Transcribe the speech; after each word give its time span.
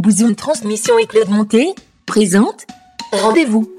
Bouzoune 0.00 0.34
Transmission 0.34 0.98
et 0.98 1.04
Claude 1.04 1.28
Monté 1.28 1.74
présente 2.06 2.66
Rendez-vous. 3.12 3.70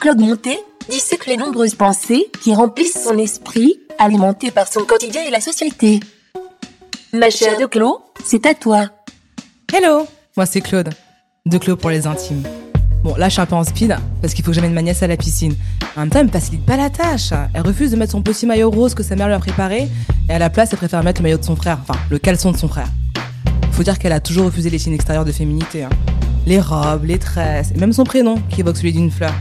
Claude 0.00 0.20
Monté 0.20 0.56
dissèque 0.88 1.26
les 1.26 1.36
nombreuses 1.36 1.74
pensées 1.74 2.30
qui 2.40 2.54
remplissent 2.54 3.02
son 3.02 3.18
esprit, 3.18 3.80
alimenté 3.98 4.52
par 4.52 4.68
son 4.68 4.84
quotidien 4.84 5.24
et 5.26 5.32
la 5.32 5.40
société. 5.40 5.98
Ma 7.12 7.28
chère 7.28 7.58
de 7.58 7.66
Claude, 7.66 7.98
c'est 8.24 8.46
à 8.46 8.54
toi. 8.54 8.88
Hello, 9.72 10.06
moi 10.36 10.46
c'est 10.46 10.60
Claude, 10.60 10.90
de 11.44 11.58
Claude 11.58 11.80
pour 11.80 11.90
les 11.90 12.06
intimes. 12.06 12.44
Bon, 13.02 13.16
là 13.16 13.28
je 13.28 13.32
suis 13.32 13.42
un 13.42 13.46
peu 13.46 13.56
en 13.56 13.64
speed 13.64 13.96
parce 14.22 14.32
qu'il 14.32 14.44
faut 14.44 14.52
que 14.52 14.54
j'amène 14.54 14.74
ma 14.74 14.82
nièce 14.82 15.02
à 15.02 15.08
la 15.08 15.16
piscine. 15.16 15.56
En 15.96 16.02
même 16.02 16.10
temps, 16.10 16.20
elle 16.20 16.26
me 16.26 16.30
facilite 16.30 16.64
pas 16.64 16.76
la 16.76 16.88
tâche. 16.88 17.32
Elle 17.52 17.62
refuse 17.62 17.90
de 17.90 17.96
mettre 17.96 18.12
son 18.12 18.22
petit 18.22 18.46
maillot 18.46 18.70
rose 18.70 18.94
que 18.94 19.02
sa 19.02 19.16
mère 19.16 19.26
lui 19.26 19.34
a 19.34 19.40
préparé 19.40 19.88
et 20.28 20.32
à 20.32 20.38
la 20.38 20.50
place, 20.50 20.68
elle 20.70 20.78
préfère 20.78 21.02
mettre 21.02 21.20
le 21.20 21.24
maillot 21.24 21.38
de 21.38 21.44
son 21.44 21.56
frère, 21.56 21.80
enfin 21.82 21.98
le 22.10 22.20
caleçon 22.20 22.52
de 22.52 22.56
son 22.56 22.68
frère. 22.68 22.86
Faut 23.74 23.82
dire 23.82 23.98
qu'elle 23.98 24.12
a 24.12 24.20
toujours 24.20 24.46
refusé 24.46 24.70
les 24.70 24.78
signes 24.78 24.94
extérieurs 24.94 25.24
de 25.24 25.32
féminité. 25.32 25.82
hein. 25.82 25.90
Les 26.46 26.60
robes, 26.60 27.04
les 27.04 27.18
tresses, 27.18 27.72
et 27.74 27.78
même 27.78 27.92
son 27.92 28.04
prénom 28.04 28.36
qui 28.48 28.60
évoque 28.60 28.76
celui 28.76 28.92
d'une 28.92 29.10
fleur. 29.10 29.34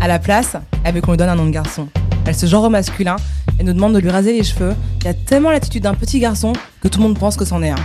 À 0.00 0.06
la 0.06 0.20
place, 0.20 0.56
elle 0.84 0.94
veut 0.94 1.00
qu'on 1.00 1.10
lui 1.12 1.18
donne 1.18 1.30
un 1.30 1.34
nom 1.34 1.46
de 1.46 1.50
garçon. 1.50 1.88
Elle 2.26 2.36
se 2.36 2.46
genre 2.46 2.62
au 2.64 2.68
masculin 2.68 3.16
et 3.58 3.64
nous 3.64 3.72
demande 3.72 3.94
de 3.94 3.98
lui 3.98 4.10
raser 4.10 4.32
les 4.34 4.44
cheveux. 4.44 4.74
Il 5.00 5.06
y 5.06 5.08
a 5.08 5.14
tellement 5.14 5.50
l'attitude 5.50 5.82
d'un 5.82 5.94
petit 5.94 6.20
garçon 6.20 6.52
que 6.80 6.86
tout 6.86 7.00
le 7.00 7.08
monde 7.08 7.18
pense 7.18 7.36
que 7.36 7.44
c'en 7.44 7.60
est 7.62 7.70
un. 7.70 7.76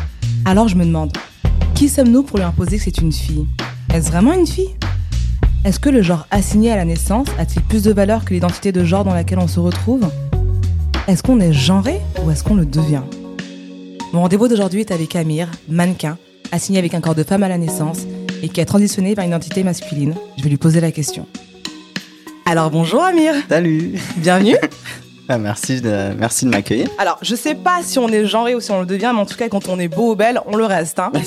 Alors 0.45 0.67
je 0.67 0.75
me 0.75 0.85
demande, 0.85 1.13
qui 1.73 1.89
sommes-nous 1.89 2.23
pour 2.23 2.37
lui 2.37 2.45
imposer 2.45 2.77
que 2.77 2.83
c'est 2.83 2.99
une 2.99 3.11
fille? 3.11 3.47
Est-ce 3.91 4.11
vraiment 4.11 4.33
une 4.33 4.45
fille? 4.45 4.75
Est-ce 5.65 5.79
que 5.79 5.89
le 5.89 6.03
genre 6.03 6.27
assigné 6.29 6.71
à 6.71 6.75
la 6.75 6.85
naissance 6.85 7.27
a-t-il 7.39 7.63
plus 7.63 7.81
de 7.83 7.91
valeur 7.91 8.23
que 8.23 8.33
l'identité 8.35 8.71
de 8.71 8.83
genre 8.83 9.03
dans 9.03 9.13
laquelle 9.15 9.39
on 9.39 9.47
se 9.47 9.59
retrouve? 9.59 10.07
Est-ce 11.07 11.23
qu'on 11.23 11.39
est 11.39 11.53
genré 11.53 11.99
ou 12.23 12.29
est-ce 12.29 12.43
qu'on 12.43 12.55
le 12.55 12.65
devient? 12.65 13.01
Mon 14.13 14.21
rendez-vous 14.23 14.49
d'aujourd'hui 14.49 14.81
est 14.81 14.91
avec 14.91 15.15
Amir, 15.15 15.47
mannequin, 15.69 16.17
assigné 16.51 16.79
avec 16.79 16.93
un 16.93 16.99
corps 16.99 17.15
de 17.15 17.23
femme 17.23 17.43
à 17.43 17.47
la 17.47 17.57
naissance 17.57 17.99
et 18.43 18.49
qui 18.49 18.59
a 18.59 18.65
transitionné 18.65 19.13
vers 19.15 19.23
une 19.23 19.29
identité 19.29 19.63
masculine. 19.63 20.15
Je 20.37 20.43
vais 20.43 20.49
lui 20.49 20.57
poser 20.57 20.81
la 20.81 20.91
question. 20.91 21.27
Alors 22.45 22.69
bonjour 22.71 23.03
Amir, 23.03 23.33
Salut 23.49 23.93
bienvenue. 24.17 24.57
Ah, 25.29 25.37
Merci 25.37 25.79
de, 25.79 26.13
merci 26.17 26.43
de 26.43 26.49
m'accueillir. 26.49 26.89
Alors 26.97 27.17
je 27.21 27.35
sais 27.35 27.55
pas 27.55 27.79
si 27.83 27.97
on 27.99 28.09
est 28.09 28.25
genré 28.25 28.53
ou 28.53 28.59
si 28.59 28.69
on 28.71 28.81
le 28.81 28.85
devient, 28.85 29.11
mais 29.13 29.21
en 29.21 29.25
tout 29.25 29.37
cas 29.37 29.47
quand 29.47 29.69
on 29.69 29.79
est 29.79 29.87
beau 29.87 30.11
ou 30.11 30.15
belle, 30.15 30.41
on 30.45 30.57
le 30.57 30.65
reste. 30.65 30.99
Hein. 30.99 31.09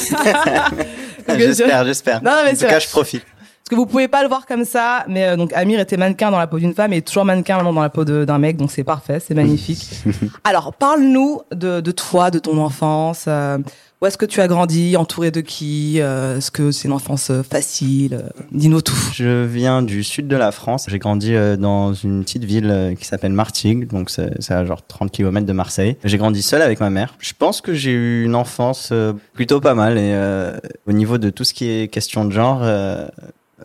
J'espère, 1.39 1.87
j'espère. 1.87 2.17
En 2.17 2.51
tout 2.51 2.67
cas, 2.67 2.81
je 2.81 2.89
profite. 2.89 3.25
Parce 3.67 3.77
que 3.77 3.81
vous 3.81 3.87
pouvez 3.87 4.09
pas 4.09 4.23
le 4.23 4.29
voir 4.29 4.45
comme 4.45 4.67
ça, 4.67 5.07
mais 5.09 5.25
euh, 5.25 5.37
donc 5.37 5.51
Amir 5.55 5.81
était 5.81 5.97
mannequin 5.97 6.31
dans 6.31 6.39
la 6.39 6.47
peau 6.47 6.59
d'une 6.59 6.75
femme 6.75 6.93
et 6.93 7.01
toujours 7.01 7.25
mannequin 7.25 7.57
maintenant 7.57 7.73
dans 7.73 7.81
la 7.81 7.89
peau 7.89 8.05
d'un 8.05 8.39
mec, 8.39 8.59
donc 8.59 8.71
c'est 8.71 8.85
parfait, 8.85 9.21
c'est 9.21 9.33
magnifique. 9.33 9.89
Alors 10.45 10.75
parle-nous 10.75 11.41
de, 11.51 11.81
de 11.81 11.91
toi, 11.91 12.31
de 12.31 12.39
ton 12.39 12.59
enfance. 12.59 13.25
euh, 13.27 13.57
où 14.03 14.07
est-ce 14.07 14.19
que 14.19 14.27
tu 14.27 14.43
as 14.43 14.49
grandi, 14.49 14.99
entouré 14.99 15.31
de 15.31 15.41
qui 15.41 15.99
euh, 15.99 16.37
Est-ce 16.37 16.51
que 16.51 16.73
c'est 16.73 16.89
une 16.89 16.93
enfance 16.93 17.31
euh, 17.31 17.43
facile 17.43 18.21
euh, 18.23 18.29
Dis-nous 18.53 18.83
tout. 18.83 18.99
Je 19.15 19.47
viens 19.47 19.81
du 19.81 20.05
sud 20.05 20.29
de 20.29 20.37
la 20.37 20.53
France. 20.53 20.85
J'ai 20.91 20.99
grandi 20.99 21.35
euh, 21.35 21.57
dans 21.57 21.95
une 21.95 22.23
petite 22.23 22.45
ville 22.45 22.95
qui 23.01 23.07
s'appelle 23.07 23.33
Martigues, 23.33 23.87
donc 23.89 24.11
c'est 24.11 24.35
c'est 24.43 24.53
à 24.53 24.63
genre 24.67 24.85
30 24.87 25.11
km 25.11 25.47
de 25.47 25.53
Marseille. 25.55 25.97
J'ai 26.05 26.19
grandi 26.19 26.43
seul 26.43 26.61
avec 26.61 26.81
ma 26.81 26.91
mère. 26.91 27.15
Je 27.19 27.33
pense 27.39 27.63
que 27.63 27.73
j'ai 27.73 27.93
eu 27.93 28.25
une 28.25 28.35
enfance 28.35 28.91
euh, 28.93 29.15
plutôt 29.33 29.61
pas 29.63 29.75
mal. 29.75 29.97
Et 29.97 30.13
euh, 30.13 30.59
au 30.87 30.93
niveau 30.93 31.17
de 31.17 31.31
tout 31.31 31.45
ce 31.45 31.55
qui 31.55 31.71
est 31.71 31.89
question 31.89 32.27
de 32.27 32.31
genre, 32.33 32.61
euh, 32.63 33.07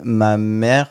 ma 0.04 0.36
mère, 0.36 0.88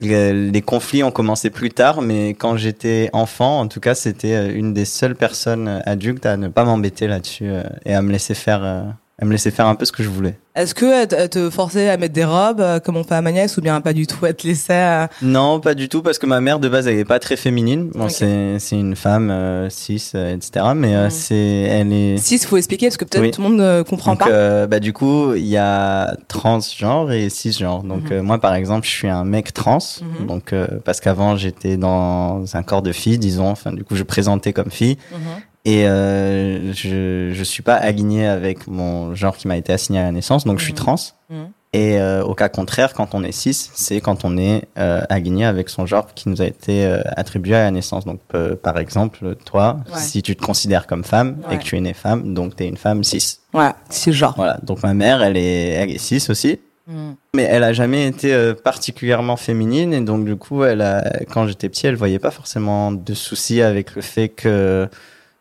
les, 0.00 0.62
conflits 0.62 1.02
ont 1.02 1.10
commencé 1.10 1.50
plus 1.50 1.70
tard, 1.70 2.02
mais 2.02 2.30
quand 2.30 2.56
j'étais 2.56 3.10
enfant, 3.12 3.60
en 3.60 3.68
tout 3.68 3.80
cas, 3.80 3.94
c'était 3.94 4.34
euh, 4.34 4.54
une 4.54 4.72
des 4.72 4.84
seules 4.84 5.16
personnes 5.16 5.68
euh, 5.68 5.80
adultes 5.84 6.26
à 6.26 6.36
ne 6.36 6.48
pas 6.48 6.64
m'embêter 6.64 7.06
là-dessus 7.06 7.48
euh, 7.48 7.62
et 7.84 7.94
à 7.94 8.02
me 8.02 8.10
laisser 8.12 8.34
faire, 8.34 8.94
euh, 9.20 9.22
à 9.22 9.24
me 9.26 9.32
laisser 9.32 9.50
faire 9.50 9.66
un 9.66 9.74
peu 9.74 9.84
ce 9.84 9.92
que 9.92 10.02
je 10.02 10.08
voulais. 10.08 10.36
Est-ce 10.56 10.72
que 10.74 10.84
elle 11.02 11.08
te- 11.08 11.14
elle 11.16 11.28
te 11.28 11.50
forçait 11.50 11.88
à 11.88 11.96
mettre 11.96 12.14
des 12.14 12.24
robes 12.24 12.60
euh, 12.60 12.78
comme 12.78 12.96
on 12.96 13.02
fait 13.02 13.14
à 13.16 13.22
ma 13.22 13.32
nièce 13.32 13.56
ou 13.56 13.60
bien 13.60 13.80
pas 13.80 13.92
du 13.92 14.06
tout 14.06 14.24
Elle 14.24 14.36
te 14.36 14.46
laissait 14.46 14.72
euh, 14.72 15.06
Non, 15.22 15.58
pas 15.58 15.74
du 15.74 15.88
tout, 15.88 16.00
parce 16.02 16.18
que 16.18 16.26
ma 16.26 16.40
mère 16.40 16.60
de 16.60 16.68
base 16.68 16.86
elle 16.86 16.98
est 16.98 17.04
pas 17.04 17.18
très 17.18 17.36
féminine. 17.36 17.90
Bon, 17.92 18.04
Ok. 18.04 18.10
c'est 18.12 18.58
c'est 18.60 18.76
une 18.78 18.94
femme 18.94 19.30
euh, 19.30 19.68
cis, 19.70 20.10
euh, 20.14 20.34
etc. 20.34 20.66
Mais 20.76 20.94
euh, 20.94 21.04
Mhm. 21.06 21.10
c'est 21.10 21.36
elle 21.36 21.92
est. 21.92 22.16
Si, 22.18 22.36
il 22.36 22.38
faut 22.46 22.56
expliquer 22.56 22.86
parce 22.86 22.96
que 22.96 23.04
peut-être 23.04 23.22
Oui. 23.22 23.30
tout 23.32 23.42
le 23.42 23.48
monde 23.48 23.58
ne 23.58 23.82
comprend 23.82 24.12
Donc, 24.12 24.20
pas. 24.20 24.28
euh, 24.30 24.66
bah 24.68 24.78
du 24.80 24.92
coup, 24.92 25.34
il 25.34 25.46
y 25.46 25.56
a 25.56 26.16
transgenre 26.28 27.10
et 27.12 27.28
cisgenre. 27.30 27.82
Donc 27.82 28.04
Mhm. 28.10 28.12
euh, 28.12 28.22
moi, 28.22 28.38
par 28.38 28.54
exemple, 28.54 28.86
je 28.86 28.92
suis 28.92 29.08
un 29.08 29.24
mec 29.24 29.52
trans. 29.54 29.78
Mhm. 30.20 30.26
Donc 30.26 30.52
euh, 30.52 30.66
parce 30.84 31.00
qu'avant 31.00 31.36
j'étais 31.36 31.76
dans 31.76 32.44
un 32.54 32.62
corps 32.62 32.82
de 32.82 32.92
fille, 32.92 33.18
disons. 33.18 33.48
Enfin, 33.48 33.72
du 33.72 33.82
coup, 33.84 33.96
je 33.96 34.02
présentais 34.04 34.52
comme 34.52 34.70
fille. 34.70 34.98
Mhm. 35.12 35.18
Et 35.64 35.86
euh, 35.88 36.72
je 36.74 37.30
je 37.32 37.42
suis 37.44 37.62
pas 37.62 37.74
aligné 37.76 38.26
avec 38.26 38.66
mon 38.66 39.14
genre 39.14 39.36
qui 39.36 39.48
m'a 39.48 39.56
été 39.56 39.72
assigné 39.72 39.98
à 40.00 40.02
la 40.04 40.12
naissance. 40.12 40.44
Donc 40.44 40.58
je 40.58 40.64
suis 40.64 40.72
Mhm. 40.74 40.76
trans. 40.78 40.96
Mhm. 41.30 41.48
Et 41.72 41.98
euh, 41.98 42.22
au 42.22 42.34
cas 42.34 42.48
contraire, 42.48 42.92
quand 42.94 43.14
on 43.16 43.24
est 43.24 43.32
cis, 43.32 43.52
c'est 43.74 44.00
quand 44.00 44.24
on 44.24 44.36
est 44.36 44.62
euh, 44.78 45.00
aligné 45.08 45.44
avec 45.44 45.68
son 45.68 45.86
genre 45.86 46.14
qui 46.14 46.28
nous 46.28 46.40
a 46.40 46.44
été 46.46 46.84
euh, 46.86 47.00
attribué 47.16 47.56
à 47.56 47.64
la 47.64 47.70
naissance. 47.72 48.04
Donc, 48.04 48.20
euh, 48.34 48.54
par 48.54 48.78
exemple, 48.78 49.34
toi, 49.44 49.78
Ouais. 49.92 49.98
si 49.98 50.22
tu 50.22 50.36
te 50.36 50.42
considères 50.44 50.86
comme 50.86 51.02
femme 51.02 51.38
Ouais. 51.48 51.56
et 51.56 51.58
que 51.58 51.64
tu 51.64 51.76
es 51.76 51.80
née 51.80 51.92
femme, 51.94 52.32
donc 52.32 52.54
tu 52.54 52.62
es 52.62 52.68
une 52.68 52.76
femme 52.76 53.02
cis. 53.02 53.38
Ouais, 53.54 53.70
c'est 53.90 54.12
genre. 54.12 54.34
Voilà. 54.36 54.58
Donc 54.62 54.84
ma 54.84 54.94
mère, 54.94 55.20
elle 55.22 55.36
est, 55.36 55.70
elle 55.70 55.90
est 55.90 55.98
cis 55.98 56.24
aussi, 56.28 56.60
Mhm. 56.86 57.16
mais 57.34 57.42
elle 57.42 57.64
a 57.64 57.72
jamais 57.72 58.06
été 58.06 58.32
euh, 58.32 58.54
particulièrement 58.54 59.36
féminine 59.36 59.92
et 59.94 60.00
donc 60.00 60.24
du 60.26 60.36
coup, 60.36 60.62
elle 60.62 60.80
a, 60.82 61.02
quand 61.32 61.48
j'étais 61.48 61.68
petit, 61.68 61.88
elle 61.88 61.96
voyait 61.96 62.20
pas 62.20 62.30
forcément 62.30 62.92
de 62.92 63.14
soucis 63.14 63.62
avec 63.62 63.96
le 63.96 64.02
fait 64.02 64.28
que 64.28 64.88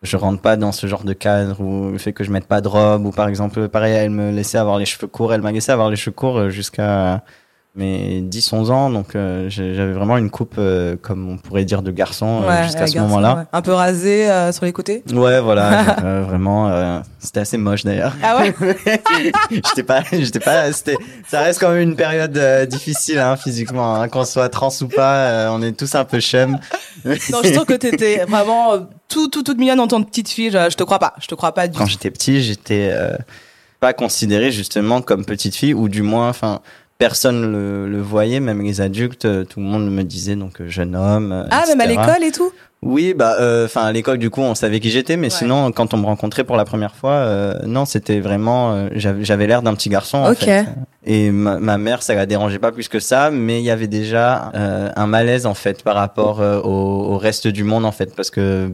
je 0.03 0.17
rentre 0.17 0.41
pas 0.41 0.57
dans 0.57 0.71
ce 0.71 0.85
genre 0.85 1.03
de 1.03 1.13
cadre 1.13 1.61
ou 1.61 1.91
le 1.91 1.97
fait 1.97 2.13
que 2.13 2.23
je 2.23 2.31
mette 2.31 2.45
pas 2.45 2.61
de 2.61 2.67
robe 2.67 3.05
ou 3.05 3.11
par 3.11 3.29
exemple 3.29 3.69
pareil 3.69 3.93
elle 3.93 4.09
me 4.09 4.31
laissait 4.31 4.57
avoir 4.57 4.77
les 4.77 4.85
cheveux 4.85 5.07
courts 5.07 5.33
elle 5.33 5.41
m'a 5.41 5.51
laissé 5.51 5.71
avoir 5.71 5.89
les 5.89 5.95
cheveux 5.95 6.13
courts 6.13 6.37
euh, 6.37 6.49
jusqu'à 6.49 7.23
mes 7.75 8.21
10 8.21 8.53
11 8.53 8.69
ans 8.71 8.89
donc 8.91 9.15
euh, 9.15 9.49
j'avais 9.49 9.93
vraiment 9.93 10.17
une 10.17 10.29
coupe 10.29 10.55
euh, 10.59 10.95
comme 11.01 11.27
on 11.27 11.37
pourrait 11.37 11.65
dire 11.65 11.81
de 11.81 11.89
garçon 11.89 12.43
euh, 12.43 12.47
Ouais, 12.47 12.63
jusqu'à 12.65 12.81
la 12.81 12.87
ce 12.87 12.99
moment-là 12.99 13.35
ouais. 13.35 13.43
Un 13.51 13.61
peu 13.63 13.73
rasé 13.73 14.29
euh, 14.29 14.51
sur 14.51 14.65
les 14.65 14.71
côtés 14.71 15.03
ouais, 15.11 15.39
voilà 15.41 15.97
euh, 16.03 16.21
vraiment 16.23 16.69
euh, 16.69 16.99
c'était 17.17 17.39
assez 17.39 17.57
moche 17.57 17.83
d'ailleurs 17.83 18.13
Ah 18.21 18.37
ouais 18.37 18.53
j'étais 19.51 19.83
pas 19.83 20.03
j'étais 20.11 20.39
pas 20.39 20.71
c'était 20.71 20.97
ça 21.27 21.41
reste 21.41 21.59
quand 21.59 21.71
même 21.71 21.81
une 21.81 21.95
période 21.95 22.37
euh, 22.37 22.67
difficile 22.67 23.17
hein, 23.17 23.35
physiquement 23.37 23.95
hein, 23.95 24.07
qu'on 24.07 24.23
soit 24.25 24.49
trans 24.49 24.69
ou 24.81 24.87
pas 24.87 25.15
euh, 25.29 25.47
on 25.49 25.63
est 25.63 25.71
tous 25.71 25.95
un 25.95 26.05
peu 26.05 26.19
chum 26.19 26.59
Non, 27.05 27.13
je 27.43 27.53
trouve 27.53 27.65
que 27.65 27.73
t'étais 27.73 28.23
vraiment 28.25 28.73
euh, 28.73 28.79
tout, 29.09 29.29
tout, 29.29 29.41
toute 29.41 29.57
mignonne 29.57 29.79
en 29.79 29.87
tant 29.87 30.01
que 30.01 30.07
petite 30.09 30.29
fille. 30.29 30.49
Je, 30.51 30.69
je 30.69 30.75
te 30.75 30.83
crois 30.83 30.99
pas. 30.99 31.13
Je 31.19 31.27
te 31.27 31.35
crois 31.35 31.53
pas 31.53 31.67
du 31.67 31.77
quand 31.77 31.85
j'étais 31.85 32.09
petit, 32.09 32.41
j'étais 32.41 32.89
euh, 32.91 33.15
pas 33.79 33.93
considéré 33.93 34.51
justement 34.51 35.01
comme 35.01 35.25
petite 35.25 35.55
fille, 35.55 35.73
ou 35.73 35.89
du 35.89 36.01
moins, 36.01 36.29
enfin, 36.29 36.61
personne 36.97 37.51
le, 37.51 37.87
le 37.89 38.01
voyait, 38.01 38.39
même 38.39 38.61
les 38.61 38.81
adultes, 38.81 39.25
euh, 39.25 39.43
tout 39.43 39.59
le 39.59 39.65
monde 39.65 39.89
me 39.89 40.03
disait 40.03 40.35
donc 40.35 40.61
euh, 40.61 40.67
jeune 40.69 40.95
homme. 40.95 41.31
euh, 41.31 41.43
Ah, 41.51 41.63
même 41.67 41.81
à 41.81 41.85
l'école 41.85 42.23
et 42.23 42.31
tout? 42.31 42.51
Oui, 42.81 43.13
bah, 43.13 43.37
euh, 43.39 43.65
enfin, 43.65 43.83
à 43.83 43.91
l'école, 43.93 44.17
du 44.17 44.29
coup, 44.29 44.41
on 44.41 44.55
savait 44.55 44.79
qui 44.81 44.89
j'étais, 44.89 45.15
mais 45.15 45.27
Ouais. 45.27 45.37
sinon, 45.37 45.71
quand 45.71 45.93
on 45.93 45.97
me 45.97 46.05
rencontrait 46.05 46.43
pour 46.43 46.57
la 46.57 46.65
première 46.65 46.95
fois, 46.95 47.11
euh, 47.13 47.53
non, 47.65 47.85
c'était 47.85 48.19
vraiment, 48.19 48.73
euh, 48.73 48.89
j'avais 48.93 49.23
j'avais 49.23 49.47
l'air 49.47 49.61
d'un 49.61 49.73
petit 49.73 49.87
garçon. 49.89 50.17
en 50.17 50.33
fait. 50.33 50.65
Et 51.05 51.31
ma, 51.31 51.59
ma 51.59 51.77
mère, 51.77 52.01
ça 52.01 52.15
la 52.15 52.25
dérangeait 52.25 52.59
pas 52.59 52.71
plus 52.71 52.87
que 52.87 52.99
ça, 52.99 53.29
mais 53.29 53.59
il 53.59 53.65
y 53.65 53.71
avait 53.71 53.87
déjà 53.87 54.51
euh, 54.55 54.89
un 54.95 55.05
malaise 55.07 55.45
en 55.45 55.53
fait 55.53 55.83
par 55.83 55.95
rapport 55.95 56.39
euh, 56.41 56.61
au, 56.61 57.13
au 57.13 57.17
reste 57.17 57.47
du 57.47 57.63
monde 57.65 57.85
en 57.85 57.91
fait, 57.91 58.15
parce 58.15 58.29
que 58.29 58.71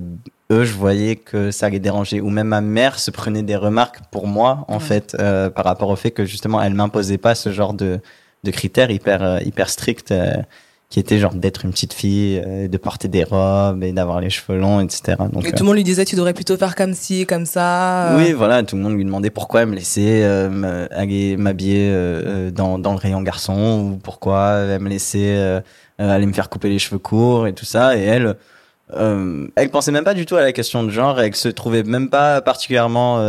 eux, 0.52 0.64
je 0.64 0.74
voyais 0.74 1.16
que 1.16 1.50
ça 1.52 1.70
les 1.70 1.80
dérangeait, 1.80 2.20
ou 2.22 2.30
même 2.30 2.48
ma 2.48 2.62
mère 2.62 3.00
se 3.00 3.10
prenait 3.12 3.42
des 3.44 3.56
remarques 3.56 4.00
pour 4.12 4.28
moi 4.28 4.66
en 4.68 4.76
Ouais. 4.76 4.80
fait 4.80 5.16
euh, 5.20 5.50
par 5.50 5.66
rapport 5.66 5.90
au 5.90 5.96
fait 5.96 6.12
que 6.12 6.26
justement 6.26 6.62
elle 6.62 6.74
m'imposait 6.76 7.18
pas 7.18 7.36
ce 7.36 7.52
genre 7.52 7.74
de 7.74 8.00
de 8.44 8.52
critères 8.52 8.90
hyper 8.92 9.42
hyper 9.46 9.68
stricts. 9.70 10.14
Qui 10.90 11.00
était 11.00 11.20
genre 11.20 11.36
d'être 11.36 11.66
une 11.66 11.72
petite 11.72 11.94
fille, 11.94 12.42
euh, 12.44 12.68
de 12.68 12.78
porter 12.78 13.08
des 13.08 13.24
robes 13.24 13.84
et 13.84 13.92
d'avoir 13.92 14.20
les 14.22 14.32
cheveux 14.32 14.58
longs, 14.58 14.80
etc. 14.80 15.18
Donc, 15.32 15.46
Et 15.46 15.50
euh, 15.50 15.52
tout 15.52 15.64
le 15.64 15.68
monde 15.68 15.76
lui 15.76 15.84
disait 15.84 16.04
tu 16.04 16.16
devrais 16.16 16.34
plutôt 16.34 16.58
faire 16.58 16.76
comme 16.76 16.96
ci, 16.96 17.28
comme 17.28 17.46
ça. 17.46 18.10
euh. 18.14 18.18
oui, 18.18 18.34
voilà, 18.34 18.64
tout 18.64 18.76
le 18.76 18.82
monde 18.82 18.94
lui 18.96 19.06
demandait 19.06 19.30
pourquoi 19.30 19.62
elle 19.62 19.68
me 19.68 19.76
laissait 19.76 20.24
euh, 20.24 20.88
aller 20.90 21.38
m'habiller 21.38 21.94
dans, 22.52 22.80
dans 22.80 22.94
le 22.94 22.98
rayon 22.98 23.22
garçon 23.22 23.92
ou 23.94 23.98
pourquoi 23.98 24.66
elle 24.68 24.82
me 24.82 24.90
laissait 24.90 25.62
aller 26.00 26.26
me 26.26 26.34
faire 26.34 26.50
couper 26.50 26.70
les 26.70 26.80
cheveux 26.80 26.98
courts 27.00 27.46
et 27.46 27.54
tout 27.54 27.66
ça. 27.66 27.96
Et 27.96 28.02
elle, 28.02 28.36
euh, 28.96 29.48
elle 29.56 29.70
pensait 29.70 29.92
même 29.92 30.04
pas 30.04 30.16
du 30.16 30.26
tout 30.26 30.38
à 30.38 30.42
la 30.42 30.52
question 30.54 30.84
de 30.84 30.90
genre. 30.90 31.20
Elle 31.22 31.36
se 31.36 31.50
trouvait 31.50 31.84
même 31.84 32.10
pas 32.10 32.42
particulièrement 32.42 33.20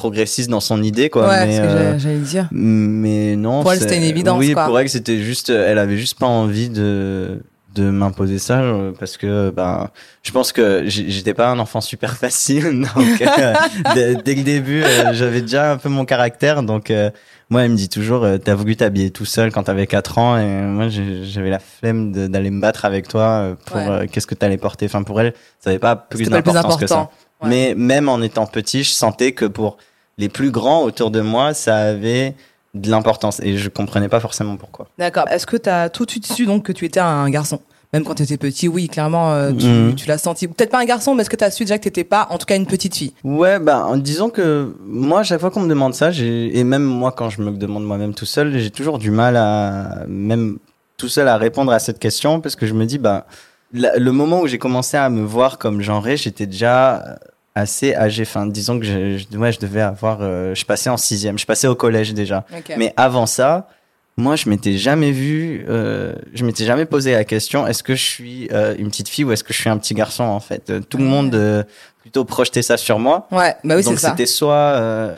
progressiste 0.00 0.48
dans 0.50 0.60
son 0.60 0.82
idée, 0.82 1.10
quoi. 1.10 1.28
Ouais, 1.28 1.46
mais, 1.46 1.52
c'est 1.52 1.58
ce 1.58 1.62
que 1.62 1.66
euh, 1.66 1.84
j'allais- 1.84 1.98
j'allais 1.98 2.18
dire. 2.18 2.48
mais 2.52 3.36
non. 3.36 3.60
Pour 3.62 3.72
elle, 3.72 3.80
c'était 3.80 3.96
une 3.98 4.02
évidence, 4.04 4.38
Oui, 4.38 4.52
quoi. 4.54 4.64
pour 4.66 4.78
elle, 4.80 4.88
c'était 4.88 5.18
juste, 5.18 5.50
elle 5.50 5.78
avait 5.78 5.98
juste 5.98 6.18
pas 6.18 6.26
envie 6.26 6.68
de 6.70 7.42
de 7.72 7.88
m'imposer 7.88 8.40
ça 8.40 8.62
euh, 8.62 8.90
parce 8.98 9.16
que 9.16 9.50
ben 9.50 9.90
je 10.24 10.32
pense 10.32 10.50
que 10.50 10.82
j'étais 10.88 11.34
pas 11.34 11.50
un 11.50 11.60
enfant 11.60 11.80
super 11.80 12.16
facile 12.16 12.64
donc 12.96 13.22
euh, 13.22 13.54
dès, 13.94 14.16
dès 14.16 14.34
le 14.34 14.42
début 14.42 14.82
euh, 14.82 15.12
j'avais 15.12 15.40
déjà 15.40 15.70
un 15.70 15.76
peu 15.76 15.88
mon 15.88 16.04
caractère 16.04 16.64
donc 16.64 16.90
euh, 16.90 17.10
moi 17.48 17.62
elle 17.62 17.70
me 17.70 17.76
dit 17.76 17.88
toujours 17.88 18.26
t'as 18.44 18.56
voulu 18.56 18.74
t'habiller 18.74 19.10
tout 19.12 19.24
seul 19.24 19.52
quand 19.52 19.62
t'avais 19.62 19.86
4 19.86 20.18
ans 20.18 20.36
et 20.36 20.44
moi 20.46 20.86
j'avais 20.88 21.48
la 21.50 21.60
flemme 21.60 22.10
d'aller 22.10 22.50
me 22.50 22.60
battre 22.60 22.84
avec 22.86 23.06
toi 23.06 23.56
pour 23.66 23.76
Ouais. 23.76 24.08
qu'est-ce 24.08 24.26
que 24.26 24.34
t'allais 24.34 24.58
porter 24.58 24.86
enfin 24.86 25.04
pour 25.04 25.20
elle 25.20 25.32
ça 25.60 25.70
avait 25.70 25.78
pas 25.78 25.94
plus 25.94 26.28
d'importance 26.28 26.76
que 26.76 26.88
ça. 26.88 27.08
Ouais. 27.40 27.48
mais 27.50 27.74
même 27.76 28.08
en 28.08 28.20
étant 28.20 28.46
petit, 28.46 28.82
je 28.82 28.90
sentais 28.90 29.30
que 29.30 29.44
pour 29.44 29.76
les 30.20 30.28
plus 30.28 30.50
grands 30.50 30.82
autour 30.84 31.10
de 31.10 31.20
moi, 31.20 31.54
ça 31.54 31.76
avait 31.76 32.34
de 32.74 32.88
l'importance 32.90 33.40
et 33.42 33.56
je 33.56 33.68
comprenais 33.68 34.08
pas 34.08 34.20
forcément 34.20 34.56
pourquoi. 34.56 34.86
D'accord. 34.98 35.24
Est-ce 35.28 35.46
que 35.46 35.56
tu 35.56 35.68
as 35.68 35.88
tout 35.88 36.04
de 36.06 36.10
suite 36.10 36.26
su 36.32 36.46
donc 36.46 36.62
que 36.64 36.72
tu 36.72 36.84
étais 36.84 37.00
un 37.00 37.28
garçon? 37.30 37.60
Même 37.92 38.04
quand 38.04 38.14
tu 38.14 38.22
étais 38.22 38.36
petit, 38.36 38.68
oui, 38.68 38.86
clairement, 38.86 39.32
euh, 39.32 39.50
tu, 39.52 39.66
Mhm. 39.66 39.94
tu 39.96 40.06
l'as 40.06 40.18
senti. 40.18 40.46
Peut-être 40.46 40.70
pas 40.70 40.78
un 40.78 40.84
garçon, 40.84 41.16
mais 41.16 41.22
est-ce 41.22 41.30
que 41.30 41.34
tu 41.34 41.42
as 41.42 41.50
su 41.50 41.64
déjà 41.64 41.76
que 41.78 41.82
t'étais 41.82 42.04
pas, 42.04 42.28
en 42.30 42.38
tout 42.38 42.46
cas, 42.46 42.54
une 42.54 42.66
petite 42.66 42.94
fille? 42.94 43.12
Ouais, 43.24 43.58
bah, 43.58 43.84
en 43.84 43.96
disant 43.96 44.30
que 44.30 44.76
moi, 44.86 45.20
à 45.20 45.22
chaque 45.24 45.40
fois 45.40 45.50
qu'on 45.50 45.62
me 45.62 45.68
demande 45.68 45.94
ça, 45.94 46.10
et 46.12 46.62
même 46.62 46.84
moi, 46.84 47.10
quand 47.10 47.30
je 47.30 47.42
me 47.42 47.50
demande 47.50 47.82
moi-même 47.84 48.14
tout 48.14 48.26
seul, 48.26 48.56
j'ai 48.56 48.70
toujours 48.70 48.98
du 48.98 49.10
mal 49.10 49.36
à, 49.36 50.04
même 50.06 50.58
tout 50.98 51.08
seul 51.08 51.26
à 51.26 51.36
répondre 51.36 51.72
à 51.72 51.80
cette 51.80 51.98
question 51.98 52.40
parce 52.40 52.54
que 52.54 52.64
je 52.66 52.74
me 52.74 52.84
dis, 52.86 52.98
bah, 52.98 53.26
la- 53.72 53.96
le 53.96 54.12
moment 54.12 54.40
où 54.42 54.46
j'ai 54.46 54.58
commencé 54.58 54.96
à 54.96 55.10
me 55.10 55.22
voir 55.24 55.58
comme 55.58 55.80
genré, 55.80 56.16
j'étais 56.16 56.46
déjà 56.46 57.18
assez 57.60 57.94
âgé. 57.94 58.22
Enfin, 58.22 58.46
disons 58.46 58.78
que 58.80 58.84
je, 58.86 59.18
je, 59.18 59.38
ouais, 59.38 59.52
je 59.52 59.60
devais 59.60 59.80
avoir, 59.80 60.18
euh, 60.20 60.54
je 60.54 60.64
passais 60.64 60.90
en 60.90 60.96
sixième, 60.96 61.38
je 61.38 61.46
passais 61.46 61.68
au 61.68 61.74
collège 61.74 62.12
déjà. 62.14 62.44
Mais 62.76 62.92
avant 62.96 63.26
ça, 63.26 63.68
moi, 64.16 64.36
je 64.36 64.50
m'étais 64.50 64.76
jamais 64.76 65.12
vu, 65.12 65.64
euh, 65.68 66.12
je 66.34 66.44
m'étais 66.44 66.64
jamais 66.66 66.84
posé 66.84 67.12
la 67.12 67.24
question 67.24 67.66
est-ce 67.66 67.82
que 67.82 67.94
je 67.94 68.04
suis 68.04 68.48
euh, 68.52 68.74
une 68.78 68.88
petite 68.90 69.08
fille 69.08 69.24
ou 69.24 69.32
est-ce 69.32 69.44
que 69.44 69.54
je 69.54 69.60
suis 69.60 69.70
un 69.70 69.78
petit 69.78 69.94
garçon 69.94 70.24
en 70.24 70.40
fait? 70.40 70.68
Euh, 70.68 70.80
Tout 70.80 70.98
le 70.98 71.04
monde 71.04 71.66
plutôt 72.02 72.24
projetait 72.24 72.62
ça 72.62 72.76
sur 72.76 72.98
moi. 72.98 73.28
Ouais, 73.30 73.54
bah 73.64 73.76
oui, 73.76 73.82
c'est 73.82 73.90
Donc 73.90 73.98
ça. 74.00 74.10
c'était 74.10 74.26
soit 74.26 75.14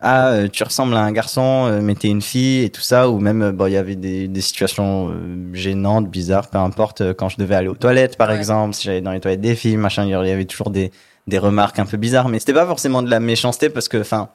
ah 0.00 0.40
tu 0.52 0.62
ressembles 0.62 0.94
à 0.94 1.00
un 1.00 1.10
garçon 1.10 1.80
mais 1.82 1.94
t'es 1.94 2.08
une 2.08 2.20
fille 2.20 2.64
et 2.64 2.68
tout 2.70 2.82
ça 2.82 3.08
ou 3.08 3.18
même 3.18 3.50
bon 3.52 3.66
il 3.66 3.72
y 3.72 3.76
avait 3.78 3.94
des, 3.96 4.28
des 4.28 4.40
situations 4.42 5.10
gênantes 5.54 6.10
bizarres 6.10 6.48
peu 6.48 6.58
importe 6.58 7.14
quand 7.14 7.30
je 7.30 7.38
devais 7.38 7.54
aller 7.54 7.68
aux 7.68 7.74
toilettes 7.74 8.18
par 8.18 8.28
Ouais. 8.28 8.36
exemple 8.36 8.74
si 8.74 8.84
j'allais 8.84 9.00
dans 9.00 9.12
les 9.12 9.20
toilettes 9.20 9.40
des 9.40 9.54
filles 9.56 9.78
machin 9.78 10.04
il 10.04 10.10
y 10.10 10.14
avait 10.14 10.44
toujours 10.44 10.68
des 10.68 10.92
des 11.26 11.38
remarques 11.38 11.78
un 11.78 11.86
peu 11.86 11.96
bizarres 11.96 12.28
mais 12.28 12.38
c'était 12.38 12.52
pas 12.54 12.66
forcément 12.66 13.02
de 13.02 13.10
la 13.10 13.20
méchanceté 13.20 13.68
parce 13.68 13.88
que 13.88 13.98
enfin 13.98 14.28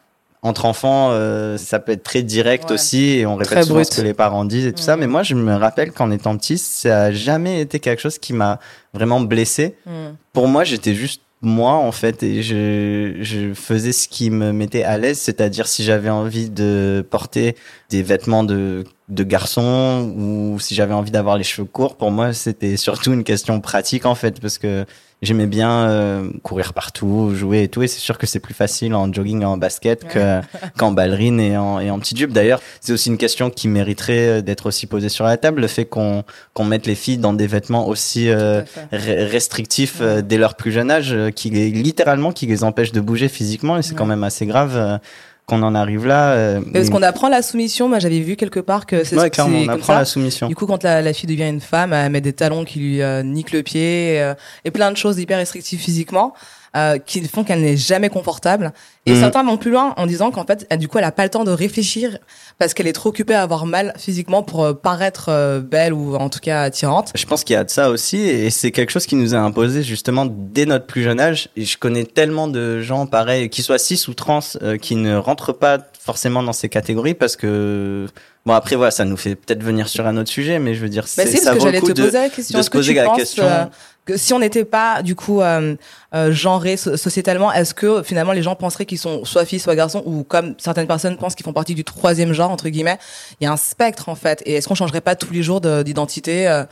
entre 0.44 0.66
enfants 0.66 1.10
euh, 1.12 1.56
ça 1.58 1.80
peut 1.80 1.92
être 1.92 2.04
très 2.04 2.24
direct 2.24 2.66
Ouais. 2.66 2.74
aussi 2.74 3.04
et 3.20 3.26
on 3.26 3.36
répète 3.36 3.52
Très 3.52 3.62
souvent 3.64 3.76
brut. 3.76 3.92
ce 3.94 3.98
que 3.98 4.02
les 4.02 4.14
parents 4.14 4.44
disent 4.46 4.66
et 4.66 4.74
tout 4.74 4.82
ça 4.82 4.96
Mhm. 4.96 5.00
mais 5.02 5.08
moi 5.08 5.24
je 5.24 5.36
me 5.36 5.56
rappelle 5.56 5.92
qu'en 5.92 6.10
étant 6.12 6.36
petit 6.38 6.58
ça 6.58 7.04
a 7.04 7.12
jamais 7.12 7.62
été 7.62 7.80
quelque 7.80 8.02
chose 8.02 8.18
qui 8.18 8.34
m'a 8.34 8.60
vraiment 8.94 9.22
blessé 9.22 9.76
Hmm. 9.86 10.16
pour 10.34 10.48
moi, 10.48 10.64
j'étais 10.64 10.94
juste 10.96 11.22
moi 11.44 11.72
en 11.74 11.92
fait 11.92 12.22
et 12.22 12.44
je, 12.44 13.18
je 13.22 13.54
faisais 13.56 13.92
ce 13.94 14.08
qui 14.08 14.30
me 14.30 14.52
mettait 14.52 14.84
à 14.84 15.00
l'aise, 15.00 15.18
c'est-à-dire 15.20 15.66
si 15.68 15.84
j'avais 15.84 16.10
envie 16.12 16.52
de 16.52 17.04
porter 17.10 17.56
des 17.90 18.04
vêtements 18.04 18.44
de, 18.44 18.84
de 19.10 19.24
garçon 19.24 20.14
ou 20.16 20.60
si 20.60 20.76
j'avais 20.76 20.94
envie 20.94 21.10
d'avoir 21.10 21.38
les 21.38 21.44
cheveux 21.44 21.66
courts, 21.68 21.96
pour 21.96 22.12
moi 22.12 22.34
c'était 22.34 22.78
surtout 22.78 23.12
une 23.14 23.24
question 23.24 23.60
pratique 23.60 24.06
en 24.06 24.14
fait 24.16 24.40
parce 24.40 24.58
que 24.60 24.86
j'aimais 25.22 25.46
bien 25.48 25.88
euh, 25.88 26.30
courir 26.44 26.74
partout, 26.74 27.34
jouer 27.36 27.64
et 27.64 27.68
tout 27.68 27.84
et 27.84 27.88
c'est 27.88 28.00
sûr 28.00 28.18
que 28.18 28.26
c'est 28.26 28.40
plus 28.40 28.54
facile 28.54 28.96
en 28.96 29.12
jogging 29.14 29.42
et 29.44 29.46
en 29.46 29.58
basket 29.58 30.08
que 30.08 30.42
qu'en 30.78 30.92
ballerine 30.92 31.40
et 31.40 31.58
en, 31.58 31.80
et 31.80 31.92
en 31.92 32.00
petit 32.00 32.16
jupe. 32.16 32.32
D'ailleurs, 32.34 32.62
c'est 32.80 32.92
aussi 32.94 33.10
une 33.10 33.18
question 33.18 33.50
qui 33.50 33.68
mériterait 33.68 34.28
euh, 34.28 34.42
d'être 34.42 34.66
aussi 34.68 34.88
posée 34.88 35.10
sur 35.10 35.26
la 35.26 35.38
table, 35.38 35.62
le 35.62 35.68
fait 35.68 35.86
qu'on 35.86 36.24
qu'on 36.54 36.66
mette 36.66 36.86
les 36.88 36.96
filles 36.96 37.18
dans 37.20 37.34
des 37.34 37.48
vêtements 37.48 37.88
aussi 37.88 38.30
euh, 38.30 38.62
restrictifs 38.92 40.00
euh, 40.02 40.22
dès 40.22 40.38
leur 40.38 40.56
plus 40.56 40.72
jeune 40.72 40.92
âge, 40.92 41.14
euh, 41.14 41.30
qui 41.32 41.50
les, 41.50 41.70
littéralement 41.70 42.32
qui 42.32 42.46
les 42.48 42.64
empêche 42.64 42.92
de 42.92 43.00
bouger 43.02 43.28
physiquement, 43.30 43.78
et 43.78 43.82
c'est 43.82 43.96
quand 43.96 44.04
Ouais. 44.04 44.10
même 44.10 44.24
assez 44.24 44.46
grave 44.48 45.00
qu'on 45.46 45.64
en 45.64 45.76
arrive 45.76 46.06
là. 46.06 46.32
euh, 46.34 46.62
Est-ce 46.74 46.92
qu'on 46.92 47.02
apprend 47.02 47.28
la 47.28 47.42
soumission 47.42 47.90
Moi, 47.90 48.00
j'avais 48.00 48.20
vu 48.20 48.36
quelque 48.36 48.60
part 48.60 48.86
que 48.86 49.04
c'est 49.04 49.18
ouais, 49.18 49.30
clairement, 49.30 49.60
on 49.60 49.68
apprend 49.68 49.94
ça. 49.94 50.00
la 50.00 50.06
soumission. 50.06 50.48
Du 50.48 50.56
coup, 50.56 50.66
quand 50.66 50.84
la, 50.84 51.02
la 51.02 51.14
fille 51.14 51.28
devient 51.28 51.50
une 51.50 51.60
femme, 51.62 51.92
elle 51.94 52.12
met 52.12 52.22
des 52.22 52.34
talons 52.34 52.64
qui 52.64 52.80
lui 52.80 53.02
euh, 53.02 53.22
niquent 53.24 53.52
le 53.52 53.64
pied 53.64 54.22
euh, 54.22 54.34
et 54.64 54.72
plein 54.72 54.92
de 54.92 54.98
choses 54.98 55.20
hyper 55.20 55.38
restrictives 55.40 55.80
physiquement 55.80 56.34
euh, 56.76 56.98
qui 56.98 57.22
font 57.28 57.44
qu'elle 57.44 57.62
n'est 57.62 57.78
jamais 57.78 58.10
confortable. 58.10 58.72
Et 59.06 59.14
Mhm. 59.14 59.20
certains 59.20 59.44
vont 59.44 59.58
plus 59.58 59.72
loin 59.72 59.94
en 59.98 60.06
disant 60.06 60.32
qu'en 60.32 60.46
fait, 60.46 60.66
elle, 60.70 60.78
du 60.80 60.88
coup, 60.88 60.98
elle 61.00 61.04
a 61.04 61.12
pas 61.12 61.24
le 61.24 61.30
temps 61.30 61.44
de 61.44 61.52
réfléchir 61.52 62.18
parce 62.60 62.74
qu'elle 62.74 62.88
est 62.88 62.94
trop 62.94 63.10
occupée 63.10 63.34
à 63.34 63.42
avoir 63.42 63.66
mal 63.66 63.94
physiquement 63.98 64.44
pour 64.44 64.64
euh, 64.64 64.74
paraître 64.74 65.26
euh, 65.30 65.60
belle 65.60 65.94
ou 65.94 66.16
en 66.16 66.30
tout 66.30 66.40
cas 66.40 66.62
attirante. 66.62 67.12
Je 67.16 67.26
pense 67.26 67.44
qu'il 67.44 67.56
y 67.56 67.58
a 67.58 67.64
de 67.64 67.70
ça 67.70 67.90
aussi, 67.90 68.18
et 68.18 68.50
c'est 68.52 68.72
quelque 68.72 68.92
chose 68.92 69.06
qui 69.06 69.16
nous 69.16 69.34
est 69.34 69.38
imposé 69.38 69.84
justement 69.84 70.26
dès 70.28 70.66
notre 70.66 70.86
plus 70.86 71.04
jeune 71.04 71.20
âge. 71.20 71.50
Et 71.56 71.66
je 71.66 71.78
connais 71.78 72.04
tellement 72.06 72.48
de 72.48 72.82
gens 72.82 73.06
pareils, 73.08 73.50
qui 73.50 73.64
soient 73.64 73.80
cis 73.80 74.02
ou 74.08 74.14
trans, 74.14 74.40
euh, 74.62 74.78
qui 74.78 74.96
ne 74.96 75.16
rentrent 75.18 75.54
pas 75.54 75.80
forcément 76.03 76.42
dans 76.42 76.53
ces 76.53 76.68
catégories 76.69 77.13
parce 77.13 77.36
que 77.36 78.07
bon 78.45 78.53
après 78.53 78.75
voilà, 78.75 78.89
ça 78.92 79.06
nous 79.06 79.18
fait 79.18 79.36
peut-être 79.36 79.62
venir 79.63 79.88
sur 79.88 80.07
un 80.07 80.18
autre 80.18 80.30
sujet, 80.30 80.57
mais 80.59 80.74
je 80.74 80.81
veux 80.81 80.89
dire, 80.89 81.03
Bah, 81.18 81.24
c'est 81.25 81.38
ça 81.38 81.51
vaut 81.51 81.59
le 81.59 81.62
j'allais 81.65 81.80
coup 81.80 81.88
te 81.89 81.94
de, 81.94 82.03
poser 82.06 82.18
la 82.19 82.30
question. 82.30 82.57
de 82.57 82.63
se 82.63 82.69
que 82.69 82.77
poser 82.77 82.94
la 82.95 83.09
question. 83.09 83.44
euh, 83.44 83.65
que 84.03 84.18
si 84.18 84.33
on 84.33 84.39
n'était 84.39 84.65
pas 84.65 85.03
du 85.03 85.13
coup 85.15 85.42
euh, 85.42 85.75
euh, 86.15 86.31
genré 86.31 86.75
so- 86.75 86.98
sociétalement, 86.98 87.53
est-ce 87.53 87.75
que 87.75 88.01
finalement 88.01 88.31
les 88.31 88.42
gens 88.42 88.56
penseraient 88.56 88.88
qu'ils 88.88 88.98
sont 88.98 89.25
soit 89.25 89.45
filles 89.45 89.59
soit 89.59 89.75
garçons 89.75 90.01
ou 90.07 90.24
comme 90.24 90.56
certaines 90.57 90.88
personnes 90.88 91.18
pensent 91.18 91.36
qu'ils 91.36 91.44
font 91.45 91.53
partie 91.53 91.75
du 91.75 91.83
troisième 91.83 92.33
genre 92.33 92.50
entre 92.50 92.69
guillemets 92.69 92.98
Il 93.39 93.44
y 93.44 93.48
a 93.48 93.51
un 93.51 93.57
spectre 93.57 94.09
en 94.09 94.15
fait. 94.15 94.42
Et 94.48 94.53
est-ce 94.56 94.68
qu'on 94.68 94.74
changerait 94.75 95.01
pas 95.01 95.15
tous 95.15 95.31
les 95.31 95.44
jours 95.44 95.62
de- 95.62 95.83
d'identité 95.83 96.48
euh, 96.48 96.63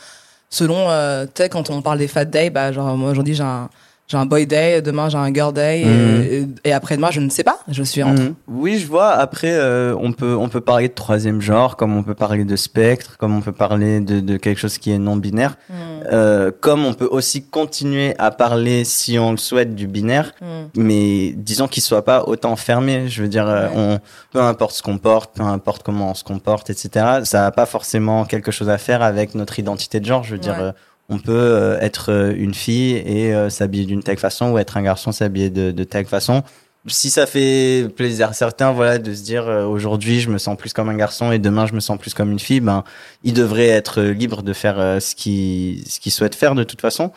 selon 0.50 0.90
euh, 0.90 1.26
tu 1.28 1.44
sais 1.44 1.50
quand 1.50 1.70
on 1.70 1.84
parle 1.84 2.00
des 2.00 2.08
fat 2.08 2.26
days, 2.26 2.50
bah 2.50 2.72
genre 2.72 2.98
moi 2.98 3.12
aujourd'hui 3.12 3.36
j'ai 3.36 3.44
un 3.44 3.70
j'ai 4.10 4.18
un 4.18 4.26
boy 4.26 4.46
day, 4.48 4.82
demain 4.82 5.08
j'ai 5.08 5.18
un 5.20 5.32
girl 5.34 5.54
day 5.54 5.86
Mhm. 5.86 6.22
et, 6.24 6.36
et, 6.66 6.70
et 6.70 6.74
après-demain 6.74 7.12
je 7.12 7.20
ne 7.22 7.30
sais 7.30 7.44
pas, 7.44 7.60
je 7.70 7.84
suis 7.84 8.02
entre. 8.04 8.22
Mhm. 8.24 8.34
Oui, 8.48 8.78
je 8.80 8.88
vois. 8.88 9.12
Après, 9.12 9.52
euh, 9.54 9.96
on 10.00 10.12
peut 10.12 10.36
on 10.36 10.50
peut 10.50 10.62
parler 10.62 10.88
de 10.90 10.94
troisième 10.94 11.40
genre, 11.42 11.78
comme 11.78 11.96
on 11.96 12.02
peut 12.04 12.16
parler 12.16 12.44
de 12.44 12.56
spectre, 12.56 13.18
comme 13.18 13.36
on 13.38 13.42
peut 13.42 13.52
parler 13.52 14.00
de, 14.02 14.20
de 14.20 14.38
quelque 14.38 14.58
chose 14.58 14.78
qui 14.80 14.92
est 14.92 14.98
non 14.98 15.16
binaire, 15.16 15.58
Mhm. 15.70 15.76
euh, 16.12 16.52
comme 16.60 16.86
on 16.86 16.94
peut 16.94 17.08
aussi 17.10 17.44
continuer 17.44 18.16
à 18.18 18.32
parler, 18.32 18.84
si 18.84 19.20
on 19.20 19.32
le 19.32 19.38
souhaite, 19.38 19.76
du 19.76 19.88
binaire, 19.88 20.32
Mhm. 20.42 20.48
mais 20.76 21.34
disons 21.38 21.68
qu'il 21.68 21.84
soit 21.84 22.04
pas 22.04 22.24
autant 22.26 22.56
fermé. 22.56 23.08
Je 23.10 23.22
veux 23.22 23.30
dire, 23.30 23.48
euh, 23.48 23.68
Ouais. 23.68 23.74
on 23.76 24.00
peu 24.34 24.42
importe 24.42 24.74
ce 24.74 24.82
qu'on 24.82 24.98
porte, 24.98 25.36
peu 25.36 25.44
importe 25.44 25.84
comment 25.84 26.10
on 26.12 26.14
se 26.16 26.24
comporte, 26.24 26.70
etc. 26.72 27.22
Ça 27.24 27.46
a 27.46 27.52
pas 27.52 27.66
forcément 27.68 28.26
quelque 28.26 28.52
chose 28.52 28.70
à 28.70 28.78
faire 28.80 29.02
avec 29.04 29.36
notre 29.36 29.60
identité 29.60 30.00
de 30.00 30.06
genre. 30.06 30.24
Je 30.24 30.32
veux 30.34 30.40
dire. 30.40 30.58
Ouais. 30.60 30.72
On 31.10 31.20
peut 31.20 31.32
euh, 31.34 31.80
être 31.80 32.12
euh, 32.12 32.34
une 32.38 32.54
fille 32.54 32.96
et 32.96 33.34
euh, 33.34 33.50
s'habiller 33.50 33.86
d'une 33.86 34.04
telle 34.04 34.20
façon 34.20 34.52
ou 34.52 34.58
être 34.58 34.78
un 34.78 34.84
garçon 34.84 35.12
s'habiller 35.12 35.50
de, 35.50 35.72
de 35.72 35.84
telle 35.84 36.06
façon 36.06 36.44
si 36.88 37.10
ça 37.10 37.26
fait 37.26 37.88
plaisir 37.96 38.30
à 38.30 38.34
certains, 38.34 38.72
voilà, 38.72 38.98
de 38.98 39.14
se 39.14 39.22
dire 39.22 39.48
euh, 39.48 39.66
aujourd'hui 39.66 40.20
je 40.20 40.30
me 40.30 40.38
sens 40.38 40.58
plus 40.58 40.74
comme 40.74 40.90
un 40.90 40.96
garçon 40.96 41.32
et 41.32 41.40
demain 41.40 41.66
je 41.66 41.74
me 41.74 41.80
sens 41.80 41.98
plus 41.98 42.14
comme 42.14 42.32
une 42.32 42.40
fille, 42.40 42.62
ben 42.62 42.84
ils 43.24 43.34
devraient 43.34 43.68
être 43.68 44.02
libres 44.02 44.44
de 44.44 44.54
faire 44.54 44.80
euh, 44.80 45.00
ce 45.00 45.16
qu'ils 45.16 45.86
ce 45.88 46.00
qu'ils 46.00 46.12
souhaitent 46.12 46.36
faire 46.36 46.56
de 46.56 46.64
toute 46.64 46.82
façon. 46.82 47.12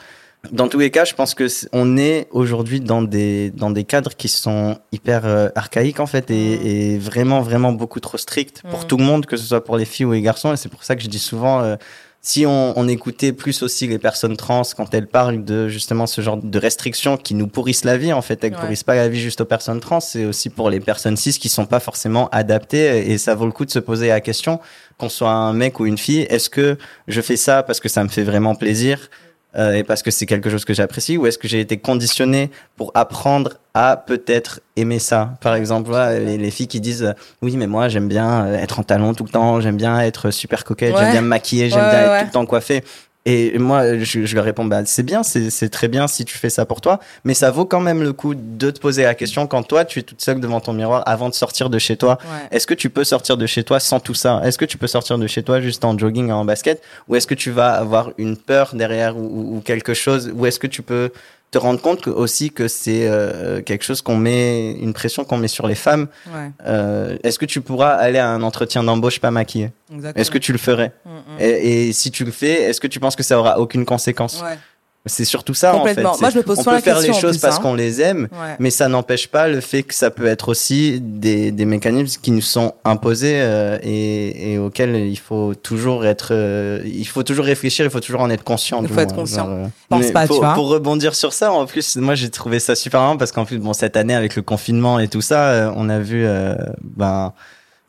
Dans 0.50 0.66
tous 0.66 0.80
les 0.80 0.90
cas, 0.90 1.04
je 1.04 1.14
pense 1.14 1.34
que 1.34 1.46
on 1.72 1.96
est 1.96 2.26
aujourd'hui 2.32 2.80
dans 2.80 3.00
des 3.02 3.50
dans 3.50 3.70
des 3.70 3.84
cadres 3.84 4.16
qui 4.16 4.26
sont 4.26 4.78
hyper 4.90 5.24
euh, 5.24 5.48
archaïques 5.54 6.00
en 6.00 6.06
fait 6.06 6.32
et, 6.32 6.94
et 6.94 6.98
vraiment 6.98 7.40
vraiment 7.42 7.72
beaucoup 7.72 8.00
trop 8.00 8.18
stricts 8.18 8.62
pour 8.69 8.81
Mm. 8.81 8.86
tout 8.88 8.96
le 8.96 9.05
monde, 9.05 9.26
que 9.26 9.36
ce 9.36 9.44
soit 9.44 9.62
pour 9.62 9.76
les 9.76 9.84
filles 9.84 10.06
ou 10.06 10.12
les 10.12 10.22
garçons. 10.22 10.52
Et 10.52 10.56
c'est 10.56 10.69
pour 10.69 10.82
ça 10.82 10.96
que 10.96 11.02
je 11.02 11.08
dis 11.08 11.20
souvent. 11.20 11.76
Si 12.24 12.46
on, 12.46 12.79
on 12.79 12.86
écoutait 12.86 13.32
plus 13.32 13.62
aussi 13.64 13.88
les 13.88 13.98
personnes 13.98 14.36
trans 14.36 14.62
quand 14.76 14.94
elles 14.94 15.08
parlent 15.08 15.44
de 15.44 15.67
justement 15.69 16.06
ce 16.06 16.20
genre 16.20 16.36
de 16.36 16.58
restrictions 16.58 17.17
qui 17.17 17.34
nous 17.34 17.48
pourrissent 17.48 17.84
la 17.84 17.96
vie, 17.98 18.12
en 18.12 18.22
fait, 18.22 18.44
elles 18.44 18.52
Ouais. 18.55 18.60
pourrissent 18.60 18.84
pas 18.84 18.94
la 18.94 19.08
vie 19.08 19.20
juste 19.20 19.41
aux 19.41 19.44
personnes 19.44 19.81
trans, 19.81 19.98
c'est 19.98 20.24
aussi 20.24 20.48
pour 20.48 20.70
les 20.70 20.79
personnes 20.79 21.17
cis 21.17 21.32
qui 21.38 21.48
sont 21.48 21.67
pas 21.67 21.81
forcément 21.81 22.29
adaptées 22.31 23.10
et 23.10 23.19
ça 23.19 23.34
vaut 23.34 23.46
le 23.46 23.50
coup 23.52 23.64
de 23.64 23.70
se 23.72 23.81
poser 23.81 24.08
la 24.08 24.20
question 24.20 24.60
qu'on 24.98 25.08
soit 25.08 25.32
un 25.32 25.52
mec 25.52 25.81
ou 25.81 25.86
une 25.86 25.98
fille, 25.98 26.20
est-ce 26.31 26.48
que 26.48 26.79
je 27.08 27.20
fais 27.20 27.36
ça 27.36 27.64
parce 27.64 27.81
que 27.81 27.88
ça 27.88 28.05
me 28.05 28.08
fait 28.08 28.22
vraiment 28.22 28.55
plaisir 28.55 29.10
euh, 29.56 29.74
et 29.74 29.84
parce 29.84 30.02
que 30.02 30.10
c'est 30.10 30.26
quelque 30.26 30.48
chose 30.50 30.64
que 30.64 30.74
j'apprécie 30.74 31.16
ou 31.18 31.26
est-ce 31.26 31.38
que 31.38 31.48
j'ai 31.48 31.60
été 31.60 31.76
conditionné 31.78 32.50
pour 32.76 32.90
apprendre 32.94 33.54
à 33.74 33.96
peut-être 33.96 34.60
aimer 34.76 34.98
ça? 34.98 35.34
Par 35.40 35.54
exemple 35.54 35.88
voilà, 35.90 36.18
les, 36.18 36.38
les 36.38 36.50
filles 36.50 36.68
qui 36.68 36.80
disent 36.80 37.04
euh, 37.04 37.12
oui 37.42 37.56
mais 37.56 37.66
moi 37.66 37.88
j'aime 37.88 38.08
bien 38.08 38.46
euh, 38.46 38.54
être 38.58 38.80
en 38.80 38.82
talons 38.82 39.14
tout 39.14 39.24
le 39.24 39.30
temps 39.30 39.60
j'aime 39.60 39.76
bien 39.76 40.00
être 40.00 40.30
super 40.30 40.64
coquette 40.64 40.94
Ouais. 40.94 41.00
j'aime 41.00 41.10
bien 41.12 41.20
me 41.22 41.28
maquiller 41.28 41.68
j'aime 41.70 41.84
Ouais, 41.84 41.90
bien 41.90 42.04
être 42.14 42.18
tout 42.20 42.26
le 42.26 42.32
temps 42.32 42.46
coiffée 42.46 42.82
et 43.24 43.56
moi, 43.58 43.98
je, 43.98 44.24
je 44.24 44.34
leur 44.34 44.44
réponds, 44.44 44.64
bah, 44.64 44.84
c'est 44.84 45.05
bien, 45.05 45.22
c'est 45.22 45.50
c'est 45.50 45.69
très 45.69 45.86
bien 45.86 46.08
si 46.08 46.24
tu 46.24 46.36
fais 46.36 46.50
ça 46.50 46.67
pour 46.67 46.81
toi, 46.81 46.98
mais 47.24 47.34
ça 47.34 47.50
vaut 47.50 47.64
quand 47.64 47.81
même 47.81 48.02
le 48.02 48.12
coup 48.12 48.34
de 48.34 48.70
te 48.70 48.81
poser 48.81 49.05
la 49.05 49.14
question 49.14 49.46
quand 49.46 49.62
toi, 49.62 49.84
tu 49.84 50.00
es 50.00 50.02
toute 50.02 50.20
seule 50.20 50.41
devant 50.41 50.60
ton 50.60 50.72
miroir 50.72 51.02
avant 51.06 51.29
de 51.29 51.34
sortir 51.34 51.70
de 51.70 51.79
chez 51.79 51.96
toi. 51.96 52.19
Ouais. 52.20 52.48
Est-ce 52.56 52.67
que 52.67 52.74
tu 52.74 52.91
peux 52.91 53.05
sortir 53.05 53.36
de 53.36 53.46
chez 53.46 53.62
toi 53.62 53.79
sans 53.79 54.00
tout 54.00 54.14
ça? 54.14 54.41
Est-ce 54.44 54.58
que 54.58 54.64
tu 54.64 54.76
peux 54.76 54.88
sortir 54.88 55.19
de 55.19 55.26
chez 55.29 55.43
toi 55.44 55.60
juste 55.60 55.84
en 55.84 55.96
jogging 55.96 56.31
et 56.31 56.32
en 56.32 56.44
basket? 56.44 56.82
Ou 57.08 57.14
est-ce 57.14 57.29
que 57.29 57.34
tu 57.34 57.52
vas 57.52 57.72
avoir 57.72 58.10
une 58.19 58.36
peur 58.36 58.74
derrière 58.74 59.17
ou 59.17 59.62
quelque 59.64 59.94
chose? 59.94 60.32
Ou 60.34 60.46
est-ce 60.46 60.58
que 60.58 60.67
tu 60.67 60.82
peux 60.82 61.12
te 61.52 61.58
rendre 61.58 61.80
compte 61.80 62.00
que, 62.00 62.10
aussi 62.10 62.50
que 62.50 62.66
c'est 62.66 63.06
euh, 63.06 63.60
quelque 63.60 63.84
chose 63.84 64.00
qu'on 64.00 64.16
met, 64.16 64.72
une 64.72 64.94
pression 64.94 65.22
qu'on 65.22 65.36
met 65.36 65.48
sur 65.48 65.68
les 65.68 65.74
femmes 65.76 66.08
Ouais. 66.34 66.50
Euh, 66.66 67.18
Est-ce 67.22 67.38
que 67.38 67.44
tu 67.44 67.60
pourras 67.60 67.90
aller 67.90 68.18
à 68.18 68.28
un 68.28 68.42
entretien 68.42 68.82
d'embauche 68.82 69.20
pas 69.20 69.30
maquillé 69.30 69.70
Exactement. 69.92 70.20
Est-ce 70.20 70.30
que 70.30 70.38
tu 70.38 70.52
le 70.52 70.58
ferais? 70.58 70.92
Mm, 71.04 71.10
mm. 71.10 71.40
et, 71.40 71.88
et 71.88 71.92
si 71.92 72.10
tu 72.10 72.24
le 72.24 72.30
fais, 72.32 72.62
est-ce 72.62 72.80
que 72.80 72.86
tu 72.86 72.98
penses 73.00 73.16
que 73.16 73.22
ça 73.22 73.38
aura 73.38 73.60
aucune 73.60 73.84
conséquence? 73.84 74.42
Ouais. 74.42 74.58
C'est 75.04 75.24
surtout 75.24 75.52
ça, 75.54 75.74
en 75.74 75.84
fait. 75.84 76.00
Moi, 76.00 76.30
je 76.30 76.38
me 76.38 76.42
pose 76.44 76.60
On 76.60 76.64
peut 76.64 76.70
la 76.70 76.80
faire 76.80 76.94
question, 76.94 77.12
les 77.12 77.20
choses 77.20 77.32
plus, 77.38 77.40
parce 77.40 77.56
hein. 77.58 77.62
qu'on 77.62 77.74
les 77.74 78.00
aime, 78.00 78.28
Ouais. 78.30 78.54
mais 78.60 78.70
ça 78.70 78.86
n'empêche 78.86 79.26
pas 79.26 79.48
le 79.48 79.60
fait 79.60 79.82
que 79.82 79.94
ça 79.94 80.12
peut 80.12 80.26
être 80.26 80.48
aussi 80.48 81.00
des, 81.00 81.50
des 81.50 81.64
mécanismes 81.64 82.20
qui 82.22 82.30
nous 82.30 82.40
sont 82.40 82.72
imposés 82.84 83.40
euh, 83.40 83.78
et, 83.82 84.52
et 84.52 84.58
auxquels 84.58 84.94
il 84.94 85.18
faut 85.18 85.54
toujours 85.54 86.06
être, 86.06 86.28
euh, 86.30 86.80
il 86.84 87.06
faut 87.08 87.24
toujours 87.24 87.44
réfléchir, 87.46 87.84
il 87.84 87.90
faut 87.90 87.98
toujours 87.98 88.20
en 88.20 88.30
être 88.30 88.44
conscient. 88.44 88.80
Il 88.80 88.88
faut 88.88 89.00
être 89.00 89.14
moins, 89.14 89.24
conscient. 89.24 89.44
genre, 89.46 89.54
euh, 89.64 89.66
Pense 89.88 90.04
mais 90.04 90.12
pas, 90.12 90.26
pour, 90.28 90.36
tu 90.36 90.44
vois. 90.44 90.54
Pour 90.54 90.68
rebondir 90.68 91.16
sur 91.16 91.32
ça, 91.32 91.50
en 91.52 91.66
plus, 91.66 91.96
moi 91.96 92.14
j'ai 92.14 92.30
trouvé 92.30 92.60
ça 92.60 92.76
super 92.76 93.00
marrant 93.00 93.16
parce 93.16 93.32
qu'en 93.32 93.44
plus, 93.44 93.58
bon, 93.58 93.72
cette 93.72 93.96
année 93.96 94.14
avec 94.14 94.36
le 94.36 94.42
confinement 94.42 95.00
et 95.00 95.08
tout 95.08 95.20
ça, 95.20 95.48
euh, 95.48 95.72
on 95.74 95.88
a 95.88 95.98
vu, 95.98 96.24
euh, 96.24 96.54
ben. 96.82 97.32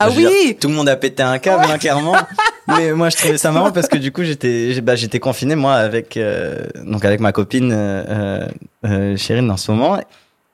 Ah 0.00 0.10
je 0.10 0.20
veux 0.20 0.26
oui 0.26 0.46
dire, 0.46 0.56
Tout 0.60 0.68
le 0.68 0.74
monde 0.74 0.88
a 0.88 0.96
pété 0.96 1.22
un 1.22 1.38
câble, 1.38 1.64
hein, 1.70 1.78
clairement. 1.78 2.16
Mais 2.68 2.92
moi, 2.92 3.10
je 3.10 3.16
trouvais 3.16 3.38
ça 3.38 3.52
marrant 3.52 3.70
parce 3.72 3.88
que 3.88 3.96
du 3.98 4.10
coup, 4.10 4.22
j'étais, 4.24 4.80
bah, 4.80 4.96
j'étais 4.96 5.20
confiné 5.20 5.54
moi 5.54 5.74
avec, 5.74 6.16
euh, 6.16 6.64
donc 6.84 7.04
avec 7.04 7.20
ma 7.20 7.30
copine 7.32 7.70
euh, 7.72 8.46
euh, 8.86 9.16
Chérine 9.16 9.50
en 9.50 9.56
ce 9.56 9.70
moment. 9.70 9.98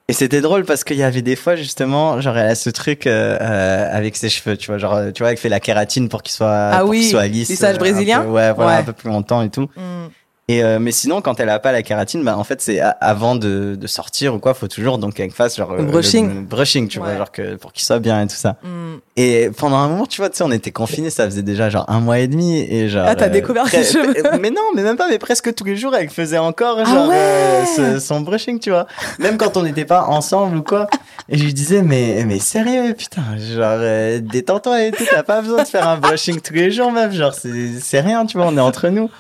Et 0.09 0.13
c'était 0.13 0.41
drôle 0.41 0.65
parce 0.65 0.83
qu'il 0.83 0.97
y 0.97 1.05
avait 1.05 1.23
des 1.23 1.37
fois 1.37 1.55
justement, 1.55 2.21
genre 2.21 2.37
elle 2.37 2.49
a 2.51 2.55
ce 2.57 2.69
truc 2.69 3.07
euh, 3.07 3.39
euh, 3.41 3.89
avec 3.97 4.17
ses 4.17 4.29
cheveux, 4.29 4.57
tu 4.57 4.67
vois, 4.67 4.79
genre 4.79 4.95
euh, 4.95 5.11
tu 5.13 5.23
vois, 5.23 5.31
elle 5.31 5.37
fait 5.39 5.49
la 5.49 5.61
kératine 5.61 6.09
pour 6.09 6.25
qu'il 6.25 6.33
soit, 6.35 6.71
Ah 6.73 6.81
pour 6.81 6.89
oui, 6.91 6.99
qu'il 7.03 7.11
soit 7.11 7.27
lisse, 7.29 7.49
lissage 7.49 7.77
euh, 7.77 7.79
brésilien 7.79 8.23
peu- 8.23 8.29
ouais, 8.29 8.53
voilà, 8.53 8.71
Ouais. 8.73 8.77
un 8.79 8.83
peu 8.83 8.93
plus 8.93 9.09
longtemps 9.09 9.41
et 9.43 9.51
tout. 9.51 9.69
Mm. 9.77 10.09
Et 10.51 10.65
euh, 10.65 10.79
mais 10.81 10.91
sinon, 10.91 11.21
quand 11.21 11.39
elle 11.39 11.49
a 11.49 11.59
pas 11.59 11.71
la 11.71 11.83
kératine, 11.83 12.25
bah 12.25 12.37
en 12.37 12.43
fait 12.45 12.61
c'est 12.61 12.81
avant 13.01 13.37
de, 13.37 13.77
de 13.79 13.87
sortir 13.87 14.35
ou 14.35 14.39
quoi, 14.39 14.53
faut 14.55 14.67
toujours 14.69 14.99
donc 14.99 15.15
qu'elle 15.15 15.31
fasse 15.31 15.57
genre 15.57 15.75
Le 15.75 15.83
euh, 15.83 15.87
brushing. 15.87 16.35
le 16.35 16.41
brushing, 16.41 16.89
tu 16.89 16.99
vois, 16.99 17.17
genre 17.17 17.31
que 17.31 17.55
pour 17.57 17.73
qu'il 17.73 17.85
soit 17.85 17.99
bien 18.01 18.23
et 18.23 18.27
tout 18.27 18.35
ça. 18.37 18.57
Mm. 18.63 18.97
Et 19.17 19.51
pendant 19.57 19.77
un 19.77 19.89
moment, 19.89 20.07
tu 20.07 20.21
vois, 20.21 20.31
tu 20.31 20.37
sais, 20.39 20.45
on 20.45 20.51
était 20.51 20.73
confinés, 20.73 21.11
ça 21.11 21.25
faisait 21.27 21.43
déjà 21.43 21.71
genre 21.71 21.85
un 21.89 22.01
mois 22.01 22.19
et 22.19 22.27
demi 22.27 22.59
et 22.61 22.89
genre. 22.89 23.05
Ah, 23.07 23.15
t'as 23.15 23.29
découvert 23.29 23.65
près- 23.65 23.85
ses 23.85 23.93
cheveux. 23.99 24.15
Mais 24.41 24.51
non, 24.51 24.63
mais 24.75 24.83
même 24.83 24.97
pas, 24.97 25.09
mais 25.09 25.19
presque 25.19 25.55
tous 25.55 25.65
les 25.65 25.77
jours, 25.77 25.95
elle 25.95 26.09
faisait 26.11 26.39
encore 26.39 26.79
Ah 26.81 26.85
genre 26.85 27.09
ouais 27.09 27.17
euh, 27.17 27.65
ce- 27.77 27.99
son 28.01 28.21
brushing, 28.21 28.59
tu 28.59 28.71
vois. 28.71 28.87
Même 29.19 29.37
quand 29.37 29.57
on 29.57 29.63
n'était 29.63 29.85
pas 29.85 30.05
ensemble 30.07 30.57
ou 30.57 30.63
quoi. 30.63 30.87
Et 31.29 31.37
je 31.39 31.45
lui 31.45 31.55
disais, 31.55 31.83
mais 31.83 32.25
mais 32.27 32.39
sérieux, 32.39 32.95
putain, 32.95 33.23
genre 33.37 33.77
euh, 33.81 34.21
détends-toi 34.21 34.85
et 34.85 34.91
tout, 34.91 35.05
t'as 35.09 35.23
pas 35.23 35.43
besoin 35.43 35.63
de 35.63 35.69
faire 35.69 35.87
un 35.89 35.97
brushing 35.99 36.41
tous 36.41 36.55
les 36.55 36.71
jours, 36.71 36.91
meuf, 36.91 37.13
genre 37.13 37.35
c'est 37.35 37.79
c'est 37.81 38.01
rien, 38.01 38.27
tu 38.27 38.37
vois, 38.39 38.47
on 38.49 38.57
est 38.57 38.61
entre 38.61 38.89
nous. 38.89 39.11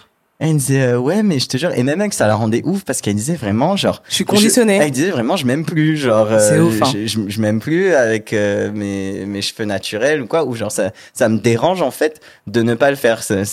Elle 0.42 0.54
me 0.54 0.58
disait, 0.58 0.80
euh, 0.82 0.98
ouais, 0.98 1.22
mais 1.22 1.38
je 1.38 1.46
te 1.46 1.56
jure, 1.58 1.70
et 1.76 1.82
même 1.82 1.98
mec, 1.98 2.14
ça 2.14 2.26
la 2.26 2.34
rendait 2.34 2.62
ouf 2.64 2.82
parce 2.84 3.00
qu'elle 3.02 3.14
disait 3.14 3.34
vraiment, 3.36 3.76
genre, 3.76 4.02
Je 4.08 4.14
suis 4.14 4.24
conditionnée. 4.24 4.78
je- 4.78 4.82
elle 4.84 4.90
disait 4.90 5.10
vraiment, 5.10 5.36
je 5.36 5.44
m'aime 5.44 5.64
plus, 5.66 5.96
genre, 5.98 6.28
euh, 6.30 6.60
ouf, 6.62 6.82
hein. 6.82 6.90
je, 6.92 7.06
je, 7.06 7.20
je 7.28 7.40
m'aime 7.42 7.60
plus 7.60 7.92
avec 7.94 8.32
euh, 8.32 8.72
mes, 8.72 9.26
mes 9.26 9.42
cheveux 9.42 9.66
naturels 9.66 10.22
ou 10.22 10.26
quoi, 10.26 10.44
ou 10.46 10.54
genre 10.54 10.72
ça, 10.72 10.92
ça 11.12 11.28
me 11.28 11.38
dérange 11.38 11.82
en 11.82 11.90
fait 11.90 12.20
de 12.46 12.62
ne 12.62 12.74
pas 12.74 12.88
le 12.90 12.96
faire. 12.96 13.22
C'est, 13.22 13.44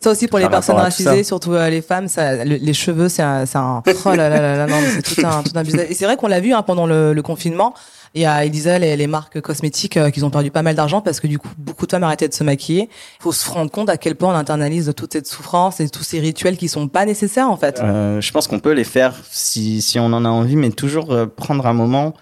Ça 0.00 0.10
aussi 0.10 0.26
pour 0.26 0.38
les 0.38 0.48
personnes 0.48 0.76
racisées, 0.84 1.22
surtout 1.22 1.52
euh, 1.52 1.68
les 1.68 1.82
femmes, 1.82 2.08
ça, 2.08 2.44
le- 2.44 2.56
les 2.56 2.72
cheveux, 2.74 3.10
c'est 3.10 3.22
un, 3.22 3.44
c'est 3.44 3.58
un, 3.58 3.82
oh 3.86 4.14
là 4.14 4.28
là 4.30 4.40
là 4.40 4.56
là, 4.56 4.66
non, 4.66 4.76
c'est 4.94 5.02
tout 5.02 5.26
un, 5.26 5.42
tout 5.42 5.52
un 5.54 5.62
business. 5.64 5.86
Et 5.90 5.94
c'est 5.94 6.06
vrai 6.06 6.16
qu'on 6.16 6.28
l'a 6.28 6.40
vu 6.40 6.54
hein, 6.54 6.62
pendant 6.62 6.86
le, 6.86 7.12
le 7.12 7.22
confinement. 7.22 7.74
Il 8.16 8.22
y 8.22 8.24
a, 8.24 8.46
il 8.46 8.50
disait 8.50 8.78
les, 8.78 8.96
les 8.96 9.06
marques 9.06 9.42
cosmétiques 9.42 9.98
euh, 9.98 10.10
qu'ils 10.10 10.24
ont 10.24 10.30
perdu 10.30 10.50
pas 10.50 10.62
mal 10.62 10.74
d'argent 10.74 11.02
parce 11.02 11.20
que 11.20 11.26
du 11.26 11.38
coup 11.38 11.50
beaucoup 11.58 11.84
de 11.84 11.90
femmes 11.90 12.02
arrêtaient 12.02 12.28
de 12.28 12.32
se 12.32 12.42
maquiller. 12.44 12.88
Il 13.20 13.22
faut 13.22 13.30
se 13.30 13.48
rendre 13.50 13.70
compte 13.70 13.90
à 13.90 13.98
quel 13.98 14.14
point 14.16 14.32
on 14.32 14.36
internalise 14.36 14.90
toute 14.96 15.12
cette 15.12 15.26
souffrance 15.26 15.80
et 15.80 15.88
tous 15.90 16.02
ces 16.02 16.18
rituels 16.18 16.56
qui 16.56 16.68
sont 16.68 16.88
pas 16.88 17.04
nécessaires 17.04 17.50
en 17.50 17.58
fait. 17.58 17.78
euh, 17.82 18.18
je 18.22 18.32
pense 18.32 18.48
qu'on 18.48 18.58
peut 18.58 18.72
les 18.72 18.84
faire 18.84 19.14
si, 19.30 19.82
si 19.82 19.98
on 19.98 20.06
en 20.06 20.24
a 20.24 20.30
envie, 20.30 20.56
mais 20.56 20.70
toujours 20.70 21.12
euh, 21.12 21.26
prendre 21.26 21.66
un 21.66 21.74
moment 21.74 22.14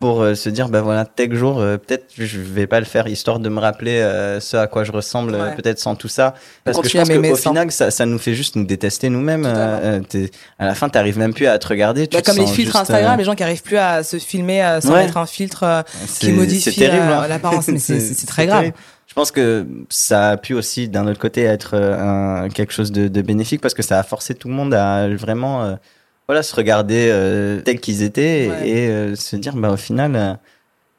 pour 0.00 0.22
euh, 0.22 0.34
se 0.36 0.48
dire, 0.48 0.68
bah 0.68 0.80
voilà, 0.80 1.04
tel 1.04 1.34
jour, 1.34 1.58
euh, 1.58 1.76
peut-être 1.76 2.04
je 2.16 2.38
vais 2.38 2.68
pas 2.68 2.78
le 2.78 2.86
faire, 2.86 3.08
histoire 3.08 3.40
de 3.40 3.48
me 3.48 3.58
rappeler 3.58 3.98
euh, 3.98 4.38
ce 4.38 4.56
à 4.56 4.68
quoi 4.68 4.84
je 4.84 4.92
ressemble, 4.92 5.34
euh, 5.34 5.48
Ouais. 5.50 5.56
peut-être 5.56 5.80
sans 5.80 5.96
tout 5.96 6.06
ça. 6.06 6.34
Parce 6.62 6.78
que 6.80 6.88
je 6.88 6.96
pense 6.98 7.08
qu'au 7.08 7.36
sans. 7.36 7.50
final, 7.50 7.72
ça, 7.72 7.90
ça 7.90 8.06
nous 8.06 8.18
fait 8.18 8.34
juste 8.34 8.54
nous 8.54 8.64
détester 8.64 9.08
nous-mêmes. 9.08 9.44
Euh, 9.44 10.00
euh, 10.14 10.26
à 10.60 10.66
la 10.66 10.74
fin, 10.76 10.88
t'arrives 10.88 11.18
même 11.18 11.34
plus 11.34 11.46
à 11.48 11.58
te 11.58 11.66
regarder. 11.66 12.06
Tu 12.06 12.16
Bah, 12.16 12.22
te 12.22 12.26
comme 12.30 12.36
les 12.38 12.46
filtres 12.46 12.60
juste, 12.72 12.76
Instagram, 12.76 13.18
les 13.18 13.24
gens 13.24 13.34
qui 13.34 13.42
arrivent 13.42 13.62
plus 13.62 13.76
à 13.76 14.02
se 14.04 14.18
filmer 14.18 14.62
euh, 14.64 14.80
sans 14.80 14.92
Ouais. 14.92 15.02
mettre 15.04 15.16
un 15.16 15.26
filtre 15.26 15.64
euh, 15.64 15.82
qui 16.20 16.30
modifie 16.32 16.84
hein. 16.84 17.26
l'apparence, 17.28 17.66
mais 17.68 17.78
c'est 17.80 18.26
très 18.26 18.46
grave. 18.46 18.60
terrible. 18.60 18.76
Je 19.08 19.14
pense 19.14 19.32
que 19.32 19.66
ça 19.88 20.30
a 20.30 20.36
pu 20.36 20.54
aussi, 20.54 20.86
d'un 20.88 21.08
autre 21.08 21.18
côté, 21.18 21.42
être 21.42 21.70
euh, 21.74 22.44
un, 22.44 22.48
quelque 22.50 22.72
chose 22.72 22.92
de, 22.92 23.08
de 23.08 23.22
bénéfique 23.22 23.60
parce 23.60 23.74
que 23.74 23.82
ça 23.82 23.98
a 23.98 24.02
forcé 24.04 24.34
tout 24.34 24.46
le 24.48 24.54
monde 24.54 24.74
à 24.74 25.08
vraiment 25.08 25.64
euh, 25.64 25.74
voilà, 26.28 26.42
se 26.42 26.54
regarder 26.54 27.08
euh, 27.10 27.60
tels 27.62 27.80
qu'ils 27.80 28.02
étaient 28.02 28.50
Ouais. 28.50 28.68
et, 28.68 28.88
euh, 28.90 29.14
se 29.16 29.34
dire, 29.36 29.54
bah, 29.56 29.70
au 29.70 29.76
final, 29.78 30.14
euh, 30.14 30.34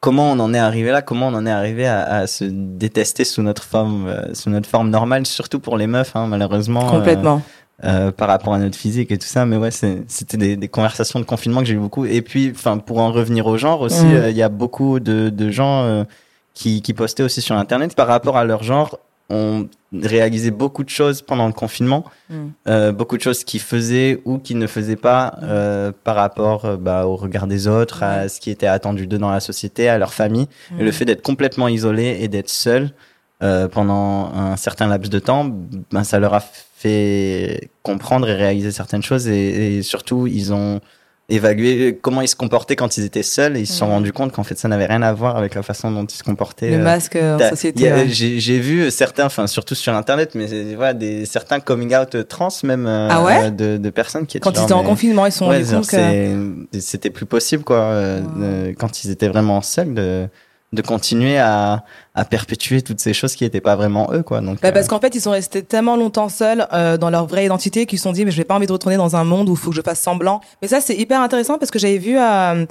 comment 0.00 0.32
on 0.32 0.38
en 0.40 0.52
est 0.52 0.58
arrivé 0.58 0.90
là, 0.90 1.02
comment 1.02 1.28
on 1.28 1.34
en 1.34 1.46
est 1.46 1.50
arrivé 1.50 1.86
à, 1.86 2.02
à 2.02 2.26
se 2.26 2.44
détester 2.44 3.24
sous 3.24 3.42
notre 3.42 3.62
forme, 3.62 4.08
euh, 4.08 4.34
sous 4.34 4.50
notre 4.50 4.68
forme 4.68 4.90
normale, 4.90 5.26
surtout 5.26 5.60
pour 5.60 5.76
les 5.76 5.86
meufs, 5.86 6.16
hein, 6.16 6.26
malheureusement. 6.26 6.88
euh, 6.88 6.96
Complètement. 6.98 7.42
euh, 7.84 8.10
par 8.10 8.26
rapport 8.28 8.54
à 8.54 8.58
notre 8.58 8.76
physique 8.76 9.10
et 9.12 9.16
tout 9.18 9.26
ça 9.26 9.46
mais 9.46 9.56
ouais 9.56 9.70
c'était 9.70 10.36
des, 10.36 10.56
des 10.56 10.68
conversations 10.68 11.18
de 11.18 11.24
confinement 11.24 11.60
que 11.60 11.66
j'ai 11.66 11.72
eu 11.74 11.78
beaucoup 11.78 12.04
et 12.04 12.20
puis 12.20 12.52
enfin 12.54 12.76
pour 12.76 12.98
en 12.98 13.10
revenir 13.10 13.46
au 13.46 13.56
genre 13.56 13.80
aussi 13.80 14.04
Mm. 14.04 14.24
il 14.28 14.36
y 14.36 14.42
a 14.42 14.50
beaucoup 14.50 15.00
de, 15.00 15.30
de 15.30 15.50
gens 15.50 15.84
euh, 15.84 16.04
qui, 16.52 16.82
qui 16.82 16.92
postaient 16.92 17.22
aussi 17.22 17.40
sur 17.40 17.56
internet 17.56 17.94
par 17.96 18.06
rapport 18.06 18.36
à 18.36 18.44
leur 18.44 18.62
genre 18.64 18.98
on 19.30 19.68
réalisait 19.92 20.50
beaucoup 20.50 20.84
de 20.84 20.90
choses 20.90 21.22
pendant 21.22 21.46
le 21.46 21.52
confinement 21.52 22.04
Mm. 22.30 22.34
euh, 22.68 22.92
beaucoup 22.92 23.16
de 23.16 23.22
choses 23.22 23.42
qu'ils 23.42 23.60
faisaient 23.60 24.20
ou 24.24 24.38
qu'ils 24.38 24.58
ne 24.58 24.68
faisaient 24.68 24.94
pas 24.94 25.34
euh, 25.42 25.90
par 26.04 26.14
rapport 26.14 26.64
euh, 26.64 26.76
bah, 26.76 27.04
au 27.06 27.16
regard 27.16 27.48
des 27.48 27.66
autres 27.66 28.04
à 28.04 28.28
ce 28.28 28.40
qui 28.40 28.50
était 28.52 28.68
attendu 28.68 29.08
d'eux 29.08 29.18
dans 29.18 29.32
la 29.32 29.40
société 29.40 29.88
à 29.88 29.98
leur 29.98 30.14
famille. 30.14 30.46
Et 30.78 30.84
le 30.84 30.92
fait 30.92 31.04
d'être 31.04 31.22
complètement 31.22 31.66
isolé 31.66 32.18
et 32.20 32.28
d'être 32.28 32.48
seul 32.48 32.92
euh, 33.42 33.66
pendant 33.66 34.32
un 34.32 34.56
certain 34.56 34.86
laps 34.86 35.10
de 35.10 35.18
temps, 35.18 35.44
ben, 35.90 36.04
ça 36.04 36.20
leur 36.20 36.34
a 36.34 36.40
fait 36.40 37.70
comprendre 37.82 38.28
et 38.28 38.34
réaliser 38.34 38.70
certaines 38.70 39.02
choses. 39.02 39.26
Et, 39.26 39.78
et 39.78 39.82
surtout 39.82 40.28
ils 40.28 40.52
ont 40.52 40.80
évalué 41.30 41.98
comment 42.02 42.20
ils 42.20 42.28
se 42.28 42.36
comportaient 42.36 42.76
quand 42.76 42.96
ils 42.96 43.04
étaient 43.04 43.22
seuls 43.22 43.56
et 43.56 43.60
ils 43.60 43.66
se 43.66 43.74
sont 43.74 43.86
rendus 43.86 44.12
compte 44.12 44.32
qu'en 44.32 44.42
fait 44.44 44.58
ça 44.58 44.68
n'avait 44.68 44.86
rien 44.86 45.00
à 45.02 45.12
voir 45.12 45.36
avec 45.36 45.54
la 45.54 45.62
façon 45.62 45.90
dont 45.90 46.04
ils 46.04 46.14
se 46.16 46.22
comportaient. 46.22 46.70
Le 46.70 46.76
euh, 46.76 46.82
masque 46.82 47.16
euh, 47.16 47.36
en 47.36 47.48
société. 47.50 47.90
ouais. 47.92 48.06
J'ai 48.08 48.58
vu 48.58 48.90
certains, 48.90 49.26
enfin 49.26 49.46
surtout 49.46 49.74
sur 49.74 49.94
internet, 49.94 50.32
mais 50.34 50.48
c'est- 50.48 50.74
voilà, 50.74 50.92
des 50.94 51.24
certains 51.26 51.60
coming 51.60 51.94
out 51.94 52.16
trans 52.28 52.48
même 52.64 52.86
euh, 52.86 53.08
Ah 53.10 53.22
ouais 53.22 53.44
euh, 53.46 53.50
de, 53.50 53.76
de 53.78 53.90
personnes 53.90 54.26
qui 54.26 54.36
étaient 54.36 54.44
Quand 54.44 54.58
ils 54.58 54.62
étaient 54.64 54.72
en 54.72 54.82
mais- 54.82 54.88
confinement, 54.88 55.26
ils 55.26 55.32
sont 55.32 55.48
Ouais, 55.48 55.62
rendus 55.62 55.70
compte 55.74 55.86
que. 55.88 56.78
c'était 56.80 57.10
plus 57.10 57.26
possible 57.26 57.62
quoi 57.64 57.78
euh, 57.78 58.72
quand 58.78 59.04
ils 59.04 59.10
étaient 59.10 59.28
vraiment 59.28 59.62
seuls 59.62 59.94
de 59.94 60.26
de 60.72 60.82
continuer 60.82 61.36
à, 61.36 61.82
à 62.14 62.24
perpétuer 62.24 62.80
toutes 62.82 63.00
ces 63.00 63.12
choses 63.12 63.34
qui 63.34 63.42
n'étaient 63.42 63.60
pas 63.60 63.74
vraiment 63.74 64.12
eux 64.12 64.22
quoi 64.22 64.40
donc 64.40 64.60
Bah, 64.60 64.70
parce 64.70 64.86
euh, 64.86 64.88
qu'en 64.90 65.00
fait, 65.00 65.14
ils 65.16 65.20
sont 65.20 65.32
restés 65.32 65.62
tellement 65.64 65.96
longtemps 65.96 66.28
seuls 66.28 66.66
euh, 66.72 66.96
dans 66.96 67.10
leur 67.10 67.26
vraie 67.26 67.44
identité 67.44 67.86
qu'ils 67.86 67.98
se 67.98 68.04
sont 68.04 68.12
dit, 68.12 68.24
mais 68.24 68.30
je 68.30 68.36
vais 68.36 68.44
pas 68.44 68.54
envie 68.54 68.68
de 68.68 68.72
retourner 68.72 68.96
dans 68.96 69.16
un 69.16 69.24
monde 69.24 69.48
où 69.48 69.52
il 69.54 69.58
faut 69.58 69.70
que 69.70 69.76
je 69.76 69.82
fasse 69.82 70.00
semblant. 70.00 70.40
Mais 70.62 70.68
ça, 70.68 70.80
c'est 70.80 70.94
hyper 70.94 71.20
intéressant 71.20 71.58
parce 71.58 71.72
que 71.72 71.80
j'avais 71.80 71.98
vu 71.98 72.16
euh, 72.16 72.66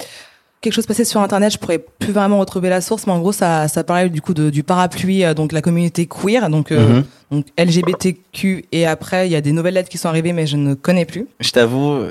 quelque 0.62 0.72
chose 0.72 0.86
passer 0.86 1.04
sur 1.04 1.20
Internet. 1.20 1.52
Je 1.52 1.58
pourrais 1.58 1.78
plus 1.78 2.12
vraiment 2.12 2.38
retrouver 2.38 2.70
la 2.70 2.80
source, 2.80 3.06
mais 3.06 3.12
en 3.12 3.18
gros, 3.18 3.32
ça, 3.32 3.68
ça 3.68 3.84
parlait 3.84 4.08
du 4.08 4.22
coup 4.22 4.32
de, 4.32 4.48
du 4.48 4.62
parapluie, 4.62 5.22
euh, 5.24 5.34
donc 5.34 5.52
la 5.52 5.60
communauté 5.60 6.06
queer, 6.06 6.48
donc, 6.48 6.72
euh, 6.72 6.80
Mhm. 7.00 7.04
donc 7.30 7.46
LGBTQ. 7.58 8.64
Et 8.72 8.86
après, 8.86 9.28
il 9.28 9.32
y 9.32 9.36
a 9.36 9.40
des 9.42 9.52
nouvelles 9.52 9.74
lettres 9.74 9.88
qui 9.90 9.98
sont 9.98 10.08
arrivées, 10.08 10.32
mais 10.32 10.46
je 10.46 10.56
ne 10.56 10.72
connais 10.72 11.04
plus. 11.04 11.26
je 11.40 11.50
t'avoue 11.50 12.04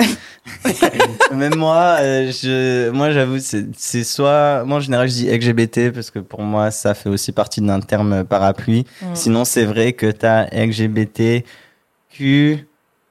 même 1.32 1.54
moi 1.56 1.96
euh, 2.00 2.30
je 2.32 2.90
moi 2.90 3.10
j'avoue 3.12 3.38
c'est 3.38 4.04
soit 4.04 4.64
moi 4.64 4.78
en 4.78 4.80
général 4.80 5.08
je 5.08 5.12
dis 5.14 5.30
LGBT 5.30 5.90
parce 5.92 6.10
que 6.10 6.18
pour 6.18 6.42
moi 6.42 6.70
ça 6.70 6.94
fait 6.94 7.08
aussi 7.08 7.32
partie 7.32 7.60
d'un 7.60 7.80
terme 7.80 8.24
parapluie 8.24 8.84
Mm. 9.02 9.14
sinon 9.14 9.44
c'est 9.44 9.64
vrai 9.64 9.92
que 9.92 10.06
tu 10.10 10.26
as 10.26 10.46
LGBT 10.52 11.44
Q 12.10 12.66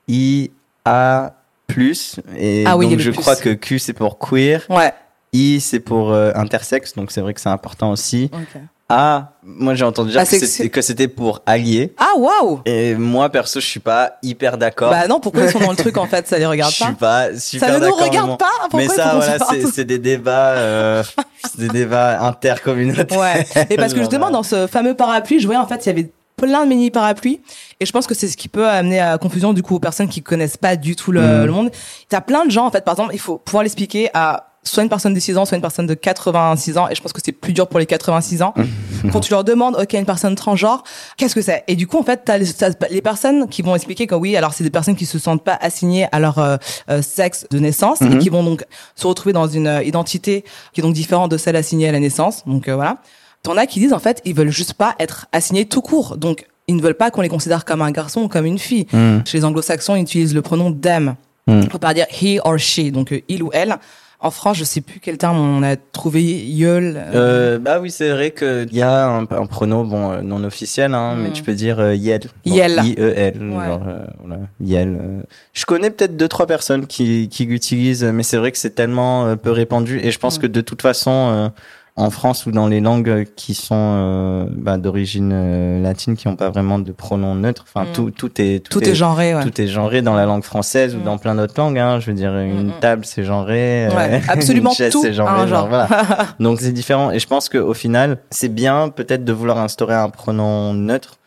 I 0.08 0.52
A 0.86 1.34
plus 1.68 2.20
et 2.38 2.64
Ah 2.68 2.78
oui, 2.78 2.90
donc 2.90 3.00
je 3.00 3.12
plus. 3.12 3.20
crois 3.22 3.36
que 3.36 3.50
Q 3.54 3.80
c'est 3.80 3.94
pour 3.94 4.18
queer 4.20 4.66
Ouais. 4.70 4.94
I 5.34 5.60
c'est 5.62 5.80
pour 5.80 6.12
euh, 6.12 6.32
intersexe 6.36 6.94
donc 6.96 7.12
c'est 7.12 7.22
vrai 7.22 7.34
que 7.34 7.42
c'est 7.42 7.50
important 7.50 7.92
aussi 7.92 8.30
Ok. 8.34 8.62
A 8.94 9.30
moi 9.46 9.76
j'ai 9.76 9.84
entendu 9.84 10.12
dire 10.12 10.26
c'était 10.26 10.70
que 10.70 10.82
c'était 10.82 11.08
pour 11.10 11.42
allié 11.46 11.94
Ah, 11.98 12.12
waouh! 12.18 12.62
et 12.66 12.96
moi 12.96 13.30
perso 13.30 13.60
je 13.60 13.66
suis 13.66 13.80
pas 13.82 14.14
hyper 14.24 14.58
d'accord 14.58 14.90
Bah 14.92 15.08
non, 15.08 15.20
pourquoi 15.20 15.44
ils 15.44 15.50
sont 15.52 15.60
dans 15.60 15.72
le 15.72 15.76
truc 15.76 15.98
en 15.98 16.06
fait? 16.06 16.28
Ça 16.28 16.38
les 16.40 16.46
regarde 16.54 16.72
je 16.72 16.84
suis 16.84 16.94
pas? 16.94 17.28
pas 17.30 17.38
super 17.38 17.68
Ça 17.68 17.74
ne 17.74 17.80
nous 17.80 17.86
d'accord, 17.92 18.08
regarde 18.08 18.40
pas? 18.40 18.46
Pourquoi 18.70 18.80
mais 18.80 18.88
ça 18.88 19.16
voilà 19.16 19.38
c'est 19.74 19.84
des 19.86 20.00
débats 20.00 20.52
euh, 20.52 21.04
c'est 21.44 21.60
des 21.60 21.68
débats 21.70 22.22
intercommunautaires 22.26 23.20
Ouais. 23.20 23.46
Et 23.70 23.76
parce 23.76 23.94
que 23.94 24.00
justement, 24.04 24.30
dans 24.32 24.44
ce 24.44 24.68
fameux 24.68 24.96
parapluie, 24.96 25.40
je 25.40 25.46
voyais 25.46 25.60
en 25.62 25.68
fait, 25.68 25.86
il 25.86 25.88
y 25.88 25.92
avait 25.92 26.12
plein 26.38 26.64
de 26.64 26.70
mini 26.70 26.90
parapluies. 26.90 27.42
Et 27.80 27.86
je 27.86 27.92
pense 27.92 28.08
que 28.08 28.16
c'est 28.16 28.28
ce 28.28 28.38
qui 28.38 28.48
peut 28.48 28.68
amener 28.68 29.00
à 29.00 29.18
confusion 29.18 29.54
du 29.54 29.62
coup 29.62 29.76
aux 29.76 29.80
personnes 29.80 30.08
qui 30.10 30.22
connaissent 30.22 30.58
pas 30.58 30.76
du 30.76 30.96
tout 30.96 31.12
le, 31.12 31.22
Mhm. 31.22 31.46
le 31.46 31.52
monde. 31.52 31.72
T'as 32.10 32.22
plein 32.22 32.46
de 32.46 32.52
gens 32.52 32.66
en 32.66 32.72
fait. 32.72 32.84
Par 32.86 32.94
exemple, 32.94 33.12
il 33.14 33.20
faut 33.20 33.38
pouvoir 33.38 33.64
l'expliquer 33.64 34.10
à 34.14 34.53
soit 34.64 34.84
une 34.84 34.90
personne 34.90 35.14
de 35.14 35.20
6 35.20 35.38
ans, 35.38 35.46
soit 35.46 35.56
une 35.56 35.62
personne 35.62 35.88
de 35.88 35.94
86 35.94 36.78
ans. 36.78 36.88
Et 36.90 36.96
je 36.96 37.02
pense 37.02 37.14
que 37.14 37.20
c'est 37.24 37.32
plus 37.32 37.54
dur 37.54 37.68
pour 37.68 37.80
les 37.80 37.86
86 37.86 38.42
ans. 38.42 38.54
Quand 39.12 39.20
tu 39.20 39.32
leur 39.32 39.44
demandes, 39.44 39.76
ok, 39.76 39.94
une 39.94 40.06
personne 40.06 40.36
transgenre, 40.36 40.84
qu'est-ce 41.18 41.36
que 41.36 41.42
c'est? 41.42 41.64
Et 41.68 41.76
du 41.76 41.88
coup, 41.88 41.98
en 41.98 42.04
fait, 42.04 42.22
t'as 42.26 42.38
les, 42.38 42.48
les 42.90 43.02
personnes 43.02 43.48
qui 43.50 43.62
vont 43.62 43.76
expliquer 43.76 44.08
que 44.08 44.16
oui, 44.16 44.36
alors 44.38 44.54
c'est 44.54 44.64
des 44.64 44.70
personnes 44.70 44.96
qui 44.96 45.06
se 45.06 45.20
sentent 45.20 45.44
pas 45.44 45.58
assignées 45.62 46.08
à 46.12 46.20
leur 46.20 46.40
euh, 46.40 46.58
euh, 46.90 47.02
sexe 47.02 47.46
de 47.52 47.60
naissance 47.60 48.02
et 48.02 48.06
Mhm. 48.06 48.20
qui 48.20 48.30
vont 48.30 48.44
donc 48.44 48.64
se 48.96 49.06
retrouver 49.08 49.34
dans 49.34 49.48
une 49.48 49.68
euh, 49.68 49.84
identité 49.84 50.46
qui 50.74 50.80
est 50.82 50.84
donc 50.84 50.94
différente 50.94 51.30
de 51.32 51.38
celle 51.38 51.56
assignée 51.56 51.90
à 51.90 51.92
la 51.92 52.00
naissance. 52.00 52.44
Donc 52.46 52.70
voilà. 52.70 52.98
T'en 53.44 53.58
as 53.58 53.66
qui 53.68 53.80
disent 53.82 53.92
en 53.94 54.00
fait 54.00 54.22
ils 54.24 54.34
veulent 54.34 54.50
juste 54.50 54.74
pas 54.74 54.96
être 55.00 55.26
assignés 55.34 55.66
tout 55.66 55.82
court. 55.82 56.16
Donc 56.18 56.48
ils 56.68 56.78
ne 56.78 56.82
veulent 56.82 56.94
pas 56.96 57.12
qu'on 57.12 57.20
les 57.22 57.28
considère 57.30 57.66
comme 57.66 57.82
un 57.82 57.92
garçon 57.92 58.22
ou 58.22 58.28
comme 58.30 58.46
une 58.46 58.58
fille. 58.60 58.88
Hmm. 58.94 59.20
Chez 59.26 59.40
les 59.40 59.44
anglo-saxons, 59.46 59.98
ils 59.98 60.04
utilisent 60.04 60.34
le 60.34 60.42
pronom 60.42 60.72
them. 60.72 61.16
On 61.46 61.66
peut 61.66 61.78
pas 61.78 61.94
dire 61.94 62.06
he 62.22 62.40
or 62.46 62.58
she, 62.58 62.90
donc 62.90 63.14
il 63.28 63.44
ou 63.44 63.50
elle. 63.52 63.76
En 64.24 64.32
France, 64.32 64.58
je 64.58 64.64
sais 64.64 64.80
plus 64.80 65.00
quel 65.02 65.18
terme 65.18 65.38
on 65.38 65.62
a 65.64 65.76
trouvé, 65.76 66.22
yeul. 66.24 66.96
euh, 67.14 67.60
bah 67.60 67.80
oui, 67.82 67.92
c'est 67.92 68.10
vrai 68.10 68.32
qu'il 68.32 68.74
y 68.74 68.82
a 68.82 69.06
un, 69.06 69.24
un 69.24 69.46
pronom 69.46 69.84
bon 69.84 70.12
euh, 70.12 70.22
non 70.22 70.44
officiel, 70.46 70.94
hein, 70.94 71.16
mais 71.18 71.30
Mm. 71.30 71.34
tu 71.34 71.44
peux 71.44 71.54
dire 71.54 71.80
euh, 71.82 71.94
yel. 71.94 72.22
Yel. 72.46 72.80
I-E-L. 72.86 73.34
Ouais. 73.42 73.66
genre, 73.66 73.84
euh, 73.86 74.06
voilà, 74.24 74.42
yel. 74.62 74.98
euh. 75.00 75.22
Je 75.52 75.66
connais 75.66 75.90
peut-être 75.90 76.16
deux 76.16 76.30
trois 76.30 76.48
personnes 76.48 76.88
qui 76.88 77.28
qui 77.28 77.46
l'utilisent, 77.46 78.06
mais 78.06 78.24
c'est 78.24 78.38
vrai 78.38 78.54
que 78.54 78.58
c'est 78.58 78.74
tellement 78.76 79.36
peu 79.36 79.52
répandu 79.52 80.00
et 80.02 80.10
je 80.10 80.20
pense 80.20 80.38
Mm. 80.40 80.42
que 80.42 80.48
de 80.48 80.62
toute 80.62 80.82
façon. 80.82 81.52
Euh, 81.98 82.02
en 82.04 82.10
France 82.10 82.46
ou 82.46 82.52
dans 82.52 82.68
les 82.68 82.80
langues 82.82 83.26
qui 83.36 83.54
sont 83.54 83.76
euh, 83.76 84.46
bah, 84.50 84.78
d'origine 84.78 85.32
euh, 85.34 85.82
latine, 85.82 86.16
qui 86.16 86.28
n'ont 86.28 86.36
pas 86.36 86.50
vraiment 86.50 86.80
de 86.80 86.92
pronom 86.92 87.36
neutre, 87.36 87.66
enfin 87.68 87.86
Mm. 87.90 87.94
tout, 87.94 88.12
tout 88.12 88.42
est 88.42 88.60
tout 88.68 88.84
est 88.84 88.96
genré, 88.96 89.36
ouais. 89.36 89.44
tout 89.44 89.62
est 89.62 89.68
genré 89.68 90.02
dans 90.02 90.16
la 90.16 90.26
langue 90.26 90.44
française 90.44 90.96
ou 90.96 91.00
Mm. 91.00 91.04
dans 91.04 91.18
plein 91.18 91.36
d'autres 91.36 91.54
langues. 91.58 91.78
Hein. 91.80 92.00
Je 92.00 92.08
veux 92.08 92.14
dire, 92.18 92.36
une 92.38 92.68
Mm, 92.70 92.80
table 92.82 93.06
c'est 93.06 93.24
genré, 93.24 93.88
euh, 93.88 93.90
Ouais, 93.96 94.22
absolument 94.28 94.72
une 94.72 94.76
chaise 94.76 94.92
tout 94.92 95.02
c'est 95.02 95.14
genré, 95.14 95.30
a 95.32 95.34
un 95.36 95.48
genre, 95.48 95.60
genre. 95.62 95.68
voilà. 95.70 95.88
Donc 96.40 96.60
c'est 96.62 96.72
différent. 96.72 97.12
Et 97.12 97.20
je 97.20 97.28
pense 97.28 97.48
qu'au 97.50 97.74
final, 97.74 98.18
c'est 98.32 98.50
bien 98.50 98.90
peut-être 98.90 99.24
de 99.24 99.34
vouloir 99.34 99.58
instaurer 99.60 99.96
un 99.96 100.10
pronom 100.10 100.74
neutre. 100.74 101.18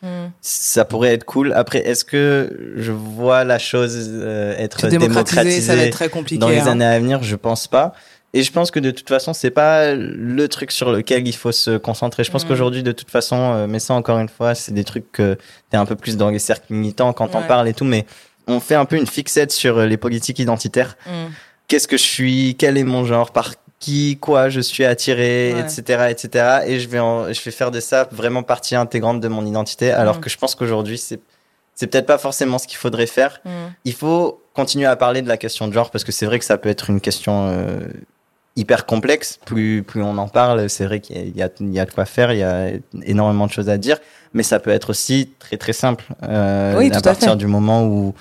Ça 0.41 0.85
pourrait 0.85 1.13
être 1.13 1.25
cool. 1.25 1.51
Après, 1.53 1.79
est-ce 1.79 2.05
que 2.05 2.73
je 2.77 2.91
vois 2.93 3.43
la 3.43 3.59
chose 3.59 4.09
euh, 4.13 4.55
être 4.57 4.79
Se 4.81 4.87
démocratiser, 4.87 5.61
ça 5.61 5.75
va 5.75 5.81
démocratisée 5.81 5.87
être 5.87 5.93
très 5.93 6.09
compliqué. 6.09 6.39
dans 6.39 6.49
les 6.49 6.59
hein. 6.59 6.67
années 6.67 6.85
à 6.85 6.97
venir? 6.99 7.23
Je 7.23 7.35
pense 7.35 7.67
pas. 7.67 7.93
Et 8.37 8.43
je 8.43 8.51
pense 8.51 8.69
que 8.71 8.79
de 8.79 8.91
toute 8.91 9.07
façon, 9.09 9.33
c'est 9.33 9.49
pas 9.49 9.93
le 9.95 10.47
truc 10.47 10.71
sur 10.71 10.91
lequel 10.91 11.27
il 11.27 11.33
faut 11.35 11.51
se 11.51 11.77
concentrer. 11.77 12.23
Je 12.23 12.29
pense 12.31 12.43
qu'aujourd'hui, 12.45 12.83
de 12.83 12.91
toute 12.91 13.09
façon, 13.09 13.35
euh, 13.53 13.67
mais 13.67 13.79
ça 13.79 13.93
encore 13.95 14.19
une 14.19 14.29
fois, 14.29 14.53
c'est 14.53 14.73
des 14.73 14.83
trucs 14.83 15.11
que 15.11 15.37
t'es 15.71 15.77
un 15.77 15.85
peu 15.85 15.95
plus 15.95 16.17
dans 16.17 16.29
les 16.29 16.37
cercles 16.39 16.71
militants 16.73 17.13
quand 17.13 17.33
on 17.35 17.39
Ouais. 17.39 17.47
parle 17.47 17.67
et 17.67 17.73
tout, 17.73 17.85
mais 17.85 18.05
on 18.47 18.59
fait 18.59 18.75
un 18.75 18.85
peu 18.85 18.95
une 18.95 19.07
fixette 19.07 19.51
sur 19.51 19.79
euh, 19.79 19.85
les 19.87 19.97
politiques 19.97 20.39
identitaires 20.39 20.97
Mm. 21.07 21.31
qu'est-ce 21.67 21.87
que 21.87 21.97
je 21.97 22.03
suis, 22.03 22.55
quel 22.59 22.77
est 22.77 22.83
mon 22.83 23.03
genre, 23.05 23.31
par 23.31 23.53
qui, 23.79 24.17
quoi 24.21 24.49
je 24.49 24.59
suis 24.61 24.85
attiré, 24.85 25.53
Ouais. 25.53 25.59
etc., 25.61 26.07
etc. 26.11 26.59
Et 26.67 26.79
je 26.79 26.87
vais, 26.89 26.99
en- 26.99 27.31
je 27.33 27.41
vais 27.41 27.51
faire 27.51 27.71
de 27.71 27.79
ça 27.79 28.07
vraiment 28.11 28.43
partie 28.43 28.75
intégrante 28.75 29.19
de 29.19 29.27
mon 29.27 29.45
identité, 29.45 29.91
alors 29.91 30.17
Mm. 30.17 30.21
que 30.21 30.29
je 30.29 30.37
pense 30.37 30.53
qu'aujourd'hui 30.55 30.97
c'est, 30.99 31.19
c'est 31.75 31.87
peut-être 31.87 32.05
pas 32.07 32.17
forcément 32.19 32.57
ce 32.59 32.67
qu'il 32.67 32.77
faudrait 32.77 33.05
faire. 33.07 33.39
Mm. 33.45 33.49
Il 33.85 33.93
faut 33.93 34.41
continuer 34.53 34.85
à 34.87 34.95
parler 34.95 35.21
de 35.21 35.27
la 35.27 35.37
question 35.37 35.67
de 35.67 35.73
genre 35.73 35.91
parce 35.91 36.03
que 36.03 36.11
c'est 36.11 36.25
vrai 36.27 36.39
que 36.39 36.45
ça 36.45 36.57
peut 36.57 36.69
être 36.69 36.89
une 36.89 37.01
question 37.01 37.47
euh, 37.49 37.79
hyper 38.57 38.85
complexe. 38.85 39.39
Plus, 39.45 39.83
plus 39.83 40.01
on 40.03 40.17
en 40.17 40.27
parle, 40.27 40.69
c'est 40.69 40.85
vrai 40.85 40.99
qu'il 40.99 41.15
y 41.37 41.41
a, 41.41 41.49
il 41.59 41.73
y 41.73 41.79
a 41.79 41.85
de 41.85 41.91
quoi 41.91 42.05
faire, 42.05 42.33
il 42.33 42.39
y 42.39 42.43
a 42.43 42.71
énormément 43.03 43.45
de 43.47 43.51
choses 43.51 43.69
à 43.69 43.77
dire, 43.77 43.97
mais 44.33 44.43
ça 44.43 44.59
peut 44.59 44.71
être 44.71 44.89
aussi 44.89 45.29
très 45.39 45.55
très 45.57 45.73
simple 45.73 46.03
euh, 46.23 46.75
Oui, 46.77 46.87
à 46.87 46.89
tout 46.91 46.97
à 46.97 47.01
partir 47.01 47.31
fait. 47.31 47.37
du 47.37 47.47
moment 47.47 47.85
où 47.85 48.13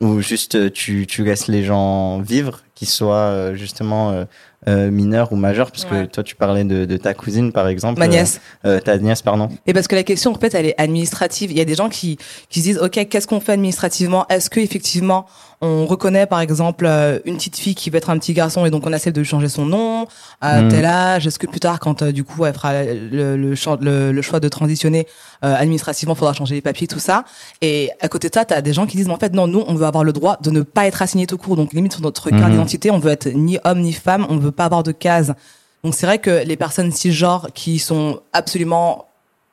où 0.00 0.20
juste 0.20 0.54
euh, 0.54 0.70
tu, 0.70 1.08
tu 1.08 1.24
laisses 1.24 1.48
les 1.48 1.64
gens 1.64 2.20
vivre, 2.20 2.60
qu'ils 2.76 2.86
soient 2.86 3.16
euh, 3.16 3.54
justement 3.56 4.12
euh, 4.12 4.24
euh, 4.68 4.92
mineurs 4.92 5.32
ou 5.32 5.36
majeurs, 5.36 5.72
parce 5.72 5.82
Ouais. 5.90 6.06
que 6.06 6.12
toi 6.12 6.22
tu 6.22 6.36
parlais 6.36 6.62
de, 6.62 6.84
de 6.84 6.96
ta 6.96 7.14
cousine 7.14 7.50
par 7.50 7.66
exemple, 7.66 7.98
Ma 7.98 8.06
nièce. 8.06 8.40
euh, 8.64 8.78
ta 8.78 8.96
nièce 8.98 9.22
pardon. 9.22 9.48
Et 9.66 9.72
parce 9.72 9.88
que 9.88 9.96
la 9.96 10.04
question, 10.04 10.30
en 10.30 10.38
fait, 10.38 10.54
elle 10.54 10.66
est 10.66 10.80
administrative. 10.80 11.50
Il 11.50 11.58
y 11.58 11.60
a 11.60 11.64
des 11.64 11.74
gens 11.74 11.88
qui, 11.88 12.16
qui 12.48 12.60
se 12.60 12.64
disent, 12.64 12.78
OK, 12.78 13.08
qu'est-ce 13.08 13.26
qu'on 13.26 13.40
fait 13.40 13.52
administrativement? 13.54 14.24
Est-ce 14.28 14.50
que, 14.50 14.60
effectivement, 14.60 15.26
on 15.60 15.86
reconnaît, 15.86 16.26
par 16.26 16.40
exemple, 16.40 16.86
euh, 16.86 17.18
une 17.24 17.36
petite 17.36 17.56
fille 17.56 17.74
qui 17.74 17.90
va 17.90 17.98
être 17.98 18.10
un 18.10 18.18
petit 18.18 18.32
garçon 18.32 18.64
et 18.64 18.70
donc 18.70 18.86
on 18.86 18.92
accepte 18.92 19.16
de 19.16 19.20
lui 19.22 19.28
changer 19.28 19.48
son 19.48 19.66
nom 19.66 20.06
à 20.40 20.62
Mm. 20.62 20.68
tel 20.68 20.84
âge? 20.84 21.26
Est-ce 21.26 21.38
que 21.38 21.48
plus 21.48 21.58
tard, 21.58 21.80
quand, 21.80 22.02
euh, 22.02 22.12
du 22.12 22.22
coup, 22.22 22.44
elle 22.46 22.54
fera 22.54 22.84
le, 22.84 23.36
le, 23.36 23.54
le, 23.80 24.12
le 24.12 24.22
choix 24.22 24.38
de 24.40 24.48
transitionner, 24.48 25.06
euh, 25.44 25.54
administrativement, 25.56 26.14
faudra 26.14 26.32
changer 26.32 26.54
les 26.54 26.60
papiers, 26.60 26.86
tout 26.86 27.00
ça. 27.00 27.24
Et 27.60 27.90
à 28.00 28.08
côté 28.08 28.28
de 28.28 28.34
ça, 28.34 28.44
t'as 28.44 28.60
des 28.60 28.72
gens 28.72 28.86
qui 28.86 28.96
disent, 28.96 29.08
mais 29.08 29.14
en 29.14 29.18
fait, 29.18 29.32
non, 29.34 29.48
nous, 29.48 29.64
on 29.66 29.74
veut 29.74 29.86
avoir 29.86 30.04
le 30.04 30.12
droit 30.12 30.36
de 30.40 30.50
ne 30.50 30.62
pas 30.62 30.86
être 30.86 31.02
assigné 31.02 31.26
tout 31.26 31.38
court. 31.38 31.56
Donc, 31.56 31.72
limite, 31.72 31.92
sur 31.92 32.02
notre 32.02 32.30
carte 32.30 32.42
Mhm. 32.44 32.50
d'identité, 32.52 32.90
on 32.92 32.98
veut 33.00 33.10
être 33.10 33.26
ni 33.28 33.58
homme 33.64 33.80
ni 33.80 33.92
femme, 33.92 34.26
on 34.30 34.36
veut 34.36 34.52
pas 34.52 34.66
avoir 34.66 34.84
de 34.84 34.92
case. 34.92 35.34
Donc, 35.82 35.94
c'est 35.94 36.06
vrai 36.06 36.18
que 36.18 36.44
les 36.44 36.56
personnes 36.56 36.92
cisgenres 36.92 37.48
qui 37.54 37.80
sont 37.80 38.20
absolument 38.32 39.06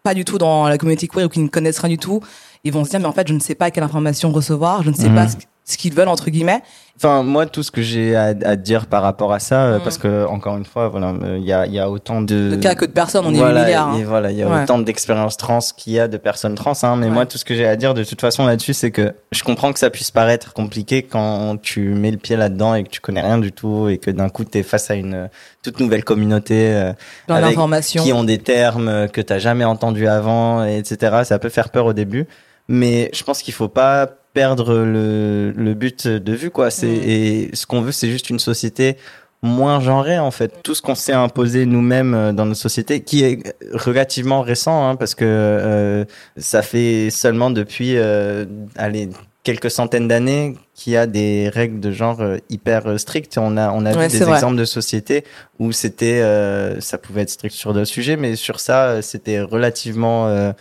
pas 0.04 0.14
du 0.14 0.24
tout 0.24 0.38
dans 0.38 0.68
la 0.68 0.78
communauté 0.78 1.08
queer 1.08 1.26
ou 1.26 1.30
qui 1.30 1.40
ne 1.40 1.48
connaissent 1.48 1.80
rien 1.80 1.90
du 1.90 1.98
tout, 1.98 2.22
ils 2.64 2.72
vont 2.72 2.84
se 2.86 2.92
dire 2.92 3.00
mais 3.00 3.08
en 3.08 3.12
fait 3.12 3.28
je 3.28 3.34
ne 3.34 3.40
sais 3.40 3.56
pas 3.56 3.72
quelle 3.72 3.84
information 3.84 4.32
recevoir, 4.32 4.84
je 4.84 4.92
ne 4.92 4.96
sais 4.96 5.10
pas 5.10 5.26
ce, 5.66 5.78
qu'ils 5.78 5.94
veulent 5.94 6.08
entre 6.08 6.30
guillemets. 6.30 6.62
Enfin 6.98 7.24
moi 7.24 7.46
tout 7.46 7.62
ce 7.62 7.72
que 7.72 7.82
j'ai 7.82 8.16
à, 8.16 8.28
à 8.46 8.56
dire 8.56 8.86
par 8.86 9.04
rapport 9.04 9.34
à 9.34 9.40
ça, 9.40 9.64
euh, 9.66 9.80
parce 9.80 9.98
que 9.98 10.26
encore 10.28 10.56
une 10.56 10.64
fois 10.64 10.88
voilà 10.88 11.10
euh, 11.10 11.38
il 11.38 11.44
y 11.44 11.52
a, 11.52 11.66
il 11.66 11.74
y 11.74 11.80
a 11.80 11.90
autant 11.90 12.22
de 12.22 12.52
Le 12.52 12.58
cas 12.58 12.74
que 12.74 12.86
de 12.86 12.92
personnes, 12.92 13.26
on 13.26 13.32
est 13.32 13.34
8 13.34 13.38
voilà, 13.40 13.66
milliards. 13.66 13.98
et 13.98 14.02
hein. 14.02 14.06
voilà, 14.08 14.32
il 14.32 14.38
y 14.38 14.44
a 14.44 14.48
Ouais. 14.48 14.64
autant 14.64 14.78
d'expériences 14.80 15.36
trans 15.36 15.60
qu'il 15.76 15.92
y 15.92 16.00
a 16.00 16.08
de 16.08 16.16
personnes 16.16 16.56
trans. 16.56 16.72
Hein, 16.84 16.96
mais 16.96 17.08
Ouais. 17.08 17.12
moi, 17.12 17.26
tout 17.26 17.38
ce 17.38 17.44
que 17.44 17.54
j'ai 17.54 17.68
à 17.68 17.76
dire 17.76 17.94
de 17.94 18.06
toute 18.06 18.22
façon 18.22 18.46
là-dessus, 18.46 18.74
c'est 18.74 18.92
que 18.92 19.14
je 19.34 19.44
comprends 19.44 19.74
que 19.74 19.80
ça 19.80 19.90
puisse 19.90 20.10
paraître 20.12 20.54
compliqué 20.54 21.04
quand 21.04 21.58
tu 21.62 21.82
mets 21.90 22.12
le 22.12 22.18
pied 22.18 22.38
là-dedans 22.38 22.76
et 22.76 22.86
que 22.86 22.90
tu 22.90 23.02
connais 23.02 23.22
rien 23.22 23.40
du 23.40 23.52
tout 23.52 23.90
et 23.90 23.98
que 23.98 24.10
d'un 24.12 24.30
coup, 24.30 24.46
tu 24.46 24.58
es 24.60 24.64
face 24.64 24.90
à 24.90 24.96
une 24.96 25.16
euh, 25.16 25.28
toute 25.64 25.82
nouvelle 25.82 26.06
communauté 26.06 26.74
euh, 26.74 26.94
avec- 27.28 27.58
qui 27.84 28.14
ont 28.14 28.24
des 28.24 28.38
termes 28.38 29.10
que 29.10 29.20
tu 29.20 29.38
jamais 29.40 29.66
entendus 29.66 30.08
avant, 30.08 30.64
et 30.64 30.78
etc. 30.78 31.24
Ça 31.26 31.40
peut 31.40 31.50
faire 31.50 31.70
peur 31.72 31.88
au 31.88 31.94
début. 31.94 32.26
Mais 32.68 33.10
je 33.14 33.24
pense 33.24 33.42
qu'il 33.42 33.54
faut 33.54 33.68
pas 33.70 34.08
perdre 34.34 34.74
le, 34.76 35.52
le 35.56 35.74
but 35.74 36.08
de 36.08 36.34
vue, 36.34 36.50
quoi. 36.52 36.70
C'est, 36.72 36.88
et 36.90 37.50
ce 37.56 37.66
qu'on 37.66 37.82
veut, 37.82 37.92
c'est 37.92 38.10
juste 38.10 38.30
une 38.30 38.40
société 38.40 38.98
moins 39.42 39.80
genrée 39.80 40.18
en 40.18 40.32
fait. 40.32 40.52
Tout 40.64 40.74
ce 40.74 40.82
qu'on 40.82 40.96
s'est 40.96 41.14
imposé 41.14 41.66
nous-mêmes 41.68 42.14
euh, 42.16 42.32
dans 42.34 42.46
notre 42.46 42.60
société, 42.60 43.02
qui 43.02 43.24
est 43.24 43.56
relativement 43.74 44.42
récent, 44.42 44.90
hein, 44.90 44.96
parce 44.96 45.14
que 45.14 45.24
euh, 45.26 46.06
ça 46.38 46.64
fait 46.64 47.10
seulement 47.12 47.52
depuis, 47.52 47.96
euh, 47.98 48.46
allez, 48.76 49.10
quelques 49.44 49.70
centaines 49.70 50.08
d'années 50.08 50.56
qu'il 50.74 50.94
y 50.94 50.98
a 50.98 51.06
des 51.06 51.50
règles 51.50 51.80
de 51.80 51.92
genre 51.92 52.22
euh, 52.22 52.38
hyper 52.50 52.88
euh, 52.88 52.98
strictes. 52.98 53.38
On 53.38 53.56
a, 53.58 53.70
on 53.72 53.86
a 53.86 53.96
Ouais, 53.96 54.08
vu 54.08 54.18
des 54.18 54.26
vrai. 54.26 54.34
exemples 54.34 54.58
de 54.58 54.66
sociétés 54.66 55.24
où 55.60 55.72
c'était, 55.72 56.22
euh, 56.24 56.82
ça 56.82 56.98
pouvait 56.98 57.22
être 57.22 57.30
strict 57.30 57.54
sur 57.56 57.72
d'autres 57.74 57.86
sujets, 57.86 58.18
mais 58.18 58.36
sur 58.36 58.60
ça, 58.60 59.04
c'était 59.04 59.42
relativement 59.42 60.28
euh, 60.28 60.52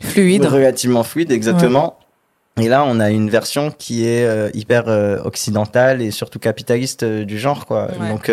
Fluide. 0.00 0.44
relativement 0.44 1.02
fluide, 1.02 1.30
exactement. 1.30 1.98
Et 2.60 2.68
là, 2.68 2.84
on 2.84 3.00
a 3.00 3.10
une 3.10 3.30
version 3.30 3.70
qui 3.70 4.06
est 4.06 4.24
euh, 4.24 4.50
hyper 4.54 4.88
euh, 4.88 5.18
occidentale 5.24 6.02
et 6.02 6.10
surtout 6.10 6.38
capitaliste 6.38 7.04
euh, 7.04 7.24
du 7.24 7.38
genre, 7.38 7.64
quoi. 7.66 7.88
Ouais. 7.98 8.08
Donc, 8.08 8.30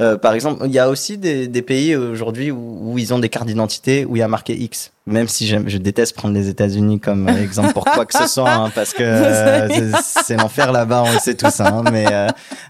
euh, 0.00 0.16
par 0.18 0.34
exemple, 0.34 0.62
il 0.66 0.72
y 0.72 0.78
a 0.78 0.88
aussi 0.90 1.16
des, 1.16 1.48
des 1.48 1.62
pays 1.62 1.96
aujourd'hui 1.96 2.50
où, 2.50 2.92
où 2.92 2.98
ils 2.98 3.14
ont 3.14 3.18
des 3.18 3.28
cartes 3.30 3.46
d'identité 3.46 4.04
où 4.04 4.14
il 4.16 4.18
y 4.18 4.22
a 4.22 4.28
marqué 4.28 4.54
X. 4.54 4.92
Même 5.06 5.28
si 5.28 5.46
je 5.46 5.78
déteste 5.78 6.16
prendre 6.16 6.34
les 6.34 6.48
États-Unis 6.48 6.98
comme 7.00 7.28
exemple 7.42 7.72
pour 7.72 7.84
quoi 7.84 8.04
que 8.04 8.12
ce 8.18 8.26
soit, 8.26 8.50
hein, 8.52 8.70
parce 8.74 8.92
que 8.92 9.02
euh, 9.04 9.92
c'est- 10.02 10.36
l'enfer 10.36 10.72
là-bas, 10.72 11.04
on 11.06 11.12
le 11.12 11.18
sait 11.20 11.34
tous. 11.34 11.60
Hein, 11.60 11.84
mais 11.92 12.04
euh, 12.10 12.26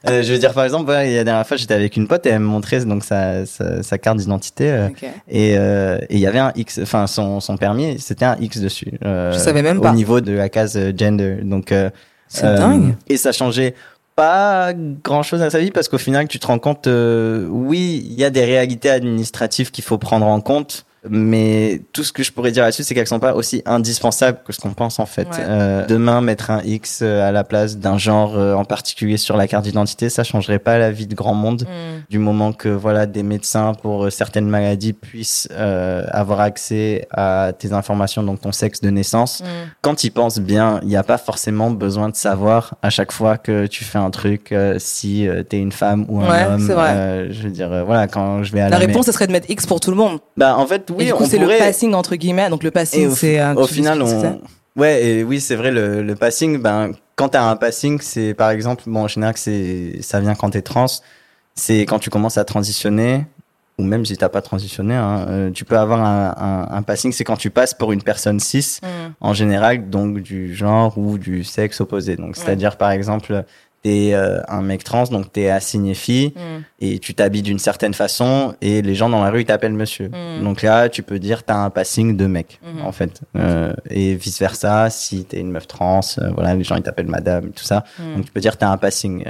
euh, 0.09 0.23
je 0.23 0.33
veux 0.33 0.39
dire, 0.39 0.53
par 0.53 0.65
exemple, 0.65 0.91
ouais, 0.91 1.09
il 1.09 1.13
y 1.13 1.15
a 1.15 1.19
la 1.19 1.25
dernière 1.25 1.47
fois, 1.47 1.57
j'étais 1.57 1.75
avec 1.75 1.97
une 1.97 2.07
pote 2.07 2.27
et 2.27 2.29
elle 2.29 2.41
me 2.41 2.45
montrait 2.47 2.85
donc 2.85 3.05
sa, 3.05 3.47
sa, 3.47 3.83
sa 3.83 3.99
carte 3.99 4.19
d'identité. 4.19 4.71
euh, 4.71 4.89
Ok. 4.89 5.03
et 5.29 5.57
euh, 5.59 5.99
et 6.11 6.15
il 6.15 6.21
y 6.21 6.27
avait 6.27 6.39
un 6.39 6.53
X, 6.55 6.79
enfin 6.83 7.07
son, 7.07 7.41
son 7.41 7.57
permis, 7.57 7.99
c'était 7.99 8.27
un 8.27 8.37
X 8.41 8.59
dessus. 8.61 8.93
Je 9.03 9.37
savais 9.39 9.63
même 9.63 9.81
pas. 9.81 9.91
Au 9.91 9.95
niveau 9.95 10.21
de 10.21 10.33
la 10.33 10.49
case 10.49 10.79
gender. 10.97 11.39
Donc, 11.43 11.73
euh, 11.73 11.91
C'est 12.29 12.43
dingue. 12.55 12.95
Et 13.09 13.17
ça 13.17 13.33
changeait 13.33 13.75
pas 14.17 14.73
grand 14.75 15.23
chose 15.23 15.43
à 15.43 15.51
sa 15.51 15.61
vie 15.61 15.71
parce 15.71 15.89
qu'au 15.89 15.99
final, 15.99 16.27
tu 16.27 16.39
te 16.39 16.47
rends 16.47 16.59
compte, 16.59 16.87
euh, 16.87 17.47
oui, 17.49 18.05
il 18.09 18.19
y 18.19 18.25
a 18.25 18.31
des 18.31 18.45
réalités 18.45 18.91
administratives 18.91 19.71
qu'il 19.71 19.85
faut 19.85 19.99
prendre 19.99 20.27
en 20.27 20.41
compte. 20.41 20.87
Mais 21.11 21.83
tout 21.93 22.05
ce 22.05 22.13
que 22.13 22.23
je 22.23 22.33
pourrais 22.33 22.51
dire 22.53 22.63
là-dessus, 22.65 22.83
c'est 22.85 22.95
qu'elles 22.95 23.07
sont 23.07 23.19
pas 23.21 23.35
aussi 23.35 23.63
indispensables 23.67 24.39
que 24.47 24.53
ce 24.53 24.61
qu'on 24.61 24.73
pense 24.75 24.99
en 24.99 25.07
fait. 25.07 25.29
Ouais. 25.29 25.37
Euh, 25.41 25.87
demain, 25.87 26.21
mettre 26.21 26.51
un 26.51 26.63
X 26.63 27.01
euh, 27.03 27.27
à 27.29 27.33
la 27.33 27.45
place 27.45 27.77
d'un 27.79 27.99
genre 27.99 28.37
euh, 28.37 28.55
en 28.55 28.65
particulier 28.65 29.17
sur 29.17 29.37
la 29.37 29.47
carte 29.49 29.65
d'identité, 29.65 30.09
ça 30.09 30.25
changerait 30.25 30.59
pas 30.59 30.79
la 30.79 30.91
vie 30.91 31.07
de 31.07 31.15
grand 31.15 31.35
monde 31.35 31.65
Mm. 31.67 32.03
du 32.11 32.19
moment 32.19 32.53
que 32.53 32.69
voilà 32.69 33.07
des 33.07 33.23
médecins 33.23 33.73
pour 33.75 34.11
certaines 34.13 34.49
maladies 34.49 34.93
puissent 34.93 35.49
euh, 35.53 36.05
avoir 36.11 36.41
accès 36.41 37.07
à 37.11 37.53
tes 37.59 37.73
informations 37.73 38.23
donc 38.23 38.41
ton 38.41 38.53
sexe 38.53 38.81
de 38.81 38.91
naissance 38.91 39.41
Mm. 39.43 39.45
quand 39.83 40.05
ils 40.05 40.11
pensent 40.11 40.39
bien 40.39 40.81
il 40.83 40.89
n'y 40.89 40.97
a 40.97 41.03
pas 41.03 41.19
forcément 41.19 41.71
besoin 41.71 42.09
de 42.09 42.17
savoir 42.17 42.75
à 42.83 42.91
chaque 42.91 43.13
fois 43.13 43.39
que 43.39 43.67
tu 43.67 43.85
fais 43.85 43.99
un 43.99 44.11
truc 44.11 44.53
euh, 44.53 44.77
si 44.79 45.27
t'es 45.49 45.59
une 45.59 45.73
femme 45.73 46.05
ou 46.09 46.21
un 46.21 46.31
Ouais, 46.31 46.45
homme 46.47 46.67
c'est 46.67 46.75
vrai. 46.75 47.29
Je 47.31 47.43
veux 47.43 47.51
dire 47.51 47.85
voilà 47.85 48.07
quand 48.07 48.43
je 48.43 48.53
vais 48.53 48.61
à 48.61 48.65
La 48.69 48.79
la, 48.79 48.87
réponse, 48.87 49.07
ce 49.07 49.13
serait 49.13 49.27
de 49.27 49.33
mettre 49.33 49.51
X 49.51 49.67
pour 49.67 49.81
tout 49.81 49.91
le 49.91 49.97
monde. 49.97 50.19
bah 50.37 50.57
en 50.57 50.67
fait 50.67 50.91
oui 50.97 51.05
et 51.05 51.07
du 51.07 51.15
coup, 51.15 51.23
on 51.25 51.27
c'est 51.27 51.39
pourrait 51.39 51.59
le 51.59 51.65
passing 51.65 51.95
entre 51.95 52.17
guillemets. 52.17 52.49
Donc 52.51 52.63
le 52.63 52.71
passing, 52.71 53.09
au- 53.09 53.15
c'est 53.15 53.43
au 53.55 53.67
tu 53.67 53.75
final, 53.75 54.03
on... 54.03 54.41
ouais, 54.77 55.05
et 55.05 55.25
oui, 55.25 55.41
c'est 55.41 55.57
vrai, 55.57 55.71
le, 55.71 56.03
le 56.03 56.15
passing, 56.15 56.59
ben, 56.61 56.93
quand 57.15 57.31
t'as 57.31 57.43
un 57.43 57.57
passing, 57.57 58.01
c'est 58.01 58.35
par 58.35 58.51
exemple, 58.51 58.85
bon, 58.87 59.05
en 59.05 59.09
général, 59.09 59.35
c'est, 59.37 60.01
ça 60.03 60.21
vient 60.21 60.35
quand 60.35 60.51
t'es 60.51 60.63
trans, 60.63 60.87
c'est 61.55 61.81
quand 61.87 61.99
tu 61.99 62.11
commences 62.11 62.37
à 62.39 62.45
transitionner, 62.45 63.25
ou 63.79 63.85
même 63.85 64.05
si 64.07 64.17
t'as 64.17 64.29
pas 64.31 64.41
transitionné, 64.43 64.95
hein, 64.95 65.27
euh, 65.29 65.51
tu 65.51 65.65
peux 65.65 65.77
avoir 65.79 66.01
un, 66.03 66.35
un, 66.37 66.77
un 66.79 66.83
passing, 66.83 67.13
c'est 67.13 67.25
quand 67.25 67.37
tu 67.37 67.51
passes 67.51 67.75
pour 67.75 67.93
une 67.93 68.03
personne 68.03 68.41
cis. 68.41 68.79
Mm. 68.83 68.87
en 69.21 69.35
général, 69.35 69.89
donc 69.91 70.19
du 70.21 70.55
genre 70.55 70.97
ou 70.99 71.19
du 71.19 71.45
sexe 71.45 71.81
opposé. 71.81 72.17
Donc, 72.17 72.37
c'est-à-dire, 72.37 72.77
par 72.77 72.91
exemple, 72.91 73.45
t'es 73.87 74.15
euh, 74.15 74.41
un 74.49 74.63
mec 74.63 74.83
trans, 74.83 75.05
donc 75.05 75.33
t'es 75.33 75.49
assigné 75.49 75.95
fille, 75.95 76.33
Mm. 76.35 76.63
et 76.81 76.99
tu 76.99 77.15
t'habilles 77.15 77.43
d'une 77.43 77.61
certaine 77.61 77.95
façon, 77.95 78.57
et 78.61 78.83
les 78.83 78.97
gens 78.97 79.09
dans 79.09 79.23
la 79.23 79.31
rue, 79.31 79.43
ils 79.43 79.45
t'appellent 79.47 79.75
monsieur. 79.85 80.09
Mm. 80.09 80.43
Donc 80.43 80.63
là, 80.63 80.89
tu 80.89 81.05
peux 81.05 81.21
dire 81.21 81.45
t'as 81.45 81.59
un 81.59 81.71
passing 81.71 82.17
de 82.17 82.27
mec, 82.27 82.59
Mhm. 82.65 82.85
en 82.85 82.91
fait. 82.91 83.21
Euh, 83.37 83.73
et 83.89 84.17
vice-versa, 84.17 84.91
si 84.91 85.25
t'es 85.25 85.39
une 85.39 85.53
meuf 85.53 85.69
trans, 85.69 86.01
euh, 86.19 86.31
voilà, 86.35 86.57
les 86.57 86.65
gens, 86.65 86.75
ils 86.75 86.83
t'appellent 86.83 87.07
madame, 87.07 87.51
tout 87.53 87.63
ça. 87.65 87.85
Mm. 88.01 88.15
Donc 88.17 88.25
tu 88.27 88.33
peux 88.33 88.41
dire 88.41 88.57
t'as 88.57 88.71
un 88.71 88.77
passing. 88.77 89.25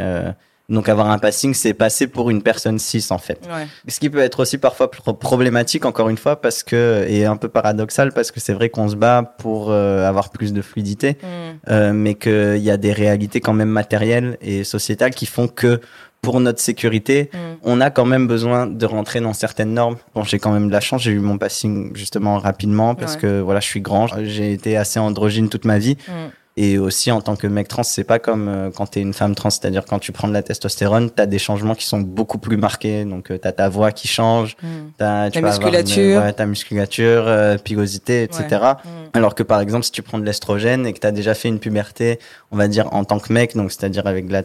Donc 0.69 0.89
avoir 0.89 1.11
un 1.11 1.19
passing, 1.19 1.55
c'est 1.55 1.75
passer 1.75 2.09
pour 2.09 2.29
une 2.29 2.43
personne 2.43 2.79
cis, 2.81 3.05
en 3.11 3.19
fait. 3.19 3.41
Ouais. 3.47 3.69
Ce 3.87 4.01
qui 4.01 4.11
peut 4.11 4.19
être 4.19 4.41
aussi 4.41 4.59
parfois 4.59 4.91
pro- 4.91 5.15
problématique, 5.15 5.85
encore 5.85 6.09
une 6.09 6.17
fois, 6.19 6.41
parce 6.41 6.65
que, 6.65 7.05
et 7.09 7.25
un 7.25 7.37
peu 7.37 7.49
paradoxal, 7.49 8.13
parce 8.13 8.33
que 8.33 8.41
c'est 8.41 8.53
vrai 8.53 8.69
qu'on 8.69 8.89
se 8.89 8.97
bat 8.97 9.23
pour 9.39 9.71
euh, 9.71 10.09
avoir 10.09 10.31
plus 10.31 10.53
de 10.53 10.63
fluidité, 10.63 11.19
Mm. 11.23 11.27
euh, 11.71 11.93
mais 11.93 12.15
qu'il 12.15 12.57
y 12.59 12.71
a 12.71 12.77
des 12.77 12.93
réalités 12.93 13.41
quand 13.41 13.53
même 13.53 13.69
matérielles 13.69 14.39
et 14.41 14.65
sociétales 14.65 15.15
qui 15.15 15.27
font 15.27 15.47
que 15.47 15.81
pour 16.21 16.41
notre 16.41 16.59
sécurité, 16.61 17.31
Mm. 17.33 17.37
on 17.63 17.81
a 17.81 17.91
quand 17.91 18.05
même 18.05 18.27
besoin 18.27 18.67
de 18.67 18.87
rentrer 18.87 19.21
dans 19.21 19.35
certaines 19.35 19.73
normes. 19.73 19.97
Bon, 20.17 20.25
j'ai 20.25 20.41
quand 20.41 20.51
même 20.51 20.67
de 20.67 20.73
la 20.73 20.81
chance, 20.81 21.03
j'ai 21.03 21.13
eu 21.13 21.21
mon 21.21 21.39
passing 21.39 21.95
justement 21.95 22.39
rapidement 22.39 22.97
parce 22.97 23.15
Ouais. 23.15 23.21
que 23.21 23.41
voilà, 23.41 23.61
je 23.61 23.67
suis 23.67 23.81
grand, 23.81 24.09
j'ai 24.25 24.53
été 24.53 24.77
assez 24.77 24.99
androgyne 24.99 25.49
toute 25.49 25.65
ma 25.65 25.79
vie. 25.79 25.97
Mm. 26.09 26.13
Et 26.59 26.79
aussi 26.79 27.11
en 27.13 27.21
tant 27.21 27.37
que 27.37 27.47
mec 27.47 27.69
trans, 27.69 27.83
c'est 27.83 28.03
pas 28.05 28.19
comme 28.19 28.49
euh, 28.49 28.71
quand 28.75 28.87
t'es 28.87 29.01
une 29.03 29.13
femme 29.13 29.35
trans, 29.35 29.51
c'est-à-dire 29.51 29.85
quand 29.85 29.99
tu 29.99 30.11
prends 30.11 30.27
de 30.27 30.33
la 30.33 30.43
testostérone, 30.43 31.11
t'as 31.11 31.27
des 31.27 31.39
changements 31.39 31.75
qui 31.75 31.85
sont 31.85 32.01
beaucoup 32.01 32.39
plus 32.39 32.57
marqués. 32.57 33.05
Donc 33.05 33.31
euh, 33.31 33.37
t'as 33.37 33.53
ta 33.53 33.69
voix 33.69 33.93
qui 33.93 34.09
change, 34.09 34.57
Mm. 34.63 34.67
tu 34.97 35.05
vas 35.05 35.23
avoir 35.25 35.43
musculature. 35.43 36.19
une- 36.21 36.27
ouais, 36.27 36.33
ta 36.33 36.47
musculature, 36.47 37.25
euh, 37.29 37.59
pilosité, 37.59 38.23
etc. 38.23 38.45
Mm. 38.85 38.89
Alors 39.13 39.35
que 39.35 39.43
par 39.43 39.61
exemple, 39.61 39.85
si 39.85 39.91
tu 39.93 40.01
prends 40.03 40.19
de 40.19 40.25
l'estrogène 40.25 40.87
et 40.87 40.95
que 40.95 40.99
t'as 40.99 41.11
déjà 41.11 41.35
fait 41.35 41.49
une 41.49 41.59
puberté, 41.59 42.19
on 42.51 42.57
va 42.57 42.69
dire 42.69 42.93
en 42.95 43.05
tant 43.05 43.19
que 43.19 43.33
mec, 43.35 43.55
donc 43.55 43.71
c'est-à-dire 43.71 44.07
avec 44.07 44.27
de 44.27 44.33
la 44.33 44.43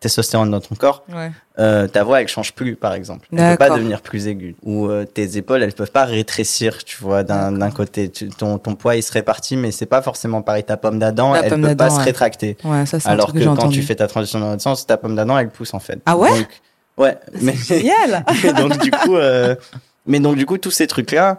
testostérone 0.00 0.50
dans 0.50 0.60
ton 0.60 0.74
corps, 0.74 1.04
Ouais. 1.12 1.30
euh, 1.58 1.86
ta 1.88 2.04
voix 2.04 2.20
elle 2.20 2.28
change 2.28 2.52
plus 2.52 2.76
par 2.76 2.94
exemple. 2.94 3.26
Elle 3.32 3.52
peut 3.52 3.56
pas 3.66 3.70
devenir 3.70 4.02
plus 4.02 4.26
aiguë. 4.28 4.56
Ou 4.62 4.86
euh, 4.86 5.04
tes 5.04 5.36
épaules 5.36 5.62
elles 5.62 5.72
peuvent 5.72 5.90
pas 5.90 6.04
rétrécir, 6.04 6.84
tu 6.84 6.96
vois, 7.00 7.22
d'un 7.24 7.52
d'un 7.52 7.70
côté. 7.70 8.08
Tu- 8.08 8.28
ton, 8.28 8.58
ton 8.58 8.74
poids 8.74 8.96
il 8.96 9.02
se 9.02 9.12
répartit, 9.12 9.56
mais 9.56 9.70
c'est 9.72 9.86
pas 9.86 10.02
forcément 10.02 10.42
pareil. 10.42 10.64
Ta 10.64 10.76
pomme 10.76 10.98
d'Adam, 10.98 11.23
La 11.32 11.42
elle 11.44 11.48
pomme 11.50 11.62
peut 11.62 11.68
pas 11.68 11.74
d'Adam, 11.86 11.98
se 11.98 12.04
rétracter. 12.04 12.56
Ouais, 12.64 12.84
ça 12.86 12.98
Alors 13.06 13.32
que 13.32 13.38
quand 13.42 13.68
tu 13.68 13.82
fais 13.82 13.94
ta 13.94 14.06
transition 14.06 14.40
dans 14.40 14.50
l'autre 14.50 14.62
sens, 14.62 14.86
ta 14.86 14.96
pomme 14.96 15.16
d'Adam 15.16 15.38
elle 15.38 15.48
pousse 15.50 15.72
en 15.74 15.78
fait. 15.80 15.98
Ah 16.06 16.16
ouais 16.16 16.30
Donc, 16.30 16.48
Ouais. 16.96 17.18
Mais 17.40 17.54
Génial 17.56 18.24
et 18.44 18.52
donc 18.52 18.78
du 18.78 18.90
coup, 18.92 19.16
euh, 19.16 19.56
mais 20.06 20.20
donc 20.20 20.36
du 20.36 20.46
coup 20.46 20.58
tous 20.58 20.70
ces 20.70 20.86
trucs 20.86 21.10
là, 21.10 21.38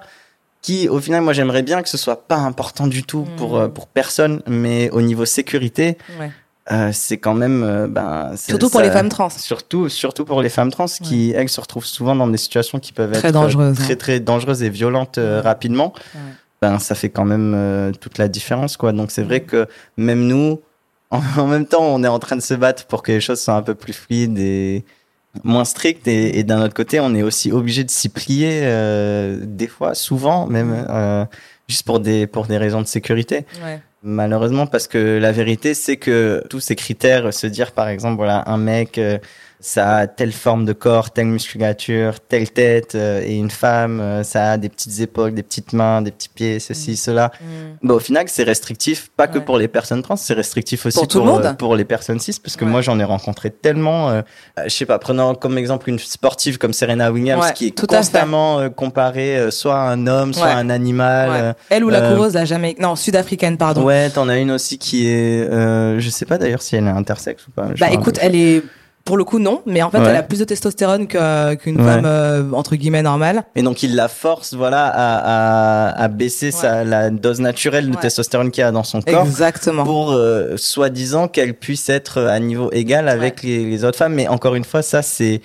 qui 0.61 0.89
au 0.89 0.99
final 0.99 1.21
moi 1.21 1.31
j'aimerais 1.31 1.61
bien 1.61 1.81
que 1.81 1.87
ce 1.89 1.97
soit 1.97 2.27
pas 2.27 2.35
important 2.37 2.87
du 2.87 3.03
tout 3.03 3.25
pour 3.37 3.53
Mm. 3.55 3.61
euh, 3.61 3.67
pour 3.69 3.87
personne, 3.87 4.41
mais 4.47 4.89
au 4.89 5.01
niveau 5.01 5.23
sécurité, 5.25 5.97
Ouais. 6.19 6.29
euh, 6.73 6.89
c'est 6.91 7.17
quand 7.19 7.35
même 7.35 7.63
euh, 7.63 7.87
ben 7.87 8.31
Surtout 8.35 8.69
pour 8.69 8.81
ça- 8.81 8.85
les 8.85 8.91
femmes 8.91 9.07
trans. 9.07 9.29
Surtout, 9.29 9.87
surtout 9.87 10.25
pour 10.25 10.41
les 10.41 10.49
femmes 10.49 10.71
trans 10.71 10.87
qui, 10.87 11.31
elles, 11.33 11.47
se 11.47 11.61
retrouvent 11.61 11.85
souvent 11.85 12.15
dans 12.15 12.27
des 12.27 12.37
situations 12.37 12.79
qui 12.79 12.91
peuvent 12.91 13.11
Très 13.13 13.29
être 13.29 13.33
dangereuses, 13.33 13.79
euh, 13.79 13.83
très, 13.83 13.93
hein. 13.93 13.97
très 13.97 14.19
dangereuses 14.19 14.61
et 14.63 14.69
violentes 14.69 15.19
euh, 15.19 15.37
Ouais. 15.37 15.41
rapidement. 15.47 15.93
Ouais. 16.15 16.19
Ben, 16.65 16.79
ça 16.79 16.95
fait 16.95 17.09
quand 17.09 17.25
même 17.25 17.53
euh, 17.55 17.91
toute 17.91 18.17
la 18.17 18.27
différence, 18.27 18.75
quoi. 18.75 18.91
Donc, 18.91 19.11
c'est 19.11 19.21
vrai 19.21 19.41
que 19.41 19.67
même 19.97 20.25
nous, 20.25 20.61
en, 21.11 21.21
en 21.37 21.45
même 21.45 21.67
temps, 21.67 21.83
on 21.83 22.03
est 22.03 22.07
en 22.07 22.17
train 22.17 22.35
de 22.35 22.41
se 22.41 22.55
battre 22.55 22.87
pour 22.87 23.03
que 23.03 23.11
les 23.11 23.21
choses 23.21 23.39
soient 23.39 23.53
un 23.53 23.61
peu 23.61 23.75
plus 23.75 23.93
fluides 23.93 24.39
et 24.39 24.83
moins 25.43 25.63
strictes. 25.63 26.07
Et, 26.07 26.39
et 26.39 26.43
d'un 26.43 26.63
autre 26.63 26.73
côté, 26.73 26.99
on 26.99 27.13
est 27.13 27.21
aussi 27.21 27.51
obligé 27.51 27.83
de 27.83 27.91
s'y 27.91 28.09
plier, 28.09 28.61
euh, 28.63 29.37
des 29.43 29.67
fois, 29.67 29.93
souvent, 29.93 30.47
même, 30.47 30.87
euh, 30.89 31.23
juste 31.67 31.83
pour 31.83 31.99
des, 31.99 32.25
pour 32.25 32.47
des 32.47 32.57
raisons 32.57 32.81
de 32.81 32.87
sécurité. 32.87 33.45
Ouais. 33.63 33.79
Malheureusement, 34.01 34.65
parce 34.65 34.87
que 34.87 35.19
la 35.19 35.31
vérité, 35.31 35.75
c'est 35.75 35.97
que 35.97 36.43
tous 36.49 36.61
ces 36.61 36.75
critères, 36.75 37.31
se 37.31 37.45
dire 37.45 37.73
par 37.73 37.89
exemple, 37.89 38.15
voilà, 38.15 38.43
un 38.47 38.57
mec, 38.57 38.99
ça 39.67 39.95
a 39.97 40.05
telle 40.07 40.31
forme 40.31 40.63
de 40.63 40.73
corps, 40.73 41.09
telle 41.09 41.25
musculature, 41.25 42.19
telle 42.19 42.51
tête, 42.51 42.93
euh, 42.93 43.23
et 43.25 43.33
une 43.33 43.49
femme, 43.49 43.99
euh, 43.99 44.21
ça 44.23 44.51
a 44.51 44.57
des 44.57 44.69
petites 44.69 44.99
épaules, 44.99 45.33
des 45.33 45.41
petites 45.41 45.73
mains, 45.73 46.03
des 46.03 46.11
petits 46.11 46.29
pieds, 46.29 46.59
ceci, 46.59 46.91
Mm. 46.91 46.95
cela. 46.97 47.31
Mm. 47.41 47.87
Bah, 47.87 47.93
au 47.95 47.99
final, 47.99 48.25
c'est 48.27 48.43
restrictif, 48.43 49.09
pas 49.17 49.27
que 49.27 49.39
pour 49.39 49.57
les 49.57 49.67
personnes 49.67 50.03
trans, 50.03 50.17
c'est 50.17 50.35
restrictif 50.35 50.85
aussi 50.85 50.93
Pour 50.99 51.07
pour, 51.07 51.11
tout 51.11 51.19
le 51.25 51.25
monde. 51.31 51.45
euh, 51.47 51.53
pour 51.53 51.75
les 51.75 51.83
personnes 51.83 52.19
cis, 52.19 52.39
parce 52.43 52.55
que 52.57 52.63
Ouais. 52.63 52.69
moi, 52.69 52.81
j'en 52.81 52.99
ai 52.99 53.03
rencontré 53.03 53.49
tellement, 53.49 54.11
euh, 54.11 54.21
je 54.65 54.69
sais 54.69 54.85
pas, 54.85 54.99
prenant 54.99 55.33
comme 55.33 55.57
exemple 55.57 55.89
une 55.89 55.97
sportive 55.97 56.59
comme 56.59 56.71
Serena 56.73 57.11
Williams, 57.11 57.43
Ouais, 57.43 57.53
qui 57.53 57.67
est 57.67 57.71
tout 57.71 57.87
constamment 57.87 58.69
comparée 58.69 59.49
soit 59.49 59.77
à 59.79 59.89
un 59.89 60.05
homme, 60.05 60.31
soit 60.35 60.45
à 60.45 60.57
un 60.57 60.69
animal. 60.69 61.55
Elle 61.71 61.83
ou 61.83 61.89
la 61.89 62.01
coureuse, 62.01 62.35
la 62.35 62.45
Jamaïque. 62.45 62.79
Non, 62.79 62.95
sud-africaine, 62.95 63.57
pardon. 63.57 63.81
Ouais, 63.83 64.11
t'en 64.11 64.29
as 64.29 64.37
une 64.37 64.51
aussi 64.51 64.77
qui 64.77 65.07
est, 65.07 65.49
je 65.49 66.09
sais 66.11 66.25
pas 66.27 66.37
d'ailleurs 66.37 66.61
si 66.61 66.75
elle 66.75 66.85
est 66.85 66.89
intersexe 66.89 67.47
ou 67.47 67.51
pas. 67.51 67.69
Bah 67.79 67.87
écoute, 67.91 68.19
elle 68.21 68.35
est 68.35 68.61
pour 69.05 69.17
le 69.17 69.23
coup 69.23 69.37
non, 69.39 69.61
mais 69.67 69.83
en 69.83 69.91
fait 69.91 69.99
Ouais. 69.99 70.07
elle 70.09 70.15
a 70.15 70.23
plus 70.23 70.39
de 70.39 70.45
testostérone 70.45 71.07
qu'une 71.07 71.79
Ouais. 71.79 71.83
femme 71.85 72.05
euh, 72.05 72.43
entre 72.53 72.75
guillemets 72.75 73.03
normale. 73.03 73.43
Et 73.55 73.61
donc 73.61 73.83
il 73.83 73.95
la 73.95 74.07
force, 74.07 74.55
voilà, 74.55 74.87
à, 74.87 75.89
à, 75.93 76.03
à 76.03 76.07
baisser 76.07 76.49
sa, 76.51 76.83
la 76.83 77.11
dose 77.11 77.39
naturelle 77.39 77.89
de 77.91 77.95
Ouais. 77.95 78.01
testostérone 78.01 78.49
qu'il 78.51 78.61
y 78.61 78.65
a 78.65 78.71
dans 78.71 78.83
son 78.83 79.01
corps. 79.01 79.23
Exactement. 79.25 79.83
Pour 79.83 80.11
euh, 80.11 80.57
soi-disant 80.57 81.27
qu'elle 81.27 81.53
puisse 81.53 81.87
être 81.89 82.19
à 82.23 82.39
niveau 82.39 82.69
égal 82.71 83.07
avec 83.07 83.43
les, 83.43 83.63
les 83.65 83.85
autres 83.85 83.97
femmes, 83.99 84.15
mais 84.15 84.27
encore 84.27 84.55
une 84.55 84.65
fois, 84.65 84.81
ça 84.81 85.01
c'est 85.03 85.41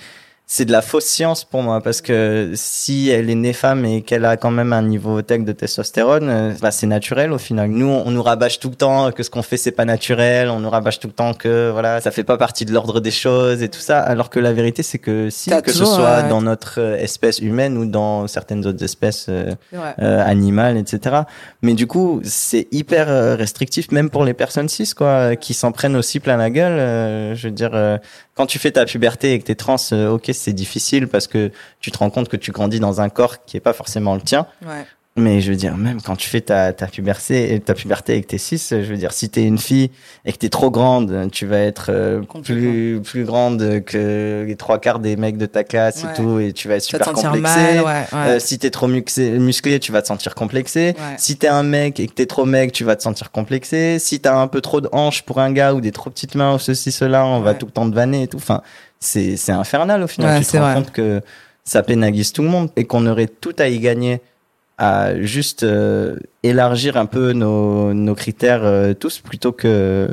c'est 0.53 0.65
de 0.65 0.73
la 0.73 0.81
fausse 0.81 1.05
science 1.05 1.45
pour 1.45 1.63
moi 1.63 1.79
parce 1.79 2.01
que 2.01 2.51
si 2.55 3.09
elle 3.09 3.29
est 3.29 3.35
née 3.35 3.53
femme 3.53 3.85
et 3.85 4.01
qu'elle 4.01 4.25
a 4.25 4.35
quand 4.35 4.51
même 4.51 4.73
un 4.73 4.81
niveau 4.81 5.21
tech 5.21 5.43
de 5.45 5.53
testostérone, 5.53 6.27
euh, 6.29 6.53
bah, 6.61 6.71
c'est 6.71 6.87
naturel 6.87 7.31
au 7.31 7.37
final. 7.37 7.69
Nous, 7.69 7.87
on 7.87 8.11
nous 8.11 8.21
rabâche 8.21 8.59
tout 8.59 8.67
le 8.69 8.75
temps 8.75 9.13
que 9.13 9.23
ce 9.23 9.29
qu'on 9.29 9.43
fait 9.43 9.55
c'est 9.55 9.71
pas 9.71 9.85
naturel, 9.85 10.49
on 10.49 10.59
nous 10.59 10.69
rabâche 10.69 10.99
tout 10.99 11.07
le 11.07 11.13
temps 11.13 11.33
que 11.33 11.69
voilà, 11.71 12.01
ça 12.01 12.11
fait 12.11 12.25
pas 12.25 12.35
partie 12.37 12.65
de 12.65 12.73
l'ordre 12.73 12.99
des 12.99 13.11
choses 13.11 13.63
et 13.63 13.69
tout 13.69 13.79
ça, 13.79 14.01
alors 14.01 14.29
que 14.29 14.41
la 14.41 14.51
vérité 14.51 14.83
c'est 14.83 14.99
que 14.99 15.29
si 15.29 15.51
T'as 15.51 15.61
que 15.61 15.71
ce 15.71 15.85
soit 15.85 16.25
euh, 16.25 16.29
dans 16.29 16.41
notre 16.41 16.81
euh, 16.81 16.97
espèce 16.97 17.39
humaine 17.39 17.77
ou 17.77 17.85
dans 17.85 18.27
certaines 18.27 18.65
autres 18.67 18.83
espèces 18.83 19.27
euh, 19.29 19.53
Ouais. 19.71 19.79
euh, 20.01 20.21
animales, 20.25 20.75
etc. 20.75 21.15
Mais 21.61 21.75
du 21.75 21.87
coup, 21.87 22.19
c'est 22.25 22.67
hyper 22.73 23.07
restrictif, 23.37 23.89
même 23.91 24.09
pour 24.09 24.25
les 24.25 24.33
personnes 24.33 24.67
cis, 24.67 24.91
quoi, 24.93 25.37
qui 25.37 25.53
s'en 25.53 25.71
prennent 25.71 25.95
aussi 25.95 26.19
plein 26.19 26.35
la 26.35 26.49
gueule. 26.49 26.77
euh, 26.77 27.35
je 27.35 27.47
veux 27.47 27.53
dire, 27.53 27.71
euh, 27.73 27.97
quand 28.35 28.45
tu 28.45 28.59
fais 28.59 28.71
ta 28.71 28.85
puberté 28.85 29.33
et 29.33 29.39
que 29.39 29.45
t'es 29.45 29.55
trans, 29.55 29.75
euh, 29.93 30.09
ok, 30.09 30.29
c'est 30.41 30.53
difficile 30.53 31.07
parce 31.07 31.27
que 31.27 31.51
tu 31.79 31.91
te 31.91 31.97
rends 31.97 32.09
compte 32.09 32.29
que 32.29 32.37
tu 32.37 32.51
grandis 32.51 32.79
dans 32.79 33.01
un 33.01 33.09
corps 33.09 33.43
qui 33.45 33.57
est 33.57 33.61
pas 33.61 33.73
forcément 33.73 34.15
le 34.15 34.21
tien. 34.21 34.45
Ouais. 34.65 34.85
Mais 35.17 35.41
je 35.41 35.51
veux 35.51 35.57
dire, 35.57 35.75
même 35.75 36.01
quand 36.01 36.15
tu 36.15 36.29
fais 36.29 36.39
ta, 36.39 36.71
ta 36.71 36.87
puberté, 36.87 37.59
ta 37.65 37.73
puberté 37.73 38.15
et 38.15 38.21
que 38.21 38.27
t'es 38.27 38.37
cis, 38.37 38.57
je 38.69 38.77
veux 38.77 38.95
dire, 38.95 39.11
si 39.11 39.27
t'es 39.29 39.43
une 39.43 39.57
fille 39.57 39.91
et 40.23 40.31
que 40.31 40.37
t'es 40.37 40.47
trop 40.47 40.71
grande, 40.71 41.27
tu 41.33 41.45
vas 41.45 41.57
être 41.59 41.87
euh, 41.89 42.21
plus 42.45 43.01
plus 43.03 43.25
grande 43.25 43.81
que 43.85 44.45
les 44.47 44.55
trois 44.55 44.79
quarts 44.79 44.99
des 44.99 45.17
mecs 45.17 45.35
de 45.37 45.47
ta 45.47 45.65
classe 45.65 46.05
Ouais. 46.05 46.11
et 46.11 46.15
tout, 46.15 46.39
et 46.39 46.53
tu 46.53 46.69
vas 46.69 46.75
être 46.75 46.83
te 46.83 46.87
super 46.87 47.11
complexé. 47.11 47.41
mal, 47.41 47.75
ouais, 47.79 47.83
ouais. 47.83 48.05
Euh, 48.13 48.39
si 48.39 48.57
t'es 48.57 48.69
trop 48.69 48.87
muxé- 48.87 49.37
musclé, 49.37 49.81
tu 49.81 49.91
vas 49.91 50.01
te 50.01 50.07
sentir 50.07 50.33
complexé. 50.33 50.95
Ouais. 50.97 51.15
Si 51.17 51.35
t'es 51.35 51.49
un 51.49 51.63
mec 51.63 51.99
et 51.99 52.07
que 52.07 52.13
t'es 52.13 52.25
trop 52.25 52.45
mec, 52.45 52.71
tu 52.71 52.85
vas 52.85 52.95
te 52.95 53.03
sentir 53.03 53.31
complexé. 53.31 53.99
Si 53.99 54.21
t'as 54.21 54.37
un 54.39 54.47
peu 54.47 54.61
trop 54.61 54.79
de 54.79 54.87
hanches 54.93 55.23
pour 55.23 55.39
un 55.41 55.51
gars 55.51 55.73
ou 55.73 55.81
des 55.81 55.91
trop 55.91 56.09
petites 56.09 56.35
mains 56.35 56.55
ou 56.55 56.59
ceci, 56.59 56.93
cela, 56.93 57.25
on 57.25 57.41
va 57.41 57.53
tout 57.53 57.65
le 57.65 57.73
temps 57.73 57.89
te 57.89 57.93
vanner 57.93 58.23
et 58.23 58.27
tout. 58.29 58.37
Enfin, 58.37 58.61
c'est, 59.01 59.35
c'est 59.35 59.51
infernal 59.51 60.01
au 60.03 60.07
final. 60.07 60.37
Ouais, 60.37 60.45
tu 60.45 60.51
te 60.51 60.57
rends 60.57 60.63
vrai. 60.63 60.75
compte 60.75 60.91
que 60.91 61.21
ça 61.65 61.83
pénalise 61.83 62.31
tout 62.31 62.43
le 62.43 62.47
monde 62.47 62.69
et 62.77 62.85
qu'on 62.85 63.05
aurait 63.07 63.27
tout 63.27 63.55
à 63.59 63.67
y 63.67 63.79
gagner 63.79 64.21
à 64.77 65.19
juste 65.21 65.63
euh, 65.63 66.15
élargir 66.43 66.97
un 66.97 67.05
peu 67.05 67.33
nos, 67.33 67.93
nos 67.93 68.15
critères 68.15 68.63
euh, 68.63 68.93
tous 68.93 69.19
plutôt 69.19 69.51
que 69.51 70.09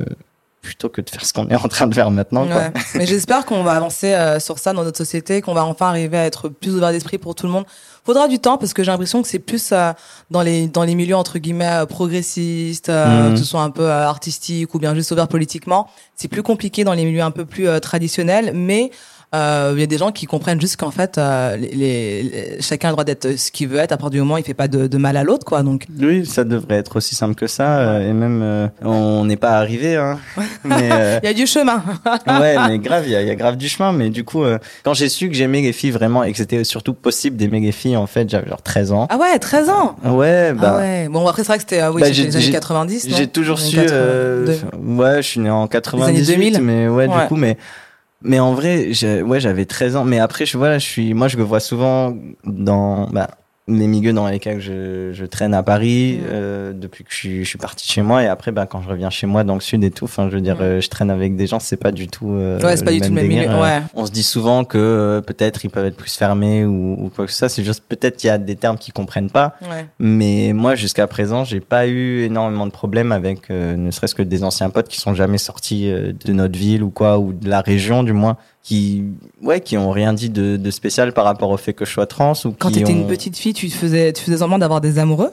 plutôt 0.62 0.88
que 0.88 1.00
de 1.00 1.08
faire 1.08 1.24
ce 1.24 1.32
qu'on 1.32 1.48
est 1.48 1.54
en 1.56 1.68
train 1.68 1.86
de 1.86 1.94
faire 1.94 2.10
maintenant. 2.10 2.46
quoi. 2.46 2.56
Ouais. 2.56 2.72
Mais 2.94 3.06
j'espère 3.06 3.44
qu'on 3.46 3.62
va 3.62 3.72
avancer 3.72 4.12
euh, 4.14 4.40
sur 4.40 4.58
ça 4.58 4.72
dans 4.72 4.84
notre 4.84 4.98
société, 4.98 5.40
qu'on 5.40 5.54
va 5.54 5.64
enfin 5.64 5.86
arriver 5.88 6.18
à 6.18 6.24
être 6.26 6.48
plus 6.48 6.74
ouvert 6.74 6.90
d'esprit 6.90 7.16
pour 7.18 7.34
tout 7.34 7.46
le 7.46 7.52
monde. 7.52 7.64
Faudra 8.04 8.26
du 8.26 8.38
temps 8.38 8.56
parce 8.58 8.72
que 8.74 8.82
j'ai 8.82 8.90
l'impression 8.90 9.22
que 9.22 9.28
c'est 9.28 9.38
plus 9.38 9.70
euh, 9.72 9.92
dans 10.30 10.42
les 10.42 10.66
dans 10.66 10.82
les 10.82 10.94
milieux 10.94 11.14
entre 11.16 11.38
guillemets 11.38 11.68
euh, 11.82 11.86
progressistes, 11.86 12.88
euh, 12.88 13.28
Mhm. 13.28 13.34
que 13.34 13.38
ce 13.38 13.44
soit 13.44 13.62
un 13.62 13.70
peu 13.70 13.82
euh, 13.84 14.06
artistique 14.08 14.74
ou 14.74 14.78
bien 14.78 14.94
juste 14.94 15.10
ouvert 15.12 15.28
politiquement. 15.28 15.88
C'est 16.16 16.28
plus 16.28 16.42
compliqué 16.42 16.84
dans 16.84 16.94
les 16.94 17.04
milieux 17.04 17.22
un 17.22 17.30
peu 17.30 17.44
plus 17.44 17.68
euh, 17.68 17.78
traditionnels, 17.80 18.52
mais 18.54 18.90
il 19.32 19.78
y 19.78 19.82
a 19.82 19.86
des 19.86 19.98
gens 19.98 20.10
qui 20.10 20.26
comprennent 20.26 20.60
juste 20.60 20.76
qu'en 20.76 20.90
fait, 20.90 21.18
euh, 21.18 21.56
les, 21.56 21.68
les- 22.22 22.56
chacun 22.62 22.88
a 22.88 22.90
le 22.90 22.94
droit 22.94 23.04
d'être 23.04 23.36
ce 23.38 23.50
qu'il 23.50 23.68
veut 23.68 23.78
être 23.78 23.92
à 23.92 23.96
partir 23.98 24.10
du 24.10 24.18
moment 24.20 24.34
où 24.34 24.38
il 24.38 24.44
fait 24.44 24.54
pas 24.54 24.68
de, 24.68 24.86
de 24.86 24.96
mal 24.98 25.16
à 25.18 25.22
l'autre, 25.24 25.44
quoi. 25.44 25.62
Donc, 25.62 25.84
Oui, 26.00 26.24
ça 26.24 26.44
devrait 26.44 26.76
être 26.76 26.96
aussi 26.96 27.14
simple 27.14 27.34
que 27.34 27.46
ça. 27.46 27.78
euh, 27.80 28.08
et 28.08 28.12
même, 28.14 28.40
euh, 28.42 28.68
on 28.82 29.24
n'est 29.26 29.36
pas 29.36 29.58
arrivé. 29.58 29.96
Hein. 29.96 30.18
mais, 30.64 30.88
euh, 30.92 31.18
il 31.22 31.26
y 31.26 31.30
a 31.30 31.34
du 31.34 31.46
chemin. 31.46 31.82
ouais, 32.26 32.56
mais 32.68 32.78
grave, 32.80 33.04
il 33.06 33.10
y, 33.10 33.12
y 33.12 33.30
a 33.30 33.34
grave 33.34 33.56
du 33.56 33.68
chemin. 33.68 33.92
Mais 33.92 34.08
du 34.08 34.24
coup, 34.24 34.44
euh, 34.44 34.58
quand 34.82 34.94
j'ai 34.94 35.08
su 35.10 35.28
que 35.28 35.34
j'aimais 35.34 35.60
les 35.60 35.72
filles 35.74 35.90
vraiment 35.90 36.24
et 36.24 36.32
que 36.32 36.38
c'était 36.38 36.64
surtout 36.64 36.94
possible 36.94 37.36
d'aimer 37.36 37.60
les 37.60 37.72
filles, 37.72 37.96
en 37.98 38.06
fait, 38.06 38.30
j'avais 38.30 38.48
genre 38.48 38.62
13 38.62 38.92
ans. 38.92 39.06
ah 39.10 39.18
ouais, 39.18 39.38
13 39.38 39.68
ans? 39.68 39.96
Ouais, 40.04 40.52
bah. 40.54 40.74
ah 40.74 40.78
ouais. 40.78 41.08
Bon 41.08 41.26
après 41.26 41.42
c'est 41.42 41.48
vrai 41.48 41.56
que 41.58 41.62
c'était 41.64 41.82
euh, 41.82 41.90
oui, 41.92 42.00
Bah, 42.00 42.08
les 42.08 42.20
années 42.20 42.40
j'ai- 42.40 42.50
90. 42.52 43.08
non? 43.10 43.16
J'ai 43.16 43.26
toujours 43.26 43.58
su. 43.60 43.76
80, 43.76 43.92
euh, 43.94 44.56
ouais, 44.82 45.16
je 45.22 45.28
suis 45.28 45.40
né 45.40 45.50
en 45.50 45.66
98, 45.66 46.26
2000. 46.26 46.60
mais 46.62 46.88
ouais, 46.88 47.06
Ouais. 47.06 47.22
du 47.22 47.26
coup, 47.28 47.36
mais 47.36 47.56
mais 48.22 48.40
en 48.40 48.54
vrai, 48.54 48.90
ouais, 49.22 49.40
j'avais 49.40 49.64
13 49.64 49.96
ans. 49.96 50.04
Mais 50.04 50.18
après, 50.18 50.46
je 50.46 50.58
vois, 50.58 50.78
je 50.78 50.86
suis, 50.86 51.14
moi, 51.14 51.28
je 51.28 51.36
le 51.36 51.44
vois 51.44 51.60
souvent 51.60 52.16
dans, 52.44 53.08
bah, 53.10 53.28
les 53.68 53.86
milieux 53.86 54.12
dans 54.12 54.26
lesquels 54.26 54.60
je, 54.60 55.12
je 55.12 55.24
traîne 55.24 55.54
à 55.54 55.62
Paris 55.62 56.20
euh, 56.30 56.72
depuis 56.72 57.04
que 57.04 57.10
je 57.12 57.16
suis, 57.16 57.44
je 57.44 57.48
suis 57.48 57.58
parti 57.58 57.86
de 57.86 57.92
chez 57.92 58.02
moi. 58.02 58.22
Et 58.22 58.26
après 58.26 58.50
ben 58.52 58.66
quand 58.66 58.82
je 58.82 58.88
reviens 58.88 59.10
chez 59.10 59.26
moi 59.26 59.44
dans 59.44 59.54
le 59.54 59.60
sud 59.60 59.84
et 59.84 59.90
tout 59.90 60.04
enfin 60.04 60.28
je 60.30 60.36
veux 60.36 60.40
dire 60.40 60.56
euh, 60.60 60.80
je 60.80 60.88
traîne 60.88 61.10
avec 61.10 61.36
des 61.36 61.46
gens 61.46 61.58
c'est 61.60 61.76
pas 61.76 61.92
du 61.92 62.08
tout 62.08 62.32
euh, 62.34 62.58
Ouais, 62.60 62.76
c'est 62.76 62.84
pas 62.84 62.92
du 62.92 63.00
tout 63.00 63.08
le 63.08 63.14
même 63.14 63.28
milieu, 63.28 63.48
ouais. 63.60 63.82
on 63.94 64.06
se 64.06 64.10
dit 64.10 64.22
souvent 64.22 64.64
que 64.64 64.78
euh, 64.78 65.20
peut-être 65.20 65.64
ils 65.64 65.70
peuvent 65.70 65.86
être 65.86 65.96
plus 65.96 66.14
fermés 66.16 66.64
ou, 66.64 66.94
ou 66.98 67.10
quoi 67.14 67.26
que 67.26 67.32
ce 67.32 67.38
soit. 67.38 67.48
C'est 67.48 67.64
juste 67.64 67.84
peut-être 67.88 68.16
qu'il 68.16 68.28
y 68.28 68.30
a 68.30 68.38
des 68.38 68.56
termes 68.56 68.78
qu'ils 68.78 68.94
comprennent 68.94 69.30
pas. 69.30 69.54
Ouais. 69.62 69.86
mais 69.98 70.52
moi 70.54 70.74
jusqu'à 70.74 71.06
présent 71.06 71.44
j'ai 71.44 71.60
pas 71.60 71.86
eu 71.86 72.22
énormément 72.22 72.66
de 72.66 72.72
problèmes 72.72 73.12
avec 73.12 73.50
euh, 73.50 73.76
ne 73.76 73.90
serait-ce 73.90 74.14
que 74.14 74.22
des 74.22 74.44
anciens 74.44 74.70
potes 74.70 74.88
qui 74.88 74.98
sont 75.00 75.14
jamais 75.14 75.38
sortis 75.38 75.90
euh, 75.90 76.12
de 76.24 76.32
notre 76.32 76.58
ville 76.58 76.82
ou 76.82 76.90
quoi 76.90 77.18
ou 77.18 77.32
de 77.32 77.48
la 77.48 77.60
région 77.60 78.02
du 78.02 78.12
moins 78.12 78.36
qui 78.68 79.04
ouais 79.42 79.60
qui 79.60 79.78
ont 79.78 79.90
rien 79.90 80.12
dit 80.12 80.28
de, 80.28 80.56
de 80.58 80.70
spécial 80.70 81.12
par 81.14 81.24
rapport 81.24 81.50
au 81.50 81.56
fait 81.56 81.72
que 81.72 81.84
je 81.86 81.90
sois 81.92 82.06
trans 82.06 82.34
ou 82.44 82.50
Quand 82.58 82.68
qui 82.68 82.74
tu 82.74 82.80
étais 82.80 82.92
ont... 82.92 82.96
une 82.96 83.06
petite 83.06 83.36
fille, 83.36 83.54
tu 83.54 83.70
faisais, 83.70 84.12
tu 84.12 84.22
faisais 84.22 84.38
semblant 84.38 84.58
d'avoir 84.58 84.80
des 84.82 84.98
amoureux? 84.98 85.30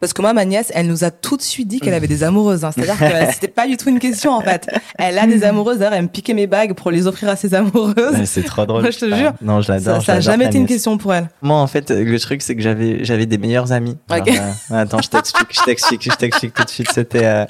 Parce 0.00 0.12
que 0.12 0.20
moi, 0.20 0.34
ma 0.34 0.44
nièce, 0.44 0.70
elle 0.74 0.88
nous 0.88 1.04
a 1.04 1.10
tout 1.10 1.36
de 1.38 1.40
suite 1.42 1.66
dit 1.68 1.80
qu'elle 1.80 1.94
avait 1.94 2.08
des 2.08 2.24
amoureuses. 2.24 2.62
hein. 2.64 2.72
C'est-à-dire 2.72 2.98
que 2.98 3.04
c'était 3.32 3.48
pas 3.48 3.66
du 3.66 3.78
tout 3.78 3.88
une 3.88 4.00
question, 4.00 4.32
en 4.32 4.40
fait. 4.42 4.68
Elle 4.98 5.18
a 5.18 5.26
des 5.26 5.44
amoureuses. 5.44 5.78
D'ailleurs, 5.78 5.94
elle 5.94 6.02
me 6.02 6.08
piquait 6.08 6.34
mes 6.34 6.46
bagues 6.46 6.74
pour 6.74 6.90
les 6.90 7.06
offrir 7.06 7.30
à 7.30 7.36
ses 7.36 7.54
amoureuses. 7.54 8.22
C'est 8.24 8.42
trop 8.42 8.66
drôle. 8.66 8.82
Moi, 8.82 8.90
je 8.90 8.98
te 8.98 9.10
Ah, 9.10 9.16
jure. 9.16 9.32
Non, 9.40 9.62
je 9.62 9.72
l'adore. 9.72 9.96
Ça, 9.98 10.02
ça 10.02 10.12
a 10.14 10.20
jamais 10.20 10.46
été 10.46 10.58
une 10.58 10.66
question 10.66 10.98
pour 10.98 11.14
elle. 11.14 11.30
Moi, 11.40 11.56
en 11.56 11.66
fait, 11.68 11.90
le 11.90 12.18
truc, 12.20 12.42
c'est 12.42 12.54
que 12.54 12.60
j'avais, 12.60 13.02
j'avais 13.02 13.24
des 13.24 13.38
meilleurs 13.38 13.72
amis. 13.72 13.96
Ok. 14.10 14.28
Alors, 14.28 14.42
euh, 14.72 14.74
attends, 14.82 15.00
je 15.00 15.08
t'explique, 15.08 15.48
je 15.52 15.62
t'explique, 15.64 16.02
je 16.02 16.16
t'explique 16.16 16.52
tout 16.54 16.64
de 16.64 16.70
suite. 16.70 16.88
C'était, 16.92 17.24
euh, 17.24 17.44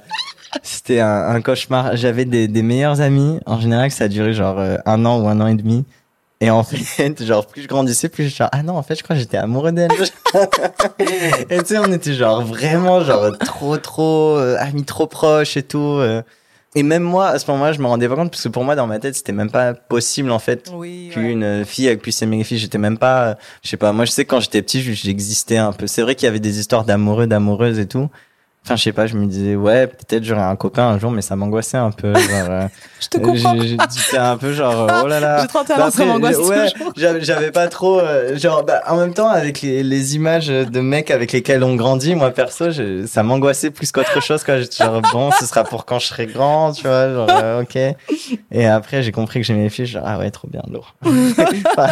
c'était 0.62 1.00
un, 1.00 1.28
un 1.28 1.40
cauchemar. 1.40 1.96
J'avais 1.96 2.24
des, 2.24 2.48
des 2.48 2.62
meilleurs 2.62 3.00
amis. 3.00 3.40
En 3.46 3.60
général, 3.60 3.90
ça 3.90 4.04
a 4.04 4.08
duré 4.08 4.32
genre 4.32 4.58
euh, 4.58 4.76
un 4.86 5.04
an 5.04 5.20
ou 5.20 5.28
un 5.28 5.40
an 5.40 5.46
et 5.46 5.54
demi. 5.54 5.84
Et 6.40 6.50
en 6.50 6.62
fait, 6.64 7.24
genre, 7.24 7.46
plus 7.46 7.62
je 7.62 7.68
grandissais, 7.68 8.08
plus 8.08 8.28
je 8.28 8.36
genre, 8.36 8.48
ah 8.52 8.62
non, 8.62 8.76
en 8.76 8.82
fait, 8.82 8.96
je 8.96 9.02
crois 9.02 9.16
que 9.16 9.20
j'étais 9.20 9.38
amoureux 9.38 9.72
d'elle. 9.72 9.90
et 11.50 11.58
tu 11.58 11.66
sais, 11.66 11.78
on 11.78 11.92
était 11.92 12.12
genre 12.14 12.42
vraiment, 12.42 13.02
genre, 13.04 13.36
trop, 13.38 13.76
trop, 13.78 14.36
euh, 14.36 14.56
amis 14.58 14.84
trop 14.84 15.06
proches 15.06 15.56
et 15.56 15.62
tout. 15.62 15.78
euh. 15.78 16.22
Et 16.76 16.82
même 16.82 17.04
moi, 17.04 17.28
à 17.28 17.38
ce 17.38 17.48
moment-là, 17.52 17.72
je 17.72 17.78
me 17.80 17.86
rendais 17.86 18.08
pas 18.08 18.16
compte, 18.16 18.32
parce 18.32 18.42
que 18.42 18.48
pour 18.48 18.64
moi, 18.64 18.74
dans 18.74 18.88
ma 18.88 18.98
tête, 18.98 19.14
c'était 19.14 19.30
même 19.32 19.50
pas 19.50 19.74
possible, 19.74 20.32
en 20.32 20.40
fait, 20.40 20.72
Oui. 20.74 21.08
qu'une 21.12 21.64
fille 21.64 21.86
elle 21.86 21.98
puisse 21.98 22.20
aimer 22.20 22.38
les 22.38 22.44
filles. 22.44 22.58
J'étais 22.58 22.78
même 22.78 22.98
pas, 22.98 23.22
euh, 23.26 23.34
je 23.62 23.68
sais 23.68 23.76
pas, 23.76 23.92
moi 23.92 24.04
je 24.06 24.10
sais 24.10 24.24
que 24.24 24.30
quand 24.30 24.40
j'étais 24.40 24.60
petit, 24.60 24.82
j'existais 24.82 25.56
un 25.56 25.72
peu. 25.72 25.86
C'est 25.86 26.02
vrai 26.02 26.16
qu'il 26.16 26.26
y 26.26 26.28
avait 26.28 26.40
des 26.40 26.58
histoires 26.58 26.84
d'amoureux, 26.84 27.28
d'amoureuses 27.28 27.78
et 27.78 27.86
tout. 27.86 28.08
Enfin, 28.64 28.76
je 28.76 28.82
sais 28.84 28.92
pas, 28.92 29.06
je 29.06 29.14
me 29.16 29.26
disais, 29.26 29.56
ouais, 29.56 29.86
peut-être 29.86 30.24
j'aurais 30.24 30.40
un 30.40 30.56
copain 30.56 30.84
un 30.88 30.98
jour, 30.98 31.10
mais 31.10 31.20
ça 31.20 31.36
m'angoissait 31.36 31.76
un 31.76 31.90
peu. 31.90 32.14
Genre, 32.14 32.46
euh, 32.48 32.66
Je 33.00 33.08
te 33.08 33.18
comprends. 33.18 33.56
J'étais 33.60 34.16
un 34.16 34.38
peu 34.38 34.54
genre, 34.54 34.90
oh 35.04 35.06
là 35.06 35.20
là. 35.20 35.42
J'ai 35.42 35.48
31 35.48 35.76
Bah 35.76 35.86
ans, 35.86 35.90
ça 35.90 36.04
m'angoisse 36.06 36.38
ouais, 36.38 36.68
j'avais 36.96 37.20
j'avais 37.22 37.50
pas 37.50 37.68
trop, 37.68 38.00
euh, 38.00 38.38
genre, 38.38 38.64
bah, 38.64 38.80
en 38.88 38.96
même 38.96 39.12
temps, 39.12 39.28
avec 39.28 39.60
les, 39.60 39.82
les 39.82 40.16
images 40.16 40.46
de 40.48 40.80
mecs 40.80 41.10
avec 41.10 41.32
lesquels 41.32 41.62
on 41.62 41.74
grandit, 41.74 42.14
moi 42.14 42.30
perso, 42.30 42.70
je- 42.70 43.04
ça 43.04 43.22
m'angoissait 43.22 43.70
plus 43.70 43.92
qu'autre 43.92 44.22
chose, 44.22 44.42
quoi. 44.44 44.58
J'étais 44.58 44.82
genre, 44.82 45.02
bon, 45.12 45.30
ce 45.38 45.44
sera 45.44 45.64
pour 45.64 45.84
quand 45.84 45.98
je 45.98 46.06
serai 46.06 46.24
grand, 46.26 46.72
tu 46.72 46.84
vois, 46.86 47.12
genre, 47.12 47.28
euh, 47.30 47.60
ok. 47.62 47.76
Et 48.50 48.66
après, 48.66 49.02
j'ai 49.02 49.12
compris 49.12 49.40
que 49.40 49.46
j'aimais 49.46 49.64
les 49.64 49.68
filles, 49.70 49.84
genre, 49.84 50.04
ah 50.06 50.18
ouais, 50.18 50.30
trop 50.30 50.48
bien, 50.48 50.62
lourd. 50.70 50.94
enfin, 51.04 51.90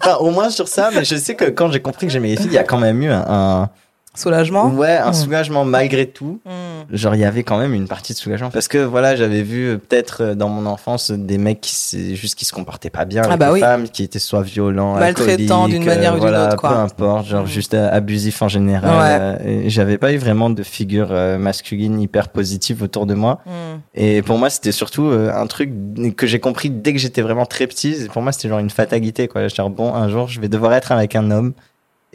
enfin, 0.00 0.16
au 0.20 0.30
moins 0.30 0.50
sur 0.50 0.68
ça, 0.68 0.90
mais 0.94 1.04
je 1.04 1.16
sais 1.16 1.34
que 1.34 1.46
quand 1.46 1.72
j'ai 1.72 1.80
compris 1.82 2.06
que 2.06 2.12
j'aimais 2.12 2.28
les 2.28 2.36
filles, 2.36 2.46
il 2.46 2.52
y 2.52 2.58
a 2.58 2.62
quand 2.64 2.78
même 2.78 3.02
eu 3.02 3.10
un, 3.10 3.24
un- 3.28 3.70
Soulagement. 4.16 4.68
ouais, 4.70 4.96
un 4.96 5.10
Mm. 5.10 5.14
soulagement 5.14 5.64
malgré 5.64 6.06
tout. 6.06 6.40
Hmm. 6.44 6.94
Genre, 6.94 7.14
il 7.14 7.20
y 7.20 7.24
avait 7.24 7.42
quand 7.42 7.58
même 7.58 7.74
une 7.74 7.86
partie 7.88 8.12
de 8.12 8.18
soulagement. 8.18 8.50
Parce 8.50 8.68
que, 8.68 8.78
voilà, 8.78 9.14
j'avais 9.16 9.42
vu 9.42 9.66
euh, 9.68 9.78
peut-être 9.78 10.22
euh, 10.22 10.34
dans 10.34 10.48
mon 10.48 10.66
enfance 10.66 11.10
des 11.10 11.36
mecs 11.38 11.60
qui, 11.60 12.14
juste 12.16 12.34
qui 12.36 12.44
se 12.44 12.52
comportaient 12.52 12.90
pas 12.90 13.04
bien 13.04 13.22
Ah 13.24 13.28
avec 13.28 13.38
bah 13.38 13.46
les 13.48 13.52
oui. 13.54 13.60
femmes, 13.60 13.88
qui 13.88 14.02
étaient 14.02 14.18
soit 14.18 14.42
violents, 14.42 14.94
Maltraitants 14.94 15.68
d'une 15.68 15.84
manière 15.84 16.12
ou 16.12 16.14
d'une 16.16 16.28
voilà, 16.28 16.46
autre, 16.48 16.56
quoi. 16.56 16.70
Peu 16.70 16.76
importe, 16.76 17.26
genre 17.26 17.42
Mm. 17.44 17.48
juste 17.48 17.74
euh, 17.74 17.88
abusifs 17.92 18.40
en 18.42 18.48
général. 18.48 18.90
Ouais. 18.90 19.18
Euh, 19.46 19.64
et 19.66 19.70
J'avais 19.70 19.98
pas 19.98 20.12
eu 20.12 20.16
vraiment 20.18 20.48
de 20.50 20.62
figure 20.62 21.08
euh, 21.10 21.38
masculine 21.38 22.00
hyper 22.00 22.28
positive 22.28 22.82
autour 22.82 23.06
de 23.06 23.14
moi. 23.14 23.40
Hmm. 23.46 23.78
Et 23.94 24.22
pour 24.22 24.38
moi, 24.38 24.48
c'était 24.50 24.72
surtout 24.72 25.06
euh, 25.06 25.30
un 25.34 25.46
truc 25.46 25.70
que 26.16 26.26
j'ai 26.26 26.40
compris 26.40 26.70
dès 26.70 26.92
que 26.92 26.98
j'étais 26.98 27.22
vraiment 27.22 27.46
très 27.46 27.66
petit. 27.66 28.08
Pour 28.12 28.22
moi, 28.22 28.32
c'était 28.32 28.48
genre 28.48 28.58
une 28.60 28.70
fatalité, 28.70 29.28
quoi. 29.28 29.48
Genre, 29.48 29.70
bon, 29.70 29.94
un 29.94 30.08
jour, 30.08 30.28
je 30.28 30.40
vais 30.40 30.48
devoir 30.48 30.72
être 30.72 30.92
avec 30.92 31.16
un 31.16 31.30
homme. 31.30 31.52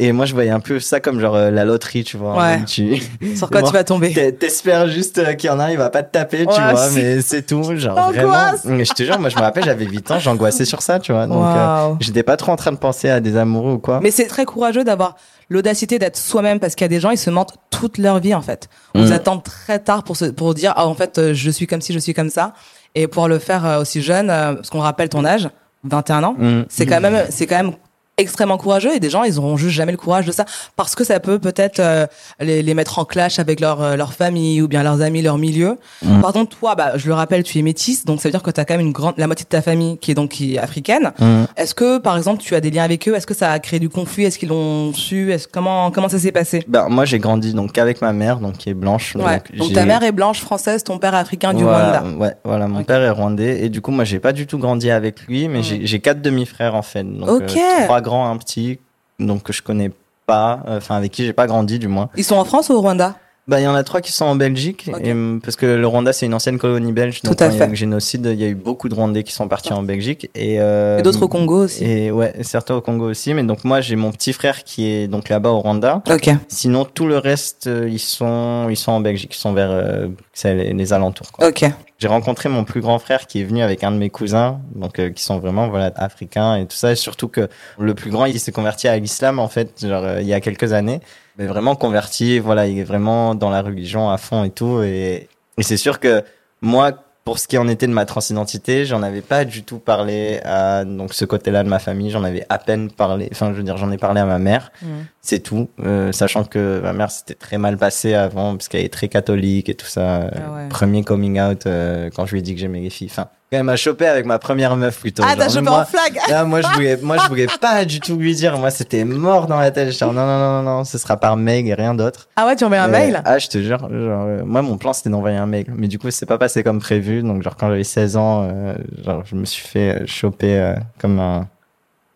Et 0.04 0.12
moi, 0.14 0.26
je 0.26 0.34
voyais 0.34 0.50
un 0.50 0.60
peu 0.60 0.80
ça 0.80 1.00
comme 1.00 1.20
genre 1.20 1.36
euh, 1.36 1.52
la 1.52 1.64
loterie, 1.64 2.04
tu 2.04 2.18
vois. 2.18 2.36
Ouais. 2.36 2.64
Tu 2.66 3.02
Sur 3.36 3.50
quoi 3.50 3.62
tu 3.68 3.72
vas 3.72 3.84
tomber? 3.84 4.12
T'es- 4.14 4.32
t'espères 4.32 4.88
juste 4.88 5.20
euh, 5.20 5.34
qu'il 5.34 5.50
y 5.50 5.54
en 5.54 5.60
a 5.60 5.66
un, 5.66 5.70
il 5.70 5.78
va 5.78 5.90
pas 5.92 6.02
te 6.02 6.12
taper, 6.12 6.40
tu 6.48 6.60
Ouais, 6.60 6.72
vois, 6.72 6.90
mais 6.92 7.22
c'est 7.22 7.44
tout. 7.46 7.76
Genre, 7.78 7.98
Angoisse. 7.98 8.16
vraiment. 8.64 8.78
Mais 8.78 8.86
je 8.86 8.94
te 8.94 9.04
jure, 9.04 9.20
moi, 9.20 9.30
je 9.30 9.36
me 9.36 9.42
rappelle, 9.42 9.64
j'avais 9.64 9.86
8 9.86 10.12
ans, 10.12 10.20
j'angoissais 10.20 10.66
sur 10.66 10.82
ça, 10.82 11.00
tu 11.00 11.12
vois. 11.12 11.28
Donc, 11.28 11.38
euh, 11.46 11.56
Waouh. 11.88 11.98
j'étais 12.00 12.24
pas 12.24 12.36
trop 12.38 12.52
en 12.52 12.56
train 12.56 12.72
de 12.72 12.78
penser 12.78 13.10
à 13.10 13.20
des 13.20 13.38
amoureux 13.38 13.74
ou 13.74 13.80
quoi. 13.80 14.00
Mais 14.02 14.10
c'est 14.12 14.26
très 14.28 14.46
courageux 14.46 14.84
d'avoir 14.84 15.16
l'audacité 15.50 16.00
d'être 16.00 16.18
soi-même 16.18 16.60
parce 16.60 16.74
qu'il 16.76 16.86
y 16.86 16.86
a 16.86 16.90
des 16.90 17.00
gens, 17.00 17.12
ils 17.12 17.18
se 17.18 17.30
mentent 17.30 17.54
toute 17.70 17.98
leur 17.98 18.20
vie 18.20 18.34
en 18.34 18.42
fait. 18.42 18.70
On 18.96 19.06
Mm. 19.08 19.12
attend 19.12 19.38
très 19.38 19.80
tard 19.80 20.04
pour 20.04 20.16
se, 20.18 20.26
pour 20.26 20.54
dire 20.54 20.74
ah 20.78 20.88
en 20.88 20.94
fait 20.96 21.18
euh, 21.18 21.34
je 21.34 21.50
suis 21.52 21.68
comme 21.68 21.82
ci, 21.82 21.92
je 21.94 22.00
suis 22.00 22.14
comme 22.14 22.30
ça 22.30 22.54
et 22.96 23.08
pour 23.08 23.28
le 23.28 23.38
faire 23.38 23.66
euh, 23.66 23.82
aussi 23.82 24.02
jeune 24.02 24.30
euh, 24.30 24.54
parce 24.56 24.70
qu'on 24.70 24.80
rappelle 24.80 25.10
ton 25.10 25.26
âge, 25.26 25.50
21 25.84 26.24
ans, 26.24 26.36
Mm. 26.40 26.62
c'est 26.70 26.86
quand 26.86 27.02
même 27.02 27.26
c'est 27.30 27.48
quand 27.48 27.58
même 27.58 27.74
extrêmement 28.22 28.58
courageux 28.58 28.94
et 28.96 29.00
des 29.00 29.10
gens 29.10 29.24
ils 29.24 29.38
auront 29.40 29.58
juste 29.58 29.76
jamais 29.76 29.92
le 29.92 29.98
courage 29.98 30.26
de 30.26 30.32
ça 30.32 30.46
parce 30.76 30.96
que 30.96 31.04
ça 31.04 31.20
peut 31.20 31.40
peut-être 31.40 31.80
euh, 31.80 32.06
les, 32.40 32.62
les 32.64 32.74
mettre 32.74 33.00
en 33.00 33.06
clash 33.06 33.40
avec 33.40 33.60
leur 33.60 33.82
euh, 33.82 33.96
leur 33.96 34.14
famille 34.14 34.62
ou 34.62 34.68
bien 34.68 34.84
leurs 34.84 35.02
amis 35.02 35.22
leur 35.22 35.38
milieu 35.38 35.78
Mm. 36.04 36.22
par 36.22 36.34
contre 36.34 36.58
toi 36.58 36.76
bah 36.76 36.94
je 36.96 37.08
le 37.08 37.14
rappelle 37.14 37.44
tu 37.44 37.60
es 37.60 37.62
métisse 37.62 38.06
donc 38.06 38.22
ça 38.22 38.28
veut 38.30 38.32
dire 38.32 38.42
que 38.44 38.50
tu 38.52 38.60
as 38.60 38.66
quand 38.66 38.74
même 38.76 38.86
une 38.86 38.92
grande 38.92 39.14
la 39.18 39.28
moitié 39.28 39.44
de 39.44 39.50
ta 39.50 39.62
famille 39.62 39.98
qui 40.00 40.12
est 40.12 40.14
donc 40.16 40.30
qui 40.32 40.56
est 40.56 40.58
africaine 40.60 41.12
Mm. 41.20 41.44
est-ce 41.58 41.74
que, 41.76 41.98
par 42.00 42.18
exemple, 42.18 42.42
tu 42.42 42.56
as 42.56 42.62
des 42.62 42.72
liens 42.72 42.84
avec 42.84 43.08
eux? 43.08 43.16
Est-ce 43.16 43.28
que 43.28 43.34
ça 43.34 43.52
a 43.52 43.60
créé 43.60 43.80
du 43.80 43.90
conflit? 43.90 44.24
Est-ce 44.26 44.40
qu'ils 44.40 44.50
l'ont 44.50 44.94
su? 44.94 45.32
Est-ce 45.32 45.48
comment 45.48 45.92
comment 45.92 46.10
ça 46.10 46.20
s'est 46.20 46.32
passé? 46.32 46.64
Ben, 46.68 46.88
moi, 46.90 47.06
j'ai 47.06 47.20
grandi 47.20 47.54
donc 47.54 47.78
avec 47.78 48.02
ma 48.02 48.14
mère, 48.14 48.40
donc 48.40 48.58
qui 48.58 48.70
est 48.70 48.74
blanche. 48.74 49.16
Ouais. 49.16 49.42
Donc 49.58 49.74
ta 49.74 49.86
mère 49.86 50.04
est 50.04 50.12
blanche 50.12 50.40
française, 50.42 50.84
ton 50.84 50.98
père 50.98 51.14
africain 51.16 51.54
du 51.54 51.64
Voilà, 51.64 52.00
Rwanda. 52.02 52.18
Ouais, 52.18 52.34
voilà, 52.44 52.68
mon 52.68 52.84
père 52.84 53.02
est 53.02 53.10
rwandais 53.10 53.64
et 53.66 53.70
du 53.70 53.82
coup 53.82 53.92
moi 53.92 54.04
j'ai 54.06 54.20
pas 54.20 54.32
du 54.34 54.48
tout 54.48 54.58
grandi 54.58 54.90
avec 54.92 55.22
lui, 55.28 55.48
mais 55.48 55.60
Mm. 55.60 55.64
j'ai- 55.84 56.00
quatre 56.00 56.22
demi-frères 56.22 56.76
en 56.76 56.82
fait, 56.82 57.04
donc 57.04 57.30
euh, 57.30 57.84
trois 57.86 58.02
un 58.16 58.38
petit, 58.38 58.80
donc 59.20 59.44
que 59.44 59.54
je 59.54 59.62
connais 59.62 59.92
pas, 60.26 60.64
euh, 60.68 60.78
enfin 60.78 60.96
avec 60.96 61.12
qui 61.12 61.26
j'ai 61.26 61.34
pas 61.34 61.48
grandi 61.48 61.80
du 61.80 61.88
moins. 61.88 62.10
Ils 62.16 62.24
sont 62.24 62.36
en 62.36 62.46
France 62.46 62.70
ou 62.70 62.74
au 62.74 62.82
Rwanda? 62.82 63.16
Bah 63.52 63.60
il 63.60 63.64
y 63.64 63.68
en 63.68 63.76
a 63.76 63.84
trois 63.84 64.00
qui 64.00 64.14
sont 64.14 64.24
en 64.24 64.38
Belgique, 64.38 64.90
et, 65.04 65.12
hum, 65.12 65.42
parce 65.44 65.58
que 65.58 65.66
le 65.66 65.86
Rwanda 65.86 66.14
c'est 66.14 66.26
une 66.26 66.34
ancienne 66.34 66.58
colonie 66.58 66.94
belge, 66.94 67.22
donc 67.22 67.36
Tout 67.36 67.44
à 67.44 67.48
quand 67.48 67.54
il 67.54 67.58
y 67.58 67.62
a 67.62 67.66
eu 67.66 67.66
fait. 67.66 67.72
le 67.72 67.76
génocide, 67.76 68.26
il 68.32 68.40
y 68.40 68.46
a 68.46 68.48
eu 68.48 68.56
beaucoup 68.56 68.88
de 68.88 68.96
Rwandais 68.96 69.24
qui 69.24 69.34
sont 69.34 69.50
partis 69.50 69.74
en 69.74 69.84
Belgique 69.84 70.30
et, 70.36 70.62
euh, 70.62 71.00
Et 71.00 71.02
d'autres 71.02 71.24
au 71.24 71.28
Congo 71.28 71.66
aussi. 71.66 71.84
Et 71.84 72.12
ouais, 72.12 72.34
certains 72.44 72.76
au 72.76 72.82
Congo 72.82 73.10
aussi, 73.10 73.34
mais 73.34 73.44
donc 73.44 73.66
moi 73.66 73.82
j'ai 73.82 73.98
mon 73.98 74.14
petit 74.14 74.32
frère 74.32 74.64
qui 74.64 74.88
est 74.88 75.10
donc 75.10 75.28
là-bas 75.28 75.50
au 75.50 75.60
Rwanda. 75.60 76.02
Ok. 76.10 76.30
Sinon 76.48 76.86
tout 76.86 77.08
le 77.08 77.18
reste 77.18 77.68
euh, 77.68 77.90
ils 77.92 78.00
sont 78.00 78.68
ils 78.70 78.78
sont 78.78 78.94
en 78.94 79.02
Belgique, 79.02 79.36
ils 79.36 79.40
sont 79.40 79.52
vers 79.52 79.70
euh, 79.70 80.08
et 80.46 80.74
les 80.74 80.94
alentours. 80.94 81.34
Quoi. 81.34 81.50
Ok. 81.50 81.66
J'ai 82.02 82.08
rencontré 82.08 82.50
mon 82.50 82.64
plus 82.64 82.82
grand 82.82 82.98
frère 82.98 83.28
qui 83.28 83.42
est 83.42 83.44
venu 83.44 83.62
avec 83.62 83.84
un 83.84 83.92
de 83.92 83.98
mes 83.98 84.10
cousins, 84.10 84.60
donc 84.74 84.98
euh, 84.98 85.12
qui 85.12 85.22
sont 85.22 85.38
vraiment 85.38 85.68
voilà 85.70 85.92
africains 85.98 86.56
et 86.56 86.66
tout 86.66 86.76
ça. 86.76 86.94
Et 86.94 86.96
surtout 86.96 87.28
que 87.28 87.48
le 87.78 87.94
plus 87.94 88.10
grand, 88.10 88.26
il 88.26 88.40
s'est 88.40 88.52
converti 88.52 88.88
à 88.88 88.98
l'islam 88.98 89.38
en 89.38 89.48
fait, 89.48 89.86
genre 89.86 90.04
euh, 90.04 90.20
il 90.20 90.26
y 90.26 90.34
a 90.34 90.40
quelques 90.42 90.74
années, 90.74 91.00
mais 91.42 91.48
vraiment 91.48 91.76
converti. 91.76 92.40
Voilà, 92.40 92.68
il 92.68 92.78
est 92.78 92.84
vraiment 92.84 93.34
dans 93.36 93.50
la 93.50 93.62
religion 93.62 94.12
à 94.12 94.18
fond 94.18 94.44
et 94.44 94.52
tout. 94.52 94.82
Et, 94.84 95.28
et 95.58 95.64
c'est 95.64 95.78
sûr 95.78 96.00
que 96.00 96.24
moi, 96.62 96.92
pour 97.24 97.40
ce 97.40 97.48
qui 97.48 97.58
en 97.58 97.68
était 97.68 97.88
de 97.88 97.94
ma 97.94 98.06
transidentité, 98.06 98.86
j'en 98.86 99.02
avais 99.02 99.22
pas 99.22 99.44
du 99.44 99.64
tout 99.64 99.80
parlé 99.80 100.40
à 100.44 100.86
donc 100.86 101.14
ce 101.16 101.26
côté-là 101.26 101.64
de 101.64 101.70
ma 101.70 101.80
famille. 101.80 102.12
J'en 102.12 102.24
avais 102.24 102.46
à 102.50 102.60
peine 102.60 102.92
parlé. 102.92 103.28
Enfin, 103.32 103.52
je 103.54 103.58
veux 103.58 103.64
dire, 103.64 103.78
j'en 103.78 103.92
ai 103.92 103.98
parlé 103.98 104.22
à 104.22 104.26
ma 104.26 104.38
mère. 104.38 104.72
Mm. 104.84 104.88
C'est 105.22 105.40
tout, 105.40 105.70
euh, 105.84 106.12
sachant 106.12 106.44
que 106.44 106.80
ma 106.84 106.94
mère 106.94 107.10
s'était 107.10 107.34
très 107.34 107.58
mal 107.58 107.78
passée 107.78 108.14
avant 108.14 108.56
parce 108.56 108.68
qu'elle 108.68 108.86
est 108.86 108.94
très 108.94 109.08
catholique 109.08 109.68
et 109.68 109.76
tout 109.76 109.88
ça. 109.88 110.30
Ah 110.36 110.54
ouais. 110.54 110.70
Premier 110.70 111.04
coming 111.04 111.42
out 111.42 111.66
euh, 111.66 112.12
quand 112.16 112.28
je 112.28 112.34
lui 112.34 112.40
ai 112.40 112.44
dit 112.44 112.54
que 112.54 112.60
j'aimais 112.60 112.82
les 112.82 112.92
filles. 112.92 113.10
Enfin, 113.10 113.30
elle 113.58 113.64
m'a 113.64 113.76
chopé 113.76 114.08
avec 114.08 114.26
ma 114.26 114.40
première 114.40 114.78
meuf 114.78 115.02
plutôt. 115.02 115.24
Ah, 115.28 115.36
t'as 115.38 115.50
chopé 115.50 115.62
moi, 115.64 115.82
en 115.82 115.86
flag 115.86 116.18
Là, 116.30 116.46
moi, 116.46 116.62
je 116.62 116.68
voulais, 116.70 116.98
moi, 117.02 117.18
je 117.18 117.28
voulais 117.28 117.48
pas 117.60 117.84
du 117.84 118.00
tout 118.00 118.16
lui 118.16 118.34
dire. 118.34 118.58
Moi, 118.58 118.72
c'était 118.72 119.04
mort 119.04 119.46
dans 119.48 119.60
la 119.60 119.72
tête. 119.72 119.92
J'étais 119.92 120.06
genre, 120.06 120.14
non, 120.14 120.26
non, 120.26 120.40
non, 120.40 120.64
non, 120.64 120.78
non, 120.78 120.84
ce 120.86 120.98
sera 120.98 121.18
par 121.18 121.36
mail 121.36 121.68
et 121.68 121.74
rien 121.74 121.94
d'autre. 121.94 122.30
Ah 122.38 122.46
ouais, 122.46 122.56
tu 122.56 122.64
envoies 122.64 122.80
un 122.80 122.88
mail 122.88 123.22
Ah, 123.26 123.40
je 123.40 123.48
te 123.50 123.58
jure. 123.62 123.80
Genre, 123.80 123.90
euh, 123.92 124.42
moi, 124.46 124.62
mon 124.62 124.78
plan, 124.78 124.94
c'était 124.94 125.10
d'envoyer 125.10 125.36
un 125.36 125.48
mail. 125.48 125.66
Mais 125.76 125.90
du 125.90 126.00
coup, 126.00 126.10
c'est 126.12 126.26
pas 126.26 126.38
passé 126.38 126.64
comme 126.64 126.80
prévu. 126.80 127.24
Donc, 127.24 127.44
genre, 127.44 127.58
quand 127.58 127.68
j'avais 127.68 127.84
16 127.84 128.16
ans, 128.16 128.48
euh, 128.50 128.74
genre, 129.04 129.24
je 129.26 129.36
me 129.36 129.44
suis 129.44 129.68
fait 129.68 130.02
euh, 130.02 130.06
choper 130.08 130.58
euh, 130.58 130.76
comme 130.98 131.20
un, 131.20 131.46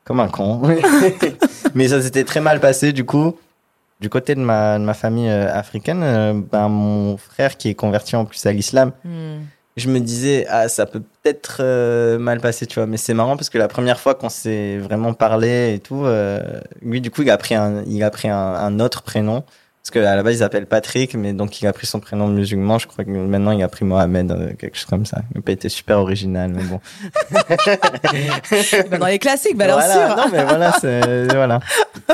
comme 0.06 0.22
un 0.22 0.30
con. 0.30 0.62
Mais 1.76 1.90
ça 1.90 2.02
s'était 2.02 2.24
très 2.24 2.40
mal 2.40 2.62
passé, 2.62 2.94
du 2.94 3.04
coup. 3.04 3.36
Du 4.00 4.10
côté 4.10 4.36
de 4.36 4.40
ma, 4.42 4.80
de 4.80 4.84
ma 4.86 4.94
famille 4.94 5.30
africaine, 5.30 6.44
ben, 6.52 6.70
mon 6.70 7.18
frère 7.18 7.58
qui 7.58 7.70
est 7.70 7.76
converti 7.76 8.16
en 8.16 8.24
plus 8.24 8.46
à 8.46 8.54
l'islam, 8.54 8.92
Hmm. 9.04 9.44
Je 9.78 9.90
me 9.90 10.00
disais, 10.00 10.46
ah, 10.50 10.70
ça 10.70 10.86
peut 10.86 11.02
peut-être 11.02 11.58
euh, 11.60 12.18
mal 12.18 12.40
passer, 12.40 12.66
tu 12.66 12.76
vois. 12.76 12.88
Mais 12.88 12.98
c'est 12.98 13.14
marrant 13.14 13.36
parce 13.36 13.50
que 13.50 13.58
la 13.58 13.68
première 13.68 14.00
fois 14.00 14.16
qu'on 14.16 14.30
s'est 14.30 14.78
vraiment 14.78 15.14
parlé 15.14 15.74
et 15.76 15.80
tout, 15.80 16.06
euh, 16.06 16.62
lui, 16.82 17.02
du 17.02 17.12
coup, 17.12 17.24
il 17.24 17.30
a 17.30 17.38
pris 17.38 17.56
un, 17.56 17.84
il 17.86 18.04
a 18.04 18.10
pris 18.10 18.30
un, 18.30 18.38
un 18.38 18.80
autre 18.80 19.02
prénom. 19.04 19.44
Parce 19.86 20.04
qu'à 20.04 20.16
la 20.16 20.24
base 20.24 20.34
il 20.34 20.38
s'appelle 20.40 20.66
Patrick, 20.66 21.14
mais 21.14 21.32
donc 21.34 21.62
il 21.62 21.68
a 21.68 21.74
pris 21.74 21.86
son 21.86 22.00
prénom 22.00 22.28
musulman. 22.28 22.80
Je 22.80 22.88
crois 22.88 23.06
que 23.06 23.10
maintenant 23.12 23.52
il 23.52 23.62
a 23.62 23.68
pris 23.68 23.86
Mohamed, 23.86 24.32
euh, 24.32 24.54
quelque 24.58 24.76
chose 24.78 24.86
comme 24.86 25.06
ça. 25.06 25.22
Il 25.32 25.38
n'a 25.38 25.42
pas 25.44 25.52
été 25.52 25.70
super 25.70 26.00
original, 26.00 26.52
mais 26.56 26.64
bon. 26.64 26.80
Bah, 28.90 28.98
dans 28.98 29.06
les 29.08 29.20
classiques, 29.20 29.56
valeur 29.58 29.78
voilà, 29.80 29.94
sûre. 29.94 30.16
non 30.18 30.24
mais 30.32 30.44
voilà, 30.44 30.72
c'est- 30.80 31.34
voilà. 31.36 31.60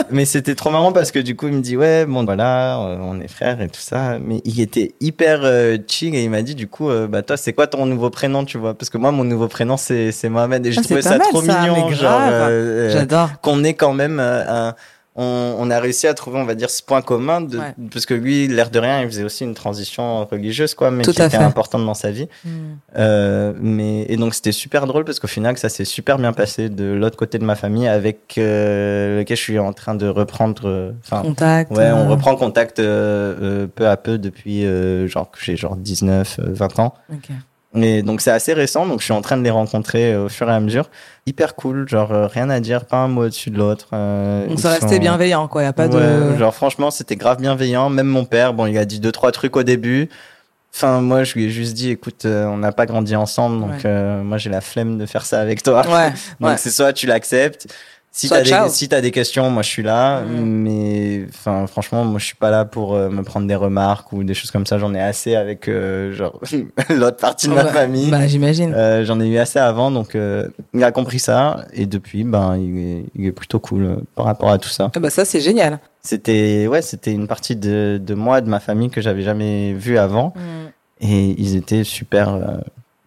Mais 0.10 0.26
c'était 0.26 0.56
trop 0.56 0.70
marrant 0.70 0.92
parce 0.92 1.12
que 1.12 1.20
du 1.20 1.36
coup 1.36 1.48
il 1.48 1.54
me 1.54 1.62
dit 1.62 1.78
ouais 1.78 2.06
bon 2.06 2.24
voilà 2.26 2.78
euh, 2.80 2.98
on 3.02 3.20
est 3.22 3.28
frères 3.28 3.62
et 3.62 3.68
tout 3.68 3.80
ça. 3.80 4.18
Mais 4.20 4.42
il 4.46 4.60
était 4.60 4.94
hyper 5.00 5.42
euh, 5.44 5.78
chill 5.88 6.14
et 6.16 6.24
il 6.24 6.30
m'a 6.30 6.42
dit 6.42 6.56
du 6.56 6.68
coup 6.68 6.90
euh, 6.90 7.08
bah 7.08 7.22
toi 7.22 7.38
c'est 7.38 7.54
quoi 7.54 7.68
ton 7.68 7.86
nouveau 7.86 8.10
prénom 8.10 8.44
tu 8.46 8.58
vois? 8.58 8.74
Parce 8.74 8.90
que 8.90 8.98
moi 8.98 9.12
mon 9.12 9.24
nouveau 9.24 9.48
prénom 9.48 9.78
c'est 9.78 10.12
Mohamed 10.30 10.66
et 10.66 10.72
je 10.72 10.80
Ah, 10.80 10.96
pas 10.96 11.02
ça 11.02 11.10
mal, 11.12 11.22
trop 11.22 11.42
ça, 11.42 11.62
mignon 11.62 11.90
genre 11.92 12.22
J'adore. 12.90 13.30
qu'on 13.42 13.64
ait 13.64 13.74
quand 13.76 13.94
même 13.94 14.20
un 14.20 14.76
on, 15.22 15.56
on 15.60 15.70
a 15.72 15.80
réussi 15.80 16.08
à 16.08 16.14
trouver, 16.14 16.40
on 16.40 16.46
va 16.46 16.56
dire, 16.56 16.70
ce 16.70 16.82
point 16.84 17.02
commun, 17.02 17.42
de, 17.42 17.58
Ouais. 17.58 17.74
parce 17.92 18.06
que 18.06 18.14
lui, 18.14 18.48
l'air 18.48 18.70
de 18.70 18.80
rien, 18.80 19.02
il 19.02 19.08
faisait 19.08 19.24
aussi 19.24 19.44
une 19.44 19.54
transition 19.54 20.26
religieuse, 20.26 20.74
quoi, 20.74 20.90
mais 20.92 21.04
Tout 21.04 21.12
qui 21.12 21.22
était 21.22 21.30
fait. 21.38 21.38
importante 21.44 21.86
dans 21.86 21.94
sa 21.94 22.12
vie. 22.12 22.28
Hmm. 22.46 22.50
Euh, 22.98 23.54
mais 23.60 24.06
et 24.10 24.18
donc 24.18 24.34
c'était 24.34 24.52
super 24.52 24.88
drôle 24.88 25.06
parce 25.06 25.20
qu'au 25.20 25.28
final 25.28 25.58
ça 25.58 25.70
s'est 25.70 25.86
super 25.86 26.18
bien 26.18 26.34
passé 26.34 26.70
de 26.70 26.86
l'autre 26.94 27.16
côté 27.18 27.38
de 27.40 27.46
ma 27.46 27.56
famille 27.56 27.88
avec 27.88 28.36
euh, 28.38 29.20
lequel 29.20 29.38
je 29.38 29.42
suis 29.42 29.60
en 29.60 29.74
train 29.74 29.96
de 29.96 30.08
reprendre. 30.08 30.64
euh, 30.68 30.92
Enfin, 31.04 31.22
Contact. 31.22 31.72
ouais, 31.72 31.92
on 31.92 32.06
euh, 32.06 32.10
reprend 32.10 32.36
contact 32.36 32.78
peu 32.78 33.88
à 33.88 33.98
peu 33.98 34.18
depuis 34.18 34.66
genre 35.08 35.30
que 35.32 35.40
j'ai 35.42 35.56
genre 35.56 35.76
19, 35.76 36.40
euh, 36.40 36.44
20 36.54 36.80
ans. 36.80 36.94
ok. 37.12 37.30
Et 37.74 38.02
donc 38.04 38.20
c'est 38.20 38.32
assez 38.32 38.52
récent, 38.54 38.86
donc 38.86 39.00
je 39.00 39.06
suis 39.06 39.14
en 39.14 39.22
train 39.22 39.38
de 39.38 39.44
les 39.44 39.50
rencontrer 39.50 40.14
euh, 40.14 40.26
au 40.26 40.30
fur 40.30 40.50
et 40.50 40.54
à 40.54 40.60
mesure. 40.60 40.90
Hyper 41.26 41.56
cool, 41.56 41.88
genre 41.88 42.12
euh, 42.12 42.28
rien 42.28 42.50
à 42.50 42.60
dire, 42.60 42.84
pas 42.86 42.98
un 42.98 43.08
mot 43.08 43.24
au-dessus 43.26 43.50
de 43.50 43.58
l'autre. 43.58 43.88
euh, 43.94 44.46
Donc 44.48 44.60
ça 44.60 44.72
restait 44.72 44.96
sont- 44.96 45.00
bienveillant, 45.00 45.48
quoi. 45.48 45.64
Y 45.64 45.68
a 45.68 45.74
pas 45.74 45.88
de. 45.88 46.36
Genre 46.38 46.54
franchement 46.54 46.92
c'était 46.92 47.16
grave 47.16 47.38
bienveillant. 47.40 47.90
Même 47.90 48.08
mon 48.08 48.26
père, 48.26 48.54
bon 48.54 48.66
il 48.66 48.78
a 48.78 48.84
dit 48.84 49.00
deux 49.00 49.14
trois 49.14 49.32
trucs 49.32 49.56
au 49.56 49.64
début. 49.64 50.10
Enfin 50.76 51.00
moi 51.02 51.24
je 51.24 51.34
lui 51.34 51.46
ai 51.46 51.50
juste 51.50 51.74
dit 51.74 51.92
écoute 51.92 52.26
euh, 52.26 52.46
on 52.46 52.58
n'a 52.58 52.72
pas 52.74 52.86
grandi 52.86 53.16
ensemble 53.16 53.60
donc 53.62 53.72
Ouais. 53.72 53.82
euh, 53.86 54.22
moi 54.24 54.38
j'ai 54.38 54.50
la 54.50 54.62
flemme 54.62 54.98
de 54.98 55.06
faire 55.06 55.26
ça 55.26 55.40
avec 55.40 55.64
toi. 55.64 55.86
Ouais. 55.88 56.12
donc 56.42 56.58
c'est 56.60 56.72
soit 56.72 56.92
tu 56.94 57.08
l'acceptes. 57.08 57.68
Si 58.13 58.28
t'as 58.28 58.41
des 58.41 58.69
si 58.69 58.89
t'as 58.89 59.00
des 59.00 59.12
questions 59.12 59.50
moi 59.50 59.63
je 59.63 59.69
suis 59.69 59.84
là 59.84 60.19
Mm. 60.21 60.41
mais 60.43 61.26
enfin 61.30 61.65
franchement 61.65 62.04
moi 62.04 62.19
je 62.19 62.26
suis 62.26 62.36
pas 62.36 62.50
là 62.50 62.65
pour 62.65 62.93
euh, 62.93 63.10
me 63.10 63.24
prendre 63.24 63.47
des 63.47 63.56
remarques 63.56 64.12
ou 64.12 64.26
des 64.26 64.34
choses 64.34 64.52
comme 64.52 64.65
ça 64.65 64.78
j'en 64.78 64.93
ai 64.93 65.00
assez 65.00 65.34
avec 65.36 65.69
euh, 65.69 66.12
genre 66.12 66.38
l'autre 66.89 67.15
partie 67.17 67.47
de 67.47 67.54
ma 67.54 67.63
Bah, 67.63 67.71
famille. 67.71 68.12
Bah, 68.12 68.28
j'imagine. 68.28 68.74
Euh, 68.76 69.06
J'en 69.06 69.19
ai 69.21 69.28
eu 69.28 69.38
assez 69.38 69.60
avant, 69.60 69.91
donc 69.91 70.15
euh, 70.15 70.47
il 70.74 70.84
a 70.84 70.91
compris 70.91 71.19
ça 71.19 71.65
et 71.74 71.86
depuis, 71.86 72.26
ben 72.26 72.58
il 72.58 72.78
est, 72.78 73.04
il 73.15 73.26
est 73.28 73.32
plutôt 73.32 73.60
cool 73.62 73.84
euh, 73.86 73.95
par 74.15 74.26
rapport 74.26 74.50
à 74.50 74.58
tout 74.58 74.67
ça. 74.69 74.91
Ah 74.93 75.00
bah 75.00 75.10
ça 75.10 75.24
c'est 75.24 75.39
génial. 75.39 75.80
C'était 76.04 76.67
ouais, 76.67 76.82
c'était 76.82 77.13
une 77.13 77.28
partie 77.28 77.56
de, 77.56 77.97
de 78.04 78.13
moi, 78.13 78.41
de 78.41 78.50
ma 78.50 78.60
famille 78.60 78.89
que 78.89 79.00
j'avais 79.00 79.21
jamais 79.21 79.71
vu 79.74 79.97
avant 79.97 80.34
et 81.00 81.34
ils 81.41 81.56
étaient 81.56 81.84
super, 81.86 82.34
euh, 82.34 82.58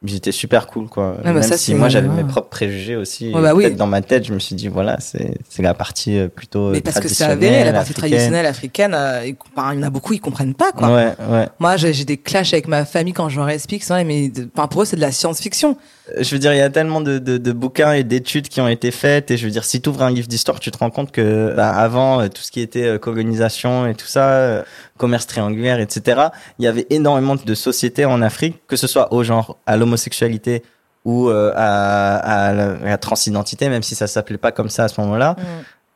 ils 0.06 0.16
étaient 0.16 0.32
super 0.32 0.66
cool 0.66 0.88
quoi. 0.88 1.16
bah 1.24 1.32
Même 1.32 1.42
ça, 1.42 1.56
si 1.56 1.74
moi 1.74 1.88
j'avais 1.88 2.08
mes 2.08 2.24
propres 2.24 2.48
préjugés 2.48 2.96
aussi. 2.96 3.32
Ouais, 3.32 3.40
bah 3.42 3.54
oui. 3.54 3.64
peut-être 3.64 3.76
dans 3.76 3.86
ma 3.86 4.02
tête, 4.02 4.24
je 4.26 4.34
me 4.34 4.38
suis 4.38 4.54
dit 4.54 4.68
voilà, 4.68 4.98
c'est 5.00 5.34
c'est 5.48 5.62
la 5.62 5.74
partie 5.74 6.18
euh, 6.18 6.28
plutôt 6.28 6.70
Mais 6.70 6.80
parce 6.80 7.00
que 7.00 7.08
c'est 7.08 7.24
avéré, 7.24 7.64
la 7.64 7.72
partie 7.72 7.92
africaine. 7.92 8.10
traditionnelle 8.10 8.46
africaine, 8.46 8.94
euh, 8.94 9.22
il 9.26 9.30
y 9.34 9.78
en 9.78 9.82
a 9.82 9.90
beaucoup, 9.90 10.12
ils 10.12 10.20
comprennent 10.20 10.54
pas, 10.54 10.72
quoi. 10.72 10.88
Ouais, 10.94 11.12
ouais. 11.30 11.48
Moi, 11.58 11.76
j'ai 11.76 12.04
des 12.04 12.16
clashs 12.18 12.52
avec 12.52 12.68
ma 12.68 12.84
famille 12.84 13.12
quand 13.14 13.28
je 13.28 13.38
leur 13.38 13.48
explique 13.48 13.82
ça, 13.84 14.02
mais 14.04 14.28
de- 14.28 14.44
pour 14.44 14.82
eux, 14.82 14.84
c'est 14.84 14.96
de 14.96 15.00
la 15.00 15.12
science-fiction. 15.12 15.76
Je 16.18 16.34
veux 16.34 16.38
dire, 16.38 16.52
il 16.52 16.58
y 16.58 16.62
a 16.62 16.70
tellement 16.70 17.00
de, 17.00 17.18
de, 17.18 17.38
de 17.38 17.52
bouquins 17.52 17.92
et 17.92 18.04
d'études 18.04 18.48
qui 18.48 18.60
ont 18.60 18.68
été 18.68 18.90
faites. 18.90 19.30
Et 19.30 19.36
je 19.36 19.46
veux 19.46 19.50
dire, 19.50 19.64
si 19.64 19.80
tu 19.80 19.88
ouvres 19.88 20.02
un 20.02 20.10
livre 20.10 20.28
d'histoire, 20.28 20.60
tu 20.60 20.70
te 20.70 20.78
rends 20.78 20.90
compte 20.90 21.12
que 21.12 21.54
bah, 21.56 21.70
avant, 21.70 22.20
euh, 22.20 22.28
tout 22.28 22.42
ce 22.42 22.50
qui 22.50 22.60
était 22.60 22.84
euh, 22.84 22.98
colonisation 22.98 23.86
et 23.86 23.94
tout 23.94 24.06
ça, 24.06 24.28
euh, 24.30 24.62
commerce 24.98 25.26
triangulaire, 25.26 25.80
etc., 25.80 26.28
il 26.58 26.64
y 26.64 26.68
avait 26.68 26.86
énormément 26.90 27.36
de 27.36 27.54
sociétés 27.54 28.04
en 28.04 28.20
Afrique, 28.20 28.60
que 28.66 28.76
ce 28.76 28.86
soit 28.86 29.12
au 29.14 29.22
genre, 29.22 29.56
à 29.66 29.76
l'homosexualité 29.76 30.62
ou 31.04 31.28
euh, 31.28 31.52
à, 31.54 32.52
la, 32.54 32.72
à 32.72 32.84
la 32.84 32.98
transidentité, 32.98 33.68
même 33.68 33.82
si 33.82 33.94
ça 33.94 34.06
s'appelait 34.06 34.38
pas 34.38 34.52
comme 34.52 34.70
ça 34.70 34.84
à 34.84 34.88
ce 34.88 35.00
moment-là, 35.02 35.36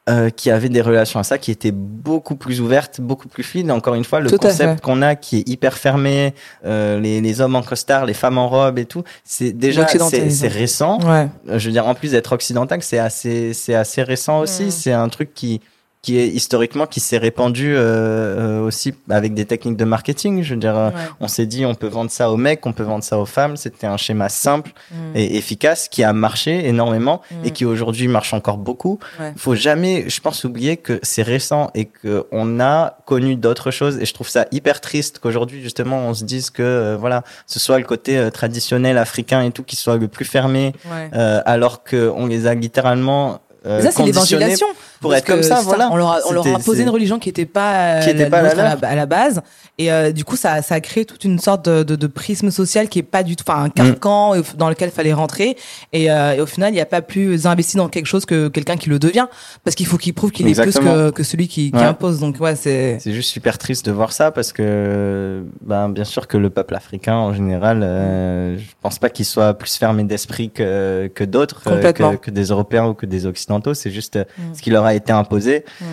euh, 0.08 0.30
qui 0.30 0.50
avaient 0.50 0.68
des 0.68 0.80
relations 0.80 1.20
à 1.20 1.22
ça, 1.22 1.38
qui 1.38 1.50
étaient 1.50 1.72
beaucoup 1.72 2.34
plus 2.34 2.60
ouvertes, 2.60 3.00
beaucoup 3.00 3.28
plus 3.28 3.42
fluides. 3.42 3.70
Encore 3.70 3.94
une 3.94 4.04
fois, 4.04 4.20
le 4.20 4.30
Tout 4.30 4.38
concept 4.38 4.80
qu'on 4.80 5.02
a 5.02 5.16
qui 5.16 5.38
est 5.38 5.48
hyper 5.48 5.76
fermé, 5.76 6.34
euh, 6.64 6.98
les, 6.98 7.20
les 7.20 7.40
hommes 7.40 7.56
en 7.56 7.62
costard, 7.62 8.06
les 8.06 8.14
femmes 8.14 8.38
en 8.38 8.48
robe 8.48 8.78
et 8.78 8.86
tout, 8.86 9.04
c'est 9.24 9.52
déjà 9.52 9.86
c'est 9.86 10.48
récent. 10.48 10.98
Ouais. 11.00 11.28
Euh, 11.48 11.58
Je 11.58 11.66
veux 11.66 11.72
dire, 11.72 11.86
en 11.86 11.94
plus 11.94 12.12
d'être 12.12 12.32
occidental, 12.32 12.82
c'est 12.82 12.98
assez 12.98 13.52
c'est 13.52 13.74
assez 13.74 14.02
récent 14.02 14.40
aussi. 14.40 14.64
Mm. 14.64 14.70
C'est 14.70 14.92
un 14.92 15.08
truc 15.08 15.34
qui 15.34 15.60
qui 16.08 16.18
est 16.18 16.28
historiquement 16.28 16.86
qui 16.86 17.00
s'est 17.00 17.18
répandu 17.18 17.74
euh, 17.76 17.80
euh, 17.80 18.60
aussi 18.62 18.94
avec 19.10 19.34
des 19.34 19.44
techniques 19.44 19.76
de 19.76 19.84
marketing. 19.84 20.42
Je 20.42 20.54
veux 20.54 20.60
dire, 20.60 20.74
euh, 20.74 20.88
Ouais. 20.88 20.94
on 21.20 21.28
s'est 21.28 21.44
dit 21.44 21.66
on 21.66 21.74
peut 21.74 21.86
vendre 21.86 22.10
ça 22.10 22.30
aux 22.30 22.38
mecs, 22.38 22.64
on 22.64 22.72
peut 22.72 22.82
vendre 22.82 23.04
ça 23.04 23.18
aux 23.18 23.26
femmes. 23.26 23.58
C'était 23.58 23.86
un 23.86 23.98
schéma 23.98 24.30
simple 24.30 24.70
Mm. 24.90 24.94
et 25.16 25.36
efficace 25.36 25.86
qui 25.90 26.02
a 26.04 26.14
marché 26.14 26.66
énormément 26.66 27.20
Mm. 27.30 27.34
et 27.44 27.50
qui 27.50 27.66
aujourd'hui 27.66 28.08
marche 28.08 28.32
encore 28.32 28.56
beaucoup. 28.56 28.98
Ouais. 29.20 29.34
Faut 29.36 29.54
jamais, 29.54 30.08
je 30.08 30.18
pense, 30.22 30.44
oublier 30.44 30.78
que 30.78 30.98
c'est 31.02 31.22
récent 31.22 31.70
et 31.74 31.84
que 31.84 32.24
on 32.32 32.58
a 32.58 32.96
connu 33.04 33.36
d'autres 33.36 33.70
choses. 33.70 33.98
Et 34.00 34.06
je 34.06 34.14
trouve 34.14 34.30
ça 34.30 34.46
hyper 34.50 34.80
triste 34.80 35.18
qu'aujourd'hui 35.18 35.60
justement 35.60 35.98
on 36.08 36.14
se 36.14 36.24
dise 36.24 36.48
que 36.48 36.62
euh, 36.62 36.96
voilà, 36.98 37.22
ce 37.46 37.58
soit 37.60 37.76
le 37.78 37.84
côté 37.84 38.16
euh, 38.16 38.30
traditionnel 38.30 38.96
africain 38.96 39.42
et 39.42 39.50
tout 39.50 39.62
qui 39.62 39.76
soit 39.76 39.98
le 39.98 40.08
plus 40.08 40.24
fermé, 40.24 40.72
Ouais. 40.90 41.10
alors 41.44 41.82
que 41.82 42.10
on 42.16 42.24
les 42.26 42.46
a 42.46 42.54
littéralement 42.54 43.40
euh, 43.66 43.82
ça, 43.82 43.90
c'est 43.90 44.04
l'évangélisation. 44.04 44.68
Pour 45.00 45.10
Parce 45.10 45.20
être 45.22 45.26
comme 45.28 45.42
ça. 45.42 45.60
Voilà. 45.62 45.88
On 45.92 45.96
leur 45.96 46.08
a, 46.12 46.18
on 46.28 46.32
leur 46.32 46.46
a 46.46 46.60
c'est- 46.60 46.78
une 46.82 46.88
religion 46.90 47.18
qui 47.18 47.28
était 47.28 47.46
pas, 47.46 47.96
euh, 47.98 48.02
Qui 48.02 48.10
était 48.10 48.28
pas 48.28 48.42
la 48.42 48.48
nôtre 48.54 48.60
à, 48.60 48.76
la, 48.80 48.88
à 48.88 48.94
la 48.94 49.06
base. 49.06 49.40
Et 49.78 49.92
euh, 49.92 50.10
du 50.12 50.24
coup, 50.24 50.36
ça, 50.36 50.60
ça 50.62 50.74
a 50.74 50.80
créé 50.80 51.04
toute 51.04 51.24
une 51.24 51.38
sorte 51.38 51.64
de, 51.68 51.82
de, 51.84 51.94
de 51.96 52.06
prisme 52.08 52.50
social 52.50 52.88
qui 52.88 52.98
est 52.98 53.02
pas 53.04 53.22
du 53.22 53.36
tout, 53.36 53.44
enfin, 53.46 53.62
un 53.64 53.68
carcan 53.70 54.34
Mm. 54.36 54.42
dans 54.56 54.68
lequel 54.68 54.88
il 54.88 54.92
fallait 54.92 55.12
rentrer. 55.12 55.56
Et, 55.92 56.10
euh, 56.10 56.32
et 56.34 56.40
au 56.40 56.46
final, 56.46 56.70
il 56.70 56.74
n'y 56.74 56.80
a 56.80 56.86
pas 56.86 57.00
plus 57.02 57.46
investi 57.46 57.76
dans 57.76 57.88
quelque 57.88 58.06
chose 58.06 58.24
que 58.26 58.48
quelqu'un 58.48 58.76
qui 58.76 58.88
le 58.90 58.98
devient. 58.98 59.26
Parce 59.64 59.74
qu'il 59.76 59.86
faut 59.86 59.98
qu'il 59.98 60.14
prouve 60.14 60.30
qu'il 60.32 60.48
est 60.48 60.60
plus 60.60 60.78
que, 60.78 61.10
que 61.10 61.22
celui 61.22 61.46
qui, 61.48 61.70
impose. 61.74 62.18
Donc, 62.20 62.40
ouais, 62.40 62.56
c'est. 62.56 62.98
C'est 63.00 63.12
juste 63.12 63.30
super 63.30 63.56
triste 63.58 63.86
de 63.86 63.92
voir 63.92 64.12
ça 64.12 64.30
parce 64.32 64.52
que, 64.52 65.42
ben, 65.62 65.88
bien 65.88 66.04
sûr 66.04 66.26
que 66.26 66.36
le 66.36 66.50
peuple 66.50 66.74
africain 66.74 67.14
en 67.14 67.32
général, 67.32 67.82
euh, 67.82 68.56
je 68.58 68.64
pense 68.82 68.98
pas 68.98 69.10
qu'il 69.10 69.24
soit 69.24 69.54
plus 69.54 69.76
fermé 69.76 70.04
d'esprit 70.04 70.50
que, 70.50 71.10
que 71.14 71.24
d'autres, 71.24 71.62
euh, 71.68 71.92
que, 71.92 72.16
que 72.16 72.30
des 72.30 72.44
Européens 72.46 72.86
ou 72.86 72.94
que 72.94 73.06
des 73.06 73.26
Occidentaux. 73.26 73.74
C'est 73.74 73.90
juste 73.90 74.16
euh, 74.16 74.24
Mm. 74.38 74.54
ce 74.54 74.62
qui 74.62 74.70
leur 74.70 74.84
a 74.88 74.94
été 74.94 75.12
imposé. 75.12 75.64
Mm. 75.80 75.84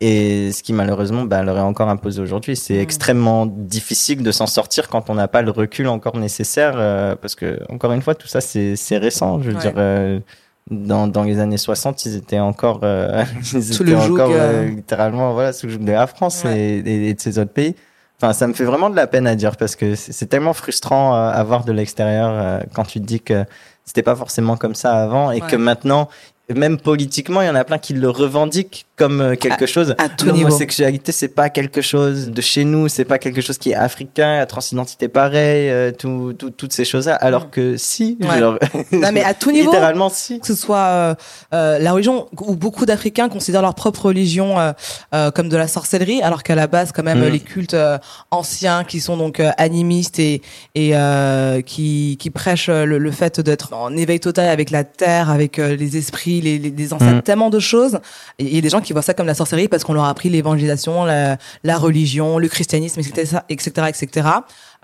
Et 0.00 0.52
ce 0.52 0.62
qui 0.62 0.72
malheureusement 0.72 1.22
ben, 1.24 1.42
leur 1.44 1.56
est 1.56 1.60
encore 1.60 1.88
imposé 1.88 2.20
aujourd'hui, 2.20 2.56
c'est 2.56 2.74
Mm. 2.78 2.80
extrêmement 2.80 3.46
difficile 3.46 4.22
de 4.22 4.32
s'en 4.32 4.46
sortir 4.46 4.88
quand 4.88 5.08
on 5.08 5.14
n'a 5.14 5.28
pas 5.28 5.40
le 5.42 5.50
recul 5.50 5.86
encore 5.88 6.16
nécessaire, 6.16 6.74
euh, 6.76 7.14
parce 7.16 7.34
que 7.34 7.60
encore 7.70 7.92
une 7.92 8.02
fois, 8.02 8.14
tout 8.14 8.26
ça 8.28 8.40
c'est 8.40 8.76
récent. 8.98 9.40
Je 9.40 9.50
veux 9.50 9.56
Ouais. 9.56 9.60
dire, 9.62 9.72
euh, 9.76 10.18
dans, 10.70 11.06
dans 11.06 11.22
les 11.24 11.38
années 11.40 11.58
60, 11.58 12.04
ils 12.06 12.16
étaient 12.16 12.38
encore, 12.40 12.80
euh, 12.82 13.22
ils 13.54 13.62
Sous 13.62 13.82
étaient 13.82 13.92
le 13.92 14.00
joug, 14.00 14.14
encore 14.14 14.30
euh, 14.32 14.64
euh, 14.64 14.68
littéralement 14.70 15.32
voilà 15.32 15.52
sous 15.52 15.66
le 15.66 15.72
joug 15.74 15.84
de 15.84 15.92
la 15.92 16.06
France 16.06 16.42
Ouais. 16.44 16.58
et, 16.58 16.78
et- 16.78 17.08
et 17.10 17.14
de 17.14 17.20
ces 17.20 17.38
autres 17.38 17.52
pays. 17.52 17.74
Enfin, 18.20 18.32
ça 18.32 18.46
me 18.46 18.52
fait 18.54 18.64
vraiment 18.64 18.90
de 18.90 18.96
la 18.96 19.06
peine 19.06 19.26
à 19.26 19.34
dire 19.34 19.56
parce 19.56 19.74
que 19.76 19.94
c'est 19.96 20.26
tellement 20.26 20.52
frustrant 20.54 21.14
à 21.14 21.42
voir 21.44 21.64
de 21.64 21.72
l'extérieur 21.72 22.62
quand 22.72 22.84
tu 22.84 23.00
te 23.00 23.04
dis 23.04 23.20
que 23.20 23.44
c'était 23.84 24.02
pas 24.04 24.14
forcément 24.16 24.56
comme 24.56 24.74
ça 24.74 24.92
avant 25.02 25.30
et 25.32 25.42
Ouais. 25.42 25.48
que 25.50 25.56
maintenant, 25.56 26.08
même 26.52 26.78
politiquement, 26.78 27.40
il 27.40 27.46
y 27.46 27.50
en 27.50 27.54
a 27.54 27.64
plein 27.64 27.78
qui 27.78 27.94
le 27.94 28.10
revendiquent 28.10 28.86
comme 28.96 29.20
euh, 29.20 29.34
quelque 29.34 29.66
chose. 29.66 29.94
À 29.98 30.08
tout 30.08 30.26
niveau. 30.26 30.44
L'homosexualité, 30.48 31.10
c'est 31.12 31.28
pas 31.28 31.50
quelque 31.50 31.80
chose 31.80 32.30
de 32.30 32.40
chez 32.40 32.64
nous, 32.64 32.88
c'est 32.88 33.04
pas 33.04 33.18
quelque 33.18 33.40
chose 33.40 33.58
qui 33.58 33.70
est 33.72 33.74
africain, 33.74 34.36
la 34.38 34.46
transidentité 34.46 35.08
pareil, 35.08 35.68
euh, 35.68 35.90
tout, 35.90 36.32
tout- 36.38 36.50
toutes 36.50 36.72
ces 36.72 36.84
choses-là. 36.84 37.14
Alors 37.16 37.50
que 37.50 37.76
si, 37.76 38.16
Ouais. 38.20 38.38
genre, 38.38 38.58
Non, 38.92 39.10
mais 39.12 39.24
à 39.24 39.34
tout 39.34 39.50
niveau. 39.52 39.70
littéralement 39.72 40.08
si. 40.10 40.38
que 40.38 40.46
ce 40.46 40.54
soit 40.54 40.76
euh, 40.78 41.14
euh, 41.54 41.78
la 41.80 41.92
religion 41.92 42.28
où 42.40 42.54
beaucoup 42.54 42.86
d'Africains 42.86 43.28
considèrent 43.28 43.62
leur 43.62 43.74
propre 43.74 44.06
religion 44.06 44.60
euh, 44.60 44.72
euh, 45.14 45.30
comme 45.32 45.48
de 45.48 45.56
la 45.56 45.66
sorcellerie, 45.68 46.22
alors 46.22 46.42
qu'à 46.44 46.54
la 46.54 46.66
base, 46.68 46.92
quand 46.92 47.02
même, 47.02 47.18
Mm. 47.20 47.28
les 47.28 47.40
cultes 47.40 47.76
anciens 48.30 48.84
qui 48.84 49.00
sont 49.00 49.16
donc 49.16 49.40
animistes 49.58 50.18
et, 50.18 50.40
et 50.74 50.90
euh, 50.94 51.60
qui, 51.62 52.16
qui 52.20 52.30
prêchent 52.30 52.68
le, 52.68 52.98
le 52.98 53.10
fait 53.10 53.40
d'être 53.40 53.72
en 53.72 53.96
éveil 53.96 54.20
total 54.20 54.48
avec 54.48 54.70
la 54.70 54.84
terre, 54.84 55.30
avec 55.30 55.56
les 55.56 55.96
esprits, 55.96 56.40
les, 56.40 56.58
les, 56.58 56.70
les 56.70 56.92
ancêtres, 56.92 57.04
Mm. 57.18 57.22
tellement 57.22 57.50
de 57.50 57.58
choses. 57.58 57.98
Et 58.38 58.44
il 58.44 58.54
y 58.54 58.58
a 58.58 58.60
des 58.60 58.68
gens 58.68 58.80
qui 58.84 58.92
voient 58.92 59.02
ça 59.02 59.14
comme 59.14 59.26
la 59.26 59.34
sorcellerie 59.34 59.68
parce 59.68 59.82
qu'on 59.82 59.94
leur 59.94 60.04
a 60.04 60.10
appris 60.10 60.28
l'évangélisation, 60.30 61.04
la, 61.04 61.36
la 61.64 61.78
religion, 61.78 62.38
le 62.38 62.48
christianisme, 62.48 63.00
etc., 63.00 63.38
etc., 63.48 63.88
etc. 63.88 64.28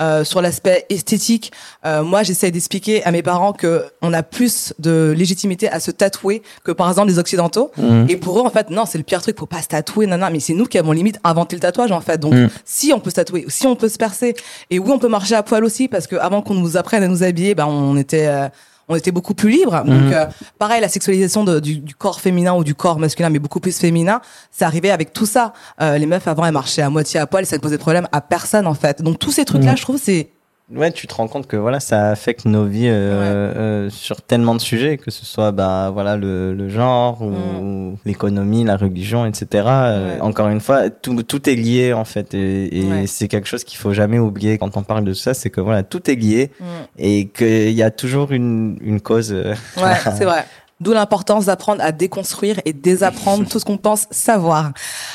Euh, 0.00 0.24
sur 0.24 0.40
l'aspect 0.40 0.86
esthétique, 0.88 1.52
euh, 1.84 2.02
moi 2.02 2.22
j'essaie 2.22 2.50
d'expliquer 2.50 3.04
à 3.04 3.10
mes 3.10 3.22
parents 3.22 3.52
que 3.52 3.84
on 4.00 4.14
a 4.14 4.22
plus 4.22 4.72
de 4.78 5.14
légitimité 5.14 5.68
à 5.68 5.78
se 5.78 5.90
tatouer 5.90 6.42
que 6.64 6.72
par 6.72 6.88
exemple 6.88 7.08
les 7.08 7.18
occidentaux. 7.18 7.70
Mhm. 7.76 8.06
Et 8.08 8.16
pour 8.16 8.38
eux 8.38 8.42
en 8.42 8.48
fait 8.50 8.70
non 8.70 8.86
c'est 8.86 8.96
le 8.98 9.04
pire 9.04 9.20
truc, 9.20 9.38
faut 9.38 9.44
pas 9.46 9.60
se 9.60 9.68
tatouer, 9.68 10.06
non 10.06 10.16
non, 10.16 10.28
mais 10.32 10.40
c'est 10.40 10.54
nous 10.54 10.64
qui 10.64 10.78
avons 10.78 10.92
limite 10.92 11.18
inventé 11.22 11.54
le 11.54 11.60
tatouage 11.60 11.92
en 11.92 12.00
fait. 12.00 12.18
Donc 12.18 12.32
Mhm. 12.32 12.48
si 12.64 12.92
on 12.94 13.00
peut 13.00 13.10
se 13.10 13.16
tatouer, 13.16 13.44
si 13.48 13.66
on 13.66 13.76
peut 13.76 13.90
se 13.90 13.98
percer, 13.98 14.34
et 14.70 14.78
oui 14.78 14.90
on 14.90 14.98
peut 14.98 15.08
marcher 15.08 15.34
à 15.34 15.42
poil 15.42 15.64
aussi 15.64 15.86
parce 15.86 16.06
que 16.06 16.16
avant 16.16 16.40
qu'on 16.40 16.54
nous 16.54 16.78
apprenne 16.78 17.02
à 17.02 17.08
nous 17.08 17.22
habiller, 17.22 17.54
ben 17.54 17.66
on 17.66 17.96
était 17.98 18.26
euh, 18.26 18.48
on 18.90 18.96
était 18.96 19.12
beaucoup 19.12 19.32
plus 19.34 19.48
libre. 19.50 19.82
Mhm. 19.86 19.88
Donc, 20.04 20.12
euh, 20.12 20.26
pareil, 20.58 20.80
la 20.82 20.88
sexualisation 20.88 21.44
de- 21.44 21.60
du, 21.60 21.78
du 21.78 21.94
corps 21.94 22.20
féminin 22.20 22.52
ou 22.54 22.64
du 22.64 22.74
corps 22.74 22.98
masculin, 22.98 23.30
mais 23.30 23.38
beaucoup 23.38 23.60
plus 23.60 23.78
féminin, 23.78 24.20
c'est 24.50 24.64
arrivé 24.66 24.90
avec 24.90 25.12
tout 25.14 25.26
ça. 25.26 25.52
Euh, 25.80 25.96
les 25.96 26.06
meufs 26.06 26.26
avant, 26.28 26.44
elles 26.44 26.52
marchaient 26.52 26.82
à 26.82 26.90
moitié 26.90 27.18
à 27.20 27.26
poil, 27.26 27.46
ça 27.46 27.56
ne 27.56 27.60
posait 27.62 27.78
problème 27.78 28.08
à 28.12 28.20
personne 28.20 28.66
en 28.66 28.74
fait. 28.74 29.00
Donc 29.00 29.18
tous 29.18 29.30
ces 29.32 29.44
trucs-là, 29.46 29.70
Mhm. 29.72 29.76
je 29.78 29.82
trouve, 29.82 29.98
c'est 30.02 30.28
Ouais, 30.74 30.92
tu 30.92 31.06
te 31.08 31.14
rends 31.14 31.26
compte 31.26 31.48
que 31.48 31.56
voilà, 31.56 31.80
ça 31.80 32.10
affecte 32.10 32.44
nos 32.44 32.64
vies 32.64 32.86
euh, 32.88 33.52
euh, 33.56 33.90
sur 33.90 34.22
tellement 34.22 34.54
de 34.54 34.60
sujets, 34.60 34.98
que 34.98 35.10
ce 35.10 35.24
soit 35.26 35.50
bah 35.50 35.90
voilà 35.92 36.16
le, 36.16 36.54
le 36.54 36.68
genre 36.68 37.22
ou 37.22 37.96
l'économie, 38.04 38.62
la 38.62 38.76
religion, 38.76 39.26
etc. 39.26 39.46
Euh, 39.66 40.14
Ouais. 40.14 40.20
encore 40.20 40.48
une 40.48 40.60
fois, 40.60 40.88
tout, 40.88 41.22
tout 41.24 41.48
est 41.50 41.56
lié 41.56 41.92
en 41.92 42.04
fait, 42.04 42.34
et, 42.34 42.82
et 42.82 42.84
Ouais. 42.90 43.06
c'est 43.08 43.26
quelque 43.26 43.48
chose 43.48 43.64
qu'il 43.64 43.78
faut 43.78 43.92
jamais 43.92 44.18
oublier 44.20 44.58
quand 44.58 44.76
on 44.76 44.82
parle 44.82 45.04
de 45.04 45.12
ça, 45.12 45.34
c'est 45.34 45.50
que 45.50 45.60
voilà, 45.60 45.82
tout 45.82 46.08
est 46.10 46.14
lié 46.14 46.50
Mm. 46.60 46.64
et 46.98 47.26
qu'il 47.28 47.72
y 47.72 47.82
a 47.82 47.90
toujours 47.90 48.30
une, 48.32 48.78
une 48.80 49.00
cause. 49.00 49.32
euh, 49.32 49.54
Ouais, 49.76 49.94
c'est 50.16 50.24
vrai. 50.24 50.44
D'où 50.80 50.92
l'importance 50.92 51.44
d'apprendre 51.46 51.82
à 51.82 51.92
déconstruire 51.92 52.60
et 52.64 52.72
désapprendre 52.72 53.46
tout 53.46 53.58
ce 53.58 53.64
qu'on 53.66 53.76
pense 53.76 54.06
savoir. 54.10 54.72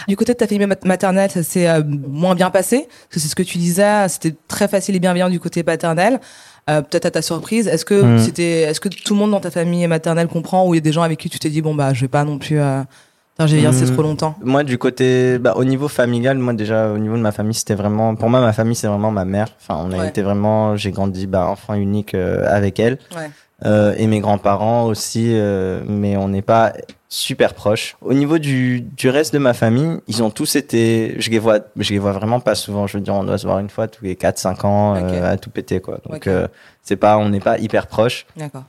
Du 0.07 0.15
côté 0.15 0.33
de 0.33 0.37
ta 0.37 0.45
famille 0.45 0.67
mat- 0.67 0.85
maternelle, 0.85 1.31
ça 1.31 1.41
s'est 1.41 1.67
euh, 1.67 1.81
moins 2.07 2.35
bien 2.35 2.51
passé, 2.51 2.87
parce 2.87 3.13
que 3.15 3.19
c'est 3.19 3.27
ce 3.27 3.35
que 3.35 3.41
tu 3.43 3.57
disais, 3.57 4.07
c'était 4.07 4.35
très 4.47 4.67
facile 4.67 4.95
et 4.95 4.99
bienveillant 4.99 5.29
du 5.29 5.39
côté 5.39 5.63
paternel. 5.63 6.19
Euh, 6.69 6.81
Peut-être 6.81 7.05
à 7.07 7.11
ta 7.11 7.21
surprise, 7.23 7.67
est-ce 7.67 7.83
que 7.85 7.99
Mm. 8.01 8.19
c'était, 8.19 8.61
est-ce 8.61 8.79
que 8.79 8.89
tout 8.89 9.13
le 9.13 9.19
monde 9.19 9.31
dans 9.31 9.39
ta 9.39 9.49
famille 9.51 9.85
maternelle 9.87 10.27
comprend, 10.27 10.67
ou 10.67 10.73
il 10.73 10.77
y 10.77 10.79
a 10.79 10.81
des 10.81 10.91
gens 10.91 11.01
avec 11.03 11.19
qui 11.19 11.29
tu 11.29 11.39
t'es 11.39 11.49
dit 11.49 11.61
bon 11.61 11.73
bah 11.75 11.93
je 11.93 12.01
vais 12.01 12.07
pas 12.07 12.23
non 12.23 12.37
plus, 12.37 12.59
euh, 12.59 12.81
j'ai 13.45 13.61
c'est 13.71 13.89
Mm. 13.89 13.93
trop 13.93 14.01
longtemps? 14.03 14.35
Moi, 14.43 14.63
du 14.63 14.77
côté, 14.77 15.37
bah, 15.39 15.53
au 15.57 15.63
niveau 15.65 15.87
familial, 15.87 16.37
moi 16.37 16.53
déjà, 16.53 16.89
au 16.91 16.97
niveau 16.99 17.15
de 17.17 17.21
ma 17.21 17.31
famille, 17.31 17.53
c'était 17.55 17.75
vraiment, 17.75 18.15
pour 18.15 18.29
moi, 18.29 18.39
ma 18.39 18.53
famille, 18.53 18.75
c'est 18.75 18.87
vraiment 18.87 19.11
ma 19.11 19.25
mère. 19.25 19.47
Enfin, 19.59 19.79
on 19.83 19.91
a 19.91 19.97
Ouais. 19.97 20.07
été 20.09 20.21
vraiment, 20.21 20.75
j'ai 20.77 20.91
grandi, 20.91 21.25
bah, 21.27 21.47
enfant 21.47 21.73
unique 21.73 22.13
euh, 22.13 22.45
avec 22.49 22.79
elle. 22.79 22.97
Ouais. 23.15 23.29
Euh, 23.63 23.93
et 23.97 24.07
mes 24.07 24.19
grands-parents 24.19 24.85
aussi, 24.85 25.29
euh, 25.33 25.81
mais 25.87 26.17
on 26.17 26.27
n'est 26.27 26.41
pas 26.41 26.73
super 27.07 27.53
proches. 27.53 27.95
Au 28.01 28.13
niveau 28.13 28.37
du, 28.37 28.81
du 28.81 29.09
reste 29.09 29.33
de 29.33 29.37
ma 29.39 29.53
famille, 29.53 29.99
ils 30.09 30.21
ont 30.23 30.29
tous 30.29 30.57
été, 30.57 31.15
je 31.19 31.29
les 31.29 31.39
vois, 31.39 31.59
je 31.77 31.93
les 31.93 31.99
vois 31.99 32.11
vraiment 32.11 32.41
pas 32.41 32.55
souvent. 32.55 32.85
Je 32.87 32.97
veux 32.97 33.03
dire, 33.03 33.13
on 33.13 33.23
doit 33.23 33.37
se 33.37 33.45
voir 33.47 33.59
une 33.59 33.69
fois 33.69 33.87
tous 33.87 34.03
les 34.03 34.15
4-5 34.15 34.65
ans, 34.65 34.95
euh, 34.95 35.07
Ok. 35.07 35.23
à 35.23 35.37
tout 35.37 35.49
péter, 35.49 35.79
quoi. 35.79 35.99
Donc, 36.09 36.27
euh, 36.27 36.47
c'est 36.81 36.97
pas, 36.97 37.17
on 37.17 37.29
n'est 37.29 37.39
pas 37.39 37.57
hyper 37.57 37.87
proches. 37.87 38.25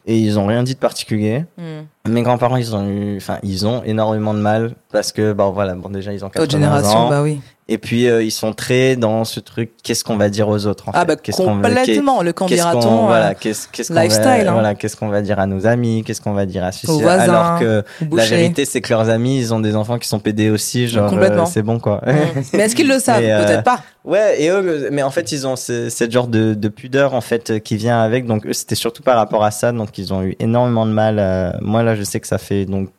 Et 0.06 0.16
ils 0.18 0.38
ont 0.38 0.46
rien 0.46 0.62
dit 0.62 0.74
de 0.74 0.78
particulier. 0.78 1.44
Mm. 1.58 2.10
Mes 2.12 2.22
grands-parents, 2.22 2.56
ils 2.56 2.76
ont 2.76 2.86
eu, 2.88 3.16
enfin, 3.16 3.38
ils 3.42 3.66
ont 3.66 3.82
énormément 3.82 4.34
de 4.34 4.38
mal 4.40 4.76
parce 4.92 5.10
que, 5.10 5.32
bon, 5.32 5.50
voilà, 5.50 5.74
bon, 5.74 5.88
déjà, 5.88 6.12
ils 6.12 6.24
ont 6.24 6.28
80 6.28 6.44
Autre 6.44 6.52
génération, 6.52 6.98
ans. 6.98 7.08
bah 7.08 7.22
oui. 7.22 7.40
Et 7.68 7.78
puis, 7.78 8.08
euh, 8.08 8.22
ils 8.22 8.30
sont 8.30 8.52
très 8.52 8.94
dans 8.94 9.24
ce 9.24 9.40
truc, 9.40 9.72
qu'est-ce 9.82 10.04
qu'on 10.04 10.16
va 10.16 10.28
dire 10.28 10.48
aux 10.48 10.66
autres, 10.66 10.88
en 10.88 10.92
Ah 10.94 11.00
fait? 11.00 11.06
bah 11.06 11.16
Qu'est-ce 11.16 11.42
complètement. 11.42 12.22
Le 12.22 12.32
qu'on, 12.32 12.44
candidaton, 12.46 13.02
euh, 13.04 13.06
voilà, 13.08 13.34
qu'est-ce, 13.34 13.66
qu'est-ce 13.66 13.92
qu'on 13.92 14.00
lifestyle, 14.00 14.22
va, 14.44 14.50
hein. 14.50 14.52
voilà, 14.52 14.74
qu'est-ce 14.76 14.94
qu'on 14.96 15.08
va 15.08 15.20
dire 15.20 15.40
à 15.40 15.46
nos 15.46 15.66
amis, 15.66 16.04
qu'est-ce 16.06 16.20
qu'on 16.20 16.32
va 16.32 16.46
dire 16.46 16.62
à 16.62 16.70
ceux 16.70 16.92
voisins, 16.92 17.22
alors 17.24 17.58
que 17.58 17.82
la 18.12 18.24
vérité, 18.24 18.64
c'est 18.66 18.80
que 18.80 18.92
leurs 18.92 19.08
amis, 19.08 19.38
ils 19.40 19.52
ont 19.52 19.58
des 19.58 19.74
enfants 19.74 19.98
qui 19.98 20.06
sont 20.06 20.20
pédés 20.20 20.48
aussi, 20.48 20.86
genre, 20.86 21.10
Complètement. 21.10 21.42
euh, 21.42 21.50
c'est 21.52 21.62
bon, 21.62 21.80
quoi. 21.80 22.02
Mm. 22.06 22.12
Mais 22.52 22.60
est-ce 22.60 22.76
qu'ils 22.76 22.86
le 22.88 23.00
savent? 23.00 23.24
Euh, 23.24 23.44
Peut-être 23.44 23.64
pas. 23.64 23.80
Ouais, 24.04 24.40
et 24.40 24.48
eux, 24.50 24.88
mais 24.92 25.02
en 25.02 25.10
fait, 25.10 25.32
ils 25.32 25.44
ont 25.48 25.56
ce, 25.56 25.88
cette 25.88 26.12
genre 26.12 26.28
de, 26.28 26.54
de 26.54 26.68
pudeur 26.68 27.14
en 27.14 27.20
fait 27.20 27.58
qui 27.64 27.76
vient 27.76 28.00
avec. 28.00 28.26
Donc 28.26 28.46
eux, 28.46 28.52
c'était 28.52 28.76
surtout 28.76 29.02
par 29.02 29.16
rapport 29.16 29.42
à 29.42 29.50
ça. 29.50 29.72
Donc 29.72 29.98
ils 29.98 30.14
ont 30.14 30.22
eu 30.22 30.36
énormément 30.38 30.86
de 30.86 30.92
mal. 30.92 31.58
Moi 31.62 31.82
là, 31.82 31.96
je 31.96 32.04
sais 32.04 32.20
que 32.20 32.28
ça 32.28 32.38
fait 32.38 32.64
donc 32.66 32.90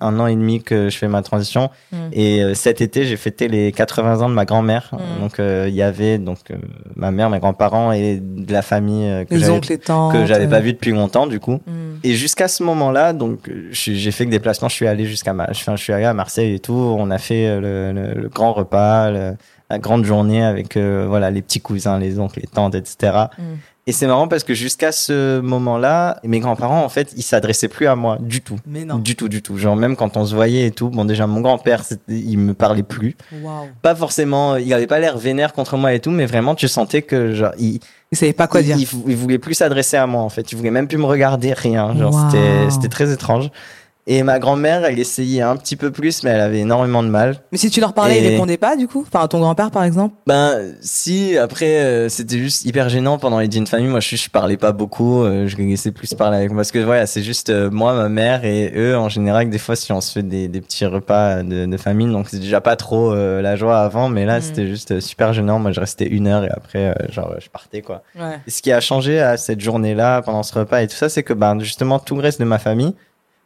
un 0.00 0.18
an 0.20 0.26
et 0.26 0.34
demi 0.34 0.62
que 0.62 0.88
je 0.88 0.96
fais 0.96 1.08
ma 1.08 1.22
transition. 1.22 1.70
Mm. 1.92 1.96
Et 2.12 2.42
euh, 2.42 2.54
cet 2.54 2.80
été, 2.80 3.04
j'ai 3.04 3.16
fêté 3.16 3.48
les 3.48 3.72
80 3.72 4.20
ans 4.22 4.28
de 4.28 4.34
ma 4.34 4.44
grand-mère. 4.44 4.90
Mm. 4.92 5.20
Donc 5.22 5.38
euh, 5.40 5.66
il 5.68 5.74
y 5.74 5.82
avait 5.82 6.18
donc 6.18 6.38
euh, 6.50 6.56
ma 6.96 7.10
mère, 7.10 7.30
mes 7.30 7.38
grands-parents 7.38 7.92
et 7.92 8.18
de 8.20 8.52
la 8.52 8.62
famille 8.62 9.08
euh, 9.08 9.24
que 9.24 9.34
j'avais 10.26 10.46
que 10.46 10.50
pas 10.50 10.60
vu 10.60 10.72
depuis 10.72 10.92
longtemps 10.92 11.26
du 11.26 11.40
coup. 11.40 11.60
mm. 11.66 11.98
Et 12.04 12.14
jusqu'à 12.14 12.48
ce 12.48 12.62
moment-là, 12.64 13.12
donc 13.12 13.48
j'ai 13.70 14.10
fait 14.10 14.26
que 14.26 14.30
des 14.30 14.40
placements. 14.40 14.68
Je 14.68 14.74
suis 14.74 14.86
allé 14.88 15.04
jusqu'à 15.06 15.32
ma, 15.32 15.46
enfin, 15.50 15.76
je 15.76 15.82
suis 15.82 15.92
allé 15.92 16.04
à 16.04 16.14
Marseille 16.14 16.54
et 16.54 16.58
tout. 16.58 16.72
On 16.74 17.10
a 17.10 17.18
fait 17.18 17.60
le, 17.60 17.92
le- 17.92 18.20
le 18.22 18.28
grand 18.28 18.52
repas, 18.52 19.10
le- 19.10 19.34
la 19.70 19.78
grande 19.78 20.04
journée 20.04 20.42
avec 20.44 20.76
voilà 20.76 21.30
les 21.30 21.40
petits 21.40 21.60
cousins, 21.60 21.98
les 21.98 22.18
oncles, 22.18 22.40
les 22.40 22.46
tantes, 22.46 22.74
etc. 22.74 23.12
Et 23.88 23.90
c'est 23.92 24.06
marrant 24.06 24.28
parce 24.28 24.44
que 24.44 24.54
jusqu'à 24.54 24.92
ce 24.92 25.40
moment-là, 25.40 26.20
mes 26.22 26.38
grands-parents 26.38 26.84
en 26.84 26.88
fait, 26.88 27.12
ils 27.16 27.22
s'adressaient 27.22 27.66
plus 27.66 27.88
à 27.88 27.96
moi 27.96 28.16
du 28.20 28.40
tout. 28.40 28.56
Mais 28.64 28.84
non. 28.84 28.96
Du 28.98 29.16
tout, 29.16 29.28
du 29.28 29.42
tout. 29.42 29.58
Genre 29.58 29.74
même 29.74 29.96
quand 29.96 30.16
on 30.16 30.24
se 30.24 30.34
voyait 30.36 30.66
et 30.66 30.70
tout. 30.70 30.88
Bon 30.88 31.04
déjà 31.04 31.26
mon 31.26 31.40
grand-père, 31.40 31.82
il 32.08 32.38
me 32.38 32.54
parlait 32.54 32.84
plus. 32.84 33.16
Waouh. 33.42 33.66
Pas 33.82 33.96
forcément, 33.96 34.54
il 34.54 34.72
avait 34.72 34.86
pas 34.86 35.00
l'air 35.00 35.18
vénère 35.18 35.52
contre 35.52 35.76
moi 35.76 35.92
et 35.94 35.98
tout, 35.98 36.10
mais 36.12 36.26
vraiment 36.26 36.54
tu 36.54 36.68
sentais 36.68 37.02
que 37.02 37.32
genre 37.32 37.52
il, 37.58 37.80
Ils 38.12 38.16
savaient 38.18 38.32
pas 38.32 38.46
quoi 38.46 38.60
il, 38.60 38.66
dire. 38.66 38.76
il, 38.78 38.86
il 39.10 39.16
voulait 39.16 39.38
plus 39.40 39.54
s'adresser 39.54 39.96
à 39.96 40.06
moi 40.06 40.22
en 40.22 40.28
fait. 40.28 40.52
Il 40.52 40.56
voulait 40.58 40.70
même 40.70 40.86
plus 40.86 40.98
me 40.98 41.06
regarder, 41.06 41.52
rien. 41.52 41.92
Genre 41.96 42.14
Wow. 42.14 42.30
c'était 42.30 42.70
c'était 42.70 42.88
très 42.88 43.12
étrange. 43.12 43.50
Et 44.08 44.24
ma 44.24 44.40
grand-mère, 44.40 44.84
elle 44.84 44.98
essayait 44.98 45.42
un 45.42 45.54
petit 45.54 45.76
peu 45.76 45.92
plus, 45.92 46.24
mais 46.24 46.30
elle 46.30 46.40
avait 46.40 46.58
énormément 46.58 47.04
de 47.04 47.08
mal. 47.08 47.36
Mais 47.52 47.58
si 47.58 47.70
tu 47.70 47.78
leur 47.80 47.92
parlais, 47.94 48.18
ils 48.18 48.24
Et- 48.24 48.28
répondaient 48.30 48.56
pas 48.56 48.74
du 48.74 48.88
coup? 48.88 49.04
Enfin, 49.06 49.24
à 49.24 49.28
ton 49.28 49.38
grand-père 49.38 49.70
par 49.70 49.84
exemple? 49.84 50.14
Ben 50.26 50.74
si, 50.80 51.38
après 51.38 51.78
euh, 51.84 52.08
c'était 52.08 52.38
juste 52.38 52.64
hyper 52.64 52.88
gênant 52.88 53.18
pendant 53.18 53.38
les 53.38 53.46
dîners 53.46 53.64
de 53.64 53.68
famille. 53.68 53.86
Moi 53.88 54.00
je, 54.00 54.16
je 54.16 54.28
parlais 54.28 54.56
pas 54.56 54.72
beaucoup, 54.72 55.22
euh, 55.22 55.46
je 55.46 55.56
laissais 55.56 55.92
plus 55.92 56.14
parler 56.14 56.36
avec 56.38 56.50
moi 56.50 56.58
parce 56.58 56.72
que 56.72 56.80
voilà 56.80 57.06
c'est 57.06 57.22
juste 57.22 57.50
euh, 57.50 57.70
moi, 57.70 57.94
ma 57.94 58.08
mère 58.08 58.44
et 58.44 58.72
eux 58.74 58.96
en 58.96 59.08
général. 59.08 59.48
Des 59.50 59.58
fois 59.58 59.76
si 59.76 59.92
on 59.92 60.00
se 60.00 60.12
fait 60.14 60.22
des, 60.24 60.48
des 60.48 60.60
petits 60.60 60.84
repas 60.86 61.44
de, 61.44 61.66
de 61.66 61.76
famille, 61.76 62.10
donc 62.10 62.28
c'est 62.28 62.40
déjà 62.40 62.60
pas 62.60 62.74
trop 62.74 63.12
euh, 63.12 63.40
la 63.40 63.54
joie 63.54 63.78
avant, 63.78 64.08
mais 64.08 64.24
là 64.26 64.38
Mm. 64.38 64.42
c'était 64.42 64.66
juste 64.66 64.90
euh, 64.92 65.00
super 65.00 65.32
gênant. 65.32 65.60
Moi 65.60 65.70
je 65.70 65.78
restais 65.78 66.06
une 66.08 66.26
heure 66.26 66.42
et 66.44 66.50
après 66.50 66.86
euh, 66.88 66.94
genre 67.12 67.34
je 67.38 67.48
partais 67.50 67.82
quoi. 67.82 68.02
Ouais. 68.18 68.40
Et 68.48 68.50
ce 68.50 68.62
qui 68.62 68.72
a 68.72 68.80
changé 68.80 69.20
à 69.20 69.36
cette 69.36 69.60
journée-là, 69.60 70.22
pendant 70.22 70.42
ce 70.42 70.58
repas 70.58 70.82
et 70.82 70.88
tout 70.88 70.96
ça, 70.96 71.08
c'est 71.08 71.22
que 71.22 71.32
ben, 71.34 71.60
justement, 71.60 72.00
tout 72.00 72.16
le 72.16 72.22
reste 72.22 72.40
de 72.40 72.44
ma 72.44 72.58
famille, 72.58 72.94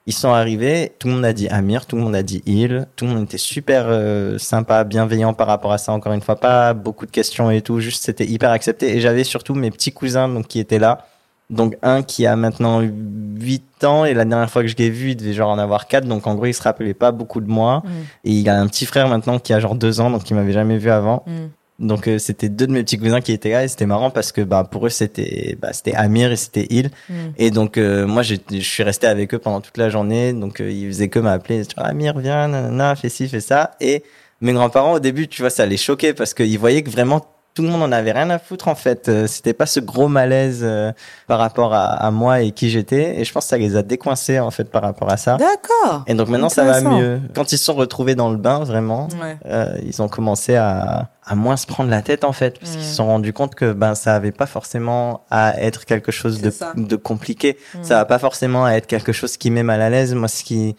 ils 0.07 0.13
sont 0.13 0.31
arrivés, 0.31 0.93
tout 1.01 1.09
le 1.09 1.15
monde 1.15 1.25
a 1.25 1.33
dit 1.33 1.49
Amir, 1.49 1.85
tout 1.87 1.97
le 1.97 2.03
monde 2.03 2.15
a 2.15 2.23
dit 2.23 2.41
Il, 2.47 2.87
tout 2.95 3.07
le 3.07 3.13
monde 3.13 3.25
était 3.25 3.39
super 3.39 3.87
euh, 3.89 4.39
sympa, 4.39 4.85
bienveillant 4.85 5.35
par 5.35 5.49
rapport 5.49 5.73
à 5.73 5.79
ça, 5.79 5.93
encore 5.93 6.13
une 6.13 6.21
fois, 6.21 6.37
pas 6.37 6.75
beaucoup 6.75 7.07
de 7.07 7.11
questions 7.11 7.51
et 7.51 7.61
tout, 7.61 7.81
juste 7.81 8.05
c'était 8.05 8.25
hyper 8.25 8.51
accepté. 8.51 8.97
Et 8.97 9.01
j'avais 9.01 9.25
surtout 9.25 9.55
mes 9.55 9.71
petits 9.73 9.93
cousins 9.93 10.29
donc, 10.29 10.47
qui 10.47 10.61
étaient 10.61 10.79
là. 10.79 11.07
Donc 11.51 11.77
un 11.83 12.03
qui 12.03 12.27
a 12.27 12.35
maintenant 12.35 12.81
8 12.81 13.85
ans 13.85 14.05
et 14.05 14.15
la 14.15 14.25
dernière 14.25 14.51
fois 14.51 14.63
que 14.63 14.69
je 14.69 14.77
l'ai 14.77 14.91
vu, 14.91 15.11
il 15.11 15.17
devait 15.17 15.33
genre 15.33 15.51
en 15.51 15.59
avoir 15.59 15.89
4, 15.89 16.07
donc 16.07 16.27
en 16.27 16.35
gros 16.35 16.47
il 16.47 16.55
se 16.55 16.63
rappelait 16.63 16.95
pas 16.95 17.11
beaucoup 17.11 17.41
de 17.41 17.49
moi. 17.49 17.83
Mm. 17.85 17.91
Et 18.25 18.31
il 18.33 18.49
a 18.49 18.61
un 18.61 18.67
petit 18.69 18.87
frère 18.87 19.09
maintenant 19.09 19.41
qui 19.41 19.53
a 19.53 19.61
genre 19.61 19.75
2 19.75 20.01
ans, 20.01 20.11
donc 20.11 20.29
il 20.31 20.35
m'avait 20.35 20.53
jamais 20.53 20.79
vu 20.79 20.91
avant. 20.91 21.25
Mm. 21.27 21.47
Donc 21.79 22.09
euh, 22.09 22.19
c'était 22.19 22.49
deux 22.49 22.67
de 22.67 22.73
mes 22.73 22.83
petits 22.83 22.99
cousins 22.99 23.21
qui 23.21 23.33
étaient 23.33 23.51
là 23.51 23.65
et 23.65 23.69
c'était 23.69 23.85
marrant 23.85 24.11
parce 24.11 24.33
que 24.33 24.41
bah 24.41 24.65
pour 24.65 24.87
eux 24.87 24.91
c'était 24.91 25.59
bah 25.61 25.73
c'était 25.73 25.95
Amir 25.95 26.33
et 26.33 26.37
c'était 26.37 26.67
Il. 26.71 26.91
Mm. 27.09 27.15
et 27.37 27.51
donc 27.51 27.77
euh, 27.77 28.07
moi 28.07 28.23
je 28.23 28.37
suis 28.61 28.83
resté 28.83 29.07
avec 29.07 29.35
eux 29.35 29.39
pendant 29.39 29.61
toute 29.61 29.77
la 29.77 29.91
journée. 29.91 30.33
Donc 30.33 30.61
euh, 30.61 30.71
ils 30.71 30.87
faisaient 30.89 31.09
que 31.09 31.19
m'appeler 31.19 31.63
Amir 31.77 32.19
viens 32.19 32.49
nanana 32.49 32.97
fais 32.97 33.11
ci 33.11 33.29
fais 33.29 33.41
ça. 33.41 33.73
Et 33.81 34.05
mes 34.41 34.53
grands-parents 34.55 34.95
au 34.95 35.01
début 35.01 35.29
tu 35.29 35.43
vois 35.43 35.51
ça 35.51 35.67
les 35.67 35.77
choquait 35.77 36.15
parce 36.15 36.33
qu'ils 36.33 36.59
voyaient 36.59 36.83
que 36.83 36.91
vraiment 36.91 37.27
tout 37.57 37.63
le 37.63 37.69
monde 37.69 37.83
en 37.83 37.91
avait 37.91 38.13
rien 38.13 38.31
à 38.31 38.39
foutre 38.39 38.69
en 38.69 38.75
fait 38.77 39.09
Euh, 39.09 39.27
c'était 39.27 39.55
pas 39.55 39.67
ce 39.67 39.81
gros 39.81 40.07
malaise 40.09 40.61
euh, 40.63 40.93
par 41.27 41.39
rapport 41.39 41.73
à, 41.75 41.87
à 41.87 42.11
moi 42.13 42.43
et 42.43 42.53
qui 42.53 42.71
j'étais 42.71 43.19
et 43.19 43.25
je 43.25 43.33
pense 43.33 43.45
que 43.47 43.51
ça 43.51 43.57
les 43.59 43.75
a 43.77 43.83
décoincés 43.83 44.39
en 44.39 44.51
fait 44.53 44.71
par 44.71 44.83
rapport 44.83 45.11
à 45.11 45.17
ça 45.17 45.37
D'accord. 45.39 46.05
et 46.07 46.15
donc 46.15 46.29
maintenant 46.29 46.49
ça 46.51 46.65
va 46.65 46.81
mieux 46.83 47.21
quand 47.35 47.51
ils 47.53 47.59
se 47.59 47.65
sont 47.65 47.75
retrouvés 47.75 48.15
dans 48.15 48.31
le 48.31 48.37
bain 48.37 48.61
vraiment 48.61 49.09
Ouais. 49.21 49.37
euh, 49.47 49.77
ils 49.85 50.01
ont 50.03 50.09
commencé 50.09 50.55
à, 50.55 51.09
à 51.25 51.35
moins 51.35 51.57
se 51.57 51.67
prendre 51.67 51.91
la 51.91 52.03
tête 52.03 52.23
en 52.25 52.33
fait 52.33 52.59
parce 52.61 52.73
Mm. 52.73 52.77
qu'ils 52.77 52.85
se 52.87 52.95
sont 52.97 53.07
rendus 53.07 53.33
compte 53.33 53.55
que 53.55 53.73
ben 53.73 53.95
ça 53.95 54.15
avait 54.15 54.33
pas 54.33 54.47
forcément 54.47 55.23
à 55.31 55.59
être 55.61 55.85
quelque 55.87 56.13
chose 56.13 56.41
de, 56.43 56.53
de 56.77 56.97
compliqué 56.97 57.57
Mm. 57.75 57.83
ça 57.85 57.95
va 57.97 58.05
pas 58.05 58.19
forcément 58.19 58.65
à 58.67 58.73
être 58.73 58.87
quelque 58.87 59.13
chose 59.13 59.37
qui 59.39 59.51
met 59.51 59.63
mal 59.63 59.81
à 59.81 59.89
l'aise 59.91 60.15
moi 60.15 60.29
ce 60.29 60.45
qui 60.45 60.77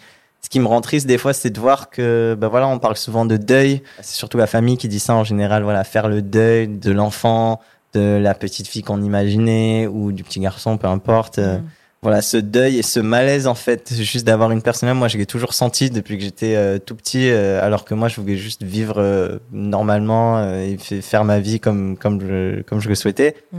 ce 0.48 0.50
qui 0.50 0.62
me 0.62 0.68
rend 0.68 0.80
triste 0.80 1.08
des 1.08 1.18
fois 1.18 1.34
c'est 1.34 1.50
de 1.50 1.60
voir 1.60 1.90
que 1.90 2.34
ben 2.40 2.48
voilà 2.48 2.70
on 2.70 2.80
parle 2.80 2.96
souvent 2.96 3.26
de 3.26 3.36
deuil 3.36 3.82
c'est 4.02 4.16
surtout 4.16 4.38
la 4.38 4.48
famille 4.48 4.78
qui 4.78 4.88
dit 4.88 5.00
ça 5.02 5.14
en 5.14 5.26
général 5.26 5.64
voilà 5.64 5.84
faire 5.84 6.08
le 6.08 6.22
deuil 6.22 6.70
de 6.70 6.92
l'enfant 6.94 7.60
de 7.94 8.18
la 8.18 8.34
petite 8.34 8.68
fille 8.70 8.82
qu'on 8.82 9.02
imaginait 9.02 9.88
ou 9.88 10.14
du 10.14 10.24
petit 10.24 10.40
garçon 10.40 10.78
peu 10.78 10.88
importe 10.88 11.40
euh, 11.40 11.58
Mm. 11.58 11.64
voilà 12.04 12.22
ce 12.22 12.38
deuil 12.38 12.78
et 12.78 12.84
ce 12.84 13.02
malaise 13.02 13.46
en 13.48 13.56
fait 13.56 13.94
juste 13.94 14.26
d'avoir 14.26 14.52
une 14.52 14.62
personne 14.62 14.94
moi 14.94 15.10
je 15.10 15.18
l'ai 15.18 15.26
toujours 15.26 15.54
senti 15.54 15.90
depuis 15.90 16.18
que 16.18 16.24
j'étais 16.24 16.56
euh, 16.56 16.78
tout 16.80 16.96
petit 16.96 17.30
euh, 17.30 17.62
alors 17.62 17.84
que 17.84 17.94
moi 17.94 18.08
je 18.08 18.22
voulais 18.22 18.38
juste 18.38 18.64
vivre 18.64 19.00
euh, 19.00 19.40
normalement 19.52 20.50
et 20.54 20.78
fa- 20.80 21.02
faire 21.02 21.24
ma 21.26 21.40
vie 21.40 21.60
comme 21.60 21.98
comme 21.98 22.22
je 22.22 22.62
comme 22.62 22.80
je 22.80 22.88
le 22.90 22.96
souhaitais 22.96 23.36
Mm. 23.52 23.58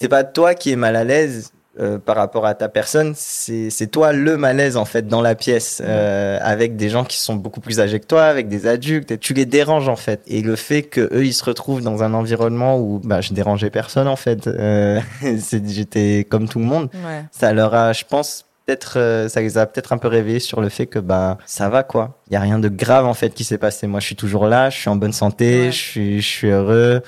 c'est 0.00 0.08
pas 0.08 0.22
toi 0.22 0.54
qui 0.54 0.70
es 0.70 0.76
mal 0.76 0.94
à 0.96 1.02
l'aise 1.04 1.52
euh, 1.80 1.98
par 1.98 2.16
rapport 2.16 2.44
à 2.46 2.54
ta 2.54 2.68
personne, 2.68 3.12
c'est 3.16 3.70
c'est 3.70 3.86
toi 3.86 4.12
le 4.12 4.36
malaise 4.36 4.76
en 4.76 4.84
fait 4.84 5.06
dans 5.06 5.20
la 5.22 5.34
pièce 5.34 5.80
euh, 5.84 6.38
avec 6.42 6.76
des 6.76 6.88
gens 6.88 7.04
qui 7.04 7.18
sont 7.18 7.36
beaucoup 7.36 7.60
plus 7.60 7.80
âgés 7.80 8.00
que 8.00 8.06
toi, 8.06 8.24
avec 8.24 8.48
des 8.48 8.66
adultes, 8.66 9.10
et 9.10 9.18
tu 9.18 9.34
les 9.34 9.46
déranges 9.46 9.88
en 9.88 9.96
fait. 9.96 10.20
Et 10.26 10.42
le 10.42 10.56
fait 10.56 10.82
que 10.82 11.02
eux 11.14 11.24
ils 11.24 11.32
se 11.34 11.44
retrouvent 11.44 11.82
dans 11.82 12.02
un 12.02 12.14
environnement 12.14 12.78
où 12.78 13.00
bah 13.02 13.20
je 13.20 13.32
dérangeais 13.32 13.70
personne 13.70 14.08
en 14.08 14.16
fait, 14.16 14.46
euh, 14.46 15.00
c'est- 15.40 15.68
j'étais 15.68 16.26
comme 16.28 16.48
tout 16.48 16.58
le 16.58 16.64
monde, 16.64 16.88
Ouais. 16.94 17.24
ça 17.30 17.52
leur 17.52 17.74
a, 17.74 17.92
je 17.92 18.04
pense 18.04 18.44
peut-être 18.66 18.98
euh, 18.98 19.28
ça 19.28 19.40
les 19.40 19.56
a 19.56 19.64
peut-être 19.66 19.92
un 19.94 19.98
peu 19.98 20.08
réveillés 20.08 20.40
sur 20.40 20.60
le 20.60 20.68
fait 20.68 20.86
que 20.86 20.98
bah 20.98 21.38
ça 21.46 21.68
va 21.70 21.82
quoi. 21.84 22.18
Il 22.28 22.34
y 22.34 22.36
a 22.36 22.40
rien 22.40 22.58
de 22.58 22.68
grave 22.68 23.06
en 23.06 23.14
fait 23.14 23.30
qui 23.30 23.44
s'est 23.44 23.56
passé. 23.56 23.86
Moi 23.86 24.00
je 24.00 24.06
suis 24.06 24.16
toujours 24.16 24.46
là, 24.46 24.68
je 24.68 24.76
suis 24.78 24.90
en 24.90 24.96
bonne 24.96 25.12
santé, 25.14 25.60
Ouais. 25.66 25.72
je 25.72 25.76
suis 25.78 26.20
je 26.20 26.26
suis 26.28 26.48
heureux 26.50 27.02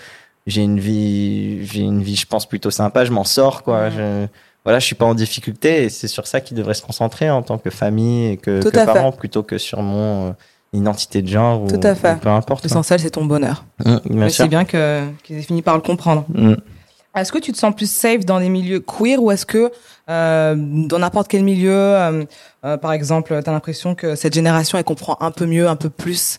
j'ai 0.47 0.63
une 0.63 0.81
vie 0.81 1.67
j'ai 1.67 1.81
une 1.83 2.03
vie 2.03 2.17
je 2.17 2.27
pense 2.27 2.49
plutôt 2.49 2.71
sympa 2.71 3.05
je 3.05 3.13
m'en 3.13 3.25
sors 3.25 3.63
quoi. 3.63 3.91
Je- 3.91 4.27
voilà, 4.65 4.79
je 4.79 4.87
suis 4.87 4.95
pas 4.95 5.07
en 5.07 5.15
difficulté 5.15 5.85
et 5.85 5.89
c'est 5.89 6.09
sur 6.09 6.27
ça 6.27 6.41
qu'ils 6.41 6.57
devraient 6.57 6.75
se 6.75 6.83
concentrer 6.83 7.31
en 7.31 7.43
tant 7.43 7.59
que 7.59 7.71
famille 7.71 8.33
et 8.33 8.37
que, 8.37 8.63
que 8.63 8.69
parents 8.69 9.13
plutôt 9.13 9.43
que 9.43 9.59
sur 9.59 9.83
mon 9.83 10.29
euh, 10.29 10.33
identité 10.73 11.23
de 11.23 11.29
genre 11.29 11.67
Tout 11.67 11.77
ou, 11.77 11.87
à 11.87 11.95
fait. 11.95 12.15
ou 12.15 12.19
peu 12.19 12.29
importe. 12.29 12.65
L'essentiel, 12.65 13.01
c'est 13.01 13.11
ton 13.11 13.25
bonheur. 13.25 13.65
Mm, 13.79 13.85
bien 13.85 14.01
Mais 14.11 14.31
c'est 14.31 14.49
bien 14.49 14.65
que 14.65 15.03
qu'ils 15.25 15.39
aient 15.39 15.43
fini 15.43 15.63
par 15.63 15.77
le 15.77 15.83
comprendre. 15.83 16.25
Mm. 16.29 16.55
Est-ce 17.17 17.33
que 17.33 17.39
tu 17.39 17.53
te 17.53 17.59
sens 17.59 17.75
plus 17.75 17.91
safe 17.91 18.25
dans 18.25 18.39
des 18.39 18.49
milieux 18.49 18.81
queer 18.81 19.21
ou 19.21 19.33
est-ce 19.33 19.45
que 19.45 19.73
euh, 20.09 20.55
dans 20.57 20.99
n'importe 20.99 21.29
quel 21.29 21.43
milieu, 21.43 21.73
euh, 21.75 22.25
par 22.61 22.93
exemple, 22.93 23.41
tu 23.43 23.51
as 23.51 23.53
l'impression 23.53 23.95
que 23.95 24.15
cette 24.15 24.35
génération, 24.35 24.79
elle 24.79 24.85
comprend 24.85 25.17
un 25.21 25.33
peu 25.33 25.47
mieux, 25.47 25.69
un 25.69 25.77
peu 25.77 25.91
plus 25.91 26.39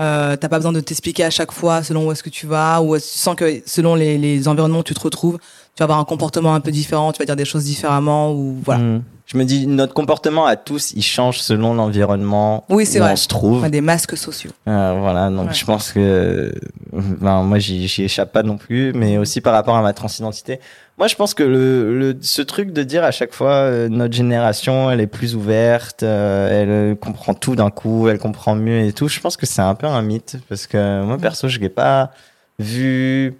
euh, 0.00 0.36
T'as 0.36 0.48
pas 0.48 0.56
besoin 0.56 0.72
de 0.72 0.80
t'expliquer 0.80 1.24
à 1.24 1.30
chaque 1.30 1.52
fois 1.52 1.82
selon 1.82 2.06
où 2.06 2.12
est-ce 2.12 2.22
que 2.22 2.30
tu 2.30 2.46
vas 2.46 2.80
ou 2.82 2.96
tu 2.96 3.02
sens 3.02 3.34
que 3.34 3.62
selon 3.66 3.94
les, 3.94 4.16
les 4.18 4.48
environnements 4.48 4.78
où 4.80 4.82
tu 4.82 4.94
te 4.94 5.00
retrouves, 5.00 5.38
tu 5.74 5.80
vas 5.80 5.84
avoir 5.84 5.98
un 5.98 6.04
comportement 6.04 6.54
un 6.54 6.60
peu 6.60 6.70
différent, 6.70 7.12
tu 7.12 7.18
vas 7.20 7.24
dire 7.26 7.36
des 7.36 7.44
choses 7.44 7.64
différemment 7.64 8.32
ou 8.32 8.56
voilà. 8.64 8.82
Mm. 8.82 9.02
Je 9.26 9.38
me 9.38 9.44
dis, 9.44 9.68
notre 9.68 9.94
comportement 9.94 10.44
à 10.44 10.56
tous, 10.56 10.90
il 10.96 11.02
change 11.04 11.38
selon 11.38 11.72
l'environnement 11.72 12.64
Oui, 12.68 12.82
où 12.84 12.98
vrai. 12.98 13.12
on 13.12 13.16
se 13.16 13.28
trouve. 13.28 13.62
Ouais, 13.62 13.70
des 13.70 13.80
masques 13.80 14.16
sociaux. 14.16 14.50
Euh, 14.66 14.96
voilà, 15.00 15.30
donc 15.30 15.48
Ouais. 15.50 15.54
je 15.54 15.64
pense 15.64 15.92
que 15.92 16.52
ben, 16.92 17.42
moi 17.44 17.60
j'y 17.60 17.84
échappe 18.02 18.32
pas 18.32 18.42
non 18.42 18.56
plus, 18.58 18.92
mais 18.92 19.18
aussi 19.18 19.40
par 19.40 19.52
rapport 19.52 19.76
à 19.76 19.82
ma 19.82 19.92
transidentité. 19.92 20.58
Moi 20.98 21.06
je 21.06 21.14
pense 21.14 21.32
que 21.34 21.44
le, 21.44 21.96
le 21.96 22.18
ce 22.20 22.42
truc 22.42 22.72
de 22.72 22.82
dire 22.82 23.04
à 23.04 23.12
chaque 23.12 23.32
fois 23.32 23.52
euh, 23.52 23.88
notre 23.88 24.14
génération 24.14 24.90
elle 24.90 25.00
est 25.00 25.06
plus 25.06 25.36
ouverte, 25.36 26.02
euh, 26.02 26.90
elle 26.90 26.96
comprend 26.98 27.32
tout 27.32 27.54
d'un 27.54 27.70
coup, 27.70 28.08
elle 28.08 28.18
comprend 28.18 28.56
mieux 28.56 28.80
et 28.80 28.92
tout. 28.92 29.06
Je 29.06 29.20
pense 29.20 29.36
que 29.36 29.46
c'est 29.46 29.62
un 29.62 29.76
peu 29.76 29.86
un 29.86 30.02
mythe 30.02 30.38
parce 30.48 30.66
que 30.66 31.04
moi 31.04 31.16
perso 31.18 31.46
je 31.46 31.60
l'ai 31.60 31.68
pas 31.70 32.10
vu. 32.58 33.36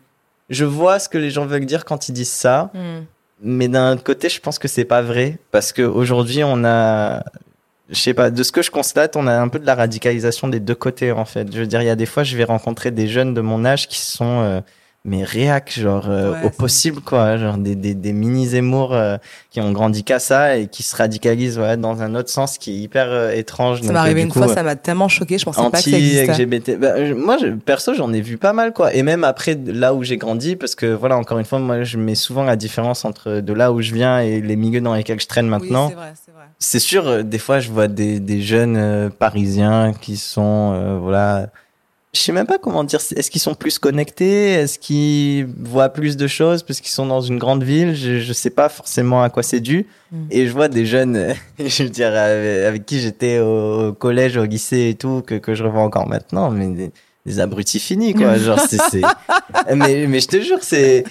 Je 0.50 0.64
vois 0.64 0.98
ce 0.98 1.08
que 1.08 1.16
les 1.16 1.30
gens 1.30 1.46
veulent 1.46 1.64
dire 1.64 1.84
quand 1.84 2.08
ils 2.08 2.12
disent 2.12 2.28
ça, 2.30 2.70
mais 3.42 3.68
d'un 3.68 3.96
côté, 3.96 4.28
je 4.28 4.40
pense 4.40 4.58
que 4.58 4.68
c'est 4.68 4.84
pas 4.84 5.00
vrai 5.00 5.38
parce 5.50 5.72
que 5.72 5.82
aujourd'hui, 5.82 6.42
on 6.44 6.64
a, 6.64 7.22
je 7.88 7.98
sais 7.98 8.14
pas, 8.14 8.30
de 8.30 8.42
ce 8.42 8.52
que 8.52 8.60
je 8.62 8.70
constate, 8.70 9.16
on 9.16 9.26
a 9.26 9.32
un 9.32 9.48
peu 9.48 9.58
de 9.58 9.66
la 9.66 9.74
radicalisation 9.74 10.48
des 10.48 10.60
deux 10.60 10.74
côtés 10.74 11.12
en 11.12 11.24
fait. 11.24 11.52
Je 11.52 11.60
veux 11.60 11.66
dire, 11.66 11.80
il 11.80 11.86
y 11.86 11.90
a 11.90 11.96
des 11.96 12.06
fois, 12.06 12.22
je 12.24 12.36
vais 12.36 12.44
rencontrer 12.44 12.90
des 12.90 13.08
jeunes 13.08 13.32
de 13.32 13.40
mon 13.40 13.64
âge 13.64 13.88
qui 13.88 14.00
sont 14.00 14.42
euh, 14.42 14.60
mais 15.04 15.24
réac, 15.24 15.72
genre 15.78 16.10
euh, 16.10 16.32
Ouais, 16.32 16.44
au 16.44 16.50
possible 16.50 17.00
quoi, 17.00 17.38
genre 17.38 17.56
des 17.56 17.74
des, 17.74 17.94
des 17.94 18.12
mini 18.12 18.46
Zemmour 18.48 18.92
euh, 18.94 19.16
qui 19.50 19.58
ont 19.60 19.72
grandi 19.72 20.04
qu'à 20.04 20.18
ça 20.18 20.58
et 20.58 20.66
qui 20.66 20.82
se 20.82 20.94
radicalisent 20.94 21.58
ouais, 21.58 21.78
dans 21.78 22.02
un 22.02 22.14
autre 22.14 22.28
sens 22.28 22.58
qui 22.58 22.72
est 22.72 22.78
hyper 22.82 23.06
euh, 23.08 23.30
étrange. 23.30 23.80
Ça 23.80 23.92
m'est 23.92 23.98
euh, 23.98 24.00
arrivé 24.02 24.20
une 24.22 24.28
coup, 24.28 24.38
fois, 24.38 24.50
euh, 24.50 24.54
ça 24.54 24.62
m'a 24.62 24.76
tellement 24.76 25.08
choqué, 25.08 25.38
je 25.38 25.44
pensais 25.46 25.62
pas 25.70 25.78
que 25.82 25.90
ça 25.90 25.96
existait. 25.96 26.26
LGBT 26.44 26.78
bah, 26.78 27.04
je- 27.06 27.14
moi 27.14 27.38
je, 27.38 27.46
perso 27.46 27.94
j'en 27.94 28.12
ai 28.12 28.20
vu 28.20 28.36
pas 28.36 28.52
mal 28.52 28.74
quoi. 28.74 28.94
Et 28.94 29.02
même 29.02 29.24
après 29.24 29.58
là 29.66 29.94
où 29.94 30.02
j'ai 30.02 30.18
grandi 30.18 30.54
parce 30.56 30.74
que 30.74 30.86
voilà 30.92 31.16
encore 31.16 31.38
une 31.38 31.46
fois 31.46 31.58
moi 31.60 31.82
je 31.82 31.96
mets 31.96 32.14
souvent 32.14 32.44
la 32.44 32.56
différence 32.56 33.06
entre 33.06 33.40
de 33.40 33.52
là 33.54 33.72
où 33.72 33.80
je 33.80 33.94
viens 33.94 34.20
et 34.20 34.42
les 34.42 34.56
milieux 34.56 34.82
dans 34.82 34.94
lesquels 34.94 35.20
je 35.20 35.26
traîne 35.26 35.48
maintenant. 35.48 35.88
Oui, 35.88 35.94
c'est 36.58 36.78
sûr 36.78 37.24
des 37.24 37.38
fois 37.38 37.58
je 37.60 37.70
vois 37.70 37.88
des, 37.88 38.20
des 38.20 38.42
jeunes 38.42 38.76
euh, 38.76 39.08
parisiens 39.08 39.94
qui 39.98 40.18
sont 40.18 40.72
euh, 40.74 40.98
voilà 41.00 41.48
je 42.12 42.20
sais 42.20 42.32
même 42.32 42.46
pas 42.46 42.58
comment 42.58 42.82
dire 42.82 42.98
est-ce 43.16 43.30
qu'ils 43.30 43.40
sont 43.40 43.54
plus 43.54 43.78
connectés 43.78 44.50
est-ce 44.52 44.78
qu'ils 44.78 45.46
voient 45.46 45.90
plus 45.90 46.16
de 46.16 46.26
choses 46.26 46.62
parce 46.64 46.80
qu'ils 46.80 46.90
sont 46.90 47.06
dans 47.06 47.20
une 47.20 47.38
grande 47.38 47.62
ville 47.62 47.94
je, 47.94 48.18
je 48.18 48.32
sais 48.32 48.50
pas 48.50 48.68
forcément 48.68 49.22
à 49.22 49.30
quoi 49.30 49.42
c'est 49.42 49.60
dû. 49.60 49.86
Mm. 50.10 50.16
et 50.30 50.46
je 50.46 50.52
vois 50.52 50.68
des 50.68 50.86
jeunes 50.86 51.34
je 51.58 51.82
veux 51.84 51.88
dire 51.88 52.12
avec, 52.14 52.84
qui 52.84 53.00
j'étais 53.00 53.38
au, 53.38 53.92
collège 53.92 54.36
au 54.36 54.44
lycée 54.44 54.88
et 54.88 54.94
tout 54.94 55.22
que, 55.24 55.36
que 55.36 55.54
je 55.54 55.62
revois 55.62 55.82
encore 55.82 56.08
maintenant 56.08 56.50
mais 56.50 56.66
des, 56.68 56.90
des 57.26 57.40
abrutis 57.40 57.78
finis 57.78 58.14
quoi. 58.14 58.36
Genre 58.38 58.58
c'est 58.58 58.80
c'est 58.90 59.02
mais 59.74 60.06
mais 60.08 60.20
je 60.20 60.28
te 60.28 60.40
jure 60.40 60.62
c'est 60.62 61.04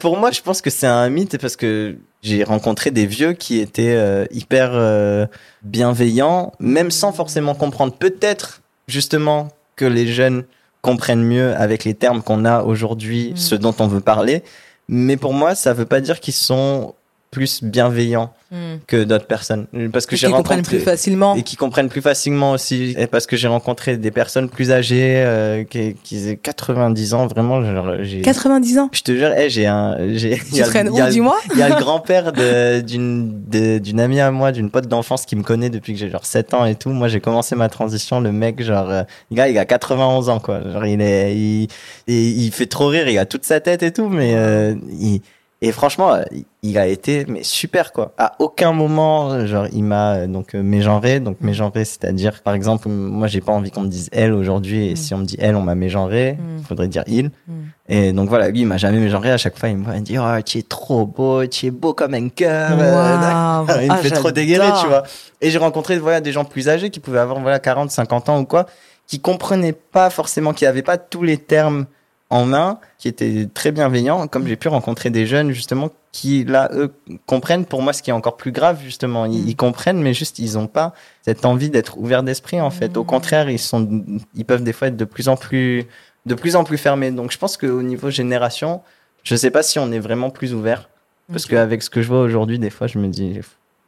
pour 0.00 0.16
moi 0.16 0.30
je 0.30 0.40
pense 0.40 0.62
que 0.62 0.70
c'est 0.70 0.86
un 0.86 1.08
mythe 1.10 1.36
parce 1.38 1.56
que 1.56 1.96
j'ai 2.22 2.44
rencontré 2.44 2.90
des 2.90 3.06
vieux 3.06 3.34
qui 3.34 3.60
étaient 3.60 3.94
euh, 3.94 4.24
hyper 4.30 4.70
euh, 4.72 5.26
bienveillants 5.62 6.52
même 6.60 6.90
sans 6.90 7.12
forcément 7.12 7.54
comprendre. 7.54 7.94
Peut-être 7.94 8.62
justement 8.88 9.48
que 9.76 9.84
les 9.84 10.06
jeunes 10.06 10.44
comprennent 10.82 11.22
mieux 11.24 11.54
avec 11.56 11.84
les 11.84 11.94
termes 11.94 12.22
qu'on 12.22 12.44
a 12.44 12.62
aujourd'hui 12.62 13.32
Mm. 13.32 13.36
ce 13.36 13.54
dont 13.54 13.74
on 13.78 13.86
veut 13.86 14.00
parler 14.00 14.42
mais 14.88 15.16
pour 15.16 15.32
moi 15.32 15.54
ça 15.54 15.72
veut 15.72 15.86
pas 15.86 16.00
dire 16.00 16.20
qu'ils 16.20 16.34
sont 16.34 16.95
plus 17.30 17.62
bienveillants 17.62 18.32
Mm. 18.52 18.76
que 18.86 19.02
d'autres 19.02 19.26
personnes 19.26 19.66
parce 19.92 20.06
que 20.06 20.14
Et 20.14 20.18
j'ai 20.18 20.28
rencontré 20.28 20.62
plus 20.62 20.78
facilement. 20.78 21.34
et 21.34 21.42
qui 21.42 21.56
comprennent 21.56 21.88
plus 21.88 22.00
facilement 22.00 22.52
aussi 22.52 22.94
et 22.96 23.08
parce 23.08 23.26
que 23.26 23.36
j'ai 23.36 23.48
rencontré 23.48 23.96
des 23.96 24.12
personnes 24.12 24.48
plus 24.48 24.70
âgées 24.70 25.14
euh, 25.16 25.64
qui 25.64 25.96
qui 26.04 26.28
aient 26.28 26.36
90 26.36 27.14
ans 27.14 27.26
vraiment 27.26 27.60
genre 27.64 27.96
j'ai 28.02 28.20
90 28.20 28.78
ans. 28.78 28.88
je 28.92 29.00
te 29.02 29.10
jure 29.10 29.32
eh, 29.36 29.50
j'ai 29.50 29.66
un 29.66 29.96
j'ai 30.14 30.34
il 30.34 30.44
Tu 30.44 30.54
y 30.58 30.62
a- 30.62 30.64
traînes 30.66 30.90
il 30.92 30.96
y 30.96 31.00
a- 31.00 31.06
où, 31.08 31.10
dis-moi 31.10 31.36
il 31.54 31.58
y 31.58 31.62
a 31.62 31.70
le 31.70 31.74
grand-père 31.84 32.32
de- 32.32 32.82
d'une 32.82 33.32
de- 33.50 33.78
d'une 33.78 33.98
amie 33.98 34.20
à 34.20 34.30
moi, 34.30 34.52
d'une 34.52 34.70
pote 34.70 34.86
d'enfance 34.86 35.26
qui 35.26 35.34
me 35.34 35.42
connaît 35.42 35.68
depuis 35.68 35.94
que 35.94 35.98
j'ai 35.98 36.08
genre 36.08 36.24
7 36.24 36.54
ans 36.54 36.66
et 36.66 36.76
tout. 36.76 36.90
Moi, 36.90 37.08
j'ai 37.08 37.18
commencé 37.20 37.56
ma 37.56 37.68
transition, 37.68 38.20
le 38.20 38.30
mec 38.30 38.62
genre 38.62 38.88
euh, 38.90 39.02
le 39.32 39.36
gars, 39.36 39.48
il 39.48 39.58
a 39.58 39.64
91 39.64 40.28
ans 40.28 40.38
quoi. 40.38 40.60
Genre 40.72 40.86
il 40.86 41.00
est 41.00 41.34
il, 41.36 41.66
il, 42.06 42.44
il 42.44 42.52
fait 42.52 42.66
trop 42.66 42.86
rire, 42.86 43.08
il 43.08 43.18
a 43.18 43.26
toute 43.26 43.44
sa 43.44 43.58
tête 43.58 43.82
et 43.82 43.90
tout 43.92 44.08
mais 44.08 44.34
euh, 44.36 44.76
il 44.92 45.20
et 45.62 45.72
franchement, 45.72 46.12
euh, 46.14 46.22
il 46.62 46.76
a 46.76 46.86
été 46.86 47.24
mais 47.28 47.42
super 47.42 47.92
quoi. 47.92 48.12
À 48.18 48.34
aucun 48.40 48.72
moment, 48.72 49.46
genre 49.46 49.66
il 49.72 49.84
m'a 49.84 50.14
euh, 50.14 50.26
donc 50.26 50.54
euh, 50.54 50.62
mégenré, 50.62 51.18
donc 51.20 51.38
mégenré, 51.40 51.84
c'est-à-dire 51.86 52.42
par 52.42 52.54
exemple, 52.54 52.88
moi 52.88 53.26
j'ai 53.26 53.40
pas 53.40 53.52
envie 53.52 53.70
qu'on 53.70 53.80
me 53.82 53.88
dise 53.88 54.08
elle 54.12 54.32
aujourd'hui, 54.32 54.88
et 54.88 54.92
Mm. 54.92 54.96
si 54.96 55.14
on 55.14 55.18
me 55.18 55.24
dit 55.24 55.36
elle, 55.40 55.56
on 55.56 55.62
m'a 55.62 55.74
mégenré, 55.74 56.34
Mm. 56.34 56.62
faudrait 56.68 56.88
dire 56.88 57.04
il. 57.06 57.30
Mm. 57.48 57.52
Et 57.88 58.12
donc 58.12 58.28
voilà, 58.28 58.48
lui 58.50 58.60
il 58.60 58.66
m'a 58.66 58.76
jamais 58.76 58.98
mégenré. 58.98 59.30
À 59.30 59.38
chaque 59.38 59.56
fois, 59.58 59.68
il 59.70 59.78
me 59.78 60.00
dit 60.00 60.18
oh 60.18 60.42
tu 60.44 60.58
es 60.58 60.62
trop 60.62 61.06
beau, 61.06 61.46
tu 61.46 61.66
es 61.66 61.70
beau 61.70 61.94
comme 61.94 62.12
un 62.14 62.28
cœur. 62.28 62.72
Euh, 62.78 63.64
il 63.80 63.86
me 63.86 63.92
Ah, 63.92 63.96
fait 63.96 64.10
trop 64.10 64.30
dégueuler, 64.32 64.68
tu 64.82 64.88
vois. 64.88 65.04
Et 65.40 65.50
j'ai 65.50 65.58
rencontré 65.58 65.98
voilà 65.98 66.20
des 66.20 66.32
gens 66.32 66.44
plus 66.44 66.68
âgés 66.68 66.90
qui 66.90 67.00
pouvaient 67.00 67.20
avoir 67.20 67.40
voilà 67.40 67.58
40, 67.60 67.90
50 67.90 68.28
ans 68.28 68.40
ou 68.40 68.44
quoi, 68.44 68.66
qui 69.06 69.20
comprenaient 69.20 69.72
pas 69.72 70.10
forcément, 70.10 70.52
qui 70.52 70.66
avaient 70.66 70.82
pas 70.82 70.98
tous 70.98 71.22
les 71.22 71.38
termes 71.38 71.86
en 72.30 72.44
main, 72.44 72.80
qui 72.98 73.06
étaient 73.08 73.48
très 73.54 73.70
bienveillants, 73.70 74.26
comme 74.26 74.46
j'ai 74.48 74.56
pu 74.56 74.66
rencontrer 74.68 75.10
des 75.10 75.26
jeunes 75.26 75.52
justement 75.52 75.90
qui 76.10 76.44
là 76.44 76.68
eux 76.72 76.92
comprennent 77.26 77.64
pour 77.66 77.82
moi 77.82 77.92
ce 77.92 78.02
qui 78.02 78.10
est 78.10 78.12
encore 78.14 78.36
plus 78.36 78.50
grave 78.50 78.80
justement, 78.82 79.26
ils, 79.26 79.42
Mm. 79.44 79.48
ils 79.48 79.56
comprennent 79.56 80.00
mais 80.02 80.12
juste 80.14 80.38
ils 80.40 80.58
ont 80.58 80.66
pas 80.66 80.92
cette 81.22 81.44
envie 81.44 81.70
d'être 81.70 81.98
ouverts 81.98 82.22
d'esprit 82.24 82.60
en 82.60 82.70
fait. 82.70 82.96
Au 82.96 83.02
Mm. 83.02 83.06
contraire, 83.06 83.50
ils 83.50 83.58
sont 83.60 84.02
ils 84.34 84.44
peuvent 84.44 84.64
des 84.64 84.72
fois 84.72 84.88
être 84.88 84.96
de 84.96 85.04
plus 85.04 85.28
en 85.28 85.36
plus 85.36 85.86
de 86.24 86.34
plus 86.34 86.56
en 86.56 86.64
plus 86.64 86.78
fermés. 86.78 87.12
Donc 87.12 87.30
je 87.30 87.38
pense 87.38 87.56
qu'au 87.56 87.82
niveau 87.82 88.10
génération, 88.10 88.80
je 89.22 89.36
sais 89.36 89.50
pas 89.50 89.62
si 89.62 89.78
on 89.78 89.92
est 89.92 90.00
vraiment 90.00 90.30
plus 90.30 90.52
ouvert 90.54 90.88
parce 91.30 91.44
Ok. 91.44 91.50
qu'avec 91.52 91.82
ce 91.82 91.90
que 91.90 92.02
je 92.02 92.08
vois 92.08 92.20
aujourd'hui, 92.22 92.58
des 92.58 92.70
fois 92.70 92.86
je 92.88 92.98
me 92.98 93.06
dis 93.08 93.38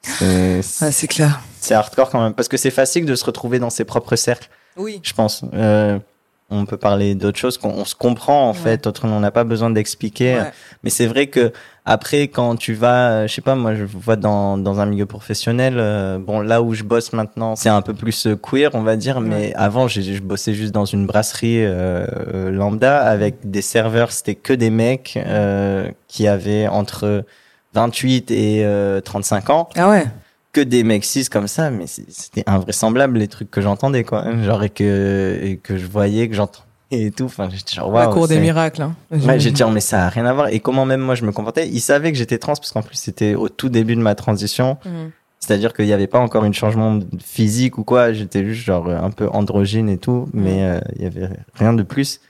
c'est 0.02 0.60
Ah, 0.80 0.92
c'est 0.92 1.08
clair. 1.08 1.40
c'est 1.60 1.74
hardcore 1.74 2.10
quand 2.10 2.22
même 2.22 2.34
parce 2.34 2.46
que 2.48 2.56
c'est 2.56 2.70
facile 2.70 3.04
de 3.04 3.14
se 3.16 3.24
retrouver 3.24 3.58
dans 3.58 3.70
ses 3.70 3.84
propres 3.84 4.14
cercles 4.16 4.48
Oui. 4.76 5.00
je 5.02 5.12
pense 5.12 5.44
euh, 5.54 5.98
on 6.50 6.64
peut 6.64 6.78
parler 6.78 7.14
d'autres 7.14 7.38
choses 7.38 7.58
qu'on 7.58 7.70
on 7.70 7.84
se 7.84 7.94
comprend 7.94 8.48
en 8.48 8.52
Ouais. 8.52 8.58
fait 8.58 8.86
autrement 8.86 9.16
on 9.16 9.20
n'a 9.20 9.30
pas 9.30 9.44
besoin 9.44 9.70
d'expliquer 9.70 10.36
Ouais. 10.36 10.50
mais 10.82 10.90
c'est 10.90 11.06
vrai 11.06 11.26
que 11.26 11.52
après 11.84 12.28
quand 12.28 12.56
tu 12.56 12.72
vas 12.74 13.10
euh, 13.10 13.26
je 13.26 13.34
sais 13.34 13.42
pas 13.42 13.54
moi 13.54 13.74
je 13.74 13.84
vois 13.84 14.16
dans 14.16 14.56
dans 14.56 14.80
un 14.80 14.86
milieu 14.86 15.04
professionnel 15.06 15.74
euh, 15.78 16.18
bon 16.18 16.40
là 16.40 16.62
où 16.62 16.72
je 16.74 16.84
bosse 16.84 17.12
maintenant 17.12 17.54
c'est 17.54 17.68
un 17.68 17.82
peu 17.82 17.92
plus 17.94 18.26
euh, 18.26 18.34
queer 18.36 18.70
on 18.74 18.82
va 18.82 18.96
dire 18.96 19.20
mais 19.20 19.52
avant 19.56 19.88
je 19.88 20.20
bossais 20.20 20.54
juste 20.54 20.72
dans 20.72 20.86
une 20.86 21.06
brasserie 21.06 21.64
euh, 21.64 22.06
euh, 22.34 22.50
lambda 22.50 22.98
avec 23.02 23.50
des 23.50 23.62
serveurs 23.62 24.10
c'était 24.12 24.34
que 24.34 24.52
des 24.54 24.70
mecs 24.70 25.18
euh, 25.18 25.90
qui 26.08 26.26
avaient 26.26 26.66
entre 26.66 27.24
28 27.74 28.30
et 28.30 28.64
euh, 28.64 29.00
35 29.02 29.50
ans 29.50 29.68
Ah 29.76 29.90
ouais. 29.90 30.06
Que 30.52 30.60
des 30.60 30.82
mecs 30.84 31.04
cis 31.04 31.26
comme 31.26 31.48
ça, 31.48 31.70
mais 31.70 31.86
c'était 31.86 32.44
invraisemblable 32.46 33.18
les 33.18 33.28
trucs 33.28 33.50
que 33.50 33.60
j'entendais 33.60 34.04
quoi. 34.04 34.24
Genre 34.42 34.62
et 34.62 34.70
que 34.70 35.38
et 35.42 35.56
que 35.56 35.76
je 35.76 35.86
voyais, 35.86 36.28
que 36.28 36.34
j'entendais 36.34 36.68
et 36.90 37.10
tout. 37.10 37.24
Enfin, 37.24 37.48
j'étais 37.50 37.74
genre 37.74 37.92
la 37.92 38.06
waouh. 38.06 38.14
cour 38.14 38.28
des 38.28 38.40
miracles. 38.40 38.82
Hein. 38.82 38.96
Ouais, 39.10 39.36
dit 39.38 39.62
oh, 39.64 39.70
mais 39.70 39.80
ça 39.80 40.06
a 40.06 40.08
rien 40.08 40.26
à 40.26 40.32
voir. 40.32 40.48
Et 40.48 40.60
comment 40.60 40.86
même 40.86 41.00
moi 41.00 41.14
je 41.14 41.24
me 41.24 41.32
comportais? 41.32 41.68
Ils 41.68 41.80
savaient 41.80 42.12
que 42.12 42.18
j'étais 42.18 42.38
trans 42.38 42.54
parce 42.54 42.72
qu'en 42.72 42.82
plus 42.82 42.96
c'était 42.96 43.34
au 43.34 43.48
tout 43.48 43.68
début 43.68 43.96
de 43.96 44.00
ma 44.00 44.14
transition. 44.14 44.78
Mhm. 44.84 45.10
C'est-à-dire 45.40 45.72
qu'il 45.72 45.86
n'y 45.86 45.92
avait 45.92 46.08
pas 46.08 46.18
encore 46.18 46.44
une 46.44 46.54
changement 46.54 46.98
physique 47.24 47.78
ou 47.78 47.84
quoi. 47.84 48.12
J'étais 48.12 48.44
juste 48.44 48.64
genre 48.64 48.88
un 48.88 49.10
peu 49.10 49.28
androgyne 49.28 49.88
et 49.88 49.98
tout, 49.98 50.28
mais 50.32 50.62
euh, 50.62 50.80
il 50.96 51.02
y 51.02 51.06
avait 51.06 51.28
rien 51.54 51.72
de 51.72 51.82
plus. 51.82 52.20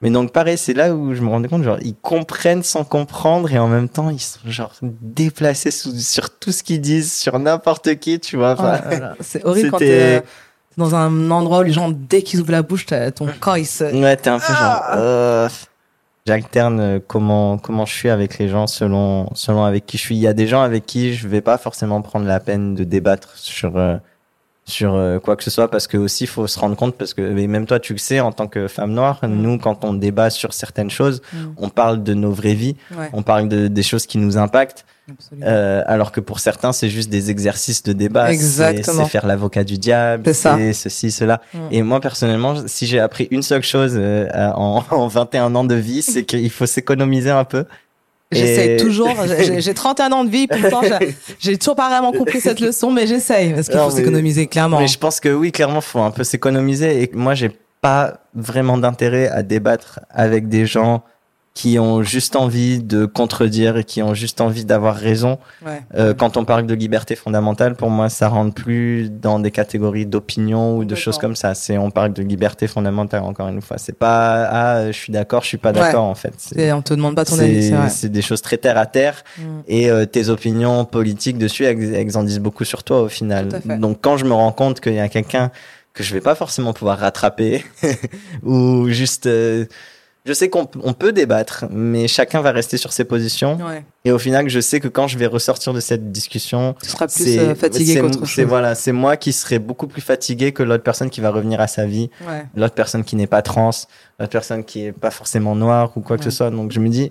Mais 0.00 0.10
donc 0.10 0.32
pareil, 0.32 0.56
c'est 0.56 0.74
là 0.74 0.94
où 0.94 1.12
je 1.14 1.22
me 1.22 1.28
rendais 1.28 1.48
compte, 1.48 1.64
genre 1.64 1.78
ils 1.82 1.96
comprennent 1.96 2.62
sans 2.62 2.84
comprendre 2.84 3.52
et 3.52 3.58
en 3.58 3.66
même 3.66 3.88
temps 3.88 4.10
ils 4.10 4.20
sont 4.20 4.38
genre 4.46 4.72
déplacés 4.82 5.72
sous- 5.72 5.98
sur 5.98 6.38
tout 6.38 6.52
ce 6.52 6.62
qu'ils 6.62 6.80
disent, 6.80 7.12
sur 7.12 7.38
n'importe 7.40 7.96
qui, 7.96 8.20
tu 8.20 8.36
vois. 8.36 8.54
Oh 8.58 8.62
Enfin, 8.62 9.14
C'est 9.20 9.44
horrible 9.44 9.70
quand 9.72 9.78
t'es 9.78 10.22
dans 10.76 10.94
un 10.94 11.30
endroit 11.32 11.58
où 11.58 11.62
les 11.64 11.72
gens, 11.72 11.90
dès 11.90 12.22
qu'ils 12.22 12.40
ouvrent 12.40 12.52
la 12.52 12.62
bouche, 12.62 12.86
t'as- 12.86 13.10
ton 13.10 13.26
corps 13.40 13.58
il 13.58 13.66
se. 13.66 13.82
Ouais, 13.84 14.16
t'es 14.16 14.30
un 14.30 14.38
peu 14.38 14.46
genre. 14.46 14.56
Ah. 14.84 14.98
euh, 14.98 15.48
J'alterne 16.26 16.78
euh, 16.80 16.98
comment 17.04 17.56
comment 17.56 17.86
je 17.86 17.94
suis 17.94 18.10
avec 18.10 18.38
les 18.38 18.48
gens 18.48 18.66
selon 18.66 19.30
selon 19.34 19.64
avec 19.64 19.86
qui 19.86 19.96
je 19.96 20.02
suis. 20.02 20.14
Il 20.16 20.20
y 20.20 20.26
a 20.28 20.34
des 20.34 20.46
gens 20.46 20.60
avec 20.62 20.84
qui 20.84 21.14
je 21.14 21.26
vais 21.26 21.40
pas 21.40 21.56
forcément 21.58 22.02
prendre 22.02 22.26
la 22.26 22.38
peine 22.38 22.74
de 22.74 22.84
débattre 22.84 23.30
sur 23.36 23.76
euh, 23.78 23.96
sur 24.68 24.94
euh, 24.94 25.18
quoi 25.18 25.34
que 25.34 25.42
ce 25.42 25.50
soit 25.50 25.70
parce 25.70 25.86
que 25.86 25.96
aussi 25.96 26.26
faut 26.26 26.46
se 26.46 26.58
rendre 26.58 26.76
compte 26.76 26.94
parce 26.96 27.14
que 27.14 27.22
même 27.22 27.66
toi 27.66 27.80
tu 27.80 27.94
le 27.94 27.98
sais 27.98 28.20
en 28.20 28.32
tant 28.32 28.46
que 28.46 28.68
femme 28.68 28.92
noire 28.92 29.18
Mm. 29.22 29.28
nous 29.42 29.58
quand 29.58 29.84
on 29.84 29.94
débat 29.94 30.28
sur 30.30 30.52
certaines 30.52 30.90
choses 30.90 31.22
Mm. 31.32 31.36
on 31.56 31.68
parle 31.70 32.02
de 32.02 32.12
nos 32.14 32.30
vraies 32.32 32.54
vies 32.54 32.76
Ouais, 32.96 33.08
on 33.14 33.22
parle 33.22 33.48
de, 33.48 33.68
des 33.68 33.82
choses 33.82 34.04
qui 34.06 34.18
nous 34.18 34.36
impactent 34.36 34.84
euh, 35.42 35.82
alors 35.86 36.12
que 36.12 36.20
pour 36.20 36.38
certains 36.38 36.72
c'est 36.72 36.90
juste 36.90 37.08
des 37.08 37.30
exercices 37.30 37.82
de 37.82 37.94
débat. 37.94 38.26
C'est- 38.34 38.82
faire 39.06 39.26
l'avocat 39.26 39.64
du 39.64 39.78
diable 39.78 40.34
c'est 40.34 40.72
ceci 40.74 41.10
cela. 41.10 41.40
Mm. 41.54 41.58
et 41.70 41.82
moi 41.82 42.00
personnellement 42.00 42.54
si 42.66 42.86
j'ai 42.86 43.00
appris 43.00 43.26
une 43.30 43.42
seule 43.42 43.62
chose 43.62 43.94
euh, 43.96 44.28
en, 44.54 44.84
en 44.90 45.06
21 45.08 45.54
ans 45.54 45.64
de 45.64 45.74
vie 45.74 46.02
c'est 46.02 46.24
qu'il 46.24 46.50
faut 46.50 46.66
s'économiser 46.66 47.30
un 47.30 47.44
peu 47.44 47.64
J'essaie 48.30 48.74
et- 48.74 48.76
toujours. 48.76 49.08
J'ai 49.38 49.60
j'ai 49.60 49.74
31 49.74 50.12
ans 50.12 50.24
de 50.24 50.30
vie, 50.30 50.46
pourtant 50.46 50.82
j'ai- 50.82 51.14
j'ai 51.38 51.56
toujours 51.56 51.76
pas 51.76 51.88
vraiment 51.88 52.12
compris 52.12 52.40
cette 52.40 52.60
leçon, 52.60 52.90
mais 52.90 53.06
j'essaye 53.06 53.54
parce 53.54 53.68
qu'il 53.68 53.78
faut 53.78 53.90
s'économiser 53.90 54.46
clairement. 54.46 54.78
Mais 54.80 54.86
je 54.88 54.98
pense 54.98 55.18
que 55.20 55.30
oui, 55.30 55.50
clairement, 55.52 55.80
faut 55.80 56.00
un 56.00 56.10
peu 56.10 56.24
s'économiser. 56.24 57.02
Et 57.04 57.10
moi, 57.14 57.34
j'ai 57.34 57.50
pas 57.80 58.18
vraiment 58.34 58.76
d'intérêt 58.76 59.28
à 59.28 59.42
débattre 59.42 60.00
avec 60.10 60.48
des 60.48 60.66
gens 60.66 61.02
qui 61.58 61.76
ont 61.80 62.04
juste 62.04 62.36
envie 62.36 62.78
de 62.80 63.04
contredire 63.04 63.78
et 63.78 63.82
qui 63.82 64.00
ont 64.00 64.14
juste 64.14 64.40
envie 64.40 64.64
d'avoir 64.64 64.94
raison. 64.94 65.38
Ouais. 65.66 65.82
Euh, 65.96 66.14
quand 66.14 66.36
on 66.36 66.44
parle 66.44 66.66
de 66.66 66.74
liberté 66.74 67.16
fondamentale, 67.16 67.74
pour 67.74 67.90
moi, 67.90 68.08
ça 68.08 68.28
rentre 68.28 68.54
plus 68.54 69.10
dans 69.10 69.40
des 69.40 69.50
catégories 69.50 70.06
d'opinion 70.06 70.76
ou 70.76 70.84
de 70.84 70.94
choses 70.94 71.18
comme 71.18 71.34
ça. 71.34 71.54
C'est 71.56 71.76
on 71.76 71.90
parle 71.90 72.12
de 72.12 72.22
liberté 72.22 72.68
fondamentale 72.68 73.24
encore 73.24 73.48
une 73.48 73.60
fois. 73.60 73.76
C'est 73.76 73.98
pas 73.98 74.44
ah 74.44 74.86
je 74.92 74.96
suis 74.96 75.12
d'accord, 75.12 75.42
je 75.42 75.48
suis 75.48 75.58
pas 75.58 75.70
Ouais. 75.72 75.80
d'accord 75.80 76.04
en 76.04 76.14
fait. 76.14 76.32
C'est- 76.36 76.70
on 76.70 76.80
te 76.80 76.94
demande 76.94 77.16
pas 77.16 77.24
ton 77.24 77.36
avis, 77.40 77.72
c'est 77.88 78.08
des 78.12 78.22
choses 78.22 78.40
très 78.40 78.56
terre 78.58 78.78
à 78.78 78.86
terre 78.86 79.24
Mm. 79.36 79.42
et 79.66 79.90
euh, 79.90 80.06
tes 80.06 80.28
opinions 80.28 80.84
politiques 80.84 81.38
dessus, 81.38 81.64
elles, 81.64 81.92
elles 81.92 82.16
en 82.16 82.22
disent 82.22 82.38
beaucoup 82.38 82.64
sur 82.64 82.84
toi 82.84 83.02
au 83.02 83.08
final. 83.08 83.48
Donc 83.80 83.98
quand 84.00 84.16
je 84.16 84.24
me 84.26 84.32
rends 84.32 84.52
compte 84.52 84.78
qu'il 84.78 84.94
y 84.94 85.00
a 85.00 85.08
quelqu'un 85.08 85.50
que 85.92 86.04
je 86.04 86.14
vais 86.14 86.20
pas 86.20 86.36
forcément 86.36 86.72
pouvoir 86.72 86.98
rattraper 86.98 87.64
ou 88.44 88.88
juste 88.90 89.26
euh, 89.26 89.64
je 90.28 90.32
sais 90.34 90.50
qu'on 90.50 90.68
on 90.84 90.92
peut 90.92 91.10
débattre, 91.12 91.64
mais 91.70 92.06
chacun 92.06 92.42
va 92.42 92.52
rester 92.52 92.76
sur 92.76 92.92
ses 92.92 93.04
positions. 93.04 93.56
Ouais. 93.56 93.82
Et 94.04 94.12
au 94.12 94.18
final, 94.18 94.46
je 94.50 94.60
sais 94.60 94.78
que 94.78 94.86
quand 94.88 95.08
je 95.08 95.16
vais 95.16 95.26
ressortir 95.26 95.72
de 95.72 95.80
cette 95.80 96.12
discussion, 96.12 96.74
Tu 96.82 96.90
seras 96.90 97.06
plus 97.08 97.38
euh, 97.38 97.54
fatigué 97.54 97.98
qu'autre 97.98 98.20
c'est 98.26 98.26
chose. 98.26 98.44
voilà, 98.44 98.74
c'est 98.74 98.92
moi 98.92 99.16
qui 99.16 99.32
serai 99.32 99.58
beaucoup 99.58 99.86
plus 99.86 100.02
fatigué 100.02 100.52
que 100.52 100.62
l'autre 100.62 100.84
personne 100.84 101.08
qui 101.08 101.22
va 101.22 101.30
revenir 101.30 101.60
à 101.62 101.66
sa 101.66 101.86
vie, 101.86 102.10
Ouais. 102.28 102.44
l'autre 102.54 102.74
personne 102.74 103.04
qui 103.04 103.16
n'est 103.16 103.26
pas 103.26 103.40
trans, 103.40 103.70
l'autre 104.20 104.30
personne 104.32 104.62
qui 104.64 104.84
est 104.84 104.92
pas 104.92 105.10
forcément 105.10 105.56
noire 105.56 105.92
ou 105.96 106.02
quoi 106.02 106.18
que 106.18 106.24
ce 106.24 106.30
soit. 106.30 106.50
Donc 106.50 106.70
je 106.72 106.80
me 106.80 106.90
dis, 106.90 107.10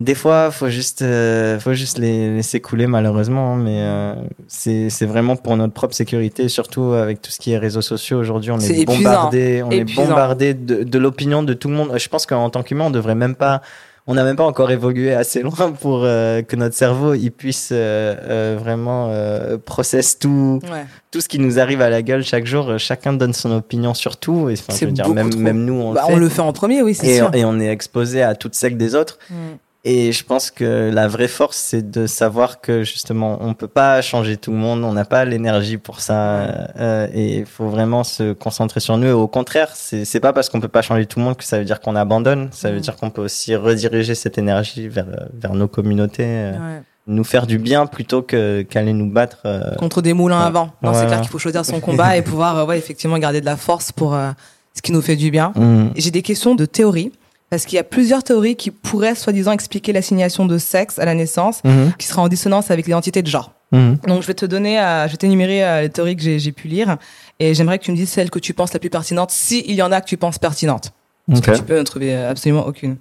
des 0.00 0.14
fois, 0.14 0.50
faut 0.50 0.68
juste, 0.70 1.02
euh, 1.02 1.60
faut 1.60 1.74
juste 1.74 1.98
les 1.98 2.34
laisser 2.34 2.58
couler 2.60 2.86
malheureusement, 2.86 3.54
mais 3.56 3.80
euh, 3.82 4.14
c'est 4.48 4.88
c'est 4.88 5.04
vraiment 5.06 5.36
pour 5.36 5.56
notre 5.58 5.74
propre 5.74 5.94
sécurité, 5.94 6.48
surtout 6.48 6.92
avec 6.94 7.20
tout 7.20 7.30
ce 7.30 7.38
qui 7.38 7.52
est 7.52 7.58
réseaux 7.58 7.82
sociaux 7.82 8.18
aujourd'hui, 8.18 8.50
on 8.50 8.58
est, 8.58 8.70
épuisant. 8.70 8.86
bombardé, 9.10 9.62
on 9.62 9.70
Épuisant. 9.70 10.02
est 10.02 10.06
bombardé 10.06 10.54
de, 10.54 10.84
de 10.84 10.98
l'opinion 10.98 11.42
de 11.42 11.52
tout 11.52 11.68
le 11.68 11.74
monde. 11.74 11.92
Je 11.98 12.08
pense 12.08 12.24
qu'en 12.26 12.48
tant 12.48 12.62
qu'humain, 12.62 12.86
on 12.86 12.90
devrait 12.90 13.14
même 13.14 13.34
pas 13.34 13.60
on 14.06 14.14
n'a 14.14 14.24
même 14.24 14.34
pas 14.36 14.44
encore 14.46 14.70
évolué 14.70 15.12
assez 15.12 15.42
loin 15.42 15.70
pour 15.72 16.00
euh, 16.04 16.40
que 16.42 16.56
notre 16.56 16.74
cerveau 16.74 17.12
il 17.14 17.30
puisse 17.30 17.68
euh, 17.70 18.56
vraiment 18.58 19.08
euh, 19.10 19.58
process 19.58 20.18
tout 20.18 20.58
Ouais. 20.64 20.84
tout 21.10 21.20
ce 21.20 21.28
qui 21.28 21.38
nous 21.38 21.60
arrive 21.60 21.82
à 21.82 21.90
la 21.90 22.00
gueule 22.00 22.24
chaque 22.24 22.46
jour. 22.46 22.78
Chacun 22.78 23.12
donne 23.12 23.34
son 23.34 23.52
opinion 23.52 23.92
sur 23.92 24.16
tout. 24.16 24.48
Et, 24.48 24.54
enfin, 24.54 24.72
C'est 24.72 24.80
je 24.80 24.86
veux 24.86 24.92
dire, 24.92 25.08
même, 25.10 25.28
trop. 25.30 25.38
même 25.40 25.64
nous, 25.64 25.74
on, 25.74 25.92
Bah, 25.92 26.04
le 26.08 26.12
on 26.12 26.14
fait. 26.16 26.20
le 26.20 26.28
fait 26.30 26.40
en 26.40 26.52
premier, 26.54 26.80
oui, 26.82 26.94
c'est 26.94 27.18
sûr. 27.18 27.28
on, 27.32 27.36
et 27.36 27.44
on 27.44 27.60
est 27.60 27.68
exposé 27.68 28.22
à 28.22 28.34
toutes 28.34 28.54
celles 28.54 28.78
des 28.78 28.94
autres. 28.94 29.18
Mm. 29.28 29.34
Et 29.82 30.12
je 30.12 30.24
pense 30.24 30.50
que 30.50 30.90
la 30.92 31.08
vraie 31.08 31.26
force, 31.28 31.56
c'est 31.56 31.90
de 31.90 32.06
savoir 32.06 32.60
que 32.60 32.82
justement, 32.84 33.38
on 33.40 33.54
peut 33.54 33.66
pas 33.68 34.02
changer 34.02 34.36
tout 34.36 34.50
le 34.50 34.58
monde, 34.58 34.84
on 34.84 34.92
n'a 34.92 35.06
pas 35.06 35.24
l'énergie 35.24 35.78
pour 35.78 36.00
ça, 36.00 36.68
euh, 36.78 37.08
et 37.14 37.38
il 37.38 37.46
faut 37.46 37.68
vraiment 37.68 38.04
se 38.04 38.34
concentrer 38.34 38.80
sur 38.80 38.98
nous. 38.98 39.06
Et 39.06 39.12
au 39.12 39.26
contraire, 39.26 39.70
c'est 39.74 40.20
pas 40.20 40.34
parce 40.34 40.50
qu'on 40.50 40.60
peut 40.60 40.68
pas 40.68 40.82
changer 40.82 41.06
tout 41.06 41.18
le 41.18 41.24
monde 41.24 41.36
que 41.38 41.44
ça 41.44 41.58
veut 41.58 41.64
dire 41.64 41.80
qu'on 41.80 41.96
abandonne. 41.96 42.48
Ça 42.52 42.70
veut 42.70 42.76
Mm. 42.76 42.80
dire 42.80 42.96
qu'on 42.96 43.08
peut 43.08 43.22
aussi 43.22 43.56
rediriger 43.56 44.14
cette 44.14 44.36
énergie 44.36 44.86
vers 44.88 45.06
vers 45.32 45.54
nos 45.54 45.66
communautés, 45.68 46.26
euh, 46.26 46.50
Ouais. 46.52 46.82
nous 47.06 47.24
faire 47.24 47.46
du 47.46 47.56
bien 47.58 47.86
plutôt 47.86 48.20
que 48.20 48.60
qu'aller 48.60 48.92
nous 48.92 49.10
battre. 49.10 49.38
euh, 49.46 49.74
Contre 49.76 50.02
des 50.02 50.12
moulins 50.12 50.40
Ouais. 50.40 50.46
à 50.46 50.50
vent. 50.50 50.70
Non, 50.82 50.92
c'est 50.92 51.06
clair 51.06 51.22
qu'il 51.22 51.30
faut 51.30 51.38
choisir 51.38 51.64
son 51.64 51.80
combat 51.80 52.18
et 52.18 52.22
pouvoir, 52.22 52.58
euh, 52.58 52.66
ouais, 52.66 52.76
effectivement, 52.76 53.16
garder 53.16 53.40
de 53.40 53.46
la 53.46 53.56
force 53.56 53.92
pour 53.92 54.14
euh, 54.14 54.30
ce 54.74 54.82
qui 54.82 54.92
nous 54.92 55.00
fait 55.00 55.16
du 55.16 55.30
bien. 55.30 55.52
mm. 55.56 55.92
J'ai 55.96 56.10
des 56.10 56.20
questions 56.22 56.54
de 56.54 56.66
théorie. 56.66 57.12
Parce 57.50 57.64
qu'il 57.66 57.74
y 57.76 57.80
a 57.80 57.84
plusieurs 57.84 58.22
théories 58.22 58.54
qui 58.54 58.70
pourraient 58.70 59.16
soi-disant 59.16 59.50
expliquer 59.50 59.92
l'assignation 59.92 60.46
de 60.46 60.56
sexe 60.56 61.00
à 61.00 61.04
la 61.04 61.14
naissance, 61.14 61.60
Mhm. 61.64 61.92
qui 61.98 62.06
sera 62.06 62.22
en 62.22 62.28
dissonance 62.28 62.70
avec 62.70 62.86
l'identité 62.86 63.22
de 63.22 63.26
genre. 63.26 63.52
Mhm. 63.72 63.98
Donc 64.06 64.22
je 64.22 64.26
vais 64.28 64.34
te 64.34 64.46
donner, 64.46 64.80
euh, 64.80 65.06
je 65.06 65.10
vais 65.12 65.16
t'énumérer 65.16 65.64
euh, 65.64 65.82
les 65.82 65.90
théories 65.90 66.14
que 66.16 66.22
j'ai 66.22 66.52
pu 66.52 66.68
lire, 66.68 66.96
et 67.40 67.52
j'aimerais 67.54 67.78
que 67.80 67.84
tu 67.84 67.90
me 67.90 67.96
dises 67.96 68.08
celle 68.10 68.30
que 68.30 68.38
tu 68.38 68.54
penses 68.54 68.72
la 68.72 68.78
plus 68.78 68.90
pertinente, 68.90 69.32
si 69.32 69.64
il 69.66 69.74
y 69.74 69.82
en 69.82 69.90
a 69.90 70.00
que 70.00 70.06
tu 70.06 70.16
penses 70.16 70.38
pertinente. 70.38 70.92
Parce 71.28 71.40
que 71.40 71.50
Ok. 71.50 71.56
tu 71.56 71.62
peux 71.64 71.80
en 71.80 71.84
trouver 71.84 72.14
euh, 72.14 72.30
absolument 72.30 72.64
aucune. 72.66 72.96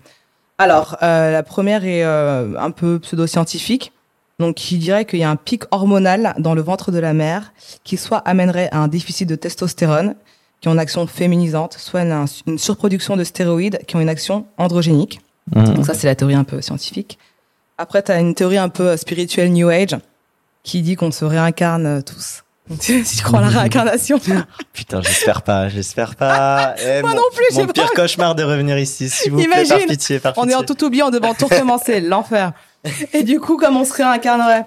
Alors, 0.58 0.98
euh, 1.04 1.32
la 1.32 1.44
première 1.44 1.86
est 1.86 2.04
euh, 2.04 2.54
un 2.60 2.72
peu 2.72 3.00
pseudo-scientifique, 3.00 3.94
donc 4.40 4.56
qui 4.56 4.78
dirait 4.78 5.06
qu'il 5.06 5.20
y 5.20 5.24
a 5.24 5.30
un 5.30 5.36
pic 5.36 5.64
hormonal 5.72 6.34
dans 6.40 6.56
le 6.56 6.62
ventre 6.62 6.92
de 6.92 6.98
la 7.00 7.14
mère 7.14 7.54
qui 7.84 7.98
soit 7.98 8.18
amènerait 8.20 8.70
à 8.72 8.80
un 8.80 8.88
déficit 8.88 9.28
de 9.30 9.36
testostérone 9.36 10.16
qui 10.62 10.68
ont 10.68 10.74
une 10.74 10.80
action 10.80 11.08
féminisante, 11.08 11.76
soit 11.80 12.02
une, 12.02 12.26
une 12.48 12.58
surproduction 12.58 13.16
de 13.16 13.24
stéroïdes 13.24 13.80
qui 13.88 13.96
ont 13.96 14.02
une 14.02 14.10
action 14.10 14.46
androgénique. 14.58 15.22
Mhm. 15.56 15.74
Donc 15.76 15.86
ça, 15.86 15.94
c'est 15.94 16.08
la 16.08 16.16
théorie 16.16 16.36
un 16.36 16.44
peu 16.44 16.62
scientifique. 16.62 17.18
Après, 17.78 18.04
tu 18.04 18.12
as 18.12 18.20
une 18.20 18.36
théorie 18.36 18.58
un 18.58 18.70
peu 18.70 18.98
spirituelle 18.98 19.52
New 19.54 19.70
Age 19.70 19.96
qui 20.64 20.82
dit 20.82 20.96
qu'on 20.96 21.12
se 21.12 21.24
réincarne 21.26 21.86
euh, 21.86 22.02
tous. 22.02 22.44
si 22.80 23.04
tu 23.04 23.24
crois 23.24 23.40
à 23.40 23.42
la 23.44 23.48
réincarnation. 23.48 24.20
Putain, 24.74 25.02
j'espère 25.02 25.42
pas, 25.42 25.70
j'espère 25.70 26.16
pas. 26.16 26.76
Eh, 26.86 27.02
Moi 27.02 27.12
mon- 27.12 27.16
non 27.16 27.24
plus, 27.34 27.58
Mon 27.58 27.66
pas 27.66 27.74
pire 27.74 27.92
cauchemar 27.96 28.36
de 28.36 28.44
revenir 28.44 28.78
ici, 28.78 29.10
s'il 29.10 29.32
vous 29.32 29.38
plaît, 29.38 29.46
Imagine, 29.46 29.78
par 29.78 29.88
pitié, 29.88 30.20
par 30.20 30.34
On 30.38 30.48
est 30.48 30.54
en 30.56 30.64
tout 30.64 30.84
oublié, 30.84 31.02
on 31.04 31.10
devant 31.10 31.34
tout 31.34 31.48
recommencer, 31.48 32.00
l'enfer. 32.02 32.52
Et 33.14 33.24
du 33.24 33.40
coup, 33.40 33.58
comme 33.58 33.76
on 33.76 33.86
se 33.86 33.94
réincarnerait, 33.94 34.66